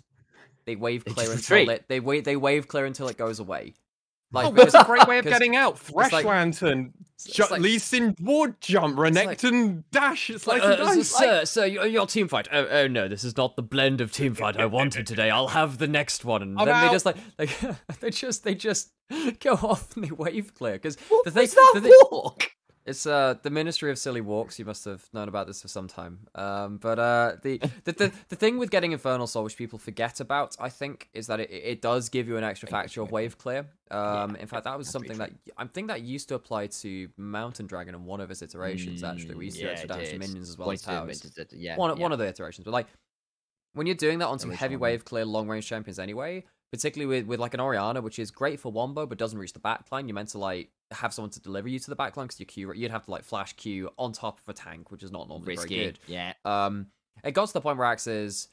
they 0.65 0.75
wave 0.75 1.05
clear 1.05 1.31
until 1.31 1.69
it 1.69 1.85
they 1.87 1.99
wave 2.01 2.25
they 2.25 2.35
wave 2.35 2.67
clear 2.67 2.85
until 2.85 3.07
it 3.07 3.17
goes 3.17 3.39
away. 3.39 3.73
Like 4.33 4.47
Oh, 4.47 4.51
that's 4.51 4.73
a 4.73 4.83
great 4.83 5.07
way 5.07 5.19
of 5.19 5.25
getting 5.35 5.55
out. 5.55 5.77
Fresh 5.77 6.11
like- 6.11 6.25
Lantern, 6.25 6.91
it's 7.13 7.25
ju- 7.25 7.45
like- 7.49 7.61
Lee 7.61 7.77
Sin 7.77 8.15
ward 8.19 8.59
jump, 8.59 8.97
like- 8.97 9.39
dash. 9.91 10.29
It's 10.31 10.47
like, 10.47 10.63
Uh, 10.63 10.65
uh, 10.65 11.03
sir, 11.03 11.45
sir, 11.45 11.65
your, 11.67 11.85
your 11.85 12.07
team 12.07 12.27
fight. 12.27 12.47
Oh, 12.51 12.65
oh 12.67 12.87
no, 12.87 13.07
this 13.07 13.23
is 13.23 13.37
not 13.37 13.55
the 13.55 13.61
blend 13.61 14.01
of 14.01 14.11
team 14.11 14.33
fight 14.33 14.57
I 14.57 14.65
wanted 14.65 15.05
today. 15.07 15.29
I'll 15.29 15.49
have 15.49 15.77
the 15.77 15.87
next 15.87 16.25
one. 16.25 16.41
And 16.41 16.59
I'm 16.59 16.65
then 16.65 16.87
they 16.87 16.91
just 16.91 17.05
like, 17.05 17.17
like 17.37 17.57
they 17.99 18.09
just 18.09 18.43
they 18.43 18.55
just 18.55 18.91
go 19.39 19.53
off 19.53 19.95
and 19.95 20.03
they 20.05 20.11
wave 20.11 20.53
clear 20.55 20.73
because 20.73 20.95
the 21.25 21.31
thing, 21.31 21.47
that 21.47 21.71
the 21.75 21.81
thing- 21.81 21.93
walk? 22.11 22.49
It's 22.85 23.05
uh 23.05 23.35
the 23.41 23.49
Ministry 23.49 23.91
of 23.91 23.97
Silly 23.97 24.19
Walks. 24.19 24.59
You 24.59 24.65
must 24.65 24.83
have 24.85 25.07
known 25.13 25.29
about 25.29 25.47
this 25.47 25.61
for 25.61 25.69
some 25.69 25.87
time. 25.87 26.19
Um, 26.35 26.77
but 26.77 26.99
uh 26.99 27.35
the 27.41 27.57
the, 27.85 27.91
the 27.93 28.11
the 28.29 28.35
thing 28.35 28.57
with 28.57 28.71
getting 28.71 28.91
Infernal 28.91 29.25
Soul, 29.25 29.45
which 29.45 29.55
people 29.55 29.79
forget 29.79 30.19
about, 30.19 30.57
I 30.59 30.67
think, 30.69 31.09
is 31.13 31.27
that 31.27 31.39
it, 31.39 31.49
it 31.49 31.81
does 31.81 32.09
give 32.09 32.27
you 32.27 32.35
an 32.35 32.43
extra 32.43 32.67
factor 32.67 33.01
of 33.01 33.11
wave 33.11 33.37
clear. 33.37 33.67
Um, 33.89 34.35
in 34.35 34.47
fact, 34.47 34.65
that 34.65 34.77
was 34.77 34.89
something 34.89 35.17
that 35.19 35.31
I 35.57 35.65
think 35.65 35.87
that 35.87 36.01
used 36.01 36.27
to 36.29 36.35
apply 36.35 36.67
to 36.67 37.07
Mountain 37.15 37.67
Dragon 37.67 37.95
in 37.95 38.03
one 38.05 38.19
of 38.19 38.29
its 38.31 38.41
iterations. 38.41 39.03
Actually, 39.03 39.35
we 39.35 39.45
used 39.45 39.57
to 39.57 39.63
do 39.63 39.67
Mm, 39.67 39.69
yeah, 39.69 39.71
extra 39.71 39.87
damage 39.87 40.09
to 40.09 40.19
minions 40.19 40.49
as 40.49 40.57
well 40.57 40.71
as 40.71 40.81
to 40.81 40.87
towers. 40.87 41.23
Yeah, 41.53 41.77
one 41.77 41.95
yeah. 41.95 42.03
one 42.03 42.11
of 42.11 42.19
the 42.19 42.27
iterations, 42.27 42.65
but 42.65 42.71
like 42.71 42.87
when 43.73 43.87
you're 43.87 43.95
doing 43.95 44.19
that 44.19 44.27
on 44.27 44.39
some 44.39 44.51
heavy 44.51 44.75
one 44.75 44.75
of 44.75 44.79
them. 44.79 44.81
wave 44.81 45.05
clear 45.05 45.25
long 45.25 45.47
range 45.47 45.67
champions 45.67 45.99
anyway, 45.99 46.43
particularly 46.73 47.19
with, 47.19 47.27
with 47.27 47.39
like 47.39 47.53
an 47.53 47.59
Orianna, 47.59 48.01
which 48.01 48.17
is 48.17 48.31
great 48.31 48.59
for 48.59 48.71
wombo 48.71 49.05
but 49.05 49.19
doesn't 49.19 49.37
reach 49.37 49.53
the 49.53 49.59
backline. 49.59 50.07
You're 50.07 50.15
meant 50.15 50.29
to 50.29 50.39
like 50.39 50.71
have 50.91 51.13
someone 51.13 51.29
to 51.29 51.39
deliver 51.39 51.67
you 51.69 51.77
to 51.77 51.89
the 51.89 51.95
backline 51.95 52.23
because 52.23 52.39
your 52.39 52.47
Q 52.47 52.73
you'd 52.73 52.89
have 52.91 53.05
to 53.05 53.11
like 53.11 53.23
flash 53.23 53.53
Q 53.53 53.91
on 53.99 54.11
top 54.11 54.39
of 54.39 54.49
a 54.49 54.53
tank, 54.53 54.89
which 54.91 55.03
is 55.03 55.11
not 55.11 55.29
normally 55.29 55.55
risky. 55.55 55.75
very 55.75 55.85
good. 55.91 55.99
Yeah. 56.07 56.33
Um, 56.43 56.87
it 57.23 57.31
got 57.33 57.47
to 57.47 57.53
the 57.53 57.61
point 57.61 57.77
where 57.77 57.87
AXIZ 57.87 58.47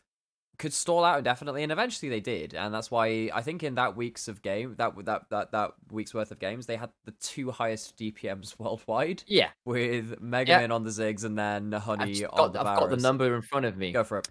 could 0.59 0.75
stall 0.75 1.03
out 1.03 1.17
indefinitely, 1.17 1.63
and 1.63 1.73
eventually 1.73 2.11
they 2.11 2.21
did, 2.21 2.53
and 2.53 2.75
that's 2.75 2.91
why 2.91 3.31
I 3.33 3.41
think 3.41 3.63
in 3.63 3.77
that 3.77 3.97
weeks 3.97 4.29
of 4.29 4.43
game 4.43 4.75
that 4.77 4.93
that 5.07 5.31
that 5.31 5.53
that 5.53 5.71
week's 5.91 6.13
worth 6.13 6.31
of 6.31 6.39
games 6.39 6.67
they 6.67 6.77
had 6.77 6.91
the 7.07 7.13
two 7.13 7.51
highest 7.51 7.97
DPMs 7.97 8.55
worldwide 8.59 9.23
Yeah. 9.27 9.49
with 9.65 10.21
Megumin 10.21 10.47
Yeah. 10.49 10.67
on 10.75 10.85
the 10.85 10.91
Ziggs 10.91 11.25
and 11.25 11.39
then 11.39 11.73
I've, 11.73 11.83
Honey 11.85 12.27
on 12.27 12.37
got, 12.37 12.53
the 12.53 12.61
I've 12.61 12.79
got 12.79 12.91
the 12.91 12.99
number 12.99 13.35
in 13.35 13.41
front 13.41 13.65
of 13.65 13.79
me. 13.79 13.93
Go 13.93 14.05
for 14.05 14.19
it. 14.19 14.29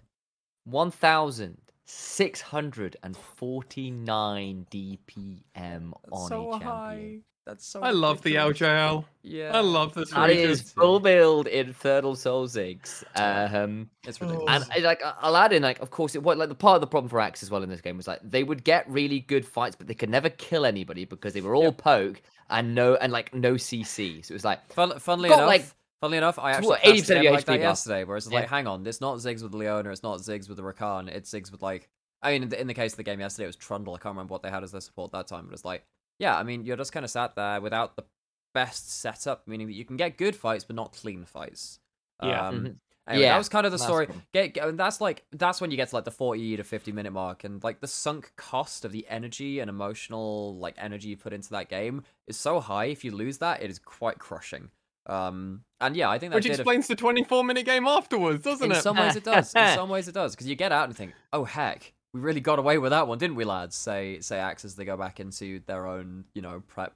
1,649 1.90 4.66
DPM 4.70 5.92
on 6.12 6.28
so 6.28 6.52
a 6.52 6.58
high. 6.58 6.92
champion. 6.94 7.24
That's 7.46 7.66
so. 7.66 7.80
High. 7.80 7.88
I 7.88 7.90
love 7.92 8.20
the 8.22 8.36
ridiculous. 8.36 8.60
LJL. 8.60 9.04
Yeah, 9.22 9.56
I 9.56 9.60
love 9.60 9.94
this 9.94 10.10
That 10.10 10.28
region. 10.28 10.50
is 10.50 10.60
full 10.72 11.00
build 11.00 11.46
Infernal 11.46 12.14
Soul 12.14 12.46
Ziggs. 12.46 13.02
Um, 13.16 13.88
It's 14.06 14.20
ridiculous. 14.20 14.68
and 14.72 14.84
like 14.84 15.02
I- 15.02 15.14
I'll 15.20 15.36
add 15.36 15.52
in, 15.52 15.62
like 15.62 15.80
of 15.80 15.90
course, 15.90 16.14
it 16.14 16.22
what 16.22 16.36
like 16.38 16.48
the 16.50 16.54
part 16.54 16.74
of 16.76 16.80
the 16.82 16.86
problem 16.86 17.08
for 17.08 17.18
Axe 17.20 17.42
as 17.42 17.50
well 17.50 17.62
in 17.62 17.68
this 17.70 17.80
game 17.80 17.96
was 17.96 18.06
like 18.06 18.20
they 18.22 18.44
would 18.44 18.62
get 18.62 18.88
really 18.88 19.20
good 19.20 19.44
fights, 19.46 19.74
but 19.74 19.86
they 19.88 19.94
could 19.94 20.10
never 20.10 20.28
kill 20.28 20.64
anybody 20.66 21.06
because 21.06 21.32
they 21.32 21.40
were 21.40 21.54
all 21.56 21.72
poke 21.72 22.20
and 22.50 22.74
no 22.74 22.94
and 22.96 23.10
like 23.12 23.34
no 23.34 23.54
CC. 23.54 24.22
So 24.24 24.32
it 24.32 24.34
was 24.34 24.44
like 24.44 24.70
Fun, 24.72 24.96
funnily 25.00 25.30
got, 25.30 25.38
enough, 25.38 25.48
like, 25.48 25.64
funnily 26.00 26.18
enough, 26.18 26.38
I 26.38 26.52
tw- 26.52 26.56
actually 26.56 26.76
80% 26.78 27.16
of 27.18 27.22
your 27.22 27.32
like 27.32 27.44
that 27.44 27.52
HP 27.56 27.60
now. 27.62 27.68
yesterday. 27.68 28.04
Whereas 28.04 28.26
it's 28.26 28.32
Yeah. 28.32 28.40
like, 28.40 28.48
hang 28.48 28.66
on, 28.66 28.86
it's 28.86 29.00
not 29.00 29.18
Ziggs 29.18 29.42
with 29.42 29.54
Leona, 29.54 29.90
it's 29.90 30.02
not 30.02 30.18
Ziggs 30.20 30.48
with 30.48 30.56
the 30.56 30.62
Rakan, 30.62 31.08
it's 31.08 31.30
Ziggs 31.32 31.50
with 31.52 31.62
like. 31.62 31.88
I 32.22 32.32
mean, 32.32 32.42
in 32.42 32.48
the, 32.50 32.60
in 32.60 32.66
the 32.66 32.74
case 32.74 32.92
of 32.92 32.96
the 32.98 33.02
game 33.02 33.18
yesterday, 33.20 33.44
it 33.44 33.48
was 33.48 33.56
Trundle. 33.56 33.94
I 33.94 33.98
can't 33.98 34.14
remember 34.14 34.32
what 34.32 34.42
they 34.42 34.50
had 34.50 34.62
as 34.62 34.72
their 34.72 34.82
support 34.82 35.10
that 35.12 35.26
time, 35.26 35.46
but 35.46 35.54
it's 35.54 35.64
like, 35.64 35.86
yeah, 36.18 36.36
I 36.36 36.42
mean, 36.42 36.66
you're 36.66 36.76
just 36.76 36.92
kind 36.92 37.02
of 37.04 37.10
sat 37.10 37.34
there 37.34 37.62
without 37.62 37.96
the 37.96 38.04
best 38.52 38.90
setup, 38.90 39.48
meaning 39.48 39.68
that 39.68 39.72
you 39.72 39.86
can 39.86 39.96
get 39.96 40.18
good 40.18 40.36
fights 40.36 40.64
but 40.64 40.76
not 40.76 40.92
clean 40.92 41.24
fights. 41.24 41.78
Yeah. 42.22 42.48
Um, 42.48 42.54
Mhm. 42.60 42.76
Anyway, 43.08 43.24
Yeah, 43.24 43.32
that 43.32 43.38
was 43.38 43.48
kind 43.48 43.64
of 43.64 43.72
the 43.72 43.78
that's 43.78 43.86
story. 43.88 44.06
cool. 44.06 44.16
Get, 44.32 44.52
get- 44.54 44.68
and 44.68 44.78
that's 44.78 45.00
like 45.00 45.24
that's 45.32 45.60
when 45.62 45.70
you 45.70 45.76
get 45.78 45.88
to 45.88 45.94
like 45.96 46.04
the 46.04 46.10
forty 46.10 46.56
to 46.58 46.62
fifty 46.62 46.92
minute 46.92 47.12
mark, 47.12 47.42
and 47.42 47.64
like 47.64 47.80
the 47.80 47.88
sunk 47.88 48.32
cost 48.36 48.84
of 48.84 48.92
the 48.92 49.06
energy 49.08 49.58
and 49.58 49.70
emotional 49.70 50.56
like 50.58 50.74
energy 50.76 51.08
you 51.08 51.16
put 51.16 51.32
into 51.32 51.48
that 51.50 51.68
game 51.70 52.04
is 52.26 52.36
so 52.36 52.60
high. 52.60 52.84
If 52.84 53.02
you 53.02 53.10
lose 53.12 53.38
that, 53.38 53.62
it 53.62 53.70
is 53.70 53.78
quite 53.78 54.18
crushing. 54.18 54.70
Um, 55.06 55.62
and 55.80 55.96
yeah, 55.96 56.10
I 56.10 56.18
think 56.18 56.30
that 56.32 56.36
Which 56.36 56.46
a- 56.46 56.50
explains 56.52 56.86
the 56.86 56.94
24 56.94 57.42
minute 57.44 57.64
game 57.64 57.86
afterwards, 57.86 58.44
doesn't 58.44 58.64
in 58.66 58.72
it? 58.72 58.76
In 58.76 58.82
some 58.82 58.96
ways 58.96 59.16
it 59.16 59.24
does. 59.24 59.54
In 59.54 59.74
some 59.74 59.88
ways 59.88 60.08
it 60.08 60.14
does 60.14 60.34
because 60.34 60.46
you 60.46 60.54
get 60.56 60.72
out 60.72 60.88
and 60.88 60.96
think, 60.96 61.12
oh 61.32 61.44
heck, 61.44 61.92
we 62.12 62.20
really 62.20 62.40
got 62.40 62.58
away 62.58 62.78
with 62.78 62.90
that 62.90 63.08
one, 63.08 63.18
didn't 63.18 63.36
we, 63.36 63.44
lads? 63.44 63.76
Say 63.76 64.20
say 64.20 64.38
Axe 64.38 64.64
as 64.64 64.74
they 64.76 64.84
go 64.84 64.96
back 64.96 65.20
into 65.20 65.60
their 65.66 65.86
own 65.86 66.24
you 66.34 66.42
know 66.42 66.62
prep 66.68 66.94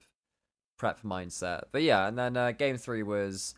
prep 0.78 1.02
mindset. 1.02 1.64
But 1.72 1.82
yeah, 1.82 2.06
and 2.06 2.18
then 2.18 2.36
uh, 2.36 2.52
game 2.52 2.76
three 2.76 3.02
was. 3.02 3.54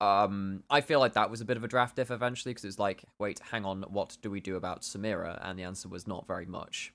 Um, 0.00 0.64
I 0.68 0.80
feel 0.80 0.98
like 0.98 1.12
that 1.12 1.30
was 1.30 1.40
a 1.40 1.44
bit 1.44 1.56
of 1.56 1.62
a 1.62 1.68
draft 1.68 1.96
if 2.00 2.10
eventually 2.10 2.52
because 2.52 2.64
it 2.64 2.68
was 2.68 2.78
like, 2.80 3.04
wait, 3.20 3.38
hang 3.52 3.64
on, 3.64 3.82
what 3.82 4.16
do 4.20 4.32
we 4.32 4.40
do 4.40 4.56
about 4.56 4.80
Samira? 4.82 5.38
And 5.40 5.56
the 5.56 5.62
answer 5.62 5.88
was 5.88 6.08
not 6.08 6.26
very 6.26 6.44
much. 6.44 6.92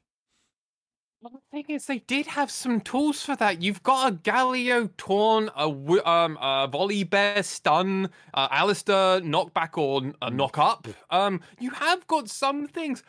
Well, 1.21 1.33
the 1.33 1.41
thing 1.51 1.65
is, 1.75 1.87
they 1.87 1.99
did 1.99 2.27
have 2.27 2.51
some 2.51 2.79
tools 2.79 3.23
for 3.23 3.35
that. 3.37 3.61
You've 3.61 3.81
got 3.81 4.13
a 4.13 4.15
Galio 4.17 4.95
Torn, 4.97 5.49
a 5.55 5.63
um, 6.07 6.37
a 6.37 6.69
Volibear 6.71 7.43
stun, 7.43 8.09
uh, 8.35 8.47
Alistar 8.49 9.21
knockback 9.23 9.77
or 9.77 10.01
Mm. 10.01 10.13
a 10.21 10.29
knock 10.29 10.57
up. 10.59 10.87
Um, 11.09 11.41
you 11.59 11.71
have 11.71 12.05
got 12.07 12.29
some 12.29 12.67
things. 12.67 13.01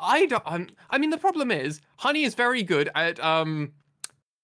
I 0.00 0.26
don't. 0.26 0.42
Um, 0.46 0.68
I 0.90 0.96
mean, 0.98 1.10
the 1.10 1.18
problem 1.18 1.50
is, 1.50 1.80
Honey 1.98 2.24
is 2.24 2.34
very 2.34 2.62
good 2.62 2.88
at 2.94 3.20
um 3.20 3.72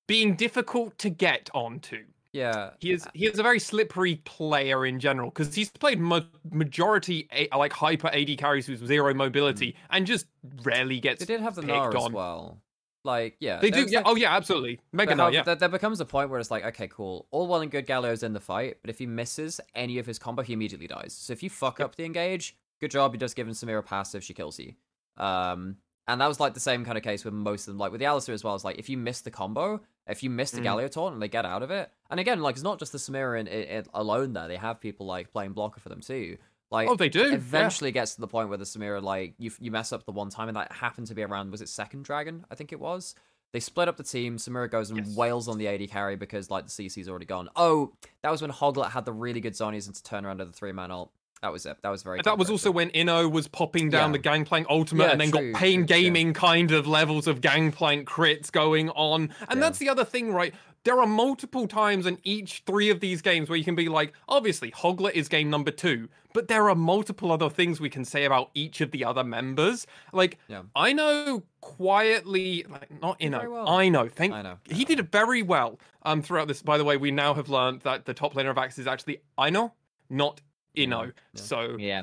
being 0.06 0.36
difficult 0.36 0.98
to 0.98 1.10
get 1.10 1.48
onto. 1.54 2.04
Yeah, 2.32 2.70
He 2.80 2.92
is 2.92 3.08
he 3.14 3.26
is 3.26 3.38
a 3.38 3.42
very 3.42 3.58
slippery 3.58 4.16
player 4.24 4.86
in 4.86 5.00
general 5.00 5.30
because 5.30 5.54
he's 5.54 5.70
played 5.70 5.98
ma- 6.00 6.20
majority 6.50 7.28
a- 7.32 7.48
like 7.56 7.72
hyper 7.72 8.08
AD 8.08 8.36
carries 8.36 8.68
with 8.68 8.86
zero 8.86 9.14
mobility 9.14 9.74
and 9.90 10.06
just 10.06 10.26
rarely 10.62 11.00
gets 11.00 11.24
Mm. 11.24 11.26
they 11.26 11.34
did 11.34 11.40
have 11.42 11.54
the 11.56 11.62
Nara 11.62 11.96
as 12.00 12.10
well. 12.10 12.62
Like, 13.02 13.36
yeah, 13.40 13.60
They 13.60 13.70
do, 13.70 13.86
yeah. 13.88 13.98
like- 14.00 14.06
Oh, 14.08 14.14
yeah, 14.16 14.36
absolutely. 14.36 14.78
Mega 14.92 15.16
however, 15.16 15.34
yeah. 15.34 15.42
there, 15.42 15.54
there 15.54 15.68
becomes 15.70 16.00
a 16.00 16.04
point 16.04 16.28
where 16.28 16.38
it's 16.38 16.50
like, 16.50 16.64
okay, 16.66 16.86
cool. 16.88 17.26
All 17.30 17.46
well 17.46 17.62
and 17.62 17.70
good 17.70 17.86
Galio's 17.86 18.22
in 18.22 18.32
the 18.34 18.40
fight, 18.40 18.76
but 18.82 18.90
if 18.90 18.98
he 18.98 19.06
misses 19.06 19.58
any 19.74 19.98
of 19.98 20.06
his 20.06 20.18
combo, 20.18 20.42
he 20.42 20.52
immediately 20.52 20.86
dies. 20.86 21.14
So 21.14 21.32
if 21.32 21.42
you 21.42 21.48
fuck 21.50 21.80
up 21.80 21.96
the 21.96 22.04
engage, 22.04 22.56
good 22.80 22.90
job, 22.90 23.14
you're 23.14 23.18
just 23.20 23.36
giving 23.36 23.54
Samira 23.54 23.84
passive, 23.84 24.22
she 24.22 24.34
kills 24.34 24.58
you. 24.58 24.74
Um, 25.16 25.76
and 26.08 26.20
that 26.20 26.26
was 26.26 26.40
like 26.40 26.54
the 26.54 26.60
same 26.60 26.84
kind 26.84 26.98
of 26.98 27.04
case 27.04 27.24
with 27.24 27.34
most 27.34 27.62
of 27.68 27.74
them. 27.74 27.78
Like 27.78 27.92
with 27.92 28.00
the 28.00 28.06
Alistar 28.06 28.30
as 28.34 28.42
well, 28.42 28.54
it's 28.54 28.64
like 28.64 28.78
if 28.78 28.88
you 28.88 28.96
miss 28.98 29.20
the 29.20 29.30
combo 29.30 29.80
If 30.08 30.22
you 30.24 30.30
miss 30.30 30.50
the 30.50 30.60
Mm. 30.60 30.64
Galio 30.64 30.90
taunt 30.90 31.12
and 31.14 31.22
they 31.22 31.28
get 31.28 31.44
out 31.44 31.62
of 31.62 31.70
it, 31.70 31.88
and 32.10 32.18
again, 32.18 32.40
like 32.40 32.56
it's 32.56 32.64
not 32.64 32.80
just 32.80 32.90
the 32.90 32.98
Samira 32.98 33.38
in, 33.38 33.46
in, 33.46 33.62
in- 33.62 33.84
alone 33.94 34.32
there. 34.32 34.48
They 34.48 34.56
have 34.56 34.80
people 34.80 35.06
like 35.06 35.30
playing 35.30 35.52
blocker 35.52 35.78
for 35.78 35.88
them 35.88 36.00
too. 36.00 36.36
Like 36.70 36.88
Oh, 36.88 36.94
they 36.96 37.08
do. 37.08 37.28
yeah. 37.28 37.34
eventually 37.34 37.90
gets 37.92 38.14
to 38.14 38.20
the 38.20 38.28
point 38.28 38.48
where 38.48 38.58
the 38.58 38.64
Samira 38.64 39.02
like 39.02 39.34
you 39.38 39.50
you 39.58 39.70
mess 39.70 39.92
up 39.92 40.04
the 40.04 40.12
one 40.12 40.30
time 40.30 40.48
and 40.48 40.56
that 40.56 40.70
happened 40.72 41.06
to 41.08 41.14
be 41.14 41.22
around 41.22 41.50
was 41.50 41.60
it 41.60 41.68
second 41.68 42.04
dragon 42.04 42.44
I 42.50 42.54
think 42.54 42.72
it 42.72 42.78
was 42.80 43.14
they 43.52 43.58
split 43.60 43.88
up 43.88 43.96
the 43.96 44.04
team 44.04 44.36
Samira 44.36 44.70
goes 44.70 44.90
and 44.90 44.98
Yes. 45.04 45.16
wails 45.16 45.48
on 45.48 45.58
the 45.58 45.66
AD 45.66 45.88
carry 45.90 46.14
because 46.16 46.48
like 46.50 46.66
the 46.66 46.70
CC's 46.70 47.08
already 47.08 47.26
gone 47.26 47.48
oh 47.56 47.92
that 48.22 48.30
was 48.30 48.40
when 48.40 48.52
Hoglet 48.52 48.90
had 48.90 49.04
the 49.04 49.12
really 49.12 49.40
good 49.40 49.54
zonies 49.54 49.86
and 49.86 49.94
to 49.96 50.02
turn 50.02 50.24
around 50.24 50.38
to 50.38 50.44
the 50.44 50.52
three 50.52 50.70
man 50.72 50.92
ult 50.92 51.10
that 51.42 51.50
was 51.52 51.64
it 51.66 51.76
that 51.82 51.88
was 51.88 52.02
very 52.04 52.20
That 52.22 52.36
was 52.38 52.50
also 52.50 52.70
when 52.70 52.90
Inno 52.90 53.28
was 53.32 53.48
popping 53.48 53.88
down 53.90 54.10
Yeah. 54.10 54.18
the 54.18 54.18
Gangplank 54.18 54.66
ultimate 54.70 55.04
Yeah, 55.06 55.10
and 55.12 55.20
then 55.22 55.30
true, 55.32 55.52
got 55.52 55.58
Pain 55.60 55.86
true, 55.86 55.96
yeah. 55.96 56.02
Gaming 56.02 56.34
kind 56.34 56.70
of 56.70 56.86
levels 56.86 57.26
of 57.26 57.40
Gangplank 57.40 58.06
crits 58.06 58.52
going 58.52 58.90
on. 58.90 59.22
And 59.48 59.54
Yeah. 59.54 59.54
that's 59.56 59.78
the 59.78 59.88
other 59.88 60.04
thing, 60.04 60.32
right? 60.34 60.54
There 60.84 60.98
are 60.98 61.06
multiple 61.06 61.68
times 61.68 62.06
in 62.06 62.18
each 62.24 62.62
three 62.64 62.88
of 62.88 63.00
these 63.00 63.20
games 63.20 63.50
where 63.50 63.58
you 63.58 63.64
can 63.64 63.74
be 63.74 63.90
like, 63.90 64.14
obviously, 64.28 64.70
Hoglet 64.70 65.12
is 65.12 65.28
game 65.28 65.50
number 65.50 65.70
two, 65.70 66.08
but 66.32 66.48
there 66.48 66.70
are 66.70 66.74
multiple 66.74 67.30
other 67.30 67.50
things 67.50 67.80
we 67.80 67.90
can 67.90 68.04
say 68.04 68.24
about 68.24 68.50
each 68.54 68.80
of 68.80 68.90
the 68.90 69.04
other 69.04 69.22
members. 69.22 69.86
Like, 70.12 70.38
Yeah. 70.48 70.62
I 70.74 70.94
know 70.94 71.42
quietly, 71.60 72.64
like, 72.70 72.90
not 73.02 73.18
Did 73.18 73.32
very 73.32 73.44
Inno, 73.44 73.52
well. 73.52 73.68
I 73.68 73.90
know, 73.90 74.08
thank 74.08 74.32
I 74.32 74.40
know, 74.40 74.56
I 74.70 74.74
He 74.74 74.86
did 74.86 74.98
it 74.98 75.12
very 75.12 75.42
well 75.42 75.78
um, 76.04 76.22
throughout 76.22 76.48
this. 76.48 76.62
By 76.62 76.78
the 76.78 76.84
way, 76.84 76.96
we 76.96 77.10
now 77.10 77.34
have 77.34 77.50
learned 77.50 77.82
that 77.82 78.06
the 78.06 78.14
top 78.14 78.32
laner 78.32 78.50
of 78.50 78.56
Axe 78.56 78.78
is 78.78 78.86
actually 78.86 79.20
Ino, 79.38 79.74
not 80.08 80.40
Inno. 80.76 81.12
Yeah. 81.34 81.42
So 81.42 81.76
Yeah. 81.78 82.02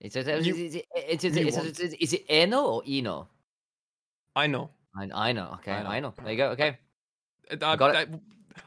It's, 0.00 0.14
it's, 0.14 0.28
it's, 0.28 0.46
You- 0.46 0.54
it's, 0.54 0.74
it's, 0.76 1.24
it's, 1.24 1.36
it's, 1.36 1.56
it's, 1.56 1.80
it's, 1.80 1.94
is 1.94 2.12
it 2.12 2.24
Eno 2.28 2.62
or 2.62 2.82
Eno? 2.86 3.26
I 4.36 4.46
know. 4.46 4.70
I, 4.96 5.08
I 5.12 5.32
know. 5.32 5.50
Okay, 5.54 5.72
I 5.72 5.82
know. 5.82 5.88
I 5.88 6.00
know. 6.00 6.14
There 6.22 6.30
you 6.30 6.36
go. 6.36 6.50
Okay. 6.50 6.78
Uh, 7.50 7.76
got 7.76 7.94
uh, 7.94 8.06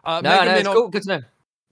uh, 0.04 0.22
No, 0.22 0.30
Mega 0.30 0.46
no, 0.46 0.58
it's 0.58 0.68
cool. 0.70 0.88
Good 0.90 1.04
to 1.04 1.08
know. 1.10 1.22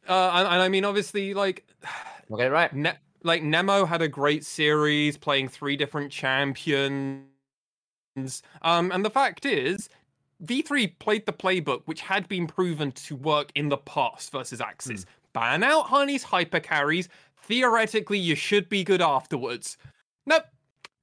Uh, 0.08 0.32
and, 0.34 0.47
and 0.47 0.62
I 0.62 0.70
mean, 0.70 0.86
obviously, 0.86 1.34
like, 1.34 1.66
We'll 2.30 2.38
get 2.38 2.47
it 2.47 2.51
right. 2.51 2.74
ne- 2.74 2.97
like 3.24 3.43
Nemo 3.43 3.86
had 3.86 4.01
a 4.01 4.08
great 4.08 4.43
series 4.45 5.18
playing 5.18 5.49
three 5.49 5.76
different 5.78 6.12
champions. 6.12 7.24
Um, 8.62 8.91
and 8.91 9.04
the 9.06 9.10
fact 9.10 9.45
is, 9.45 9.89
V3 10.43 10.97
played 10.99 11.26
the 11.26 11.34
playbook 11.34 11.82
which 11.86 12.01
had 12.01 12.28
been 12.28 12.47
proven 12.47 12.91
to 12.93 13.16
work 13.16 13.51
in 13.56 13.70
the 13.70 13.78
past 13.78 14.32
versus 14.32 14.60
AXIZ. 14.60 15.06
Ban 15.34 15.64
out 15.64 15.86
Honey's 15.88 16.24
hyper 16.24 16.60
carries. 16.60 17.10
Theoretically, 17.43 18.18
you 18.20 18.36
should 18.36 18.70
be 18.70 18.84
good 18.84 19.01
afterwards. 19.01 19.78
Nope. 20.26 20.45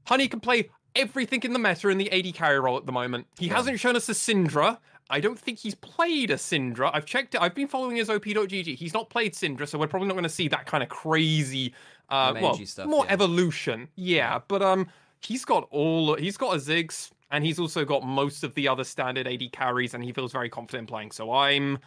Honey 0.06 0.28
can 0.28 0.40
play 0.40 0.68
everything 0.96 1.40
in 1.42 1.52
the 1.52 1.58
meta 1.58 1.88
in 1.88 1.98
the 1.98 2.10
AD 2.12 2.34
carry 2.34 2.58
role 2.60 2.76
at 2.76 2.86
the 2.86 2.92
moment. 2.92 3.26
He 3.38 3.46
Yeah. 3.46 3.56
hasn't 3.56 3.78
shown 3.80 3.96
us 3.96 4.08
a 4.08 4.12
Syndra. 4.12 4.78
I 5.10 5.20
don't 5.20 5.38
think 5.38 5.58
he's 5.58 5.74
played 5.74 6.30
a 6.30 6.36
Syndra. 6.36 6.90
I've 6.94 7.04
checked 7.04 7.34
it. 7.34 7.42
I've 7.42 7.54
been 7.54 7.68
following 7.68 7.96
his 7.96 8.08
op.gg. 8.08 8.76
He's 8.76 8.94
not 8.94 9.10
played 9.10 9.34
Syndra, 9.34 9.66
so 9.68 9.78
we're 9.78 9.88
probably 9.88 10.08
not 10.08 10.14
going 10.14 10.22
to 10.22 10.28
see 10.28 10.48
that 10.48 10.66
kind 10.66 10.82
of 10.82 10.88
crazy, 10.88 11.74
uh, 12.08 12.34
well, 12.40 12.54
stuff, 12.64 12.86
more 12.86 13.04
yeah. 13.04 13.12
evolution. 13.12 13.88
Yeah, 13.96 14.40
but 14.46 14.62
um, 14.62 14.88
he's 15.20 15.44
got 15.44 15.66
all. 15.70 16.14
He's 16.14 16.36
got 16.36 16.54
a 16.54 16.58
Ziggs, 16.58 17.10
and 17.30 17.44
he's 17.44 17.58
also 17.58 17.84
got 17.84 18.04
most 18.04 18.44
of 18.44 18.54
the 18.54 18.68
other 18.68 18.84
standard 18.84 19.26
AD 19.26 19.52
carries, 19.52 19.94
and 19.94 20.04
he 20.04 20.12
feels 20.12 20.32
very 20.32 20.48
confident 20.48 20.88
playing. 20.88 21.10
So 21.10 21.32
I'm, 21.32 21.78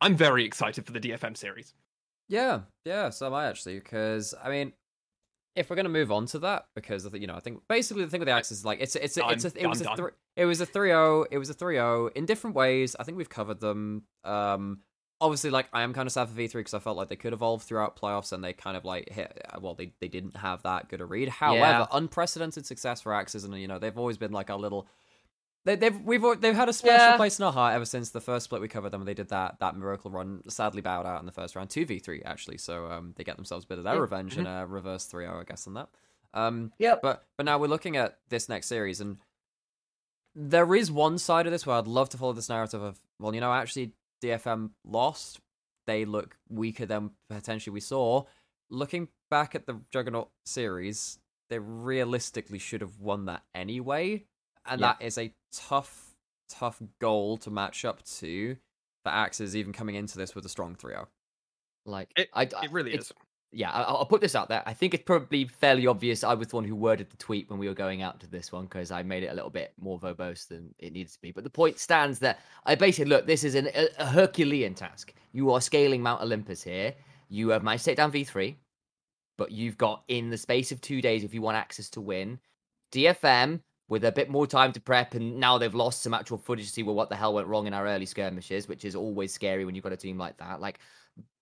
I'm 0.00 0.16
very 0.16 0.44
excited 0.44 0.86
for 0.86 0.92
the 0.92 1.00
DFM 1.00 1.36
series. 1.36 1.74
Yeah, 2.28 2.60
yeah, 2.84 3.10
so 3.10 3.26
am 3.26 3.34
I 3.34 3.46
actually, 3.46 3.80
because 3.80 4.34
I 4.42 4.50
mean, 4.50 4.72
if 5.56 5.68
we're 5.68 5.76
gonna 5.76 5.88
move 5.88 6.12
on 6.12 6.26
to 6.26 6.38
that, 6.40 6.66
because 6.74 7.06
I 7.06 7.10
think 7.10 7.22
you 7.22 7.26
know, 7.26 7.34
I 7.34 7.40
think 7.40 7.60
basically 7.68 8.04
the 8.04 8.10
thing 8.10 8.20
with 8.20 8.28
the 8.28 8.32
AXIZ 8.34 8.52
is 8.52 8.64
like 8.64 8.80
it's 8.80 8.94
a- 8.94 9.04
it's 9.04 9.16
a, 9.16 9.28
it's 9.28 9.44
a, 9.44 9.52
it 9.60 9.66
was 9.66 9.80
a 9.80 9.96
three 9.96 10.12
it 10.40 10.46
was 10.46 10.60
a 10.60 10.66
3-0, 10.66 11.26
it 11.30 11.38
was 11.38 11.50
a 11.50 11.54
3-0 11.54 12.16
in 12.16 12.24
different 12.26 12.56
ways. 12.56 12.96
I 12.98 13.04
think 13.04 13.18
we've 13.18 13.28
covered 13.28 13.60
them. 13.60 14.04
Um, 14.24 14.80
obviously, 15.20 15.50
like 15.50 15.68
I 15.72 15.82
am 15.82 15.92
kind 15.92 16.06
of 16.06 16.12
sad 16.12 16.28
for 16.28 16.34
V3 16.40 16.52
because 16.54 16.74
I 16.74 16.78
felt 16.78 16.96
like 16.96 17.08
they 17.08 17.16
could 17.16 17.32
evolve 17.34 17.62
throughout 17.62 17.98
playoffs 18.00 18.32
and 18.32 18.42
they 18.42 18.52
kind 18.54 18.76
of 18.76 18.84
like 18.84 19.10
hit. 19.10 19.30
Well, 19.60 19.74
they 19.74 19.92
they 20.00 20.08
didn't 20.08 20.36
have 20.36 20.62
that 20.62 20.88
good 20.88 21.00
a 21.00 21.04
read. 21.04 21.28
However, 21.28 21.60
Yeah. 21.60 21.86
unprecedented 21.92 22.64
success 22.66 23.02
for 23.02 23.12
AXIZ, 23.12 23.44
and 23.44 23.54
you 23.60 23.68
know 23.68 23.78
they've 23.78 23.98
always 23.98 24.16
been 24.18 24.32
like 24.32 24.50
our 24.50 24.58
little. 24.58 24.88
They, 25.66 25.76
they've 25.76 26.00
we've 26.00 26.22
they've 26.40 26.54
had 26.56 26.70
a 26.70 26.72
special 26.72 27.08
Yeah. 27.08 27.16
place 27.18 27.38
in 27.38 27.44
our 27.44 27.52
heart 27.52 27.74
ever 27.74 27.84
since 27.84 28.08
the 28.10 28.20
first 28.22 28.44
split 28.44 28.62
we 28.62 28.68
covered 28.68 28.92
them. 28.92 29.04
They 29.04 29.12
did 29.12 29.28
that 29.28 29.58
that 29.60 29.76
miracle 29.76 30.10
run. 30.10 30.40
Sadly, 30.48 30.80
bowed 30.80 31.04
out 31.04 31.20
in 31.20 31.26
the 31.26 31.32
first 31.32 31.54
round, 31.54 31.68
two 31.68 31.84
v 31.84 31.98
three 31.98 32.22
actually. 32.22 32.56
So 32.56 32.86
um, 32.90 33.12
they 33.16 33.24
get 33.24 33.36
themselves 33.36 33.66
a 33.66 33.68
bit 33.68 33.76
of 33.76 33.84
their 33.84 33.96
Yeah. 33.96 34.00
revenge 34.00 34.38
in 34.38 34.46
a 34.46 34.66
reverse 34.66 35.06
3-0, 35.06 35.38
I 35.38 35.44
guess, 35.44 35.66
on 35.66 35.74
that. 35.74 35.88
Um, 36.32 36.72
Yep. 36.78 37.00
but 37.02 37.26
but 37.36 37.44
now 37.44 37.58
we're 37.58 37.66
looking 37.66 37.98
at 37.98 38.20
this 38.30 38.48
next 38.48 38.68
series, 38.68 39.02
and 39.02 39.18
there 40.34 40.74
is 40.74 40.90
one 40.90 41.18
side 41.18 41.46
of 41.46 41.52
this 41.52 41.66
where 41.66 41.76
I'd 41.76 41.86
love 41.86 42.08
to 42.10 42.16
follow 42.18 42.32
this 42.32 42.48
narrative 42.48 42.82
of, 42.82 42.98
well, 43.18 43.34
you 43.34 43.40
know, 43.40 43.52
actually 43.52 43.92
DFM 44.22 44.70
lost. 44.84 45.40
They 45.86 46.04
look 46.04 46.36
weaker 46.48 46.86
than 46.86 47.10
potentially 47.28 47.72
we 47.74 47.80
saw. 47.80 48.24
Looking 48.70 49.08
back 49.30 49.54
at 49.54 49.66
the 49.66 49.80
Juggernaut 49.92 50.30
series, 50.46 51.18
they 51.48 51.58
realistically 51.58 52.58
should 52.58 52.80
have 52.80 52.98
won 53.00 53.24
that 53.26 53.42
anyway, 53.54 54.24
and 54.64 54.80
Yeah. 54.80 54.94
that 54.98 55.02
is 55.04 55.18
a 55.18 55.34
tough, 55.52 56.14
tough 56.48 56.80
goal 57.00 57.36
to 57.38 57.50
match 57.50 57.84
up 57.84 58.02
to. 58.04 58.56
For 59.02 59.10
AXIZ 59.10 59.56
even 59.56 59.72
coming 59.72 59.94
into 59.94 60.18
this 60.18 60.34
with 60.34 60.44
a 60.44 60.48
strong 60.50 60.76
3-0. 60.76 61.08
Like 61.86 62.12
It- 62.16 62.28
I, 62.34 62.42
It 62.42 62.70
really 62.70 62.92
it's- 62.92 63.10
is. 63.10 63.16
Yeah, 63.52 63.70
I'll 63.72 64.06
put 64.06 64.20
this 64.20 64.36
out 64.36 64.48
there. 64.48 64.62
I 64.64 64.72
think 64.72 64.94
it's 64.94 65.02
probably 65.02 65.44
fairly 65.44 65.86
obvious. 65.88 66.22
I 66.22 66.34
was 66.34 66.48
the 66.48 66.56
one 66.56 66.64
who 66.64 66.76
worded 66.76 67.10
the 67.10 67.16
tweet 67.16 67.50
when 67.50 67.58
we 67.58 67.66
were 67.66 67.74
going 67.74 68.00
out 68.00 68.20
to 68.20 68.28
this 68.28 68.52
one 68.52 68.64
because 68.64 68.92
I 68.92 69.02
made 69.02 69.24
it 69.24 69.28
a 69.28 69.34
little 69.34 69.50
bit 69.50 69.72
more 69.80 69.98
verbose 69.98 70.46
than 70.46 70.72
it 70.78 70.92
needs 70.92 71.14
to 71.14 71.20
be. 71.20 71.32
But 71.32 71.42
the 71.42 71.50
point 71.50 71.78
stands 71.78 72.20
that 72.20 72.38
I 72.64 72.76
basically 72.76 73.10
look. 73.10 73.26
This 73.26 73.42
is 73.42 73.56
an, 73.56 73.68
a, 73.98 74.06
Herculean 74.06 74.74
task. 74.74 75.12
You 75.32 75.50
are 75.50 75.60
scaling 75.60 76.00
Mount 76.00 76.22
Olympus 76.22 76.62
here. 76.62 76.94
You 77.28 77.48
have 77.48 77.64
to 77.64 77.78
take 77.78 77.96
down 77.96 78.12
V 78.12 78.22
three, 78.22 78.56
but 79.36 79.50
you've 79.50 79.78
got 79.78 80.04
in 80.06 80.30
the 80.30 80.38
space 80.38 80.70
of 80.70 80.80
two 80.80 81.02
days, 81.02 81.24
if 81.24 81.34
you 81.34 81.42
want 81.42 81.56
access 81.56 81.90
to 81.90 82.00
win, 82.00 82.38
DFM 82.92 83.60
with 83.88 84.04
a 84.04 84.12
bit 84.12 84.30
more 84.30 84.46
time 84.46 84.70
to 84.72 84.80
prep, 84.80 85.14
and 85.14 85.40
now 85.40 85.58
they've 85.58 85.74
lost 85.74 86.02
some 86.02 86.14
actual 86.14 86.38
footage 86.38 86.66
to 86.66 86.72
see 86.72 86.84
well 86.84 86.94
what 86.94 87.08
the 87.08 87.16
hell 87.16 87.34
went 87.34 87.48
wrong 87.48 87.66
in 87.66 87.74
our 87.74 87.88
early 87.88 88.06
skirmishes, 88.06 88.68
which 88.68 88.84
is 88.84 88.94
always 88.94 89.34
scary 89.34 89.64
when 89.64 89.74
you've 89.74 89.82
got 89.82 89.92
a 89.92 89.96
team 89.96 90.16
like 90.16 90.36
that. 90.36 90.60
Like 90.60 90.78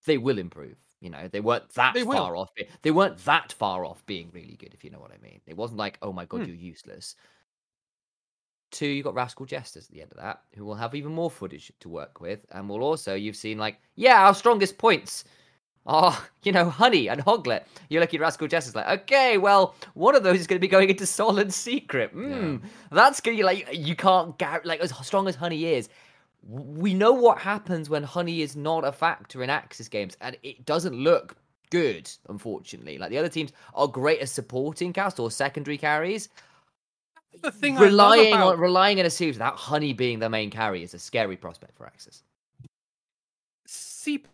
they 0.07 0.17
will 0.17 0.39
improve. 0.39 0.77
You 1.01 1.11
know, 1.11 1.29
they 1.29 1.41
weren't 1.41 1.69
that 1.75 1.95
They 1.95 2.03
will. 2.03 2.17
far 2.17 2.35
off. 2.37 2.51
They 2.83 2.91
weren't 2.91 3.19
that 3.25 3.53
far 3.53 3.85
off 3.85 4.05
being 4.07 4.31
really 4.33 4.57
good, 4.57 4.75
if 4.75 4.83
you 4.83 4.91
know 4.91 4.99
what 4.99 5.13
I 5.13 5.19
mean. 5.23 5.41
It 5.47 5.57
wasn't 5.57 5.79
like, 5.79 5.99
oh 6.03 6.13
my 6.13 6.25
god, 6.25 6.41
Hmm. 6.41 6.47
you're 6.47 6.57
useless. 6.57 7.15
Two, 8.71 8.87
you 8.89 9.03
got 9.03 9.15
Rascal 9.15 9.47
Jesters 9.47 9.87
at 9.87 9.93
the 9.93 10.03
end 10.03 10.11
of 10.13 10.19
that, 10.19 10.43
who 10.55 10.65
will 10.65 10.75
have 10.75 10.95
even 10.95 11.13
more 11.13 11.31
footage 11.31 11.73
to 11.81 11.89
work 11.89 12.21
with, 12.21 12.45
and 12.53 12.69
will 12.69 12.83
also 12.83 13.15
you've 13.15 13.37
seen 13.37 13.57
like, 13.59 13.79
yeah, 13.95 14.27
our 14.27 14.35
strongest 14.35 14.77
points 14.77 15.25
are, 15.87 16.15
you 16.43 16.53
know, 16.53 16.69
Honey 16.69 17.09
and 17.09 17.21
Hoglet. 17.23 17.63
You're 17.89 18.03
looking 18.03 18.21
at 18.21 18.25
Rascal 18.25 18.47
Jesters 18.49 18.75
like, 18.75 19.03
okay, 19.03 19.39
well, 19.39 19.75
one 19.95 20.15
of 20.15 20.23
those 20.23 20.39
is 20.41 20.47
going 20.47 20.59
to 20.59 20.61
be 20.61 20.69
going 20.69 20.91
into 20.91 21.07
Solid 21.07 21.51
Secret. 21.53 22.11
Hmm, 22.11 22.57
that's 22.93 23.21
gonna 23.23 23.39
be 23.39 23.43
like 23.43 23.69
you 23.73 23.97
can't 23.97 24.39
gar- 24.39 24.61
like 24.65 24.81
as 24.81 24.93
strong 25.07 25.29
as 25.29 25.37
Honey 25.37 25.65
is 25.65 25.89
we 26.47 26.95
know 26.95 27.13
what 27.13 27.39
happens 27.39 27.91
when 27.91 28.03
honey 28.05 28.43
is 28.43 28.57
not 28.57 28.85
a 28.85 28.93
factor 28.93 29.43
in 29.43 29.51
AXIZ 29.51 29.89
games, 29.91 30.17
and 30.21 30.37
it 30.43 30.65
doesn't 30.65 30.95
look 30.95 31.37
good, 31.71 32.11
unfortunately. 32.29 32.97
Like 32.99 33.11
the 33.11 33.19
other 33.19 33.29
teams 33.29 33.53
are 33.75 33.89
great 33.89 34.21
at 34.21 34.29
supporting 34.29 34.93
cast 34.93 35.19
or 35.21 35.31
secondary 35.31 35.77
carries. 35.79 36.29
The 37.43 37.51
thing 37.53 37.77
Relying 37.77 38.33
about- 38.33 38.55
on 38.55 38.61
relying 38.61 38.99
on 38.99 39.07
a 39.07 39.11
series 39.11 39.35
without 39.37 39.57
honey 39.57 39.93
being 39.93 40.19
the 40.19 40.31
main 40.31 40.51
carry 40.51 40.83
is 40.83 40.95
a 40.95 40.99
scary 40.99 41.37
prospect 41.37 41.77
for 41.77 41.85
AXIZ. 41.87 42.23
See, 43.67 44.25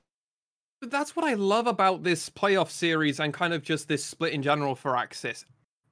that's 0.81 1.17
what 1.17 1.25
I 1.25 1.35
love 1.35 1.67
about 1.67 2.03
this 2.05 2.31
playoff 2.31 2.71
series 2.71 3.19
and 3.19 3.35
kind 3.35 3.53
of 3.53 3.63
just 3.63 3.89
this 3.89 4.05
split 4.05 4.33
in 4.33 4.43
general 4.43 4.75
for 4.75 4.93
AXIZ. 4.97 5.45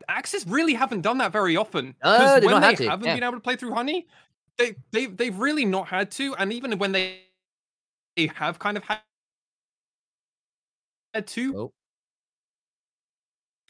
AXIZ 0.09 0.45
really 0.49 0.75
haven't 0.75 1.01
done 1.03 1.19
that 1.19 1.33
very 1.33 1.57
often. 1.57 1.95
Oh, 2.03 2.17
'cause 2.19 2.41
they've 2.41 2.51
when 2.51 2.61
they 2.61 2.85
haven't 2.87 3.07
yeah. 3.07 3.15
been 3.15 3.23
able 3.25 3.35
to 3.35 3.41
play 3.41 3.57
through 3.57 3.75
Honey, 3.75 4.07
they 4.59 4.75
they 4.93 5.07
they've 5.07 5.39
really 5.39 5.65
not 5.65 5.89
had 5.89 6.11
to. 6.13 6.35
And 6.37 6.53
even 6.53 6.79
when 6.79 6.93
they 6.93 7.21
they 8.17 8.27
have 8.37 8.59
kind 8.59 8.77
of 8.77 8.85
had 8.85 8.99
had 11.15 11.27
to, 11.29 11.57
Oh, 11.57 11.73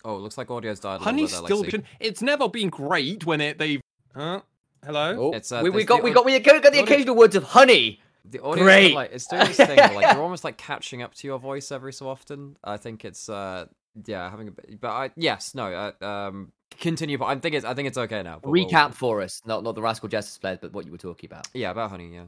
Oh, 0.04 0.16
it 0.16 0.20
looks 0.20 0.36
like 0.36 0.48
audio's 0.50 0.80
died 0.80 0.96
a 0.96 0.98
little 0.98 1.04
Honey's 1.04 1.30
bit 1.32 1.44
still. 1.44 1.62
Lexi. 1.62 1.84
It's 2.00 2.22
never 2.22 2.48
been 2.48 2.70
great 2.70 3.24
when 3.24 3.40
it 3.40 3.58
they. 3.58 3.80
Huh? 4.14 4.40
Hello. 4.84 5.16
oh. 5.28 5.32
It's, 5.32 5.52
uh, 5.52 5.60
we, 5.62 5.70
we 5.70 5.76
there's 5.76 5.86
got 5.86 5.98
the 5.98 6.02
we 6.02 6.10
au- 6.10 6.14
got 6.14 6.24
we 6.26 6.38
got 6.40 6.72
the 6.72 6.80
occasional 6.80 7.14
words 7.14 7.36
of 7.36 7.44
honey. 7.44 8.00
The 8.24 8.40
audio 8.42 8.64
Great. 8.64 8.94
like 8.94 9.10
it's 9.12 9.26
doing 9.26 9.46
this 9.46 9.56
thing 9.56 9.76
where, 9.76 9.94
like 9.94 10.12
you're 10.12 10.22
almost 10.22 10.44
like 10.44 10.56
catching 10.56 11.02
up 11.02 11.14
to 11.14 11.26
your 11.26 11.38
voice 11.38 11.70
every 11.72 11.92
so 11.92 12.08
often. 12.08 12.56
I 12.62 12.76
think 12.76 13.04
it's 13.04 13.28
uh 13.28 13.66
yeah 14.06 14.28
having 14.30 14.48
a 14.48 14.50
bit, 14.52 14.80
but 14.80 14.90
I 14.90 15.10
yes 15.16 15.54
no 15.54 15.66
uh, 16.00 16.04
um 16.04 16.52
continue. 16.78 17.18
But 17.18 17.26
I 17.26 17.36
think 17.36 17.54
it's 17.54 17.64
I 17.64 17.74
think 17.74 17.88
it's 17.88 17.98
okay 17.98 18.22
now. 18.22 18.38
but 18.42 18.50
we'll- 18.50 18.66
Recap 18.66 18.94
for 18.94 19.20
us, 19.22 19.40
not 19.44 19.62
not 19.62 19.74
the 19.74 19.82
Rascal 19.82 20.08
Jesters 20.08 20.38
players, 20.38 20.58
but 20.60 20.72
what 20.72 20.84
you 20.86 20.92
were 20.92 20.98
talking 20.98 21.28
about. 21.30 21.48
Yeah, 21.54 21.70
about 21.70 21.90
honey. 21.90 22.14
Yeah. 22.14 22.24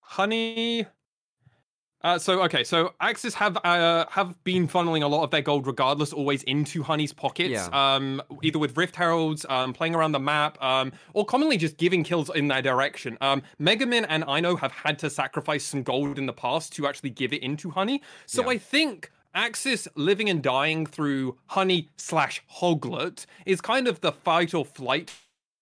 Honey. 0.00 0.86
Uh, 2.00 2.16
so 2.16 2.40
okay, 2.44 2.62
so 2.62 2.94
AXIZ 3.02 3.34
have 3.34 3.58
uh, 3.64 4.06
have 4.08 4.42
been 4.44 4.68
funneling 4.68 5.02
a 5.02 5.06
lot 5.08 5.24
of 5.24 5.32
their 5.32 5.42
gold, 5.42 5.66
regardless, 5.66 6.12
always 6.12 6.44
into 6.44 6.80
Honey's 6.80 7.12
pockets. 7.12 7.50
Yeah. 7.50 7.66
Um, 7.72 8.22
either 8.44 8.60
with 8.60 8.76
Rift 8.76 8.94
Heralds, 8.94 9.44
um, 9.48 9.72
playing 9.72 9.96
around 9.96 10.12
the 10.12 10.20
map, 10.20 10.62
um, 10.62 10.92
or 11.12 11.24
commonly 11.24 11.56
just 11.56 11.76
giving 11.76 12.04
kills 12.04 12.30
in 12.36 12.46
their 12.46 12.62
direction. 12.62 13.18
Um, 13.20 13.42
Megumin 13.60 14.06
and 14.08 14.22
Ino 14.28 14.54
have 14.54 14.70
had 14.70 14.96
to 15.00 15.10
sacrifice 15.10 15.64
some 15.64 15.82
gold 15.82 16.18
in 16.20 16.26
the 16.26 16.32
past 16.32 16.72
to 16.74 16.86
actually 16.86 17.10
give 17.10 17.32
it 17.32 17.42
into 17.42 17.68
Honey. 17.68 18.00
So 18.26 18.42
Yeah. 18.42 18.50
I 18.50 18.58
think 18.58 19.10
AXIZ 19.38 19.86
living 19.94 20.28
and 20.28 20.42
dying 20.42 20.84
through 20.84 21.36
Honey 21.46 21.88
slash 21.96 22.42
Hoglet 22.48 23.24
is 23.46 23.60
kind 23.60 23.86
of 23.86 24.00
the 24.00 24.10
fight 24.10 24.52
or 24.52 24.64
flight 24.64 25.12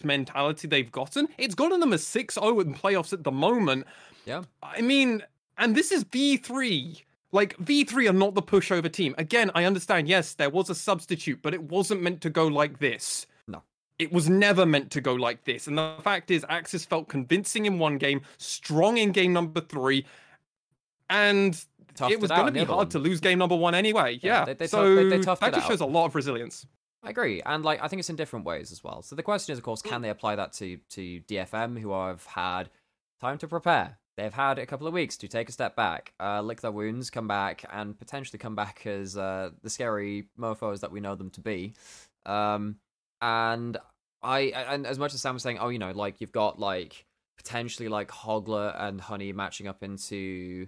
mentality 0.03 0.66
they've 0.66 0.91
gotten. 0.91 1.29
It's 1.37 1.55
gotten 1.55 1.81
them 1.81 1.93
a 1.93 1.97
6-0 1.97 2.64
in 2.64 2.74
playoffs 2.74 3.12
at 3.12 3.22
the 3.22 3.31
moment. 3.31 3.87
Yeah. 4.24 4.45
I 4.62 4.81
mean, 4.81 5.22
and 5.59 5.77
this 5.77 5.93
is 5.93 6.05
V3. 6.05 7.03
Like 7.33 7.55
V3 7.59 8.09
are 8.09 8.14
not 8.14 8.35
the 8.35 8.43
pushover 8.43 8.91
team. 8.91 9.14
Again, 9.18 9.51
I 9.55 9.64
understand. 9.64 10.09
Yes, 10.09 10.33
there 10.33 10.49
was 10.49 10.70
a 10.70 10.74
substitute, 10.74 11.41
but 11.43 11.53
it 11.53 11.62
wasn't 11.64 12.03
meant 12.03 12.22
to 12.22 12.31
go 12.31 12.47
like 12.47 12.79
this. 12.79 13.27
No. 13.47 13.62
It 13.99 14.11
was 14.11 14.31
never 14.31 14.64
meant 14.64 14.91
to 14.93 15.03
go 15.03 15.14
like 15.14 15.45
this. 15.45 15.66
And 15.66 15.77
the 15.77 15.97
fact 16.03 16.31
is, 16.31 16.47
AXIZ 16.49 16.87
felt 16.87 17.09
convincing 17.09 17.66
in 17.66 17.79
one 17.79 17.99
game, 17.99 18.22
strong 18.39 18.97
in 18.97 19.12
game 19.12 19.35
number 19.35 19.61
three, 19.61 20.07
and 21.11 21.62
Toughed 21.97 22.11
it 22.11 22.21
was 22.21 22.31
going 22.31 22.47
to 22.47 22.53
be 22.53 22.59
hard 22.65 22.69
one. 22.77 22.89
to 22.91 22.99
lose 22.99 23.21
game 23.21 23.39
number 23.39 23.57
one 23.57 23.75
anyway. 23.75 24.19
Yeah, 24.23 24.41
Yeah. 24.41 24.45
they- 24.47 24.55
they 24.55 24.67
so 24.67 25.21
tough- 25.23 25.41
they- 25.41 25.47
that 25.47 25.55
just 25.55 25.65
out. 25.67 25.69
shows 25.71 25.81
a 25.81 25.87
lot 25.87 26.07
of 26.07 26.15
resilience. 26.15 26.67
I 27.03 27.11
agree, 27.11 27.41
and 27.43 27.65
like 27.65 27.81
I 27.83 27.89
think 27.89 28.01
it's 28.01 28.11
in 28.11 28.17
different 28.17 28.45
ways 28.45 28.73
as 28.73 28.83
well. 28.83 29.03
So 29.03 29.15
the 29.17 29.23
question 29.23 29.53
is, 29.53 29.59
of 29.59 29.65
course, 29.65 29.81
can 29.83 30.03
they 30.03 30.09
apply 30.11 30.37
that 30.37 30.53
to 30.55 30.79
to 30.91 31.21
DFM, 31.29 31.79
who 31.81 31.93
have 31.93 32.25
had 32.27 32.69
time 33.21 33.39
to 33.39 33.49
prepare? 33.49 33.99
They've 34.17 34.33
had 34.33 34.59
a 34.59 34.65
couple 34.67 34.87
of 34.87 34.95
weeks 34.95 35.17
to 35.19 35.29
take 35.29 35.49
a 35.49 35.53
step 35.53 35.77
back, 35.77 36.15
uh, 36.19 36.41
lick 36.41 36.63
their 36.63 36.73
wounds, 36.73 37.11
come 37.11 37.29
back, 37.29 37.65
and 37.71 37.97
potentially 37.99 38.39
come 38.39 38.55
back 38.55 38.87
as 38.87 39.17
uh, 39.17 39.51
the 39.63 39.69
scary 39.71 40.29
mofo's 40.37 40.81
that 40.81 40.91
we 40.91 41.01
know 41.01 41.15
them 41.15 41.29
to 41.31 41.41
be. 41.43 41.75
Um, 42.25 42.77
and 43.21 43.77
I, 44.23 44.41
and 44.57 44.87
as 44.87 44.99
much 44.99 45.13
as 45.15 45.21
Sam 45.21 45.35
was 45.35 45.43
saying, 45.43 45.59
oh, 45.59 45.69
you 45.69 45.79
know, 45.79 45.93
like 45.93 46.21
you've 46.21 46.33
got 46.33 46.59
like 46.59 47.05
potentially 47.37 47.89
like 47.89 48.11
Hoglet 48.11 48.75
and 48.79 49.01
Honey 49.01 49.33
matching 49.33 49.69
up 49.69 49.83
into, 49.83 50.67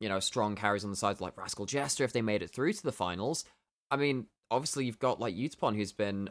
you 0.00 0.08
know, 0.08 0.18
strong 0.20 0.56
carries 0.56 0.84
on 0.84 0.90
the 0.90 0.96
sides 0.96 1.20
like 1.20 1.36
Rascal 1.36 1.66
Jester 1.66 2.04
if 2.04 2.12
they 2.12 2.22
made 2.22 2.42
it 2.42 2.50
through 2.50 2.72
to 2.72 2.82
the 2.82 2.92
finals. 2.92 3.44
I 3.90 3.96
mean, 3.96 4.26
obviously 4.50 4.84
you've 4.86 4.98
got 4.98 5.20
like 5.20 5.34
Yutapon 5.34 5.76
who's 5.76 5.92
been, 5.92 6.30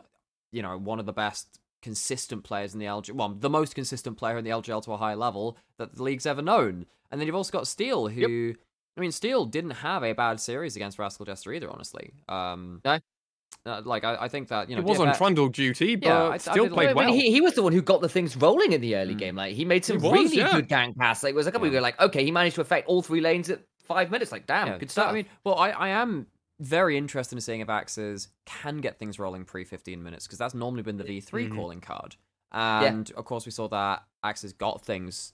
you 0.52 0.62
know, 0.62 0.78
one 0.78 1.00
of 1.00 1.06
the 1.06 1.14
best 1.14 1.60
consistent 1.82 2.44
players 2.44 2.74
in 2.74 2.80
the 2.80 2.86
LJL, 2.86 3.14
well, 3.14 3.30
the 3.30 3.50
most 3.50 3.76
consistent 3.76 4.18
player 4.18 4.38
in 4.38 4.44
the 4.44 4.50
LJL 4.50 4.84
to 4.84 4.92
a 4.94 4.98
high 4.98 5.14
level 5.14 5.58
that 5.78 5.96
the 5.96 6.04
league's 6.04 6.26
ever 6.26 6.42
known. 6.42 6.86
And 7.12 7.20
then 7.20 7.28
you've 7.28 7.36
also 7.36 7.52
got 7.52 7.68
Steal, 7.68 8.08
who, 8.08 8.56
I 8.98 9.02
mean, 9.02 9.12
Steal 9.12 9.46
didn't 9.46 9.72
have 9.72 10.04
a 10.04 10.14
bad 10.14 10.40
series 10.40 10.76
against 10.76 11.00
Rascal 11.00 11.26
Jester 11.26 11.54
either, 11.54 11.70
honestly. 11.70 12.14
Um, 12.28 12.82
No. 12.84 13.00
Uh, 13.66 13.82
like 13.84 14.04
I, 14.04 14.16
I 14.22 14.28
think 14.30 14.48
that 14.48 14.70
you 14.70 14.76
know 14.76 14.82
it 14.82 14.86
was 14.88 15.00
on 15.00 15.14
Trundle 15.16 15.50
duty, 15.50 15.96
but 15.96 16.08
Yeah, 16.08 16.24
I- 16.24 16.34
I 16.34 16.38
still 16.38 16.54
did 16.66 16.72
like- 16.72 16.74
played 16.74 16.90
I 16.90 16.94
mean, 16.94 16.96
well. 17.10 17.14
he, 17.14 17.32
he 17.32 17.42
was 17.42 17.54
the 17.56 17.62
one 17.62 17.74
who 17.74 17.82
got 17.82 18.00
the 18.02 18.08
things 18.10 18.36
rolling 18.38 18.72
in 18.72 18.80
the 18.82 18.96
early 18.96 19.16
Mm. 19.16 19.20
game. 19.20 19.36
Like 19.36 19.54
he 19.54 19.66
made 19.66 19.84
some 19.84 20.00
He 20.00 20.08
was, 20.08 20.14
really 20.14 20.38
yeah. 20.38 20.52
good 20.54 20.68
gang 20.70 20.94
pass. 20.94 21.24
Like 21.24 21.32
it 21.32 21.36
was 21.36 21.46
a 21.48 21.52
couple 21.52 21.68
Yeah. 21.68 21.72
we 21.72 21.78
were 21.78 21.82
like, 21.82 22.00
okay, 22.00 22.24
he 22.24 22.32
managed 22.32 22.56
to 22.56 22.62
affect 22.62 22.88
all 22.88 23.02
three 23.02 23.20
lanes 23.22 23.50
at 23.50 23.62
five 23.84 24.12
minutes. 24.12 24.32
Like, 24.32 24.48
damn, 24.48 24.68
Yeah, 24.68 24.78
good 24.78 24.90
so, 24.90 25.02
stuff. 25.02 25.12
I 25.12 25.14
mean, 25.14 25.26
well, 25.44 25.56
I, 25.56 25.72
I 25.72 25.88
am 25.90 26.28
very 26.62 26.98
interested 26.98 27.36
in 27.36 27.42
seeing 27.42 27.60
if 27.60 27.68
AXIZ 27.68 28.28
can 28.46 28.78
get 28.78 28.98
things 28.98 29.20
rolling 29.20 29.44
pre 29.46 29.64
15 29.66 30.02
minutes 30.02 30.26
because 30.26 30.40
that's 30.40 30.54
normally 30.54 30.84
been 30.84 30.98
the 30.98 31.04
V3 31.04 31.50
Mhm. 31.50 31.56
calling 31.56 31.82
card. 31.82 32.16
And 32.52 33.12
of 33.12 33.26
course, 33.26 33.46
we 33.46 33.52
saw 33.52 33.68
that 33.68 34.04
AXIZ 34.24 34.54
got 34.58 34.82
things 34.86 35.34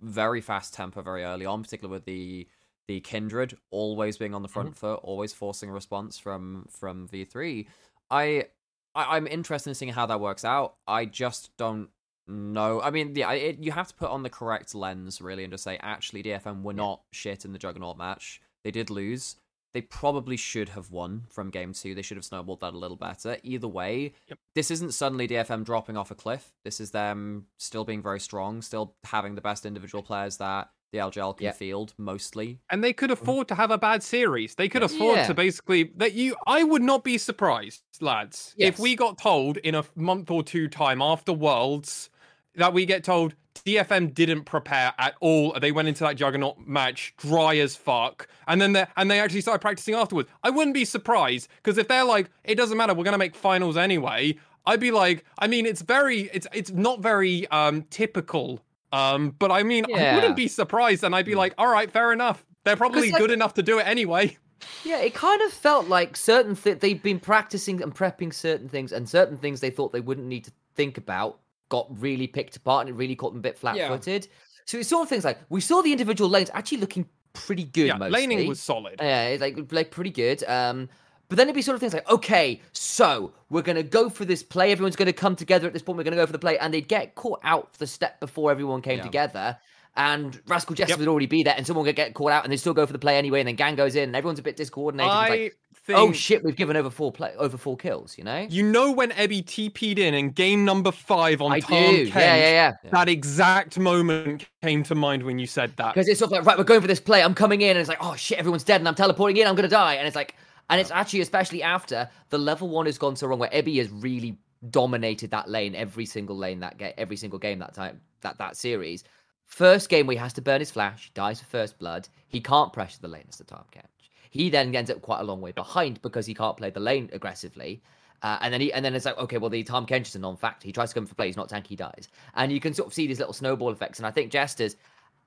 very 0.00 0.40
fast 0.40 0.72
tempo 0.74 1.02
very 1.02 1.24
early 1.24 1.46
on, 1.46 1.62
particularly 1.62 1.96
with 1.96 2.04
the 2.04 2.46
the 2.88 3.00
Kindred 3.00 3.56
always 3.70 4.16
being 4.16 4.34
on 4.34 4.42
the 4.42 4.48
front 4.48 4.70
mm-hmm. 4.70 4.78
foot, 4.78 5.00
always 5.02 5.32
forcing 5.32 5.70
a 5.70 5.72
response 5.72 6.18
from 6.18 6.66
from 6.70 7.08
V3. 7.08 7.66
I, 8.10 8.46
I 8.94 9.16
I'm 9.16 9.26
interested 9.26 9.70
in 9.70 9.74
seeing 9.74 9.92
how 9.92 10.06
that 10.06 10.20
works 10.20 10.44
out. 10.44 10.76
I 10.86 11.04
just 11.04 11.56
don't 11.56 11.90
know. 12.28 12.80
I 12.80 12.90
mean, 12.90 13.14
yeah, 13.14 13.32
it, 13.32 13.58
you 13.58 13.72
have 13.72 13.88
to 13.88 13.94
put 13.94 14.10
on 14.10 14.22
the 14.22 14.30
correct 14.30 14.74
lens 14.74 15.20
really, 15.20 15.44
and 15.44 15.52
just 15.52 15.64
say 15.64 15.78
actually 15.82 16.22
DFM 16.22 16.62
were 16.62 16.72
not 16.72 17.02
shit 17.12 17.44
in 17.44 17.52
the 17.52 17.58
Juggernaut 17.58 17.98
match. 17.98 18.40
They 18.64 18.70
did 18.70 18.90
lose. 18.90 19.36
They 19.74 19.82
probably 19.82 20.38
should 20.38 20.70
have 20.70 20.90
won 20.90 21.24
from 21.28 21.50
game 21.50 21.74
two. 21.74 21.94
They 21.94 22.00
should 22.00 22.16
have 22.16 22.24
snowballed 22.24 22.60
that 22.60 22.72
a 22.72 22.78
little 22.78 22.96
better. 22.96 23.36
Either 23.42 23.68
way, 23.68 24.14
Yep. 24.28 24.38
this 24.54 24.70
isn't 24.70 24.94
suddenly 24.94 25.28
DFM 25.28 25.64
dropping 25.64 25.98
off 25.98 26.10
a 26.10 26.14
cliff. 26.14 26.54
This 26.64 26.80
is 26.80 26.92
them 26.92 27.48
still 27.58 27.84
being 27.84 28.00
very 28.00 28.18
strong, 28.18 28.62
still 28.62 28.94
having 29.04 29.34
the 29.34 29.42
best 29.42 29.66
individual 29.66 30.02
players 30.02 30.38
that 30.38 30.70
the 30.92 30.98
LJL 30.98 31.34
can 31.36 31.44
Yeah. 31.46 31.52
field 31.52 31.94
mostly. 31.98 32.58
and 32.70 32.82
they 32.82 32.92
could 32.92 33.10
afford 33.10 33.48
to 33.48 33.54
have 33.54 33.70
a 33.70 33.78
bad 33.78 34.02
series. 34.02 34.54
They 34.54 34.68
could 34.68 34.82
Yes. 34.82 34.94
afford 34.94 35.16
Yeah. 35.18 35.26
to 35.26 35.34
basically 35.34 35.84
that 35.96 36.14
you. 36.14 36.36
I 36.46 36.62
would 36.64 36.82
not 36.82 37.04
be 37.04 37.18
surprised, 37.18 37.82
lads, 38.00 38.54
if 38.58 38.78
we 38.78 38.94
got 38.96 39.18
told 39.18 39.56
in 39.58 39.74
a 39.74 39.84
month 39.94 40.30
or 40.30 40.42
two 40.42 40.68
time 40.68 41.02
after 41.02 41.32
Worlds 41.32 42.10
that 42.54 42.72
we 42.72 42.86
get 42.86 43.04
told 43.04 43.34
DFM 43.64 44.08
didn't 44.12 44.44
prepare 44.44 44.92
at 44.98 45.14
all. 45.20 45.52
They 45.60 45.72
went 45.72 45.88
into 45.88 46.04
that 46.04 46.16
Juggernaut 46.16 46.58
match 46.66 47.14
dry 47.16 47.56
as 47.56 47.74
fuck, 47.74 48.28
and 48.46 48.60
then 48.60 48.72
they 48.74 48.86
and 48.96 49.10
they 49.10 49.18
actually 49.18 49.40
started 49.40 49.60
practicing 49.60 49.94
afterwards. 49.94 50.28
I 50.42 50.50
wouldn't 50.50 50.74
be 50.74 50.84
surprised 50.84 51.48
because 51.56 51.78
if 51.78 51.88
they're 51.88 52.04
like, 52.04 52.30
it 52.44 52.54
doesn't 52.56 52.76
matter, 52.76 52.94
we're 52.94 53.04
gonna 53.04 53.18
make 53.18 53.34
finals 53.34 53.76
anyway. 53.76 54.36
I'd 54.66 54.80
be 54.80 54.90
like, 54.90 55.24
I 55.38 55.46
mean, 55.46 55.64
it's 55.66 55.82
very, 55.82 56.30
it's 56.34 56.46
it's 56.52 56.70
not 56.70 57.00
very 57.00 57.46
um 57.48 57.82
typical. 57.90 58.60
Um, 58.92 59.30
but 59.38 59.50
I 59.50 59.62
mean, 59.62 59.84
I 59.94 60.14
wouldn't 60.14 60.36
be 60.36 60.48
surprised, 60.48 61.04
and 61.04 61.14
I'd 61.14 61.26
be 61.26 61.34
like, 61.34 61.54
all 61.58 61.68
right, 61.68 61.90
fair 61.90 62.12
enough. 62.12 62.44
They're 62.64 62.76
probably 62.76 63.10
like- 63.10 63.20
good 63.20 63.30
enough 63.30 63.54
to 63.54 63.62
do 63.62 63.78
it 63.78 63.86
anyway. 63.86 64.36
Yeah, 64.84 65.00
it 65.00 65.14
kind 65.14 65.42
of 65.42 65.52
felt 65.52 65.86
like 65.88 66.16
certain 66.16 66.56
th- 66.56 66.80
they've 66.80 67.02
been 67.02 67.20
practicing 67.20 67.82
and 67.82 67.94
prepping 67.94 68.32
certain 68.32 68.68
things, 68.68 68.90
and 68.92 69.08
certain 69.08 69.36
things 69.36 69.60
they 69.60 69.70
thought 69.70 69.92
they 69.92 70.00
wouldn't 70.00 70.26
need 70.26 70.44
to 70.44 70.52
think 70.74 70.96
about 70.98 71.38
got 71.68 71.86
really 72.00 72.26
picked 72.26 72.56
apart, 72.56 72.86
and 72.86 72.94
it 72.96 72.98
really 72.98 73.14
caught 73.16 73.32
them 73.32 73.40
a 73.40 73.42
bit 73.42 73.58
flat-footed. 73.58 74.28
So 74.64 74.78
it's 74.78 74.88
sort 74.88 75.02
of 75.02 75.08
things 75.08 75.24
like 75.24 75.38
we 75.48 75.60
saw 75.60 75.82
the 75.82 75.92
individual 75.92 76.30
lanes 76.30 76.50
actually 76.54 76.78
looking 76.78 77.06
pretty 77.34 77.64
good. 77.64 77.86
yeah, 77.88 77.96
mostly. 77.96 78.12
laning 78.26 78.48
was 78.48 78.58
solid. 78.60 78.96
Yeah, 78.98 79.26
it's 79.28 79.40
like 79.42 79.58
like 79.72 79.90
pretty 79.90 80.10
good. 80.10 80.42
Um, 80.44 80.88
but 81.28 81.36
then 81.36 81.46
it'd 81.46 81.54
be 81.54 81.62
sort 81.62 81.74
of 81.74 81.80
things 81.80 81.94
like, 81.94 82.08
okay, 82.10 82.60
so 82.72 83.32
we're 83.50 83.62
gonna 83.62 83.82
go 83.82 84.08
for 84.08 84.24
this 84.24 84.42
play. 84.42 84.72
Everyone's 84.72 84.96
gonna 84.96 85.12
come 85.12 85.36
together 85.36 85.66
at 85.66 85.72
this 85.72 85.82
point. 85.82 85.96
We're 85.98 86.04
gonna 86.04 86.16
go 86.16 86.26
for 86.26 86.32
the 86.32 86.38
play, 86.38 86.58
and 86.58 86.72
they'd 86.72 86.88
get 86.88 87.14
caught 87.14 87.40
out 87.42 87.72
the 87.74 87.86
step 87.86 88.20
before 88.20 88.50
everyone 88.50 88.82
came 88.82 88.98
Yeah. 88.98 89.04
together. 89.04 89.58
And 89.98 90.38
Rascal 90.46 90.76
Jester 90.76 90.92
Yep. 90.92 90.98
would 91.00 91.08
already 91.08 91.24
be 91.26 91.42
there, 91.42 91.54
and 91.56 91.66
someone 91.66 91.86
would 91.86 91.96
get 91.96 92.12
caught 92.12 92.30
out, 92.32 92.44
and 92.44 92.52
they 92.52 92.58
still 92.58 92.74
go 92.74 92.84
for 92.86 92.92
the 92.92 92.98
play 92.98 93.16
anyway. 93.16 93.40
And 93.40 93.48
then 93.48 93.54
Gang 93.56 93.76
goes 93.76 93.94
in, 93.96 94.02
and 94.04 94.16
everyone's 94.16 94.38
a 94.38 94.42
bit 94.42 94.54
discoordinated. 94.56 95.10
I 95.10 95.28
like, 95.30 95.56
oh, 95.64 95.74
think. 95.86 95.98
oh 95.98 96.12
shit, 96.12 96.44
we've 96.44 96.54
given 96.54 96.76
over 96.76 96.90
four 96.90 97.10
play 97.10 97.32
over 97.38 97.56
four 97.56 97.78
kills. 97.78 98.18
You 98.18 98.24
know? 98.24 98.46
You 98.50 98.62
know 98.62 98.92
when 98.92 99.10
Evi 99.12 99.42
TP'd 99.42 99.98
in 99.98 100.12
in 100.12 100.32
game 100.32 100.66
number 100.66 100.92
five 100.92 101.40
on 101.40 101.50
I 101.50 101.60
Tom 101.60 101.70
do. 101.94 102.10
Kent, 102.10 102.14
Yeah, 102.14 102.36
yeah, 102.36 102.74
yeah. 102.84 102.90
that 102.90 103.08
exact 103.08 103.78
moment 103.78 104.44
came 104.60 104.82
to 104.82 104.94
mind 104.94 105.22
when 105.22 105.38
you 105.38 105.46
said 105.46 105.74
that. 105.78 105.94
Because 105.94 106.08
it's 106.08 106.18
sort 106.18 106.30
of 106.30 106.32
like, 106.40 106.44
right, 106.46 106.58
we're 106.58 106.64
going 106.64 106.82
for 106.82 106.86
this 106.88 107.00
play. 107.00 107.22
I'm 107.22 107.34
coming 107.34 107.62
in, 107.62 107.70
and 107.70 107.78
it's 107.78 107.88
like, 107.88 108.02
oh 108.02 108.16
shit, 108.16 108.38
everyone's 108.38 108.64
dead, 108.64 108.82
and 108.82 108.88
I'm 108.88 108.94
teleporting 108.94 109.38
in. 109.38 109.46
I'm 109.48 109.54
gonna 109.54 109.66
die, 109.66 109.94
and 109.94 110.06
it's 110.06 110.16
like, 110.16 110.34
and 110.70 110.80
it's 110.80 110.90
actually 110.90 111.20
especially 111.20 111.62
after 111.62 112.08
the 112.30 112.38
level 112.38 112.68
one 112.68 112.86
has 112.86 112.98
gone 112.98 113.16
so 113.16 113.26
wrong, 113.26 113.38
where 113.38 113.50
Evi 113.50 113.78
has 113.78 113.90
really 113.90 114.38
dominated 114.70 115.30
that 115.30 115.48
lane 115.48 115.74
every 115.74 116.06
single 116.06 116.36
lane 116.36 116.60
that 116.60 116.78
get 116.78 116.94
every 116.96 117.16
single 117.16 117.38
game 117.38 117.58
that 117.58 117.74
time 117.74 118.00
that 118.22 118.38
that 118.38 118.56
series. 118.56 119.04
First 119.44 119.88
game 119.88 120.06
where 120.06 120.14
he 120.14 120.18
has 120.18 120.32
to 120.34 120.42
burn 120.42 120.60
his 120.60 120.72
flash, 120.72 121.10
dies 121.14 121.40
for 121.40 121.46
first 121.46 121.78
blood. 121.78 122.08
He 122.26 122.40
can't 122.40 122.72
pressure 122.72 122.98
the 123.00 123.08
lane 123.08 123.26
as 123.28 123.36
the 123.36 123.44
Tahm 123.44 123.64
Kench. 123.70 124.10
He 124.30 124.50
then 124.50 124.74
ends 124.74 124.90
up 124.90 125.02
quite 125.02 125.20
a 125.20 125.24
long 125.24 125.40
way 125.40 125.52
behind 125.52 126.02
because 126.02 126.26
he 126.26 126.34
can't 126.34 126.56
play 126.56 126.70
the 126.70 126.80
lane 126.80 127.08
aggressively. 127.12 127.80
Uh, 128.22 128.38
and 128.40 128.52
then 128.52 128.60
he 128.60 128.72
and 128.72 128.84
then 128.84 128.94
it's 128.94 129.04
like, 129.04 129.18
okay, 129.18 129.38
well 129.38 129.50
the 129.50 129.62
Tahm 129.62 129.86
Kench 129.86 130.08
is 130.08 130.16
a 130.16 130.18
non-factor. 130.18 130.66
He 130.66 130.72
tries 130.72 130.88
to 130.90 130.94
come 130.94 131.06
for 131.06 131.14
play, 131.14 131.26
he's 131.26 131.36
not 131.36 131.48
tanky, 131.48 131.68
he 131.68 131.76
dies. 131.76 132.08
And 132.34 132.50
you 132.50 132.60
can 132.60 132.74
sort 132.74 132.88
of 132.88 132.94
see 132.94 133.06
these 133.06 133.18
little 133.18 133.34
snowball 133.34 133.70
effects. 133.70 133.98
And 133.98 134.06
I 134.06 134.10
think 134.10 134.32
Jesters 134.32 134.76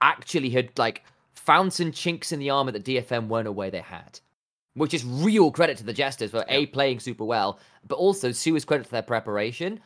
actually 0.02 0.50
had 0.50 0.78
like 0.78 1.04
found 1.34 1.72
some 1.72 1.92
chinks 1.92 2.32
in 2.32 2.40
the 2.40 2.50
armor 2.50 2.72
that 2.72 2.84
DFM 2.84 3.28
weren't 3.28 3.48
aware 3.48 3.72
they 3.72 3.80
had. 3.80 4.20
Which 4.76 4.94
is 4.94 5.04
real 5.04 5.52
credit 5.52 5.78
to 5.78 5.84
the 5.84 5.94
Jesters 5.94 6.32
for 6.32 6.46
A 6.48 6.68
playing 6.68 7.00
super 7.00 7.26
well, 7.26 7.60
but 7.88 7.96
also 7.96 8.32
Sue's 8.32 8.66
credit 8.66 8.86
to 8.86 8.92
their 8.92 9.02
preparation. 9.02 9.82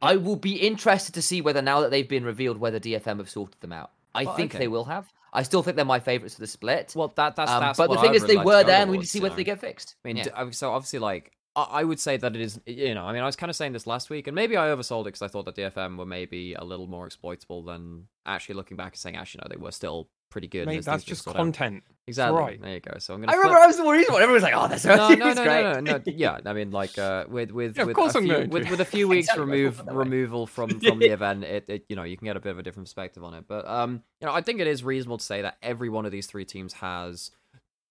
I 0.00 0.16
will 0.16 0.36
be 0.36 0.56
interested 0.56 1.14
to 1.14 1.22
see 1.22 1.40
whether 1.40 1.62
now 1.62 1.80
that 1.80 1.90
they've 1.90 2.08
been 2.08 2.24
revealed 2.24 2.58
whether 2.58 2.80
DFM 2.80 3.18
have 3.18 3.30
sorted 3.30 3.60
them 3.60 3.72
out. 3.72 3.92
I 4.14 4.24
think 4.24 4.52
okay. 4.52 4.58
they 4.58 4.68
will 4.68 4.84
have. 4.84 5.10
I 5.32 5.42
still 5.42 5.62
think 5.62 5.76
they're 5.76 5.84
my 5.84 6.00
favourites 6.00 6.34
for 6.34 6.42
the 6.42 6.46
split. 6.46 6.92
Well, 6.94 7.08
that 7.16 7.36
that's, 7.36 7.50
Um, 7.50 7.60
that's 7.60 7.78
but 7.78 7.90
the 7.90 7.98
thing 7.98 8.14
is, 8.14 8.24
they 8.24 8.36
like 8.36 8.44
were 8.44 8.64
there, 8.64 8.82
and 8.82 8.90
we 8.90 8.98
need 8.98 9.04
to 9.04 9.08
see 9.08 9.20
whether 9.20 9.32
know. 9.32 9.36
they 9.36 9.44
get 9.44 9.60
fixed. 9.60 9.96
I 10.04 10.08
mean, 10.08 10.16
Yeah. 10.18 10.44
d- 10.44 10.52
so 10.52 10.72
obviously, 10.72 10.98
like, 10.98 11.32
I 11.56 11.62
I 11.62 11.84
would 11.84 11.98
say 11.98 12.18
that 12.18 12.36
it 12.36 12.42
is, 12.42 12.60
you 12.66 12.94
know, 12.94 13.04
I 13.04 13.12
mean, 13.12 13.22
I 13.22 13.26
was 13.26 13.36
kind 13.36 13.48
of 13.48 13.56
saying 13.56 13.72
this 13.72 13.86
last 13.86 14.10
week, 14.10 14.26
and 14.26 14.34
maybe 14.34 14.56
I 14.56 14.66
oversold 14.66 15.02
it 15.02 15.04
because 15.06 15.22
I 15.22 15.28
thought 15.28 15.46
that 15.46 15.54
DFM 15.54 15.96
were 15.96 16.04
maybe 16.04 16.52
a 16.54 16.64
little 16.64 16.86
more 16.86 17.06
exploitable 17.06 17.62
than 17.62 18.08
actually 18.26 18.56
looking 18.56 18.76
back 18.76 18.92
and 18.92 18.98
saying, 18.98 19.16
actually, 19.16 19.42
no, 19.44 19.54
they 19.54 19.62
were 19.62 19.72
still 19.72 20.08
pretty 20.32 20.48
good. 20.48 20.66
Mate, 20.66 20.84
that's 20.84 21.04
just 21.04 21.22
sort 21.24 21.36
out. 21.36 21.38
content. 21.40 21.84
Exactly. 22.08 22.36
right. 22.40 22.60
There 22.60 22.74
you 22.74 22.80
go. 22.80 22.98
So 22.98 23.14
I'm 23.14 23.20
gonna. 23.20 23.30
I 23.30 23.34
flip- 23.36 23.44
remember 23.44 23.62
I 23.62 23.66
was 23.68 23.76
the 23.76 23.84
worried 23.84 24.06
one. 24.08 24.20
Everyone's 24.22 24.42
like, 24.42 24.54
"Oh, 24.56 24.66
that's 24.66 24.84
no, 24.84 24.96
no, 25.14 25.32
no, 25.32 25.34
great." 25.34 25.62
no, 25.62 25.72
no, 25.80 25.80
no. 25.98 26.00
Yeah, 26.06 26.38
I 26.44 26.52
mean, 26.52 26.72
like 26.72 26.98
uh, 26.98 27.26
with 27.28 27.52
with 27.52 27.76
Yeah, 27.76 27.84
with, 27.84 27.96
a 27.96 28.10
few, 28.20 28.48
with 28.48 28.68
with 28.70 28.80
a 28.80 28.84
few 28.84 29.06
weeks 29.14 29.28
Exactly, 29.28 29.44
remove 29.44 29.76
thought 29.76 29.86
that 29.86 29.92
way. 29.94 29.98
removal 29.98 30.46
from 30.48 30.80
from 30.80 30.98
the 30.98 31.10
event, 31.10 31.44
it, 31.44 31.64
it 31.68 31.84
you 31.88 31.94
know 31.94 32.02
you 32.02 32.16
can 32.16 32.24
get 32.24 32.36
a 32.36 32.40
bit 32.40 32.50
of 32.50 32.58
a 32.58 32.62
different 32.64 32.86
perspective 32.86 33.22
on 33.22 33.34
it. 33.34 33.44
But 33.46 33.68
um, 33.68 34.02
you 34.20 34.26
know, 34.26 34.32
I 34.34 34.40
think 34.40 34.58
it 34.60 34.66
is 34.66 34.82
reasonable 34.82 35.18
to 35.18 35.24
say 35.24 35.42
that 35.42 35.58
every 35.62 35.88
one 35.88 36.04
of 36.06 36.10
these 36.12 36.26
three 36.26 36.44
teams 36.44 36.72
has 36.74 37.30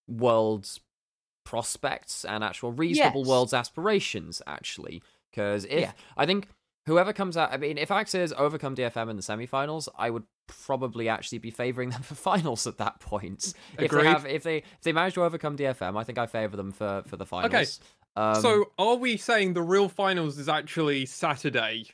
world's 0.09 0.81
prospects 1.45 2.25
and 2.25 2.43
actual 2.43 2.71
reasonable 2.71 3.21
Yes. 3.21 3.27
world's 3.27 3.53
aspirations. 3.53 4.41
Actually, 4.47 5.01
because 5.31 5.65
if 5.65 5.79
Yeah. 5.81 5.91
I 6.17 6.25
think 6.25 6.47
whoever 6.85 7.13
comes 7.13 7.37
out, 7.37 7.51
I 7.51 7.57
mean, 7.57 7.77
if 7.77 7.89
AXIZ 7.89 8.33
overcome 8.37 8.75
DFM 8.75 9.09
in 9.09 9.15
the 9.15 9.21
semifinals, 9.21 9.87
I 9.97 10.09
would 10.09 10.23
probably 10.65 11.09
actually 11.09 11.37
be 11.39 11.51
favoring 11.51 11.89
them 11.89 12.01
for 12.03 12.15
finals 12.15 12.67
at 12.67 12.77
that 12.77 12.99
point. 12.99 13.53
If 13.79 13.91
they 13.91 14.05
have, 14.05 14.25
if 14.25 14.43
they 14.43 14.57
if 14.57 14.81
they 14.83 14.91
manage 14.93 15.15
to 15.15 15.23
overcome 15.23 15.57
DFM, 15.57 15.97
I 15.99 16.03
think 16.03 16.17
I 16.17 16.25
favor 16.27 16.55
them 16.57 16.71
for 16.71 17.03
for 17.07 17.17
the 17.17 17.25
finals. 17.25 17.79
Um, 18.15 18.35
so, 18.41 18.65
are 18.77 18.95
we 18.95 19.15
saying 19.15 19.53
the 19.53 19.61
real 19.61 19.87
finals 19.87 20.37
is 20.37 20.49
actually 20.49 21.05
Saturday? 21.05 21.85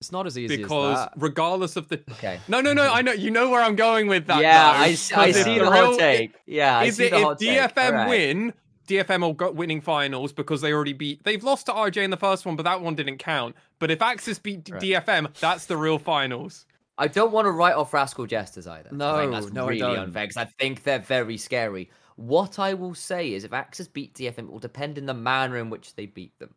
it's 0.00 0.10
not 0.12 0.26
as 0.26 0.38
easy 0.38 0.56
Because 0.56 0.98
as 0.98 1.08
regardless 1.16 1.76
of 1.76 1.88
the 1.88 2.00
Okay. 2.12 2.40
no, 2.48 2.62
no, 2.62 2.72
no, 2.72 2.90
I 2.90 3.02
know 3.02 3.12
you 3.12 3.30
know 3.30 3.50
where 3.50 3.60
I'm 3.60 3.76
going 3.76 4.06
with 4.06 4.26
that. 4.28 4.40
yeah, 4.40 4.72
though, 4.72 4.78
I, 4.78 4.84
I 4.84 4.94
see 5.32 5.58
the 5.58 5.64
the 5.64 5.70
real- 5.70 5.96
take. 5.98 6.32
Yeah, 6.46 6.78
I 6.78 6.84
Is 6.84 6.98
it 7.00 7.12
if. 7.12 7.20
DFM 7.20 8.08
win? 8.08 8.54
DFM 8.88 9.20
will 9.20 9.34
go 9.34 9.50
winning 9.52 9.80
finals 9.80 10.32
because 10.32 10.62
they 10.62 10.72
already 10.72 10.94
beat. 10.94 11.22
They've 11.22 11.44
lost 11.44 11.66
to 11.66 11.72
RJ 11.72 11.98
in 12.02 12.10
the 12.10 12.16
first 12.16 12.46
one, 12.46 12.56
but 12.56 12.62
that 12.62 12.80
one 12.80 12.94
didn't 12.94 13.18
count. 13.18 13.54
But 13.78 13.90
if 13.90 13.98
AXIZ 14.00 14.42
beat 14.42 14.68
Right. 14.70 14.80
DFM, 14.82 15.38
that's 15.38 15.66
the 15.66 15.76
real 15.76 15.98
finals. 15.98 16.64
I 17.00 17.08
don't 17.08 17.32
want 17.32 17.46
to 17.46 17.50
write 17.52 17.74
off 17.74 17.92
Rascal 17.94 18.26
Jesters 18.26 18.66
either. 18.66 18.90
I 18.92 18.94
No, 18.94 19.16
think 19.16 19.32
that's 19.32 19.52
no, 19.52 19.68
I 19.68 19.68
really 19.70 19.78
don't. 19.78 19.98
unfair 19.98 20.24
because 20.24 20.36
I 20.36 20.44
think 20.60 20.82
they're 20.84 20.98
very 21.00 21.36
scary. 21.36 21.90
What 22.16 22.58
I 22.58 22.74
will 22.74 22.94
say 22.94 23.32
is, 23.32 23.44
if 23.44 23.52
AXIZ 23.52 23.88
beat 23.92 24.14
DFM, 24.14 24.38
it 24.40 24.50
will 24.52 24.58
depend 24.58 24.98
in 24.98 25.06
the 25.06 25.14
manner 25.14 25.56
in 25.56 25.70
which 25.70 25.94
they 25.96 26.06
beat 26.06 26.38
them. 26.38 26.54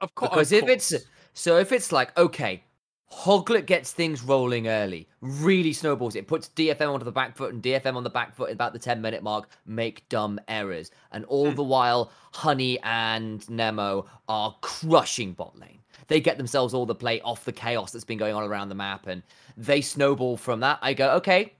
Of 0.00 0.14
course, 0.14 0.30
Because 0.30 0.52
if 0.52 0.68
it's 0.68 0.94
so, 1.34 1.58
if 1.58 1.70
it's 1.72 1.92
like 1.92 2.16
okay, 2.18 2.64
Hoglet 3.12 3.66
gets 3.66 3.92
things 3.92 4.22
rolling 4.22 4.66
early, 4.68 5.08
really 5.20 5.72
snowballs 5.72 6.16
it, 6.16 6.26
puts 6.26 6.48
DFM 6.48 6.92
onto 6.92 7.04
the 7.04 7.12
back 7.12 7.36
foot, 7.36 7.52
and 7.54 7.62
DFM 7.62 7.94
on 7.96 8.04
the 8.04 8.10
back 8.10 8.34
foot 8.34 8.48
at 8.48 8.54
about 8.54 8.72
the 8.72 8.78
ten 8.78 9.00
minute 9.02 9.22
mark 9.22 9.48
make 9.66 10.08
dumb 10.08 10.40
errors, 10.48 10.90
and 11.12 11.24
all 11.26 11.50
Hmm. 11.50 11.54
the 11.54 11.62
while 11.64 12.10
Honey 12.32 12.80
and 12.82 13.48
Nemo 13.50 14.06
are 14.28 14.56
crushing 14.62 15.32
bot 15.34 15.58
lane. 15.58 15.80
They 16.08 16.20
get 16.20 16.36
themselves 16.36 16.74
all 16.74 16.86
the 16.86 16.94
play 16.94 17.20
off 17.20 17.44
the 17.44 17.52
chaos 17.52 17.92
that's 17.92 18.04
been 18.04 18.18
going 18.18 18.34
on 18.34 18.44
around 18.44 18.68
the 18.68 18.74
map, 18.74 19.06
and 19.06 19.22
they 19.56 19.80
snowball 19.80 20.36
from 20.36 20.60
that. 20.60 20.78
I 20.82 20.94
go, 20.94 21.12
okay, 21.16 21.54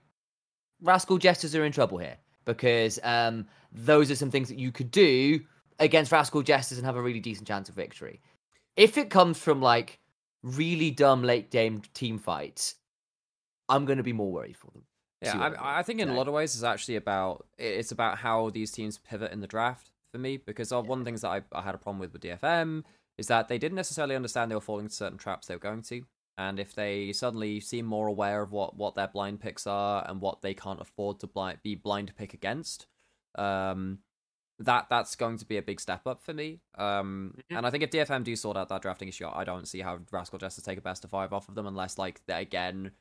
Rascal 0.81 1.17
Jesters 1.17 1.55
are 1.55 1.65
in 1.65 1.71
trouble 1.71 1.97
here 1.97 2.17
because 2.45 2.99
um, 3.03 3.47
those 3.71 4.11
are 4.11 4.15
some 4.15 4.31
things 4.31 4.49
that 4.49 4.59
you 4.59 4.71
could 4.71 4.91
do 4.91 5.41
against 5.79 6.11
Rascal 6.11 6.43
Jesters 6.43 6.77
and 6.77 6.85
have 6.85 6.95
a 6.95 7.01
really 7.01 7.19
decent 7.19 7.47
chance 7.47 7.69
of 7.69 7.75
victory. 7.75 8.21
If 8.75 8.97
it 8.97 9.09
comes 9.09 9.37
from 9.39 9.61
like 9.61 9.99
really 10.43 10.91
dumb 10.91 11.23
late 11.23 11.49
game 11.51 11.81
team 11.93 12.19
fights, 12.19 12.75
I'm 13.67 13.85
going 13.85 13.97
to 13.97 14.03
be 14.03 14.13
more 14.13 14.31
worried 14.31 14.57
for 14.57 14.71
them. 14.71 14.83
Yeah, 15.21 15.55
I? 15.59 15.79
I, 15.79 15.83
think 15.83 16.01
in 16.01 16.09
a 16.09 16.13
lot 16.13 16.27
of 16.27 16.33
ways 16.33 16.53
it's 16.53 16.63
actually 16.63 16.97
about 16.97 17.47
it's 17.57 17.91
about 17.91 18.17
how 18.17 18.51
these 18.51 18.71
teams 18.71 18.99
pivot 18.99 19.31
in 19.31 19.39
the 19.39 19.47
draft 19.47 19.89
for 20.11 20.19
me 20.19 20.37
because 20.37 20.71
uh, 20.71 20.81
one 20.81 20.99
of 20.99 21.05
the 21.05 21.09
things 21.09 21.21
that 21.21 21.29
I, 21.29 21.41
I 21.51 21.61
had 21.61 21.73
a 21.73 21.77
problem 21.79 21.99
with 21.99 22.13
with 22.13 22.21
DFM 22.21 22.83
is 23.17 23.27
that 23.27 23.47
they 23.47 23.57
didn't 23.57 23.75
necessarily 23.75 24.15
understand 24.15 24.51
they 24.51 24.55
were 24.55 24.61
falling 24.61 24.85
into 24.85 24.95
certain 24.95 25.17
traps 25.17 25.47
they 25.47 25.55
were 25.55 25.59
going 25.59 25.81
to, 25.83 26.03
and 26.37 26.59
if 26.59 26.73
they 26.75 27.13
suddenly 27.13 27.59
seem 27.59 27.85
more 27.85 28.07
aware 28.07 28.41
of 28.41 28.51
what 28.51 28.75
what 28.75 28.95
their 28.95 29.07
blind 29.07 29.39
picks 29.39 29.65
are 29.67 30.05
and 30.07 30.21
what 30.21 30.41
they 30.41 30.53
can't 30.53 30.81
afford 30.81 31.19
to 31.19 31.27
blind 31.27 31.59
be 31.63 31.75
blind 31.75 32.13
pick 32.17 32.33
against, 32.33 32.87
um, 33.35 33.99
that 34.59 34.87
that's 34.89 35.15
going 35.15 35.37
to 35.37 35.45
be 35.45 35.57
a 35.57 35.61
big 35.61 35.79
step 35.81 36.07
up 36.07 36.21
for 36.21 36.33
me. 36.33 36.61
Um, 36.77 37.35
Mhm. 37.51 37.57
and 37.57 37.67
I 37.67 37.69
think 37.69 37.83
if 37.83 37.91
DFM 37.91 38.23
do 38.23 38.35
sort 38.35 38.55
out 38.57 38.69
that 38.69 38.81
drafting 38.81 39.07
issue, 39.09 39.27
I 39.27 39.43
don't 39.43 39.67
see 39.67 39.81
how 39.81 39.99
Rascal 40.11 40.39
Jesters 40.39 40.63
take 40.63 40.77
a 40.77 40.81
best 40.81 41.03
of 41.03 41.09
five 41.09 41.33
off 41.33 41.49
of 41.49 41.55
them 41.55 41.67
unless 41.67 41.97
like 41.97 42.21
again 42.29 42.91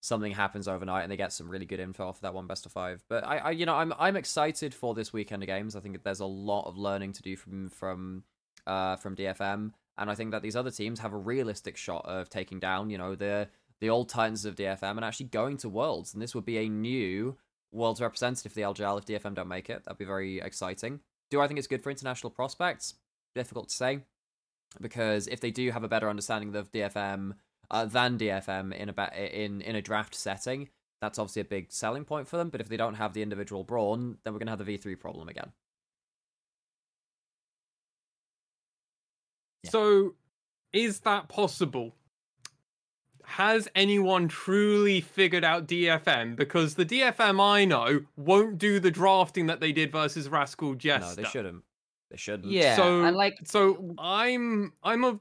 something 0.00 0.32
happens 0.32 0.68
overnight 0.68 1.02
and 1.02 1.10
they 1.10 1.16
get 1.16 1.32
some 1.32 1.48
really 1.48 1.64
good 1.64 1.80
info 1.80 2.06
off 2.08 2.16
of 2.16 2.20
that 2.22 2.34
one 2.34 2.46
best 2.46 2.66
of 2.66 2.72
five. 2.72 3.02
But 3.08 3.24
I, 3.24 3.38
I 3.38 3.50
you 3.52 3.64
know, 3.64 3.74
I'm 3.74 3.92
I'm 3.98 4.16
excited 4.16 4.74
for 4.74 4.94
this 4.94 5.12
weekend 5.12 5.42
of 5.42 5.46
games. 5.46 5.74
I 5.76 5.80
think 5.80 6.02
there's 6.02 6.20
a 6.20 6.26
lot 6.26 6.66
of 6.66 6.76
learning 6.76 7.12
to 7.14 7.22
do 7.22 7.36
from 7.36 7.70
from 7.70 8.24
uh 8.66 8.96
from 8.96 9.16
DFM, 9.16 9.72
and 9.98 10.10
I 10.10 10.14
think 10.14 10.30
that 10.32 10.42
these 10.42 10.56
other 10.56 10.70
teams 10.70 11.00
have 11.00 11.12
a 11.12 11.18
realistic 11.18 11.76
shot 11.76 12.04
of 12.06 12.28
taking 12.28 12.58
down, 12.58 12.90
you 12.90 12.98
know, 12.98 13.14
the 13.14 13.48
the 13.80 13.90
old 13.90 14.08
titans 14.08 14.44
of 14.44 14.54
DFM 14.54 14.96
and 14.96 15.04
actually 15.04 15.26
going 15.26 15.56
to 15.58 15.68
Worlds. 15.68 16.14
And 16.14 16.22
this 16.22 16.34
would 16.34 16.44
be 16.44 16.58
a 16.58 16.68
new 16.68 17.36
Worlds 17.72 18.00
representative 18.00 18.52
for 18.52 18.56
the 18.56 18.62
LJL 18.62 18.98
if 18.98 19.04
DFM 19.04 19.34
don't 19.34 19.48
make 19.48 19.68
it. 19.68 19.84
That'd 19.84 19.98
be 19.98 20.04
very 20.04 20.40
exciting. 20.40 21.00
Do 21.30 21.40
I 21.40 21.46
think 21.46 21.58
it's 21.58 21.66
good 21.66 21.82
for 21.82 21.90
international 21.90 22.30
prospects? 22.30 22.94
Difficult 23.34 23.68
to 23.68 23.74
say 23.74 24.00
because 24.80 25.26
if 25.28 25.40
they 25.40 25.50
do 25.50 25.70
have 25.70 25.84
a 25.84 25.88
better 25.88 26.08
understanding 26.08 26.54
of 26.54 26.72
DFM 26.72 27.32
uh, 27.70 27.84
than 27.84 28.18
DFM 28.18 28.74
in 28.74 28.92
a 28.96 29.44
in 29.44 29.60
in 29.60 29.76
a 29.76 29.82
draft 29.82 30.14
setting, 30.14 30.68
that's 31.00 31.18
obviously 31.18 31.42
a 31.42 31.46
big 31.46 31.72
selling 31.72 32.04
point 32.04 32.28
for 32.28 32.36
them. 32.36 32.48
But 32.48 32.60
if 32.60 32.68
they 32.68 32.76
don't 32.76 32.94
have 32.94 33.12
the 33.12 33.22
individual 33.22 33.64
brawn, 33.64 34.18
then 34.24 34.32
we're 34.32 34.38
gonna 34.38 34.52
have 34.52 34.58
the 34.58 34.64
V 34.64 34.76
three 34.76 34.96
problem 34.96 35.28
again. 35.28 35.52
Yeah. 39.64 39.70
So, 39.70 40.14
is 40.72 41.00
that 41.00 41.28
possible? 41.28 41.94
Has 43.24 43.68
anyone 43.74 44.28
truly 44.28 45.00
figured 45.00 45.44
out 45.44 45.66
DFM? 45.66 46.36
Because 46.36 46.74
the 46.74 46.84
DFM 46.84 47.40
I 47.40 47.64
know 47.64 48.00
won't 48.16 48.58
do 48.58 48.78
the 48.78 48.90
drafting 48.90 49.46
that 49.46 49.60
they 49.60 49.72
did 49.72 49.90
versus 49.90 50.28
Rascal 50.28 50.74
Jester. 50.74 51.08
No, 51.08 51.14
they 51.14 51.24
shouldn't. 51.28 51.64
They 52.10 52.16
shouldn't. 52.18 52.52
Yeah, 52.52 52.76
So- 52.76 53.04
and 53.04 53.16
like 53.16 53.38
So 53.44 53.94
I'm 53.98 54.72
I'm 54.82 55.04
of 55.04 55.20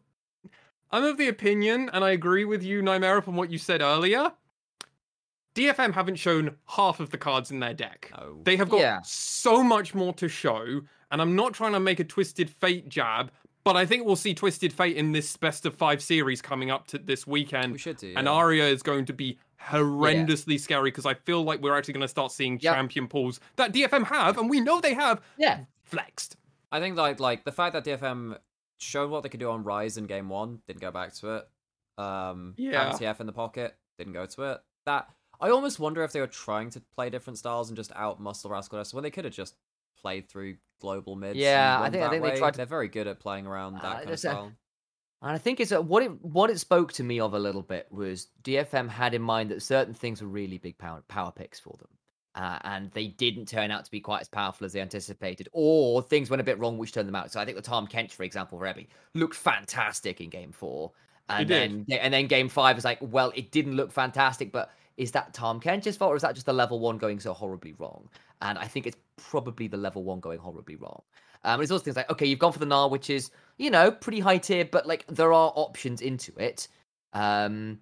I'm 0.91 1.03
of 1.05 1.17
the 1.17 1.27
opinion, 1.29 1.89
and 1.91 2.03
I 2.03 2.11
agree 2.11 2.45
with 2.45 2.61
you, 2.61 2.83
Nymerip, 2.83 3.27
on 3.27 3.35
what 3.35 3.49
you 3.49 3.57
said 3.57 3.81
earlier. 3.81 4.31
DFM 5.55 5.93
haven't 5.93 6.15
shown 6.17 6.55
half 6.67 6.99
of 6.99 7.09
the 7.09 7.17
cards 7.17 7.49
in 7.51 7.59
their 7.59 7.73
deck. 7.73 8.11
No. 8.17 8.41
They 8.43 8.57
have 8.57 8.69
got 8.69 8.79
Yeah. 8.79 8.99
so 9.03 9.63
much 9.63 9.95
more 9.95 10.13
to 10.13 10.27
show, 10.27 10.81
and 11.09 11.21
I'm 11.21 11.35
not 11.35 11.53
trying 11.53 11.73
to 11.73 11.79
make 11.79 11.99
a 11.99 12.03
twisted 12.03 12.49
fate 12.49 12.89
jab, 12.89 13.31
but 13.63 13.75
I 13.77 13.85
think 13.85 14.05
we'll 14.05 14.15
see 14.15 14.33
twisted 14.33 14.73
fate 14.73 14.97
in 14.97 15.11
this 15.11 15.37
best 15.37 15.65
of 15.65 15.75
five 15.75 16.01
series 16.01 16.41
coming 16.41 16.69
up 16.71 16.87
to 16.87 16.97
this 16.97 17.25
weekend. 17.27 17.71
we 17.73 17.77
should 17.77 17.97
do. 17.97 18.13
And 18.15 18.25
yeah. 18.27 18.33
Aria 18.33 18.67
is 18.67 18.83
going 18.83 19.05
to 19.05 19.13
be 19.13 19.37
horrendously 19.61 20.59
scary 20.59 20.91
because 20.91 21.05
I 21.05 21.13
feel 21.13 21.43
like 21.43 21.61
we're 21.61 21.77
actually 21.77 21.93
going 21.93 22.01
to 22.01 22.07
start 22.07 22.31
seeing 22.31 22.59
Yep. 22.61 22.73
champion 22.75 23.07
pools 23.07 23.39
that 23.55 23.73
DFM 23.73 24.05
have, 24.05 24.37
and 24.37 24.49
we 24.49 24.59
know 24.59 24.81
they 24.81 24.93
have 24.93 25.21
yeah, 25.37 25.61
flexed. 25.83 26.35
I 26.71 26.79
think 26.79 26.97
like 26.97 27.19
like 27.19 27.43
the 27.45 27.51
fact 27.51 27.73
that 27.73 27.85
DFM 27.85 28.37
showed 28.79 29.09
what 29.09 29.23
they 29.23 29.29
could 29.29 29.39
do 29.39 29.49
on 29.49 29.63
Ryze 29.63 29.97
in 29.97 30.05
game 30.05 30.29
one, 30.29 30.59
didn't 30.67 30.81
go 30.81 30.91
back 30.91 31.13
to 31.15 31.37
it. 31.37 31.47
Um, 31.97 32.53
Yeah. 32.57 32.91
MTF 32.93 33.19
in 33.19 33.27
the 33.27 33.33
pocket, 33.33 33.75
didn't 33.97 34.13
go 34.13 34.25
to 34.25 34.43
it. 34.51 34.61
That 34.85 35.09
I 35.39 35.49
almost 35.49 35.79
wonder 35.79 36.03
if 36.03 36.11
they 36.11 36.19
were 36.19 36.27
trying 36.27 36.69
to 36.71 36.81
play 36.95 37.09
different 37.09 37.37
styles 37.37 37.69
and 37.69 37.77
just 37.77 37.91
out 37.95 38.19
muscle 38.19 38.49
Rascal 38.49 38.79
Jester 38.79 38.95
when 38.97 39.03
they 39.03 39.11
could 39.11 39.25
have 39.25 39.33
just 39.33 39.55
played 40.03 40.29
through 40.29 40.57
global 40.79 41.15
mids. 41.15 41.37
Yeah, 41.39 41.79
I 41.81 41.89
think- 41.89 42.03
I 42.03 42.07
that 42.07 42.11
think 42.11 42.23
they 42.23 42.37
tried. 42.37 42.51
To... 42.51 42.57
They're 42.57 42.65
very 42.65 42.89
good 42.89 43.07
at 43.07 43.19
playing 43.19 43.47
around 43.47 43.73
that 43.75 43.83
Uh, 43.85 43.89
kind 43.89 44.01
of 44.01 44.07
there's 44.07 44.25
a- 44.25 44.29
And 45.21 45.31
I 45.31 45.37
think 45.37 45.61
it's 45.61 45.71
uh, 45.71 45.81
what 45.81 46.03
it 46.03 46.11
what 46.21 46.49
it 46.49 46.59
spoke 46.59 46.91
to 46.93 47.03
me 47.03 47.21
of 47.21 47.33
a 47.33 47.39
little 47.39 47.61
bit 47.61 47.87
was 47.89 48.27
DFM 48.43 48.89
had 48.89 49.13
in 49.13 49.21
mind 49.21 49.49
that 49.51 49.61
certain 49.63 49.93
things 49.93 50.21
were 50.21 50.27
really 50.27 50.57
big 50.57 50.77
power 50.77 51.01
power 51.07 51.31
picks 51.31 51.61
for 51.61 51.77
them, 51.79 51.87
uh, 52.35 52.59
and 52.65 52.91
they 52.91 53.07
didn't 53.07 53.47
turn 53.47 53.71
out 53.71 53.85
to 53.85 53.91
be 53.91 54.01
quite 54.01 54.19
as 54.19 54.27
powerful 54.27 54.65
as 54.65 54.73
they 54.73 54.81
anticipated, 54.81 55.47
or 55.53 56.01
things 56.01 56.29
went 56.29 56.41
a 56.41 56.43
bit 56.43 56.59
wrong 56.59 56.77
which 56.77 56.91
turned 56.91 57.07
them 57.07 57.15
out. 57.15 57.31
So 57.31 57.39
I 57.39 57.45
think 57.45 57.55
the 57.55 57.63
Tahm 57.63 57.87
Kench, 57.87 58.11
for 58.11 58.23
example, 58.23 58.59
for 58.59 58.65
Evi, 58.65 58.87
looked 59.13 59.35
fantastic 59.35 60.19
in 60.19 60.29
game 60.29 60.51
four, 60.51 60.91
and 61.29 61.47
then 61.47 61.85
and 61.89 62.13
then 62.13 62.27
game 62.27 62.49
five 62.49 62.75
was 62.75 62.83
like, 62.83 62.97
well, 62.99 63.31
it 63.33 63.51
didn't 63.51 63.77
look 63.77 63.93
fantastic, 63.93 64.51
but 64.51 64.71
is 64.97 65.11
that 65.13 65.33
Tahm 65.33 65.61
Kench's 65.61 65.95
fault, 65.95 66.11
or 66.11 66.15
is 66.17 66.21
that 66.23 66.33
just 66.35 66.45
the 66.47 66.53
level 66.53 66.79
one 66.81 66.97
going 66.97 67.21
so 67.21 67.31
horribly 67.31 67.73
wrong? 67.79 68.09
And 68.43 68.59
I 68.59 68.67
think 68.67 68.85
it's 68.85 68.97
probably 69.17 69.67
the 69.67 69.77
level 69.77 70.03
one 70.03 70.19
going 70.19 70.37
horribly 70.37 70.75
wrong. 70.75 71.01
Um, 71.45 71.61
it's 71.61 71.71
also 71.71 71.83
things 71.83 71.95
like, 71.95 72.11
okay, 72.11 72.25
you've 72.25 72.39
gone 72.39 72.51
for 72.51 72.59
the 72.59 72.65
Gnar, 72.65 72.91
which 72.91 73.09
is, 73.09 73.31
you 73.57 73.71
know, 73.71 73.89
pretty 73.89 74.19
high 74.19 74.37
tier, 74.37 74.65
but 74.65 74.85
like 74.85 75.05
there 75.07 75.33
are 75.33 75.51
options 75.55 76.01
into 76.01 76.33
it. 76.37 76.67
Um, 77.13 77.79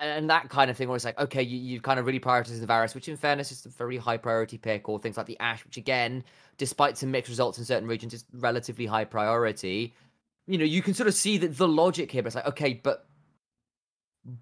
and 0.00 0.30
that 0.30 0.48
kind 0.48 0.70
of 0.70 0.76
thing 0.76 0.88
where 0.88 0.96
it's 0.96 1.04
like, 1.04 1.18
okay, 1.18 1.42
you, 1.42 1.58
you've 1.58 1.82
kind 1.82 1.98
of 1.98 2.06
really 2.06 2.20
prioritized 2.20 2.60
the 2.60 2.66
Varus, 2.66 2.94
which 2.94 3.08
in 3.08 3.16
fairness 3.16 3.50
is 3.50 3.66
a 3.66 3.68
very 3.68 3.96
high 3.96 4.16
priority 4.16 4.56
pick, 4.56 4.88
or 4.88 4.98
things 4.98 5.16
like 5.16 5.26
the 5.26 5.38
Ashe, 5.40 5.64
which 5.64 5.76
again, 5.76 6.24
despite 6.56 6.96
some 6.96 7.10
mixed 7.10 7.28
results 7.28 7.58
in 7.58 7.64
certain 7.64 7.88
regions, 7.88 8.14
is 8.14 8.24
relatively 8.32 8.86
high 8.86 9.04
priority. 9.04 9.92
You 10.46 10.56
know, 10.56 10.64
you 10.64 10.82
can 10.82 10.94
sort 10.94 11.08
of 11.08 11.14
see 11.14 11.36
that 11.38 11.56
the 11.56 11.68
logic 11.68 12.12
here, 12.12 12.22
but 12.22 12.28
it's 12.28 12.36
like, 12.36 12.46
okay, 12.46 12.74
but 12.74 13.07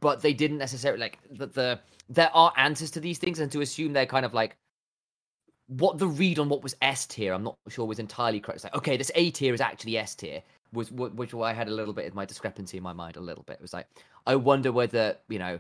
but 0.01 0.21
they 0.21 0.33
didn't 0.33 0.59
necessarily 0.59 1.01
like 1.01 1.19
the, 1.31 1.47
the 1.47 1.81
there 2.09 2.31
are 2.35 2.53
answers 2.57 2.91
to 2.93 3.01
these 3.01 3.19
things, 3.19 3.39
and 3.39 3.51
to 3.53 3.61
assume 3.61 3.93
they're 3.93 4.07
kind 4.07 4.27
of 4.27 4.35
like 4.35 4.57
what 5.69 5.99
the 5.99 6.07
read 6.07 6.39
on 6.39 6.49
what 6.49 6.63
was 6.63 6.77
S 6.81 7.07
tier, 7.07 7.33
I'm 7.33 7.43
not 7.43 7.59
sure 7.69 7.87
was 7.87 7.99
entirely 7.99 8.41
correct. 8.41 8.57
It's 8.57 8.65
like, 8.65 8.77
okay, 8.77 8.97
this 8.97 9.11
A 9.15 9.31
tier 9.31 9.53
is 9.55 9.61
actually 9.61 9.99
S 9.99 10.15
tier, 10.15 10.43
was 10.73 10.89
wh- 10.89 11.17
which 11.17 11.35
I 11.35 11.53
had 11.53 11.69
a 11.69 11.73
little 11.75 11.95
bit 11.95 12.07
of 12.07 12.15
my 12.15 12.25
discrepancy 12.25 12.77
in 12.77 12.83
my 12.83 12.93
mind 12.93 13.17
a 13.17 13.21
little 13.21 13.45
bit. 13.45 13.55
It 13.55 13.63
was 13.63 13.73
like, 13.73 13.89
I 14.27 14.37
wonder 14.37 14.73
whether 14.73 15.17
you 15.29 15.39
know 15.39 15.59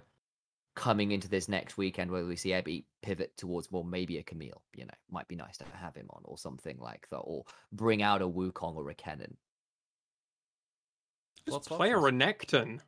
coming 0.75 1.11
into 1.11 1.29
this 1.29 1.49
next 1.49 1.77
weekend, 1.79 2.11
whether 2.11 2.27
we 2.27 2.37
see 2.37 2.51
Evi 2.51 2.85
pivot 3.03 3.37
towards 3.37 3.73
well, 3.73 3.83
maybe 3.83 4.19
a 4.19 4.23
Camille, 4.23 4.63
you 4.75 4.85
know, 4.85 4.95
might 5.11 5.27
be 5.27 5.35
nice 5.35 5.57
to 5.59 5.65
have 5.73 5.97
him 5.97 6.07
on 6.11 6.21
or 6.25 6.39
something 6.39 6.79
like 6.79 7.09
that, 7.11 7.19
or 7.19 7.45
bring 7.73 8.03
out 8.03 8.23
a 8.23 8.29
Wukong 8.29 8.77
or 8.77 8.91
a 8.91 8.95
Kennen. 8.95 9.35
Just 11.47 11.53
Lots 11.53 11.67
of 11.69 11.77
play 11.79 11.93
a 11.93 11.99
options. 11.99 12.23
Renekton. 12.23 12.81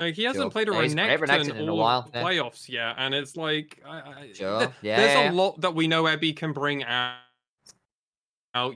Like 0.00 0.14
he 0.14 0.24
hasn't 0.24 0.44
Sure. 0.44 0.50
played 0.50 0.68
a 0.68 0.72
Yeah, 0.72 1.16
Renekton, 1.16 1.54
in 1.56 1.68
a 1.68 1.72
all 1.72 1.78
while, 1.78 2.10
yeah. 2.14 2.22
playoffs 2.22 2.68
yet, 2.68 2.94
and 2.98 3.14
it's 3.14 3.36
like, 3.36 3.82
I, 3.86 3.96
I, 3.98 4.30
Sure, 4.32 4.58
th- 4.60 4.70
yeah, 4.82 4.96
there's 4.96 5.12
yeah, 5.14 5.30
a 5.30 5.32
lot 5.32 5.60
that 5.60 5.74
we 5.74 5.86
know 5.88 6.04
Evi 6.04 6.34
can 6.36 6.52
bring 6.52 6.84
out. 6.84 7.16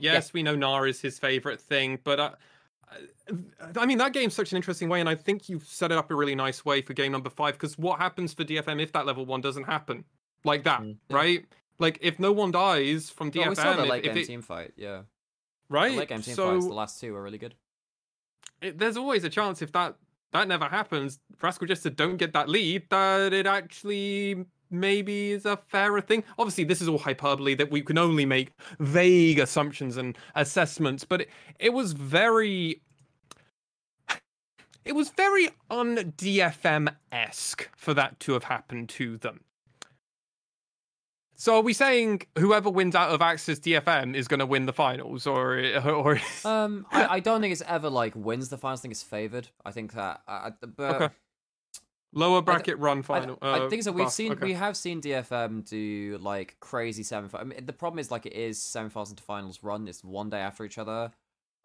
Yes, 0.01 0.33
we 0.33 0.43
know 0.43 0.55
Nara 0.55 0.87
is 0.89 1.01
his 1.01 1.19
favorite 1.19 1.59
thing, 1.59 1.99
but 2.03 2.19
uh, 2.19 2.31
I- 2.91 2.97
I 3.81 3.85
mean 3.85 3.97
that 3.97 4.13
game's 4.13 4.33
such 4.33 4.51
an 4.51 4.55
interesting 4.57 4.87
way, 4.89 4.99
and 4.99 5.09
I 5.09 5.15
think 5.15 5.49
you've 5.49 5.65
set 5.65 5.91
it 5.91 5.97
up 5.97 6.11
a 6.11 6.15
really 6.15 6.35
nice 6.35 6.63
way 6.63 6.81
for 6.81 6.93
game 6.93 7.11
number 7.11 7.29
five. 7.29 7.55
Because 7.55 7.77
what 7.77 7.99
happens 7.99 8.33
for 8.33 8.43
DFM 8.43 8.81
if 8.81 8.91
that 8.93 9.05
level 9.05 9.25
one 9.25 9.41
doesn't 9.41 9.63
happen 9.63 10.05
like 10.43 10.63
that, 10.63 10.81
Mm. 10.81 10.97
right? 11.09 11.45
Like 11.79 11.97
if 12.01 12.19
no 12.19 12.31
one 12.31 12.51
dies 12.51 13.09
from 13.09 13.27
Oh, 13.35 13.49
we 13.49 13.55
saw 13.55 13.73
DFM, 13.73 13.77
the 13.77 13.85
late 13.85 14.05
if 14.05 14.13
game 14.13 14.23
it- 14.23 14.27
team 14.27 14.41
fight. 14.41 14.73
Yeah, 14.77 15.01
right? 15.69 15.91
the 15.91 15.97
late 15.97 16.09
game 16.09 16.21
team 16.21 16.35
so 16.35 16.53
fights. 16.53 16.67
The 16.67 16.73
last 16.73 17.01
two 17.01 17.15
are 17.15 17.23
really 17.23 17.37
good. 17.39 17.55
it, 18.61 18.77
there's 18.77 18.95
always 18.95 19.23
a 19.25 19.29
chance 19.29 19.61
if 19.61 19.71
that 19.73 19.95
that 20.33 20.47
never 20.47 20.65
happens, 20.65 21.19
Rascal 21.41 21.67
Jester 21.67 21.89
don't 21.89 22.17
get 22.17 22.33
that 22.33 22.49
lead, 22.49 22.89
that 22.89 23.33
it 23.33 23.45
actually 23.45 24.45
maybe 24.69 25.31
is 25.31 25.45
a 25.45 25.55
fairer 25.55 26.01
thing. 26.01 26.23
Obviously, 26.37 26.63
this 26.63 26.81
is 26.81 26.89
all 26.89 26.97
hyperbole 26.97 27.55
that 27.55 27.71
we 27.71 27.81
can 27.81 27.97
only 27.97 28.25
make 28.25 28.51
vague 28.79 29.39
assumptions 29.39 29.95
and 29.97 30.17
assessments, 30.35 31.05
but 31.05 31.21
it, 31.21 31.29
it 31.59 31.73
was 31.73 31.93
very. 31.93 32.81
It 34.83 34.95
was 34.95 35.11
very 35.11 35.47
un 35.69 35.95
DFM 36.17 36.93
esque 37.09 37.69
for 37.77 37.93
that 37.93 38.19
to 38.21 38.33
have 38.33 38.43
happened 38.43 38.89
to 38.89 39.17
them. 39.17 39.39
So 41.43 41.57
are 41.57 41.61
we 41.61 41.73
saying 41.73 42.21
whoever 42.37 42.69
wins 42.69 42.95
out 42.95 43.09
of 43.09 43.19
AXIZ 43.19 43.59
DFM 43.59 44.15
is 44.15 44.29
going 44.29 44.39
to 44.39 44.45
win 44.45 44.65
the 44.65 44.71
finals, 44.71 45.27
or 45.27 45.59
or 45.85 46.17
Um, 46.45 46.87
I, 46.89 47.15
I 47.15 47.19
don't 47.19 47.41
think 47.41 47.51
it's 47.51 47.61
ever 47.67 47.89
like 47.89 48.15
wins 48.15 48.47
the 48.47 48.57
finals. 48.57 48.79
I 48.79 48.83
think 48.83 48.93
it's 48.93 49.03
favored. 49.03 49.49
I 49.65 49.71
think 49.71 49.91
that. 49.91 50.21
Uh, 50.25 50.51
but 50.77 51.01
Okay. 51.01 51.13
Lower 52.13 52.41
bracket 52.41 52.77
run 52.79 53.03
final. 53.03 53.37
I 53.41 53.59
uh, 53.59 53.69
think 53.69 53.83
so. 53.83 53.91
We've 53.91 54.05
buff, 54.05 54.13
seen 54.13 54.31
okay. 54.31 54.45
we 54.45 54.53
have 54.53 54.77
seen 54.77 55.01
DFM 55.01 55.67
do 55.67 56.17
like 56.21 56.55
crazy 56.61 57.03
seven. 57.03 57.29
I 57.33 57.43
mean, 57.43 57.65
the 57.65 57.73
problem 57.73 57.99
is 57.99 58.09
like 58.09 58.25
it 58.25 58.33
is 58.33 58.57
semifinals 58.57 59.09
into 59.09 59.23
finals 59.23 59.59
run. 59.63 59.85
It's 59.89 60.01
one 60.01 60.29
day 60.29 60.39
after 60.39 60.63
each 60.63 60.77
other. 60.77 61.11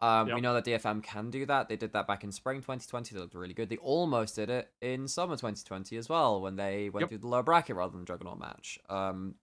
Um, 0.01 0.27
We 0.33 0.41
know 0.41 0.55
that 0.55 0.65
DFM 0.65 1.01
can 1.03 1.29
do 1.29 1.45
that. 1.45 1.69
They 1.69 1.77
did 1.77 1.93
that 1.93 2.05
back 2.05 2.25
in 2.25 2.33
spring 2.33 2.57
2020. 2.57 3.15
They 3.15 3.21
looked 3.21 3.33
really 3.33 3.53
good. 3.53 3.69
They 3.69 3.77
almost 3.77 4.35
did 4.35 4.49
it 4.49 4.71
in 4.81 5.07
summer 5.07 5.37
2020 5.37 5.95
as 5.95 6.09
well 6.09 6.41
when 6.41 6.57
they 6.57 6.89
went 6.89 7.03
Yep. 7.03 7.09
through 7.09 7.17
the 7.19 7.27
lower 7.27 7.43
bracket 7.43 7.77
rather 7.77 7.95
than 7.95 8.05
Juggernaut 8.05 8.39
match. 8.39 8.77
Um, 8.89 9.35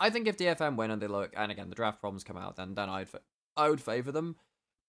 I 0.00 0.10
think 0.10 0.26
if 0.26 0.36
DFM 0.36 0.76
win 0.76 0.90
and 0.90 1.00
they 1.00 1.06
look, 1.06 1.32
and 1.36 1.52
again 1.52 1.68
the 1.68 1.74
draft 1.76 2.00
problems 2.00 2.24
come 2.24 2.36
out, 2.38 2.56
then 2.56 2.74
then 2.74 2.88
I'd 2.88 3.08
fa- 3.08 3.20
I 3.56 3.68
would 3.70 3.80
favor 3.80 4.10
them. 4.10 4.36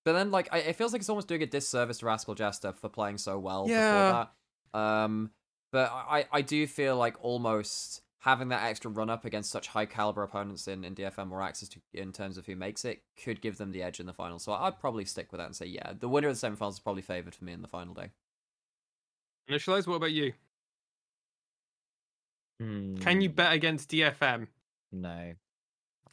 But 0.05 0.13
then 0.13 0.31
like 0.31 0.47
I, 0.51 0.59
it 0.59 0.75
feels 0.77 0.93
like 0.93 1.01
it's 1.01 1.09
almost 1.09 1.27
doing 1.27 1.43
a 1.43 1.45
disservice 1.45 1.99
to 1.99 2.05
Rascal 2.07 2.33
Jester 2.33 2.71
for 2.73 2.89
playing 2.89 3.17
so 3.19 3.37
well 3.37 3.67
Yeah. 3.67 3.89
before 3.91 4.13
that. 4.73 4.79
Um, 4.79 5.31
but 5.71 5.91
I 5.91 6.25
I 6.31 6.41
do 6.41 6.65
feel 6.65 6.95
like 6.97 7.23
almost 7.23 8.01
having 8.19 8.49
that 8.49 8.63
extra 8.63 8.89
run 8.91 9.09
up 9.09 9.25
against 9.25 9.49
such 9.51 9.67
high 9.67 9.85
caliber 9.85 10.21
opponents 10.21 10.67
in, 10.67 10.83
in 10.85 10.93
DFM 10.95 11.31
or 11.31 11.41
access 11.41 11.67
to 11.69 11.81
in 11.93 12.11
terms 12.13 12.37
of 12.37 12.45
who 12.45 12.55
makes 12.55 12.85
it 12.85 13.01
could 13.23 13.41
give 13.41 13.57
them 13.57 13.71
the 13.71 13.81
edge 13.83 13.99
in 13.99 14.05
the 14.05 14.13
final. 14.13 14.37
So 14.39 14.53
I'd 14.53 14.79
probably 14.79 15.05
stick 15.05 15.31
with 15.31 15.39
that 15.39 15.45
and 15.47 15.55
say 15.55 15.65
yeah, 15.65 15.93
the 15.99 16.07
winner 16.07 16.29
of 16.29 16.39
the 16.39 16.47
semifinals 16.47 16.73
is 16.73 16.79
probably 16.79 17.01
favored 17.01 17.35
for 17.35 17.43
me 17.45 17.51
in 17.53 17.61
the 17.61 17.67
final 17.67 17.93
day. 17.93 18.11
Initialize, 19.49 19.87
what 19.87 19.95
about 19.95 20.11
you? 20.11 20.33
Can 22.59 22.95
Hmm. 22.99 23.21
you 23.21 23.29
bet 23.29 23.53
against 23.53 23.89
DFM? 23.89 24.47
No. 24.91 25.33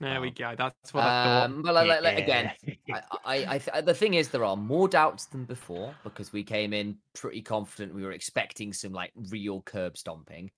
There 0.01 0.20
we 0.20 0.31
go. 0.31 0.55
That's 0.57 0.95
what 0.95 1.03
I 1.05 1.24
thought. 1.24 1.45
Um, 1.47 1.62
but 1.62 1.74
like, 1.74 1.89
like, 1.89 2.03
like, 2.03 2.18
again, 2.18 2.53
I, 2.93 3.03
I, 3.24 3.55
I 3.55 3.59
th- 3.59 3.85
the 3.85 3.95
thing 3.95 4.14
is, 4.14 4.29
there 4.29 4.45
are 4.45 4.57
more 4.57 4.87
doubts 4.87 5.26
than 5.26 5.45
before 5.45 5.93
because 6.05 6.33
we 6.33 6.45
came 6.45 6.72
in 6.72 6.99
pretty 7.14 7.43
confident. 7.43 7.95
We 7.95 8.05
were 8.05 8.12
expecting 8.12 8.72
some 8.72 8.93
like 8.93 9.11
real 9.16 9.61
curb 9.62 9.97
stomping. 9.97 10.53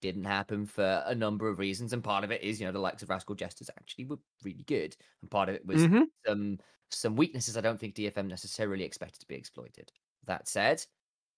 Didn't 0.00 0.24
happen 0.24 0.66
for 0.66 1.02
a 1.06 1.14
number 1.14 1.48
of 1.48 1.58
reasons, 1.58 1.92
and 1.92 2.04
part 2.04 2.22
of 2.22 2.30
it 2.30 2.42
is, 2.42 2.60
you 2.60 2.66
know, 2.66 2.72
the 2.72 2.78
likes 2.78 3.02
of 3.02 3.08
Rascal 3.10 3.34
Jesters 3.34 3.70
actually 3.76 4.04
were 4.04 4.18
really 4.44 4.62
good, 4.64 4.96
and 5.22 5.30
part 5.30 5.48
of 5.48 5.56
it 5.56 5.66
was 5.66 5.82
Mhm. 5.82 6.04
some 6.24 6.58
some 6.90 7.16
weaknesses 7.16 7.56
I 7.56 7.60
don't 7.60 7.80
think 7.80 7.96
DFM 7.96 8.28
necessarily 8.28 8.84
expected 8.84 9.18
to 9.20 9.26
be 9.26 9.34
exploited. 9.34 9.90
That 10.26 10.46
said, 10.46 10.84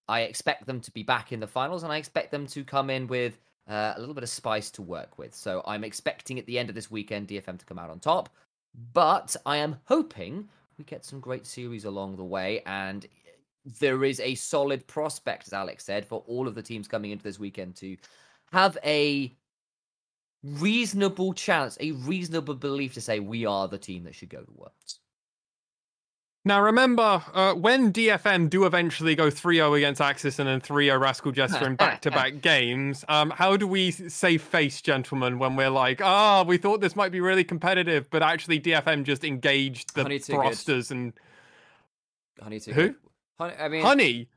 I 0.09 0.23
expect 0.23 0.67
them 0.67 0.81
to 0.83 0.91
be 0.91 1.03
back 1.03 1.33
in 1.33 1.41
the 1.41 1.47
finals, 1.47 1.83
and 1.83 1.93
I 1.93 1.97
expect 1.97 2.31
them 2.31 2.47
to 2.49 2.65
come 2.65 2.91
in 2.91 3.07
with 3.07 3.39
uh, 3.69 3.95
a 3.97 4.01
little 4.01 4.15
bit 4.15 4.25
of 4.25 4.31
spice 4.31 4.71
to 4.73 4.83
work 4.83 5.19
with. 5.19 5.35
So 5.35 5.63
I'm 5.67 5.85
expecting 5.85 6.39
at 6.39 6.47
the 6.47 6.59
end 6.59 6.69
of 6.69 6.75
this 6.75 6.91
weekend 6.91 7.29
DFM 7.29 7.59
to 7.59 7.67
come 7.67 7.79
out 7.79 7.91
on 7.91 8.01
top, 8.01 8.29
but 8.93 9.35
I 9.45 9.57
am 9.57 9.77
hoping 9.85 10.49
we 10.79 10.85
get 10.85 11.05
some 11.05 11.21
great 11.21 11.47
series 11.47 11.85
along 11.85 12.17
the 12.17 12.25
way, 12.25 12.63
and 12.67 13.07
there 13.81 14.05
is 14.05 14.21
a 14.21 14.35
solid 14.35 14.87
prospect, 14.87 15.47
as 15.47 15.53
Alex 15.53 15.85
said, 15.85 16.07
for 16.07 16.23
all 16.27 16.47
of 16.47 16.55
the 16.55 16.63
teams 16.63 16.87
coming 16.87 17.11
into 17.11 17.25
this 17.25 17.39
weekend 17.39 17.75
to 17.77 17.97
have 18.53 18.79
a 18.85 19.35
reasonable 20.43 21.33
chance, 21.33 21.77
a 21.81 21.93
reasonable 21.93 22.55
belief 22.55 22.95
to 22.95 23.01
say 23.01 23.21
we 23.21 23.45
are 23.45 23.67
the 23.69 23.79
team 23.79 24.05
that 24.05 24.15
should 24.15 24.29
go 24.29 24.41
to 24.41 24.53
Worlds. 24.55 25.01
Now 26.47 26.63
remember, 26.63 27.25
uh, 27.35 27.55
when 27.55 27.93
DFM 27.93 28.49
do 28.49 28.67
eventually 28.67 29.17
go 29.17 29.31
3-0 29.31 29.77
against 29.79 30.01
AXIZ 30.01 30.39
and 30.39 30.49
then 30.49 30.61
3-0 30.61 31.01
Rascal 31.01 31.33
Jester 31.33 31.67
in 31.67 31.75
back-to-back 31.77 32.41
games, 32.41 33.05
um, 33.09 33.31
how 33.31 33.57
do 33.57 33.67
we 33.67 33.91
save 33.91 34.43
face, 34.43 34.81
gentlemen, 34.81 35.41
when 35.41 35.57
we're 35.57 35.71
like, 35.71 36.01
ah, 36.01 36.45
we 36.47 36.57
thought 36.57 36.81
this 36.81 36.95
might 36.95 37.11
be 37.11 37.19
really 37.21 37.43
competitive, 37.43 38.09
but 38.11 38.23
actually 38.23 38.61
DFM 38.61 39.03
just 39.03 39.25
engaged 39.25 39.93
the 39.97 40.05
Honey, 40.05 40.21
thrusters 40.21 40.93
and 40.93 41.15
Honey 42.41 42.61
too. 42.61 42.73
Who? 42.73 42.83
good. 42.91 42.97
Honey, 43.41 43.55
I 43.59 43.69
mean, 43.69 43.83
Honey, 43.83 44.29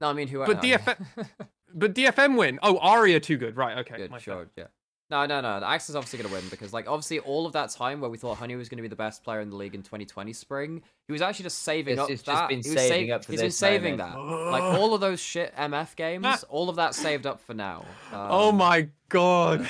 No, 0.00 0.08
I 0.08 0.12
mean 0.12 0.26
who? 0.26 0.44
But 0.44 0.60
DFM 0.60 1.06
but 1.72 1.94
DFM 1.94 2.36
win. 2.36 2.58
Oh, 2.64 2.78
Aria 2.78 3.20
too 3.20 3.36
good. 3.36 3.56
Right, 3.56 3.78
okay. 3.78 3.98
Good, 3.98 4.10
bad. 4.10 4.22
sure, 4.22 4.48
yeah. 4.56 4.64
No, 5.10 5.26
no, 5.26 5.40
no. 5.42 5.60
The 5.60 5.68
Axe 5.68 5.90
is 5.90 5.96
obviously 5.96 6.18
going 6.18 6.30
to 6.30 6.34
win 6.34 6.48
because, 6.48 6.72
like, 6.72 6.88
obviously, 6.88 7.18
all 7.18 7.46
of 7.46 7.52
that 7.52 7.70
time 7.70 8.00
where 8.00 8.08
we 8.10 8.16
thought 8.16 8.38
Honey 8.38 8.56
was 8.56 8.68
going 8.70 8.78
to 8.78 8.82
be 8.82 8.88
the 8.88 8.96
best 8.96 9.22
player 9.22 9.40
in 9.40 9.50
the 9.50 9.56
league 9.56 9.74
in 9.74 9.82
2020 9.82 10.32
spring, 10.32 10.82
he 11.06 11.12
was 11.12 11.20
actually 11.20 11.42
just 11.44 11.58
saving 11.60 11.92
It's- 11.92 12.04
up 12.04 12.10
it's 12.10 12.22
just 12.22 12.36
that. 12.38 12.48
been 12.48 12.62
he 12.62 12.70
was 12.70 12.78
saving 12.78 12.88
save- 13.08 13.10
up 13.12 13.24
for 13.24 13.32
this. 13.32 13.40
He's 13.40 13.42
been 13.42 13.50
saving 13.52 13.96
moment. 13.98 14.14
that. 14.16 14.50
Like 14.50 14.62
all 14.62 14.94
of 14.94 15.00
those 15.02 15.20
shit 15.20 15.54
MF 15.56 15.94
games, 15.96 16.44
all 16.48 16.68
of 16.70 16.76
that 16.76 16.94
saved 16.94 17.26
up 17.26 17.40
for 17.40 17.52
now. 17.54 17.84
oh 18.12 18.48
Um, 18.48 18.56
my 18.56 18.88
god. 19.10 19.68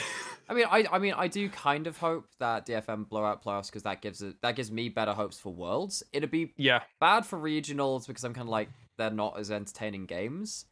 I 0.49 0.53
mean, 0.55 0.67
I, 0.71 0.85
I 0.93 0.99
mean, 0.99 1.15
I 1.17 1.27
do 1.27 1.49
kind 1.49 1.87
of 1.87 1.97
hope 1.97 2.27
that 2.39 2.67
DFM 2.67 3.09
blow 3.09 3.25
out 3.25 3.43
playoffs 3.43 3.67
because 3.67 3.83
that 3.85 4.03
gives 4.03 4.21
it 4.23 4.37
that 4.43 4.55
gives 4.57 4.71
me 4.71 4.89
better 4.91 5.13
hopes 5.15 5.41
for 5.41 5.53
Worlds. 5.53 6.03
It'd 6.13 6.31
be 6.31 6.53
yeah. 6.59 6.83
bad 7.01 7.25
for 7.27 7.39
regionals 7.39 8.07
because 8.07 8.25
I'm 8.25 8.35
kind 8.35 8.47
of 8.47 8.51
like 8.51 8.69
they're 8.99 9.11
not 9.11 9.39
as 9.39 9.51
entertaining 9.51 10.05
games. 10.07 10.67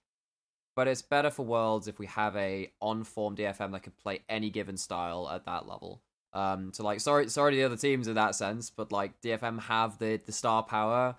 But 0.74 0.88
it's 0.88 1.02
better 1.02 1.30
for 1.30 1.44
Worlds 1.44 1.86
if 1.86 1.98
we 1.98 2.06
have 2.06 2.34
a 2.36 2.72
on-form 2.80 3.36
DFM 3.36 3.72
that 3.72 3.82
can 3.82 3.92
play 4.02 4.20
any 4.28 4.48
given 4.48 4.76
style 4.76 5.28
at 5.28 5.44
that 5.44 5.68
level. 5.68 6.00
Um, 6.32 6.72
so 6.72 6.82
like, 6.82 7.00
sorry, 7.00 7.28
sorry 7.28 7.52
to 7.52 7.56
the 7.56 7.64
other 7.64 7.76
teams 7.76 8.08
in 8.08 8.14
that 8.14 8.34
sense, 8.34 8.70
but 8.70 8.90
like 8.90 9.20
DFM 9.20 9.60
have 9.62 9.98
the 9.98 10.20
the 10.24 10.32
star 10.32 10.62
power 10.62 11.16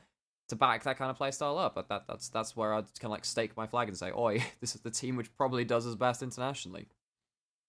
to 0.49 0.55
back 0.55 0.83
that 0.83 0.97
kind 0.97 1.11
of 1.11 1.17
play 1.17 1.31
style 1.31 1.57
up. 1.57 1.75
But 1.75 1.87
that 1.89 2.05
that's 2.07 2.29
that's 2.29 2.55
where 2.55 2.73
I'd 2.73 2.85
kind 2.99 3.05
of 3.05 3.11
like 3.11 3.25
stake 3.25 3.55
my 3.55 3.67
flag 3.67 3.89
and 3.89 3.97
say, 3.97 4.11
oi, 4.11 4.43
this 4.59 4.75
is 4.75 4.81
the 4.81 4.91
team 4.91 5.15
which 5.15 5.35
probably 5.37 5.65
does 5.65 5.85
as 5.85 5.95
best 5.95 6.23
internationally. 6.23 6.87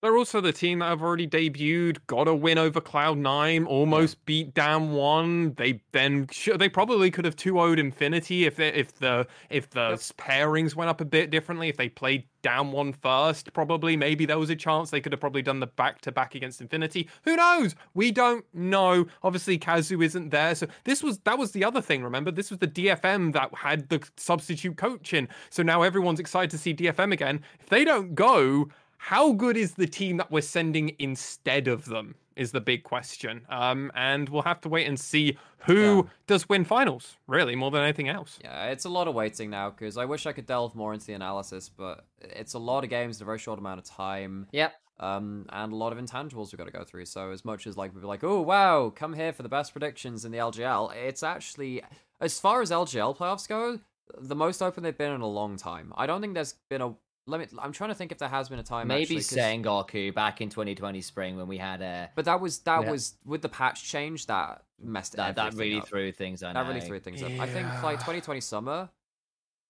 They're 0.04 0.18
also 0.18 0.42
the 0.42 0.52
team 0.52 0.80
that 0.80 0.88
have 0.90 1.00
already 1.00 1.26
debuted, 1.26 1.96
got 2.08 2.28
a 2.28 2.34
win 2.34 2.58
over 2.58 2.78
Cloud9, 2.78 3.66
almost 3.66 4.22
beat 4.26 4.52
down 4.52 4.92
one. 4.92 5.54
They 5.54 5.80
then 5.92 6.28
they 6.58 6.68
probably 6.68 7.10
could 7.10 7.24
have 7.24 7.36
2-0'd 7.36 7.78
Infinity 7.78 8.44
if 8.44 8.56
they, 8.56 8.68
if 8.68 8.94
the 8.98 9.26
if 9.48 9.70
the 9.70 9.88
Yep. 9.92 10.00
pairings 10.18 10.74
went 10.74 10.90
up 10.90 11.00
a 11.00 11.06
bit 11.06 11.30
differently. 11.30 11.70
If 11.70 11.78
they 11.78 11.88
played 11.88 12.24
down 12.42 12.70
one 12.70 12.92
first, 12.92 13.54
probably 13.54 13.96
maybe 13.96 14.26
there 14.26 14.38
was 14.38 14.50
a 14.50 14.56
chance 14.56 14.90
they 14.90 15.00
could 15.00 15.12
have 15.12 15.20
probably 15.20 15.40
done 15.40 15.60
the 15.60 15.68
back 15.68 16.02
to 16.02 16.12
back 16.12 16.34
against 16.34 16.60
Infinity. 16.60 17.08
Who 17.22 17.36
knows? 17.36 17.74
We 17.94 18.12
don't 18.12 18.44
know. 18.52 19.06
Obviously, 19.22 19.56
Kazu 19.56 20.02
isn't 20.02 20.28
there, 20.28 20.54
so 20.54 20.66
this 20.84 21.02
was 21.02 21.16
that 21.20 21.38
was 21.38 21.52
the 21.52 21.64
other 21.64 21.80
thing. 21.80 22.04
Remember, 22.04 22.30
this 22.30 22.50
was 22.50 22.58
the 22.58 22.68
DFM 22.68 23.32
that 23.32 23.54
had 23.54 23.88
the 23.88 24.06
substitute 24.18 24.76
coach 24.76 25.14
in. 25.14 25.28
So 25.48 25.62
now 25.62 25.80
everyone's 25.80 26.20
excited 26.20 26.50
to 26.50 26.58
see 26.58 26.74
DFM 26.74 27.10
again. 27.10 27.40
If 27.58 27.70
they 27.70 27.86
don't 27.86 28.14
go 28.14 28.68
how 29.08 29.32
good 29.32 29.56
is 29.56 29.74
the 29.74 29.86
team 29.86 30.16
that 30.16 30.30
we're 30.30 30.40
sending 30.58 30.94
instead 30.98 31.68
of 31.68 31.84
them 31.86 32.14
is 32.36 32.50
the 32.52 32.60
big 32.60 32.82
question 32.82 33.42
um 33.48 33.90
and 33.94 34.28
we'll 34.28 34.42
have 34.42 34.60
to 34.60 34.68
wait 34.68 34.86
and 34.88 34.98
see 34.98 35.36
who 35.66 35.80
Yeah. 35.80 36.02
does 36.26 36.48
win 36.48 36.64
finals 36.64 37.16
really 37.26 37.54
more 37.54 37.70
than 37.70 37.82
anything 37.82 38.08
else 38.08 38.38
Yeah, 38.42 38.66
it's 38.74 38.84
a 38.84 38.88
lot 38.88 39.06
of 39.08 39.14
waiting 39.14 39.50
now 39.50 39.70
because 39.70 39.96
I 39.96 40.04
wish 40.04 40.26
I 40.26 40.32
could 40.32 40.46
delve 40.46 40.74
more 40.74 40.92
into 40.94 41.06
the 41.06 41.12
analysis, 41.14 41.68
but 41.68 42.06
it's 42.20 42.54
a 42.54 42.58
lot 42.58 42.82
of 42.84 42.90
games 42.90 43.18
in 43.20 43.24
a 43.24 43.26
very 43.26 43.38
short 43.38 43.58
amount 43.58 43.78
of 43.78 43.84
time. 43.84 44.46
Yep. 44.52 44.72
um, 45.00 45.46
and 45.50 45.72
a 45.72 45.76
lot 45.76 45.92
of 45.92 45.98
intangibles 45.98 46.50
we've 46.52 46.58
got 46.58 46.66
to 46.72 46.78
go 46.80 46.84
through. 46.84 47.04
So 47.06 47.30
as 47.30 47.44
much 47.44 47.66
as 47.66 47.76
like 47.76 47.94
we'd 47.94 48.00
be 48.00 48.06
like, 48.06 48.24
oh 48.24 48.40
wow, 48.40 48.90
come 48.94 49.12
here 49.14 49.32
for 49.32 49.42
the 49.42 49.48
best 49.48 49.72
predictions 49.72 50.24
in 50.24 50.32
the 50.32 50.38
LJL, 50.38 50.94
it's 51.08 51.22
actually 51.22 51.82
as 52.20 52.38
far 52.40 52.62
as 52.62 52.70
LJL 52.70 53.16
playoffs 53.16 53.46
go, 53.48 53.80
the 54.18 54.36
most 54.36 54.62
open 54.62 54.82
they've 54.82 54.96
been 55.04 55.12
in 55.12 55.20
a 55.20 55.26
long 55.40 55.56
time. 55.56 55.92
I 55.96 56.06
don't 56.06 56.20
think 56.20 56.34
there's 56.34 56.54
been 56.70 56.82
a 56.82 56.94
let 57.26 57.40
me. 57.40 57.46
I'm 57.58 57.72
trying 57.72 57.90
to 57.90 57.94
think 57.94 58.12
if 58.12 58.18
there 58.18 58.28
has 58.28 58.48
been 58.48 58.58
a 58.58 58.62
time. 58.62 58.88
Maybe 58.88 59.02
actually, 59.16 59.16
'cause- 59.16 59.28
Sengoku 59.32 60.14
back 60.14 60.40
in 60.40 60.48
2020 60.50 61.00
spring 61.00 61.36
when 61.36 61.46
we 61.48 61.58
had 61.58 61.80
a 61.82 62.10
But 62.14 62.24
that 62.26 62.40
was 62.40 62.58
that 62.60 62.82
Yeah. 62.84 62.90
was 62.90 63.16
with 63.24 63.42
the 63.42 63.48
patch 63.48 63.84
change 63.84 64.26
that 64.26 64.64
messed 64.78 65.16
that, 65.16 65.36
that 65.36 65.54
really 65.54 65.78
up. 65.78 65.88
threw 65.88 66.12
things. 66.12 66.42
I 66.42 66.52
that 66.52 66.66
really 66.66 66.80
threw 66.80 67.00
things 67.00 67.22
up. 67.22 67.30
I 67.32 67.46
think 67.46 67.66
like 67.82 68.00
2020 68.00 68.40
summer, 68.40 68.90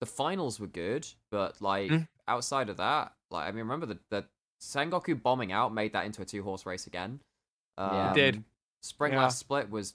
the 0.01 0.07
finals 0.07 0.59
were 0.59 0.67
good, 0.67 1.07
but 1.31 1.61
like 1.61 1.91
Mm. 1.91 2.09
outside 2.27 2.69
of 2.69 2.77
that, 2.79 3.15
like 3.31 3.47
I 3.47 3.51
mean, 3.51 3.61
remember 3.61 3.87
the 3.87 3.99
the 4.11 4.27
Sengoku 4.61 5.21
bombing 5.21 5.53
out 5.53 5.75
made 5.75 5.93
that 5.93 6.07
into 6.07 6.23
a 6.23 6.25
two 6.25 6.43
horse 6.43 6.65
race 6.67 6.87
again. 6.87 7.21
Yeah. 7.79 7.85
Um, 8.09 8.13
It 8.13 8.15
did. 8.15 8.45
Spring 8.83 9.13
Yeah. 9.13 9.21
last 9.23 9.39
split 9.39 9.71
was 9.71 9.95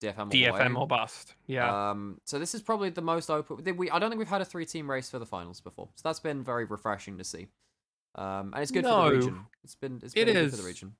DFM. 0.00 0.18
all 0.18 0.26
DFM 0.26 0.78
or 0.78 0.86
bust. 0.86 1.34
Yeah. 1.46 1.90
Um, 1.90 2.20
so 2.24 2.38
this 2.38 2.54
is 2.54 2.62
probably 2.62 2.90
the 2.90 3.02
most 3.02 3.30
open. 3.30 3.76
We 3.76 3.90
I 3.90 3.98
don't 3.98 4.10
think 4.10 4.18
we've 4.18 4.28
had 4.28 4.40
a 4.40 4.44
three 4.44 4.66
team 4.66 4.90
race 4.90 5.10
for 5.10 5.18
the 5.18 5.26
finals 5.26 5.60
before, 5.60 5.88
so 5.94 6.08
that's 6.08 6.20
been 6.20 6.42
very 6.42 6.64
refreshing 6.64 7.18
to 7.18 7.24
see. 7.24 7.48
Um, 8.14 8.52
and 8.54 8.62
it's 8.62 8.70
good 8.70 8.84
for 8.84 9.10
the 9.10 9.16
region. 9.16 9.46
It's 9.64 9.74
been 9.74 10.00
it's 10.02 10.14
been 10.14 10.28
It 10.28 10.34
good 10.34 10.50
for 10.50 10.56
the 10.56 10.62
region. 10.62 10.94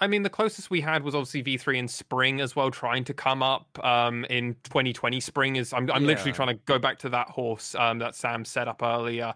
I 0.00 0.06
mean, 0.06 0.22
the 0.22 0.30
closest 0.30 0.70
we 0.70 0.80
had 0.80 1.02
was 1.02 1.14
obviously 1.14 1.42
V3 1.42 1.76
in 1.76 1.88
spring 1.88 2.40
as 2.40 2.54
well, 2.54 2.70
trying 2.70 3.02
to 3.04 3.14
come 3.14 3.42
up 3.42 3.84
um, 3.84 4.24
in 4.26 4.54
2020 4.62 5.20
spring. 5.20 5.56
Is 5.56 5.72
I'm, 5.72 5.90
I'm 5.90 6.06
literally 6.06 6.32
trying 6.32 6.48
to 6.48 6.62
go 6.66 6.78
back 6.78 6.98
to 7.00 7.08
that 7.08 7.28
horse 7.28 7.74
um, 7.74 7.98
that 7.98 8.14
Sam 8.14 8.44
set 8.44 8.68
up 8.68 8.82
earlier. 8.82 9.34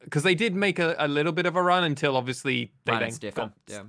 Because 0.00 0.22
they 0.22 0.34
did 0.34 0.54
make 0.54 0.78
a, 0.78 0.94
a 0.98 1.08
little 1.08 1.32
bit 1.32 1.46
of 1.46 1.56
a 1.56 1.62
run 1.62 1.82
until 1.82 2.16
obviously 2.16 2.72
they 2.84 2.92
Man, 2.92 3.10
then 3.20 3.30
got 3.32 3.52
Yeah. 3.66 3.82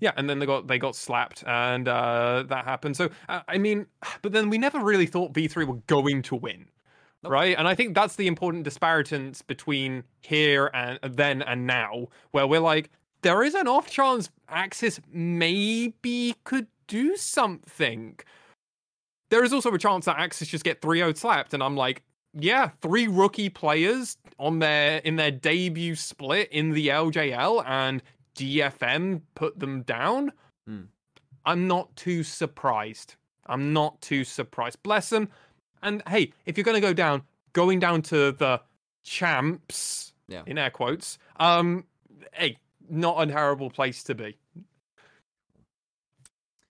Yeah, 0.00 0.12
and 0.16 0.28
then 0.28 0.38
they 0.38 0.46
got 0.46 0.66
they 0.66 0.78
got 0.78 0.94
slapped, 0.94 1.42
and 1.46 1.88
uh, 1.88 2.44
that 2.48 2.64
happened. 2.64 2.96
So 2.96 3.08
uh, 3.28 3.40
I 3.48 3.58
mean, 3.58 3.86
but 4.22 4.32
then 4.32 4.50
we 4.50 4.58
never 4.58 4.78
really 4.80 5.06
thought 5.06 5.32
V3 5.32 5.66
were 5.66 5.80
going 5.86 6.22
to 6.22 6.36
win, 6.36 6.66
Nope. 7.22 7.32
right? 7.32 7.56
And 7.58 7.66
I 7.66 7.74
think 7.74 7.94
that's 7.94 8.16
the 8.16 8.26
important 8.26 8.64
disparitance 8.64 9.42
between 9.42 10.04
here 10.20 10.70
and 10.74 10.98
then 11.02 11.42
and 11.42 11.66
now, 11.66 12.08
where 12.32 12.46
we're 12.46 12.60
like, 12.60 12.90
there 13.22 13.42
is 13.42 13.54
an 13.54 13.66
off 13.68 13.90
chance 13.90 14.30
AXIZ 14.50 15.00
maybe 15.12 16.34
could 16.44 16.66
do 16.88 17.16
something. 17.16 18.18
There 19.30 19.42
is 19.42 19.52
also 19.52 19.72
a 19.72 19.78
chance 19.78 20.04
that 20.04 20.18
AXIZ 20.18 20.46
just 20.48 20.64
get 20.64 20.80
3-0 20.82 21.16
slapped, 21.16 21.54
and 21.54 21.62
I'm 21.62 21.76
like, 21.76 22.02
yeah, 22.38 22.70
three 22.82 23.08
rookie 23.08 23.48
players 23.48 24.18
on 24.38 24.58
their 24.58 24.98
in 24.98 25.16
their 25.16 25.30
debut 25.30 25.94
split 25.94 26.50
in 26.52 26.72
the 26.72 26.88
LJL, 26.88 27.64
and 27.66 28.02
DFM 28.36 29.22
put 29.34 29.58
them 29.58 29.82
down. 29.82 30.32
Hmm. 30.66 30.82
I'm 31.44 31.66
not 31.68 31.94
too 31.96 32.22
surprised. 32.22 33.14
I'm 33.46 33.72
not 33.72 34.00
too 34.00 34.24
surprised. 34.24 34.82
Bless 34.82 35.10
them. 35.10 35.28
And 35.82 36.02
hey, 36.08 36.32
if 36.44 36.56
you're 36.56 36.64
going 36.64 36.74
to 36.80 36.80
go 36.86 36.92
down, 36.92 37.22
going 37.52 37.78
down 37.80 38.02
to 38.02 38.32
the 38.32 38.60
champs, 39.04 40.12
Yeah. 40.28 40.42
in 40.46 40.58
air 40.58 40.70
quotes, 40.70 41.18
um, 41.38 41.84
hey, 42.32 42.58
not 42.90 43.22
a 43.22 43.26
terrible 43.30 43.70
place 43.70 44.02
to 44.04 44.14
be. 44.14 44.36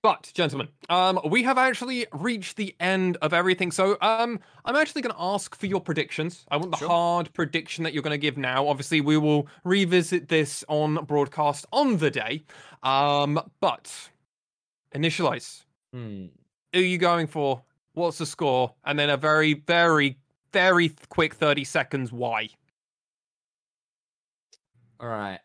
But, 0.07 0.31
gentlemen, 0.35 0.69
um, 0.89 1.19
we 1.29 1.43
have 1.43 1.59
actually 1.59 2.07
reached 2.13 2.57
the 2.57 2.77
end 2.79 3.17
of 3.23 3.35
everything. 3.35 3.73
So, 3.73 3.97
um, 4.01 4.39
I'm 4.65 4.77
actually 4.77 5.03
going 5.03 5.17
to 5.17 5.21
ask 5.21 5.57
for 5.57 5.67
your 5.67 5.81
predictions. 5.81 6.47
I 6.49 6.59
want 6.59 6.71
the 6.71 6.77
Sure. 6.77 6.89
hard 6.89 7.35
prediction 7.35 7.83
that 7.83 7.93
you're 7.93 8.05
going 8.05 8.13
to 8.13 8.17
give 8.17 8.37
now. 8.39 8.69
Obviously, 8.69 9.01
we 9.01 9.17
will 9.17 9.49
revisit 9.65 10.29
this 10.29 10.63
on 10.69 10.95
broadcast 11.07 11.67
on 11.73 11.97
the 11.97 12.13
day. 12.13 12.45
Um, 12.85 13.51
but 13.59 14.11
initialize. 14.95 15.65
Hmm. 15.93 16.27
Who 16.73 16.79
are 16.79 16.83
you 16.83 16.99
going 16.99 17.27
for? 17.27 17.65
What's 17.95 18.19
the 18.19 18.27
score? 18.27 18.75
And 18.85 18.97
then 18.97 19.11
a 19.11 19.17
very, 19.17 19.55
very, 19.55 20.19
very 20.53 20.95
quick 21.09 21.35
30 21.35 21.65
seconds. 21.65 22.13
Why? 22.13 22.51
All 25.01 25.09
right, 25.09 25.41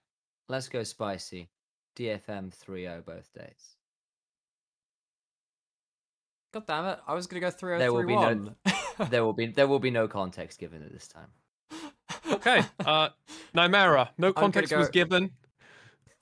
let's 0.49 0.69
go 0.69 0.83
spicy. 0.83 1.49
DFM 1.95 2.53
3-0 2.55 3.03
both 3.03 3.33
days. 3.33 3.77
God 6.51 6.65
damn 6.67 6.85
it! 6.85 6.99
I 7.07 7.13
was 7.13 7.27
gonna 7.27 7.39
go 7.39 7.49
three 7.49 7.77
There 7.77 7.89
oh 7.89 7.93
will 7.93 8.01
three 8.01 8.15
be 8.15 8.15
no- 8.15 8.55
there 9.09 9.23
will 9.23 9.33
be 9.33 9.47
there 9.47 9.67
will 9.67 9.79
be 9.79 9.91
no 9.91 10.07
context 10.07 10.59
given 10.59 10.83
at 10.83 10.91
this 10.91 11.07
time. 11.07 11.27
Okay. 12.31 12.63
Uh, 12.85 13.09
Nymera, 13.55 14.09
no 14.17 14.31
gonna 14.31 14.45
context 14.45 14.75
was 14.75 14.89
given. 14.89 15.31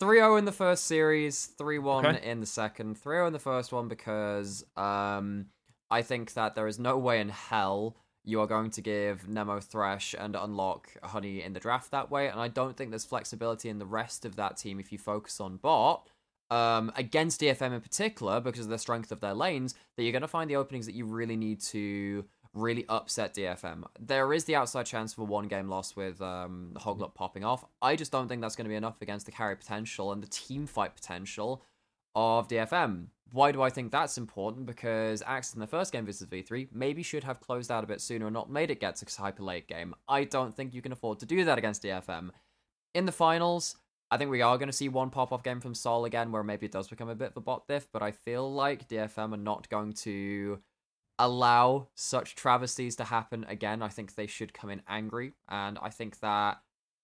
3-0 0.01 0.39
in 0.39 0.45
the 0.45 0.51
first 0.51 0.86
series, 0.86 1.49
3-1 1.59 2.05
Okay. 2.05 2.30
in 2.30 2.39
the 2.39 2.45
second. 2.45 2.95
3-0 3.01 3.27
in 3.27 3.34
the 3.34 3.39
first 3.39 3.71
one 3.73 3.88
because 3.89 4.63
um, 4.77 5.47
I 5.91 6.01
think 6.01 6.34
that 6.34 6.55
there 6.55 6.67
is 6.67 6.80
no 6.80 6.97
way 6.97 7.19
in 7.19 7.30
hell 7.30 7.97
you 8.23 8.39
are 8.39 8.47
going 8.47 8.69
to 8.71 8.82
give 8.82 9.27
Nemo 9.27 9.59
Thresh 9.59 10.15
and 10.17 10.36
unlock 10.36 10.89
Honey 11.03 11.43
in 11.43 11.53
the 11.53 11.59
draft 11.59 11.91
that 11.91 12.09
way, 12.11 12.27
and 12.27 12.39
I 12.39 12.47
don't 12.47 12.77
think 12.77 12.91
there's 12.91 13.05
flexibility 13.05 13.69
in 13.69 13.80
the 13.80 13.86
rest 13.86 14.23
of 14.25 14.36
that 14.38 14.57
team 14.57 14.80
if 14.80 14.91
you 14.91 14.97
focus 14.97 15.39
on 15.41 15.57
bot. 15.57 16.07
Um, 16.51 16.91
against 16.95 17.41
DFM 17.41 17.73
in 17.73 17.81
particular, 17.81 18.39
because 18.39 18.61
of 18.61 18.69
the 18.69 18.79
strength 18.79 19.11
of 19.11 19.19
their 19.19 19.35
lanes, 19.35 19.75
that 19.95 20.03
you're 20.03 20.11
going 20.11 20.23
to 20.23 20.27
find 20.27 20.49
the 20.49 20.55
openings 20.55 20.87
that 20.87 20.95
you 20.95 21.05
really 21.05 21.35
need 21.35 21.61
to 21.61 22.25
really 22.53 22.85
upset 22.89 23.35
DFM. 23.35 23.83
There 23.99 24.33
is 24.33 24.45
the 24.45 24.55
outside 24.55 24.85
chance 24.85 25.13
for 25.13 25.23
one 25.23 25.47
game 25.47 25.69
loss 25.69 25.95
with 25.95 26.21
um, 26.21 26.71
Hoglet 26.77 27.13
popping 27.13 27.43
off. 27.43 27.63
I 27.81 27.95
just 27.95 28.11
don't 28.11 28.27
think 28.27 28.41
that's 28.41 28.55
going 28.55 28.65
to 28.65 28.69
be 28.69 28.75
enough 28.75 29.01
against 29.01 29.25
the 29.25 29.31
carry 29.31 29.55
potential 29.55 30.11
and 30.11 30.23
the 30.23 30.27
team 30.27 30.65
fight 30.65 30.95
potential 30.95 31.63
of 32.15 32.47
DFM. 32.47 33.07
Why 33.31 33.51
do 33.51 33.61
I 33.61 33.69
think 33.69 33.91
that's 33.91 34.17
important? 34.17 34.65
Because 34.65 35.21
AXIZ 35.21 35.53
in 35.53 35.59
the 35.59 35.67
first 35.67 35.91
game 35.91 36.05
versus 36.05 36.27
V3 36.27 36.69
maybe 36.73 37.03
should 37.03 37.23
have 37.23 37.39
closed 37.39 37.69
out 37.69 37.83
a 37.83 37.87
bit 37.87 38.01
sooner 38.01 38.25
and 38.25 38.33
not 38.33 38.49
made 38.49 38.71
it 38.71 38.79
get 38.79 38.95
to 38.97 39.05
a 39.05 39.21
hyper 39.21 39.43
late 39.43 39.67
game. 39.67 39.93
I 40.07 40.23
don't 40.23 40.55
think 40.55 40.73
you 40.73 40.81
can 40.81 40.91
afford 40.91 41.19
to 41.19 41.27
do 41.27 41.45
that 41.45 41.59
against 41.59 41.83
DFM. 41.83 42.31
In 42.95 43.05
the 43.05 43.11
finals, 43.11 43.75
I 44.12 44.18
think 44.18 44.32
we 44.32 44.41
are 44.41 44.57
going 44.57 44.70
to 44.70 44.74
see 44.74 44.89
one 44.89 45.12
pop 45.12 45.32
off 45.32 45.43
game 45.43 45.62
from 45.62 45.76
Sol 45.76 46.05
again 46.05 46.32
where 46.32 46.43
maybe 46.43 46.66
it 46.66 46.72
does 46.72 46.88
become 46.88 47.10
a 47.10 47.16
bit 47.16 47.32
of 47.32 47.38
a 47.38 47.41
bot 47.41 47.68
diff, 47.68 47.88
but 47.91 48.01
I 48.01 48.12
feel 48.12 48.51
like 48.51 48.88
DFM 48.88 49.34
are 49.34 49.38
not 49.38 49.70
going 49.70 49.93
to 49.93 50.60
allow 51.20 51.89
such 51.95 52.36
travesties 52.36 52.95
to 52.95 53.03
happen 53.03 53.45
again. 53.47 53.84
I 53.84 53.89
think 53.89 54.16
they 54.16 54.26
should 54.26 54.53
come 54.53 54.70
in 54.70 54.82
angry, 54.88 55.34
and 55.47 55.78
I 55.82 55.89
think 55.89 56.20
that 56.22 56.60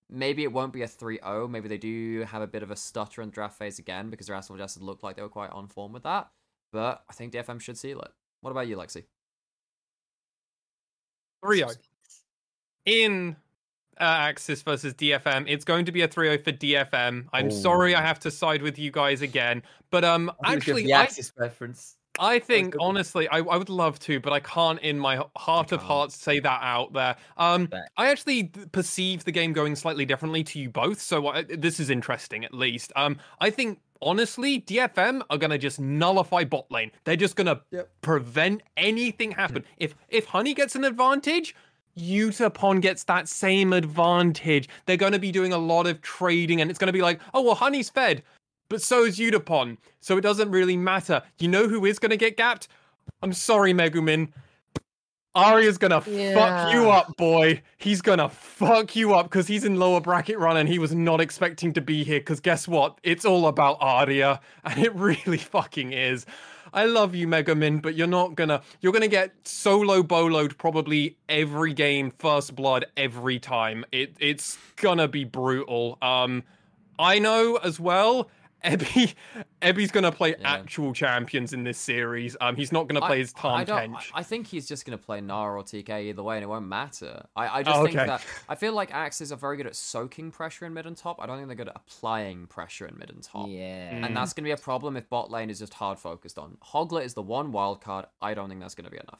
maybe 0.10 0.43
it 0.43 0.51
won't 0.51 0.74
be 0.74 0.82
a 0.82 0.88
3-0. 0.88 1.49
Maybe 1.49 1.68
they 1.68 1.78
do 1.78 2.22
have 2.22 2.41
a 2.41 2.47
bit 2.47 2.64
of 2.64 2.72
a 2.72 2.76
stutter 2.76 3.22
in 3.22 3.30
the 3.30 3.34
draft 3.34 3.58
phase 3.58 3.78
again 3.78 4.10
because 4.10 4.28
their 4.28 4.36
Asphalt 4.36 4.60
Justice 4.60 4.82
looked 4.82 5.03
like 5.03 5.16
they 5.16 5.22
were 5.22 5.30
quite 5.30 5.51
on 5.51 5.68
form 5.68 5.93
with 5.93 6.03
that. 6.03 6.30
But 6.72 7.03
I 7.10 7.14
think 7.14 7.34
DFM 7.34 7.62
should 7.62 7.78
seal 7.78 8.01
it. 8.01 8.12
What 8.41 8.51
about 8.51 8.68
you, 8.68 8.78
Lexi? 8.78 9.03
3 11.43 11.64
in 12.86 13.36
uh, 13.99 14.27
AXIZ 14.27 14.63
versus 14.63 14.93
DFM. 14.93 15.45
It's 15.47 15.65
going 15.65 15.85
to 15.85 15.91
be 15.91 16.01
a 16.01 16.07
3-0 16.07 16.43
for 16.43 16.51
DFM. 16.51 17.27
I'm 17.33 17.51
sorry 17.51 17.95
I 17.95 18.01
have 18.01 18.19
to 18.19 18.31
side 18.31 18.61
with 18.61 18.77
you 18.77 18.91
guys 18.91 19.21
again. 19.21 19.61
But 19.91 20.03
um 20.03 20.31
actually 20.43 20.83
the 20.83 20.93
I, 20.93 21.05
AXIZ 21.05 21.31
reference. 21.37 21.97
I 22.19 22.39
think 22.39 22.75
honestly 22.79 23.27
I, 23.29 23.39
I 23.39 23.57
would 23.57 23.69
love 23.69 23.99
to, 23.99 24.19
but 24.19 24.33
I 24.33 24.39
can't 24.39 24.79
in 24.81 24.97
my 24.99 25.21
heart 25.35 25.71
of 25.71 25.81
hearts 25.81 26.15
say 26.15 26.39
that 26.39 26.59
out 26.61 26.93
there. 26.93 27.15
Um 27.37 27.69
I 27.97 28.09
actually 28.09 28.45
perceive 28.71 29.23
the 29.23 29.31
game 29.31 29.53
going 29.53 29.75
slightly 29.75 30.05
differently 30.05 30.43
to 30.45 30.59
you 30.59 30.69
both, 30.69 30.99
so 31.01 31.27
I, 31.27 31.43
this 31.43 31.79
is 31.79 31.89
interesting 31.89 32.43
at 32.45 32.53
least. 32.53 32.91
Um 32.95 33.17
I 33.39 33.49
think 33.49 33.79
honestly 34.01 34.61
DFM 34.61 35.21
are 35.29 35.37
going 35.37 35.51
to 35.51 35.57
just 35.57 35.79
nullify 35.79 36.43
bot 36.43 36.69
lane. 36.69 36.91
They're 37.05 37.15
just 37.15 37.35
going 37.37 37.47
to 37.47 37.61
Yep. 37.71 37.89
prevent 38.01 38.61
anything 38.77 39.31
happen. 39.31 39.63
if 39.77 39.95
if 40.09 40.25
Honey 40.25 40.53
gets 40.53 40.75
an 40.75 40.83
advantage, 40.83 41.55
Yutapon 41.97 42.81
gets 42.81 43.03
that 43.05 43.27
same 43.27 43.73
advantage. 43.73 44.69
They're 44.85 44.97
going 44.97 45.13
to 45.13 45.19
be 45.19 45.31
doing 45.31 45.53
a 45.53 45.57
lot 45.57 45.87
of 45.87 46.01
trading, 46.01 46.61
and 46.61 46.69
it's 46.69 46.79
going 46.79 46.87
to 46.87 46.93
be 46.93 47.01
like, 47.01 47.19
oh, 47.33 47.41
well, 47.41 47.55
Honey's 47.55 47.89
fed, 47.89 48.23
but 48.69 48.81
so 48.81 49.05
is 49.05 49.17
Yutapon. 49.17 49.77
So 50.01 50.17
it 50.17 50.21
doesn't 50.21 50.51
really 50.51 50.77
matter. 50.77 51.21
You 51.39 51.47
know 51.47 51.67
who 51.67 51.85
is 51.85 51.99
going 51.99 52.11
to 52.11 52.17
get 52.17 52.37
gapped? 52.37 52.67
I'm 53.21 53.33
sorry, 53.33 53.73
Megumin. 53.73 54.29
Aria's 55.35 55.77
gonna 55.77 55.99
fuck 55.99 56.73
you 56.73 56.89
up, 56.89 57.15
boy. 57.17 57.61
He's 57.77 58.01
gonna 58.01 58.29
fuck 58.29 58.95
you 58.95 59.13
up 59.13 59.25
because 59.25 59.47
he's 59.47 59.65
in 59.65 59.77
lower 59.77 59.99
bracket 59.99 60.39
run 60.39 60.55
and 60.55 60.69
he 60.69 60.79
was 60.79 60.95
not 60.95 61.19
expecting 61.19 61.73
to 61.73 61.81
be 61.81 62.05
here. 62.05 62.19
Because 62.19 62.39
guess 62.39 62.67
what? 62.69 62.99
It's 63.03 63.25
all 63.25 63.47
about 63.47 63.77
Arya, 63.81 64.39
and 64.63 64.83
it 64.83 64.95
really 64.95 65.37
fucking 65.37 65.91
is. 65.91 66.25
I 66.76 66.86
love 66.86 67.15
you, 67.15 67.26
Megumin, 67.26 67.82
but 67.82 67.95
you're 67.95 68.05
not 68.05 68.36
gonna. 68.36 68.61
You're 68.82 68.91
gonna 68.91 69.07
get 69.07 69.32
solo 69.47 70.03
boloed 70.03 70.57
probably 70.57 71.15
every 71.30 71.73
game, 71.73 72.11
first 72.19 72.53
blood 72.53 72.86
every 72.97 73.39
time. 73.39 73.86
It 73.93 74.15
it's 74.19 74.57
gonna 74.76 75.07
be 75.07 75.23
brutal. 75.23 75.97
Um, 76.01 76.43
I 76.99 77.17
know 77.19 77.55
as 77.63 77.80
well. 77.80 78.30
Evi, 78.64 79.14
Evi's 79.62 79.91
gonna 79.91 80.12
play 80.12 80.36
Yeah. 80.39 80.53
actual 80.53 80.93
champions 80.93 81.53
in 81.53 81.64
this 81.64 81.78
series. 81.78 82.36
Um, 82.41 82.56
he's 82.56 82.72
not 82.72 82.88
gonna 82.88 83.01
play 83.01 83.20
his 83.20 83.34
I, 83.38 83.39
Tom 83.39 83.66
don't, 83.66 83.78
Tench. 83.93 84.12
I 84.14 84.24
think 84.24 84.47
he's 84.47 84.68
just 84.68 84.86
going 84.86 84.97
to 84.97 85.03
play 85.03 85.22
Nara 85.22 85.60
or 85.60 85.64
TK 85.64 86.06
either 86.10 86.24
way, 86.24 86.38
and 86.38 86.43
it 86.43 86.47
won't 86.47 86.68
matter. 86.68 87.26
I, 87.36 87.60
I 87.60 87.64
just 87.64 87.78
Oh, 87.78 87.84
think 87.86 87.95
okay. 87.97 88.08
that 88.08 88.26
I 88.49 88.56
feel 88.56 88.74
like 88.74 88.91
AXIZ 88.91 89.32
are 89.32 89.36
very 89.36 89.58
good 89.58 89.68
at 89.68 89.76
soaking 89.76 90.32
pressure 90.32 90.66
in 90.66 90.74
mid 90.74 90.86
and 90.86 90.97
top. 90.97 91.20
I 91.22 91.26
don't 91.28 91.38
think 91.38 91.47
they're 91.47 91.56
good 91.56 91.68
at 91.70 91.76
applying 91.76 92.47
pressure 92.47 92.88
in 92.88 92.97
mid 92.97 93.10
and 93.12 93.22
top. 93.22 93.47
Yeah. 93.49 93.91
Mm. 93.93 94.06
And 94.06 94.18
that's 94.18 94.34
going 94.34 94.43
to 94.43 94.47
be 94.47 94.51
a 94.51 94.58
problem 94.58 94.97
if 94.97 95.08
bot 95.10 95.30
lane 95.30 95.49
is 95.49 95.60
just 95.60 95.74
hard 95.76 95.99
focused 95.99 96.39
on. 96.39 96.58
Hoglet 96.64 97.03
is 97.06 97.14
the 97.14 97.22
one 97.22 97.51
wild 97.51 97.82
card. 97.82 98.06
I 98.22 98.34
don't 98.34 98.49
think 98.49 98.62
that's 98.62 98.76
going 98.76 98.86
to 98.86 98.91
be 98.91 98.97
enough. 98.97 99.20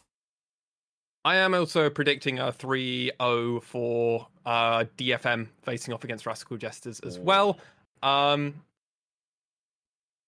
I 1.24 1.38
am 1.38 1.54
also 1.56 1.90
predicting 1.90 2.38
a 2.40 2.52
3-0 2.52 3.64
for 3.64 4.28
uh, 4.46 4.86
DFM 4.98 5.48
facing 5.64 5.94
off 5.94 6.04
against 6.04 6.26
Rascal 6.28 6.58
Jesters 6.58 7.00
as 7.00 7.18
well. 7.18 7.58
Um, 8.04 8.62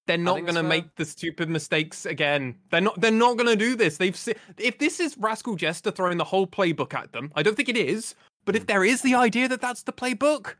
they're 0.08 0.18
not 0.18 0.42
going 0.42 0.56
to 0.56 0.64
make 0.64 0.96
the 0.96 1.06
stupid 1.06 1.50
mistakes 1.50 2.06
again. 2.06 2.56
They're 2.72 2.82
not. 2.82 3.00
They're 3.00 3.12
not 3.12 3.38
going 3.38 3.50
to 3.50 3.56
do 3.56 3.76
this. 3.76 3.98
They've 3.98 4.16
se- 4.16 4.36
if 4.58 4.80
this 4.80 5.00
is 5.00 5.18
Rascal 5.18 5.56
Jester 5.56 5.92
throwing 5.92 6.18
the 6.18 6.24
whole 6.24 6.48
playbook 6.48 6.94
at 6.94 7.12
them, 7.12 7.32
I 7.36 7.44
don't 7.44 7.56
think 7.56 7.70
it 7.70 7.78
is. 7.78 8.16
But 8.46 8.56
if 8.56 8.64
hmm. 8.64 8.68
there 8.68 8.84
is 8.84 9.02
the 9.02 9.14
idea 9.14 9.48
that 9.48 9.62
that's 9.62 9.84
the 9.84 9.94
playbook, 9.94 10.56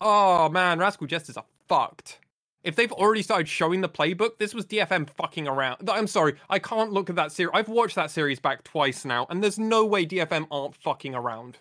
oh 0.00 0.48
man, 0.48 0.78
Rascal 0.78 1.06
Jesters 1.06 1.36
are 1.36 1.44
fucked. 1.68 2.18
If 2.64 2.74
they've 2.74 2.90
already 2.90 3.22
started 3.22 3.48
showing 3.48 3.80
the 3.80 3.88
playbook, 3.88 4.38
this 4.38 4.52
was 4.52 4.66
DFM 4.66 5.08
fucking 5.10 5.46
around. 5.46 5.88
I'm 5.88 6.08
sorry, 6.08 6.34
I 6.50 6.58
can't 6.58 6.92
look 6.92 7.08
at 7.08 7.14
that 7.14 7.30
series. 7.30 7.52
I've 7.54 7.68
watched 7.68 7.94
that 7.94 8.10
series 8.10 8.40
back 8.40 8.64
twice 8.64 9.04
now, 9.04 9.26
and 9.30 9.40
there's 9.40 9.58
no 9.58 9.84
way 9.84 10.04
DFM 10.04 10.48
aren't 10.50 10.74
fucking 10.74 11.14
around. 11.14 11.58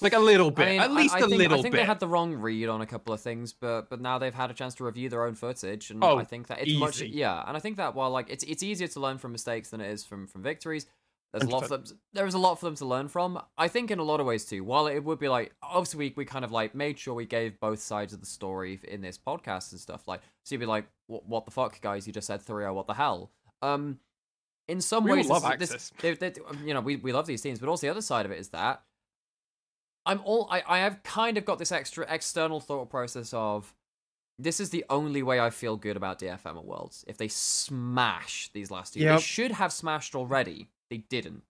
Like 0.00 0.12
a 0.12 0.18
little 0.18 0.50
bit, 0.50 0.66
I 0.66 0.70
mean, 0.70 0.80
at 0.80 0.92
least 0.92 1.14
I 1.14 1.18
a 1.18 1.20
think, 1.22 1.30
little 1.38 1.48
bit. 1.48 1.58
I 1.58 1.62
think 1.62 1.72
bit. 1.72 1.78
they 1.78 1.84
had 1.86 2.00
the 2.00 2.08
wrong 2.08 2.34
read 2.34 2.68
on 2.68 2.80
a 2.80 2.86
couple 2.86 3.14
of 3.14 3.20
things, 3.20 3.52
but 3.52 3.88
but 3.88 4.00
now 4.00 4.18
they've 4.18 4.34
had 4.34 4.50
a 4.50 4.54
chance 4.54 4.74
to 4.76 4.84
review 4.84 5.08
their 5.08 5.24
own 5.24 5.34
footage, 5.34 5.90
and 5.90 6.02
Oh, 6.02 6.18
I 6.18 6.24
think 6.24 6.48
that 6.48 6.60
it's 6.60 6.78
much 6.78 7.00
yeah, 7.00 7.42
and 7.46 7.56
I 7.56 7.60
think 7.60 7.76
that 7.76 7.94
while 7.94 8.10
like 8.10 8.28
it's 8.28 8.44
it's 8.44 8.62
easier 8.62 8.88
to 8.88 9.00
learn 9.00 9.18
from 9.18 9.32
mistakes 9.32 9.70
than 9.70 9.80
it 9.80 9.90
is 9.90 10.04
from 10.04 10.26
from 10.26 10.42
victories. 10.42 10.86
There's 11.32 11.44
a 11.44 11.48
lot 11.50 11.62
for 11.62 11.78
them. 11.78 11.84
There 12.12 12.26
is 12.26 12.34
a 12.34 12.38
lot 12.38 12.60
for 12.60 12.66
them 12.66 12.76
to 12.76 12.84
learn 12.84 13.08
from. 13.08 13.40
I 13.58 13.66
think 13.66 13.90
in 13.90 13.98
a 13.98 14.04
lot 14.04 14.20
of 14.20 14.26
ways 14.26 14.44
too. 14.44 14.62
While 14.62 14.86
it 14.86 15.00
would 15.00 15.18
be 15.18 15.28
like 15.28 15.52
obviously 15.62 15.98
we, 15.98 16.14
we 16.16 16.24
kind 16.24 16.44
of 16.44 16.52
like 16.52 16.76
made 16.76 16.96
sure 16.96 17.12
we 17.14 17.26
gave 17.26 17.58
both 17.58 17.80
sides 17.80 18.12
of 18.12 18.20
the 18.20 18.26
story 18.26 18.78
in 18.86 19.00
this 19.00 19.18
podcast 19.18 19.72
and 19.72 19.80
stuff. 19.80 20.06
Like 20.06 20.20
so 20.44 20.54
you'd 20.54 20.60
be 20.60 20.66
like, 20.66 20.86
what, 21.08 21.26
what 21.26 21.44
the 21.44 21.50
fuck, 21.50 21.80
guys? 21.80 22.06
You 22.06 22.12
just 22.12 22.28
said 22.28 22.40
3 22.40 22.66
What 22.70 22.86
the 22.86 22.94
hell? 22.94 23.32
Um, 23.62 23.98
in 24.68 24.80
some 24.80 25.02
We 25.04 25.10
ways, 25.12 25.28
love 25.28 25.42
this, 25.58 25.70
this, 25.70 25.92
they, 26.00 26.14
they, 26.14 26.32
you 26.64 26.72
know, 26.72 26.80
we, 26.80 26.96
we 26.96 27.12
love 27.12 27.26
these 27.26 27.42
teams, 27.42 27.58
but 27.58 27.68
also 27.68 27.86
the 27.86 27.90
other 27.90 28.00
side 28.00 28.26
of 28.26 28.32
it 28.32 28.38
is 28.38 28.50
that 28.50 28.82
I'm 30.06 30.20
all 30.24 30.46
I, 30.50 30.62
I 30.66 30.78
have 30.80 31.02
kind 31.02 31.38
of 31.38 31.44
got 31.44 31.58
this 31.58 31.72
extra 31.72 32.04
external 32.08 32.60
thought 32.60 32.90
process 32.90 33.32
of 33.32 33.74
this 34.38 34.58
is 34.60 34.70
the 34.70 34.84
only 34.90 35.22
way 35.22 35.38
I 35.38 35.50
feel 35.50 35.76
good 35.76 35.96
about 35.96 36.18
DFM 36.18 36.56
at 36.56 36.64
Worlds. 36.64 37.04
If 37.06 37.16
they 37.18 37.28
smash 37.28 38.50
these 38.52 38.70
last 38.70 38.94
two, 38.94 39.00
they 39.16 39.22
should 39.22 39.52
have 39.52 39.72
smashed 39.72 40.14
already. 40.14 40.68
They 40.90 40.98
didn't. 40.98 41.42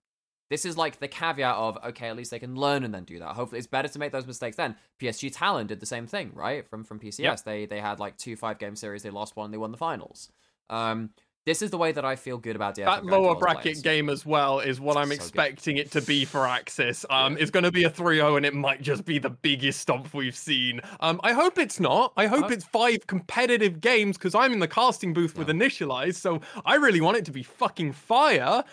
This 0.51 0.63
is 0.65 0.77
like 0.77 0.99
the 0.99 1.07
caveat 1.07 1.55
of 1.55 1.77
okay, 1.83 2.07
at 2.07 2.15
least 2.15 2.29
they 2.31 2.37
can 2.39 2.55
learn 2.55 2.83
and 2.83 2.93
then 2.93 3.03
do 3.03 3.17
that. 3.19 3.29
Hopefully, 3.35 3.57
it's 3.57 3.67
better 3.67 3.87
to 3.87 3.99
make 3.99 4.11
those 4.11 4.27
mistakes 4.27 4.55
then. 4.57 4.75
PSG 5.01 5.31
Talon 5.33 5.65
did 5.67 5.79
the 5.79 5.85
same 5.87 6.05
thing, 6.05 6.31
right? 6.35 6.67
From 6.69 6.83
from 6.83 6.99
PCS, 6.99 7.19
Yep. 7.19 7.43
they 7.43 7.65
they 7.65 7.79
had 7.79 7.99
like 7.99 8.17
two 8.17 8.35
five 8.35 8.59
game 8.59 8.75
series. 8.75 9.01
They 9.01 9.09
lost 9.09 9.35
one, 9.35 9.49
they 9.51 9.57
won 9.57 9.71
the 9.71 9.77
finals. 9.77 10.29
Um, 10.69 11.09
this 11.45 11.61
is 11.61 11.69
the 11.69 11.77
way 11.77 11.91
that 11.91 12.03
I 12.03 12.15
feel 12.15 12.37
good 12.37 12.55
about 12.55 12.75
DFM. 12.75 12.85
that 12.85 13.05
lower 13.05 13.35
bracket 13.35 13.83
game 13.83 14.09
as 14.09 14.25
well 14.25 14.59
is 14.59 14.79
what 14.79 14.97
I'm 14.97 15.05
So 15.05 15.09
good. 15.09 15.15
expecting 15.17 15.77
it 15.77 15.91
to 15.91 16.01
be 16.01 16.25
for 16.25 16.41
AXIZ. 16.47 17.05
Um, 17.11 17.37
it's 17.39 17.51
going 17.51 17.63
to 17.63 17.71
be 17.71 17.83
a 17.83 17.89
3-0 17.89 18.37
and 18.37 18.45
it 18.45 18.53
might 18.55 18.81
just 18.81 19.05
be 19.05 19.19
the 19.19 19.29
biggest 19.29 19.79
stomp 19.79 20.13
we've 20.13 20.35
seen. 20.35 20.81
Um, 21.01 21.19
I 21.23 21.33
hope 21.33 21.59
it's 21.59 21.79
not. 21.79 22.13
I 22.17 22.25
hope 22.25 22.51
it's 22.51 22.65
five 22.65 23.05
competitive 23.07 23.79
games 23.79 24.17
because 24.17 24.33
I'm 24.33 24.53
in 24.53 24.59
the 24.59 24.67
casting 24.67 25.13
booth 25.13 25.37
with 25.37 25.47
Initialize, 25.49 26.15
so 26.15 26.41
I 26.65 26.75
really 26.75 26.99
want 27.01 27.17
it 27.17 27.25
to 27.25 27.31
be 27.31 27.43
fucking 27.43 27.93
fire. 27.93 28.63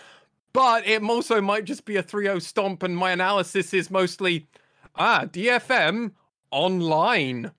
But 0.55 0.87
it 0.87 1.03
also 1.03 1.41
might 1.41 1.64
just 1.64 1.85
be 1.85 1.97
a 1.97 2.03
3-0 2.03 2.41
stomp, 2.43 2.83
and 2.83 2.97
my 2.97 3.11
analysis 3.12 3.73
is 3.75 3.91
mostly 3.91 4.47
ah 4.97 5.25
DFM 5.27 6.12
online. 6.51 7.51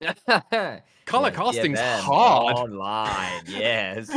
Color 1.06 1.28
Yeah, 1.28 1.30
casting's 1.30 1.78
DFM 1.78 2.00
hard. 2.00 2.56
Online, 2.56 3.42
yes. 3.48 4.10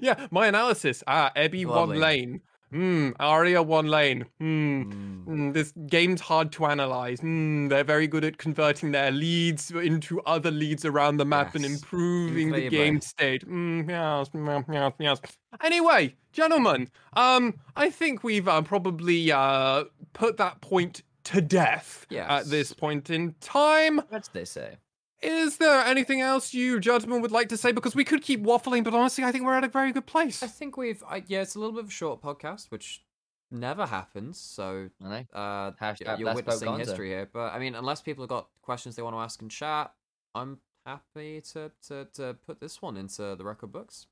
yeah, 0.00 0.26
my 0.30 0.46
analysis. 0.46 1.02
Ah, 1.06 1.32
Evi 1.36 1.66
Lovely. 1.66 1.96
one 1.96 2.00
lane. 2.00 2.40
Hmm, 2.70 3.10
Aria 3.20 3.62
one 3.62 3.86
lane. 3.86 4.24
Hmm. 4.38 4.82
Mm. 4.82 5.26
mm, 5.26 5.52
This 5.52 5.72
game's 5.86 6.22
hard 6.22 6.52
to 6.52 6.64
analyze. 6.64 7.20
Hmm, 7.20 7.68
they're 7.68 7.84
very 7.84 8.06
good 8.06 8.24
at 8.24 8.38
converting 8.38 8.92
their 8.92 9.10
leads 9.10 9.70
into 9.70 10.22
other 10.22 10.50
leads 10.50 10.84
around 10.86 11.18
the 11.18 11.26
map 11.26 11.54
and 11.54 11.64
Yes, 11.64 11.74
improving 11.74 12.50
the 12.50 12.70
game 12.70 13.00
state. 13.02 13.46
Mm, 13.46 13.88
yes, 13.90 14.30
yes, 14.32 14.62
yes, 14.68 14.92
yes. 14.98 15.20
Anyway, 15.62 16.14
gentlemen, 16.32 16.88
um, 17.12 17.54
I 17.76 17.90
think 17.90 18.24
we've 18.24 18.48
uh, 18.48 18.62
probably 18.62 19.30
uh 19.30 19.84
put 20.14 20.38
that 20.38 20.60
point 20.62 21.02
to 21.24 21.40
death 21.42 22.06
at 22.12 22.46
this 22.46 22.72
point 22.72 23.10
in 23.10 23.34
time. 23.40 24.00
What's 24.08 24.28
they 24.28 24.44
say? 24.46 24.76
Is 25.22 25.58
there 25.58 25.80
anything 25.84 26.20
else 26.20 26.52
you 26.52 26.80
gentlemen 26.80 27.22
would 27.22 27.30
like 27.32 27.48
to 27.50 27.56
say? 27.56 27.72
Because 27.72 27.94
we 27.94 28.04
could 28.04 28.22
keep 28.22 28.42
waffling, 28.42 28.82
but 28.84 28.92
honestly, 28.94 29.22
I 29.24 29.30
think 29.32 29.44
we're 29.44 29.54
at 29.54 29.64
a 29.64 29.68
very 29.68 29.92
good 29.92 30.06
place. 30.06 30.42
I 30.42 30.46
think 30.48 30.76
we've 30.76 31.02
I, 31.08 31.22
yeah, 31.26 31.42
it's 31.42 31.54
a 31.54 31.58
little 31.58 31.72
bit 31.74 31.84
of 31.84 31.88
a 31.88 31.92
short 31.92 32.20
podcast, 32.20 32.70
which 32.70 33.04
never 33.50 33.86
happens. 33.86 34.38
So 34.38 34.88
I 35.04 35.08
know. 35.08 35.24
uh, 35.32 35.70
Hashtag 35.72 36.18
you're 36.18 36.26
Let's 36.26 36.36
witnessing 36.36 36.68
Vote 36.68 36.78
history 36.80 37.08
here. 37.10 37.28
But 37.32 37.52
I 37.52 37.58
mean, 37.58 37.74
unless 37.74 38.00
people 38.02 38.22
have 38.22 38.30
got 38.30 38.48
questions 38.62 38.96
they 38.96 39.02
want 39.02 39.14
to 39.14 39.20
ask 39.20 39.40
in 39.42 39.48
chat, 39.48 39.92
I'm 40.34 40.58
happy 40.86 41.40
to 41.52 41.70
to, 41.88 42.08
to 42.14 42.34
put 42.46 42.60
this 42.60 42.82
one 42.82 42.96
into 42.96 43.36
the 43.36 43.44
record 43.44 43.70
books. 43.72 44.06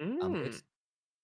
I'm 0.00 0.18
Mm. 0.18 0.44
good. 0.44 0.62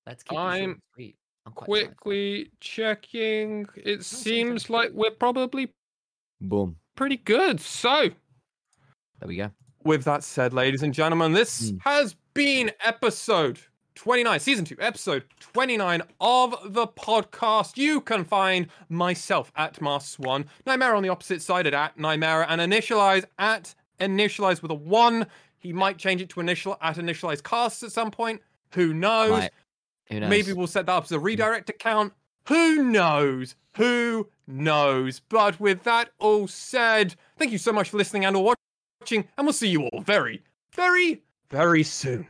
Let's 0.06 0.22
keep 0.22 0.38
I'm 0.38 0.70
and 0.70 0.80
sweet. 0.94 1.16
I'm 1.46 1.52
quite 1.52 1.68
excited. 1.68 1.96
Quickly 1.96 2.50
checking. 2.60 3.66
It 3.76 4.04
seems 4.04 4.68
like 4.68 4.90
we're 4.92 5.10
probably 5.12 5.70
Boom. 6.40 6.76
pretty 6.94 7.16
good. 7.18 7.60
So, 7.60 8.10
There 9.20 9.28
we 9.28 9.36
go. 9.36 9.50
with 9.84 10.04
that 10.04 10.24
said, 10.24 10.54
ladies 10.54 10.82
and 10.82 10.94
gentlemen, 10.94 11.32
this 11.32 11.70
Mm. 11.70 11.78
has 11.82 12.14
been 12.32 12.70
episode 12.82 13.58
29, 13.94 14.40
season 14.40 14.64
2, 14.64 14.76
episode 14.80 15.24
29 15.40 16.00
of 16.22 16.72
the 16.72 16.86
podcast. 16.86 17.76
You 17.76 18.00
can 18.00 18.24
find 18.24 18.68
myself 18.88 19.52
at 19.56 19.80
Mars 19.82 20.04
Swan, 20.06 20.46
Nightmare 20.66 20.94
on 20.94 21.02
the 21.02 21.10
opposite 21.10 21.42
side 21.42 21.66
at, 21.66 21.74
at 21.74 21.98
Nightmare, 21.98 22.46
and 22.48 22.60
Initialize 22.62 23.26
at 23.38 23.74
Initialize 24.00 24.62
with 24.62 24.70
a 24.70 24.74
1. 24.74 25.26
He 25.58 25.72
might 25.72 25.98
change 25.98 26.22
it 26.22 26.30
to 26.30 26.40
initial 26.40 26.78
at 26.80 26.96
Initialize 26.96 27.42
Casts 27.42 27.82
at 27.82 27.92
some 27.92 28.10
point. 28.10 28.40
Who 28.72 28.94
knows? 28.94 29.50
Who 30.08 30.20
knows? 30.20 30.30
Maybe 30.30 30.52
we'll 30.54 30.66
set 30.66 30.86
that 30.86 30.92
up 30.92 31.04
as 31.04 31.12
a 31.12 31.20
redirect 31.20 31.68
account. 31.70 32.14
Who 32.48 32.82
knows? 32.82 33.54
Who 33.76 34.28
knows? 34.46 35.20
But 35.20 35.60
with 35.60 35.82
that 35.84 36.10
all 36.18 36.48
said, 36.48 37.16
thank 37.38 37.52
you 37.52 37.58
so 37.58 37.72
much 37.72 37.90
for 37.90 37.98
listening 37.98 38.24
and 38.24 38.34
or 38.36 38.54
watching, 39.05 39.28
and 39.36 39.46
we'll 39.46 39.52
see 39.52 39.68
you 39.68 39.82
all 39.82 40.00
very, 40.00 40.42
very, 40.72 41.22
very 41.50 41.82
soon. 41.82 42.26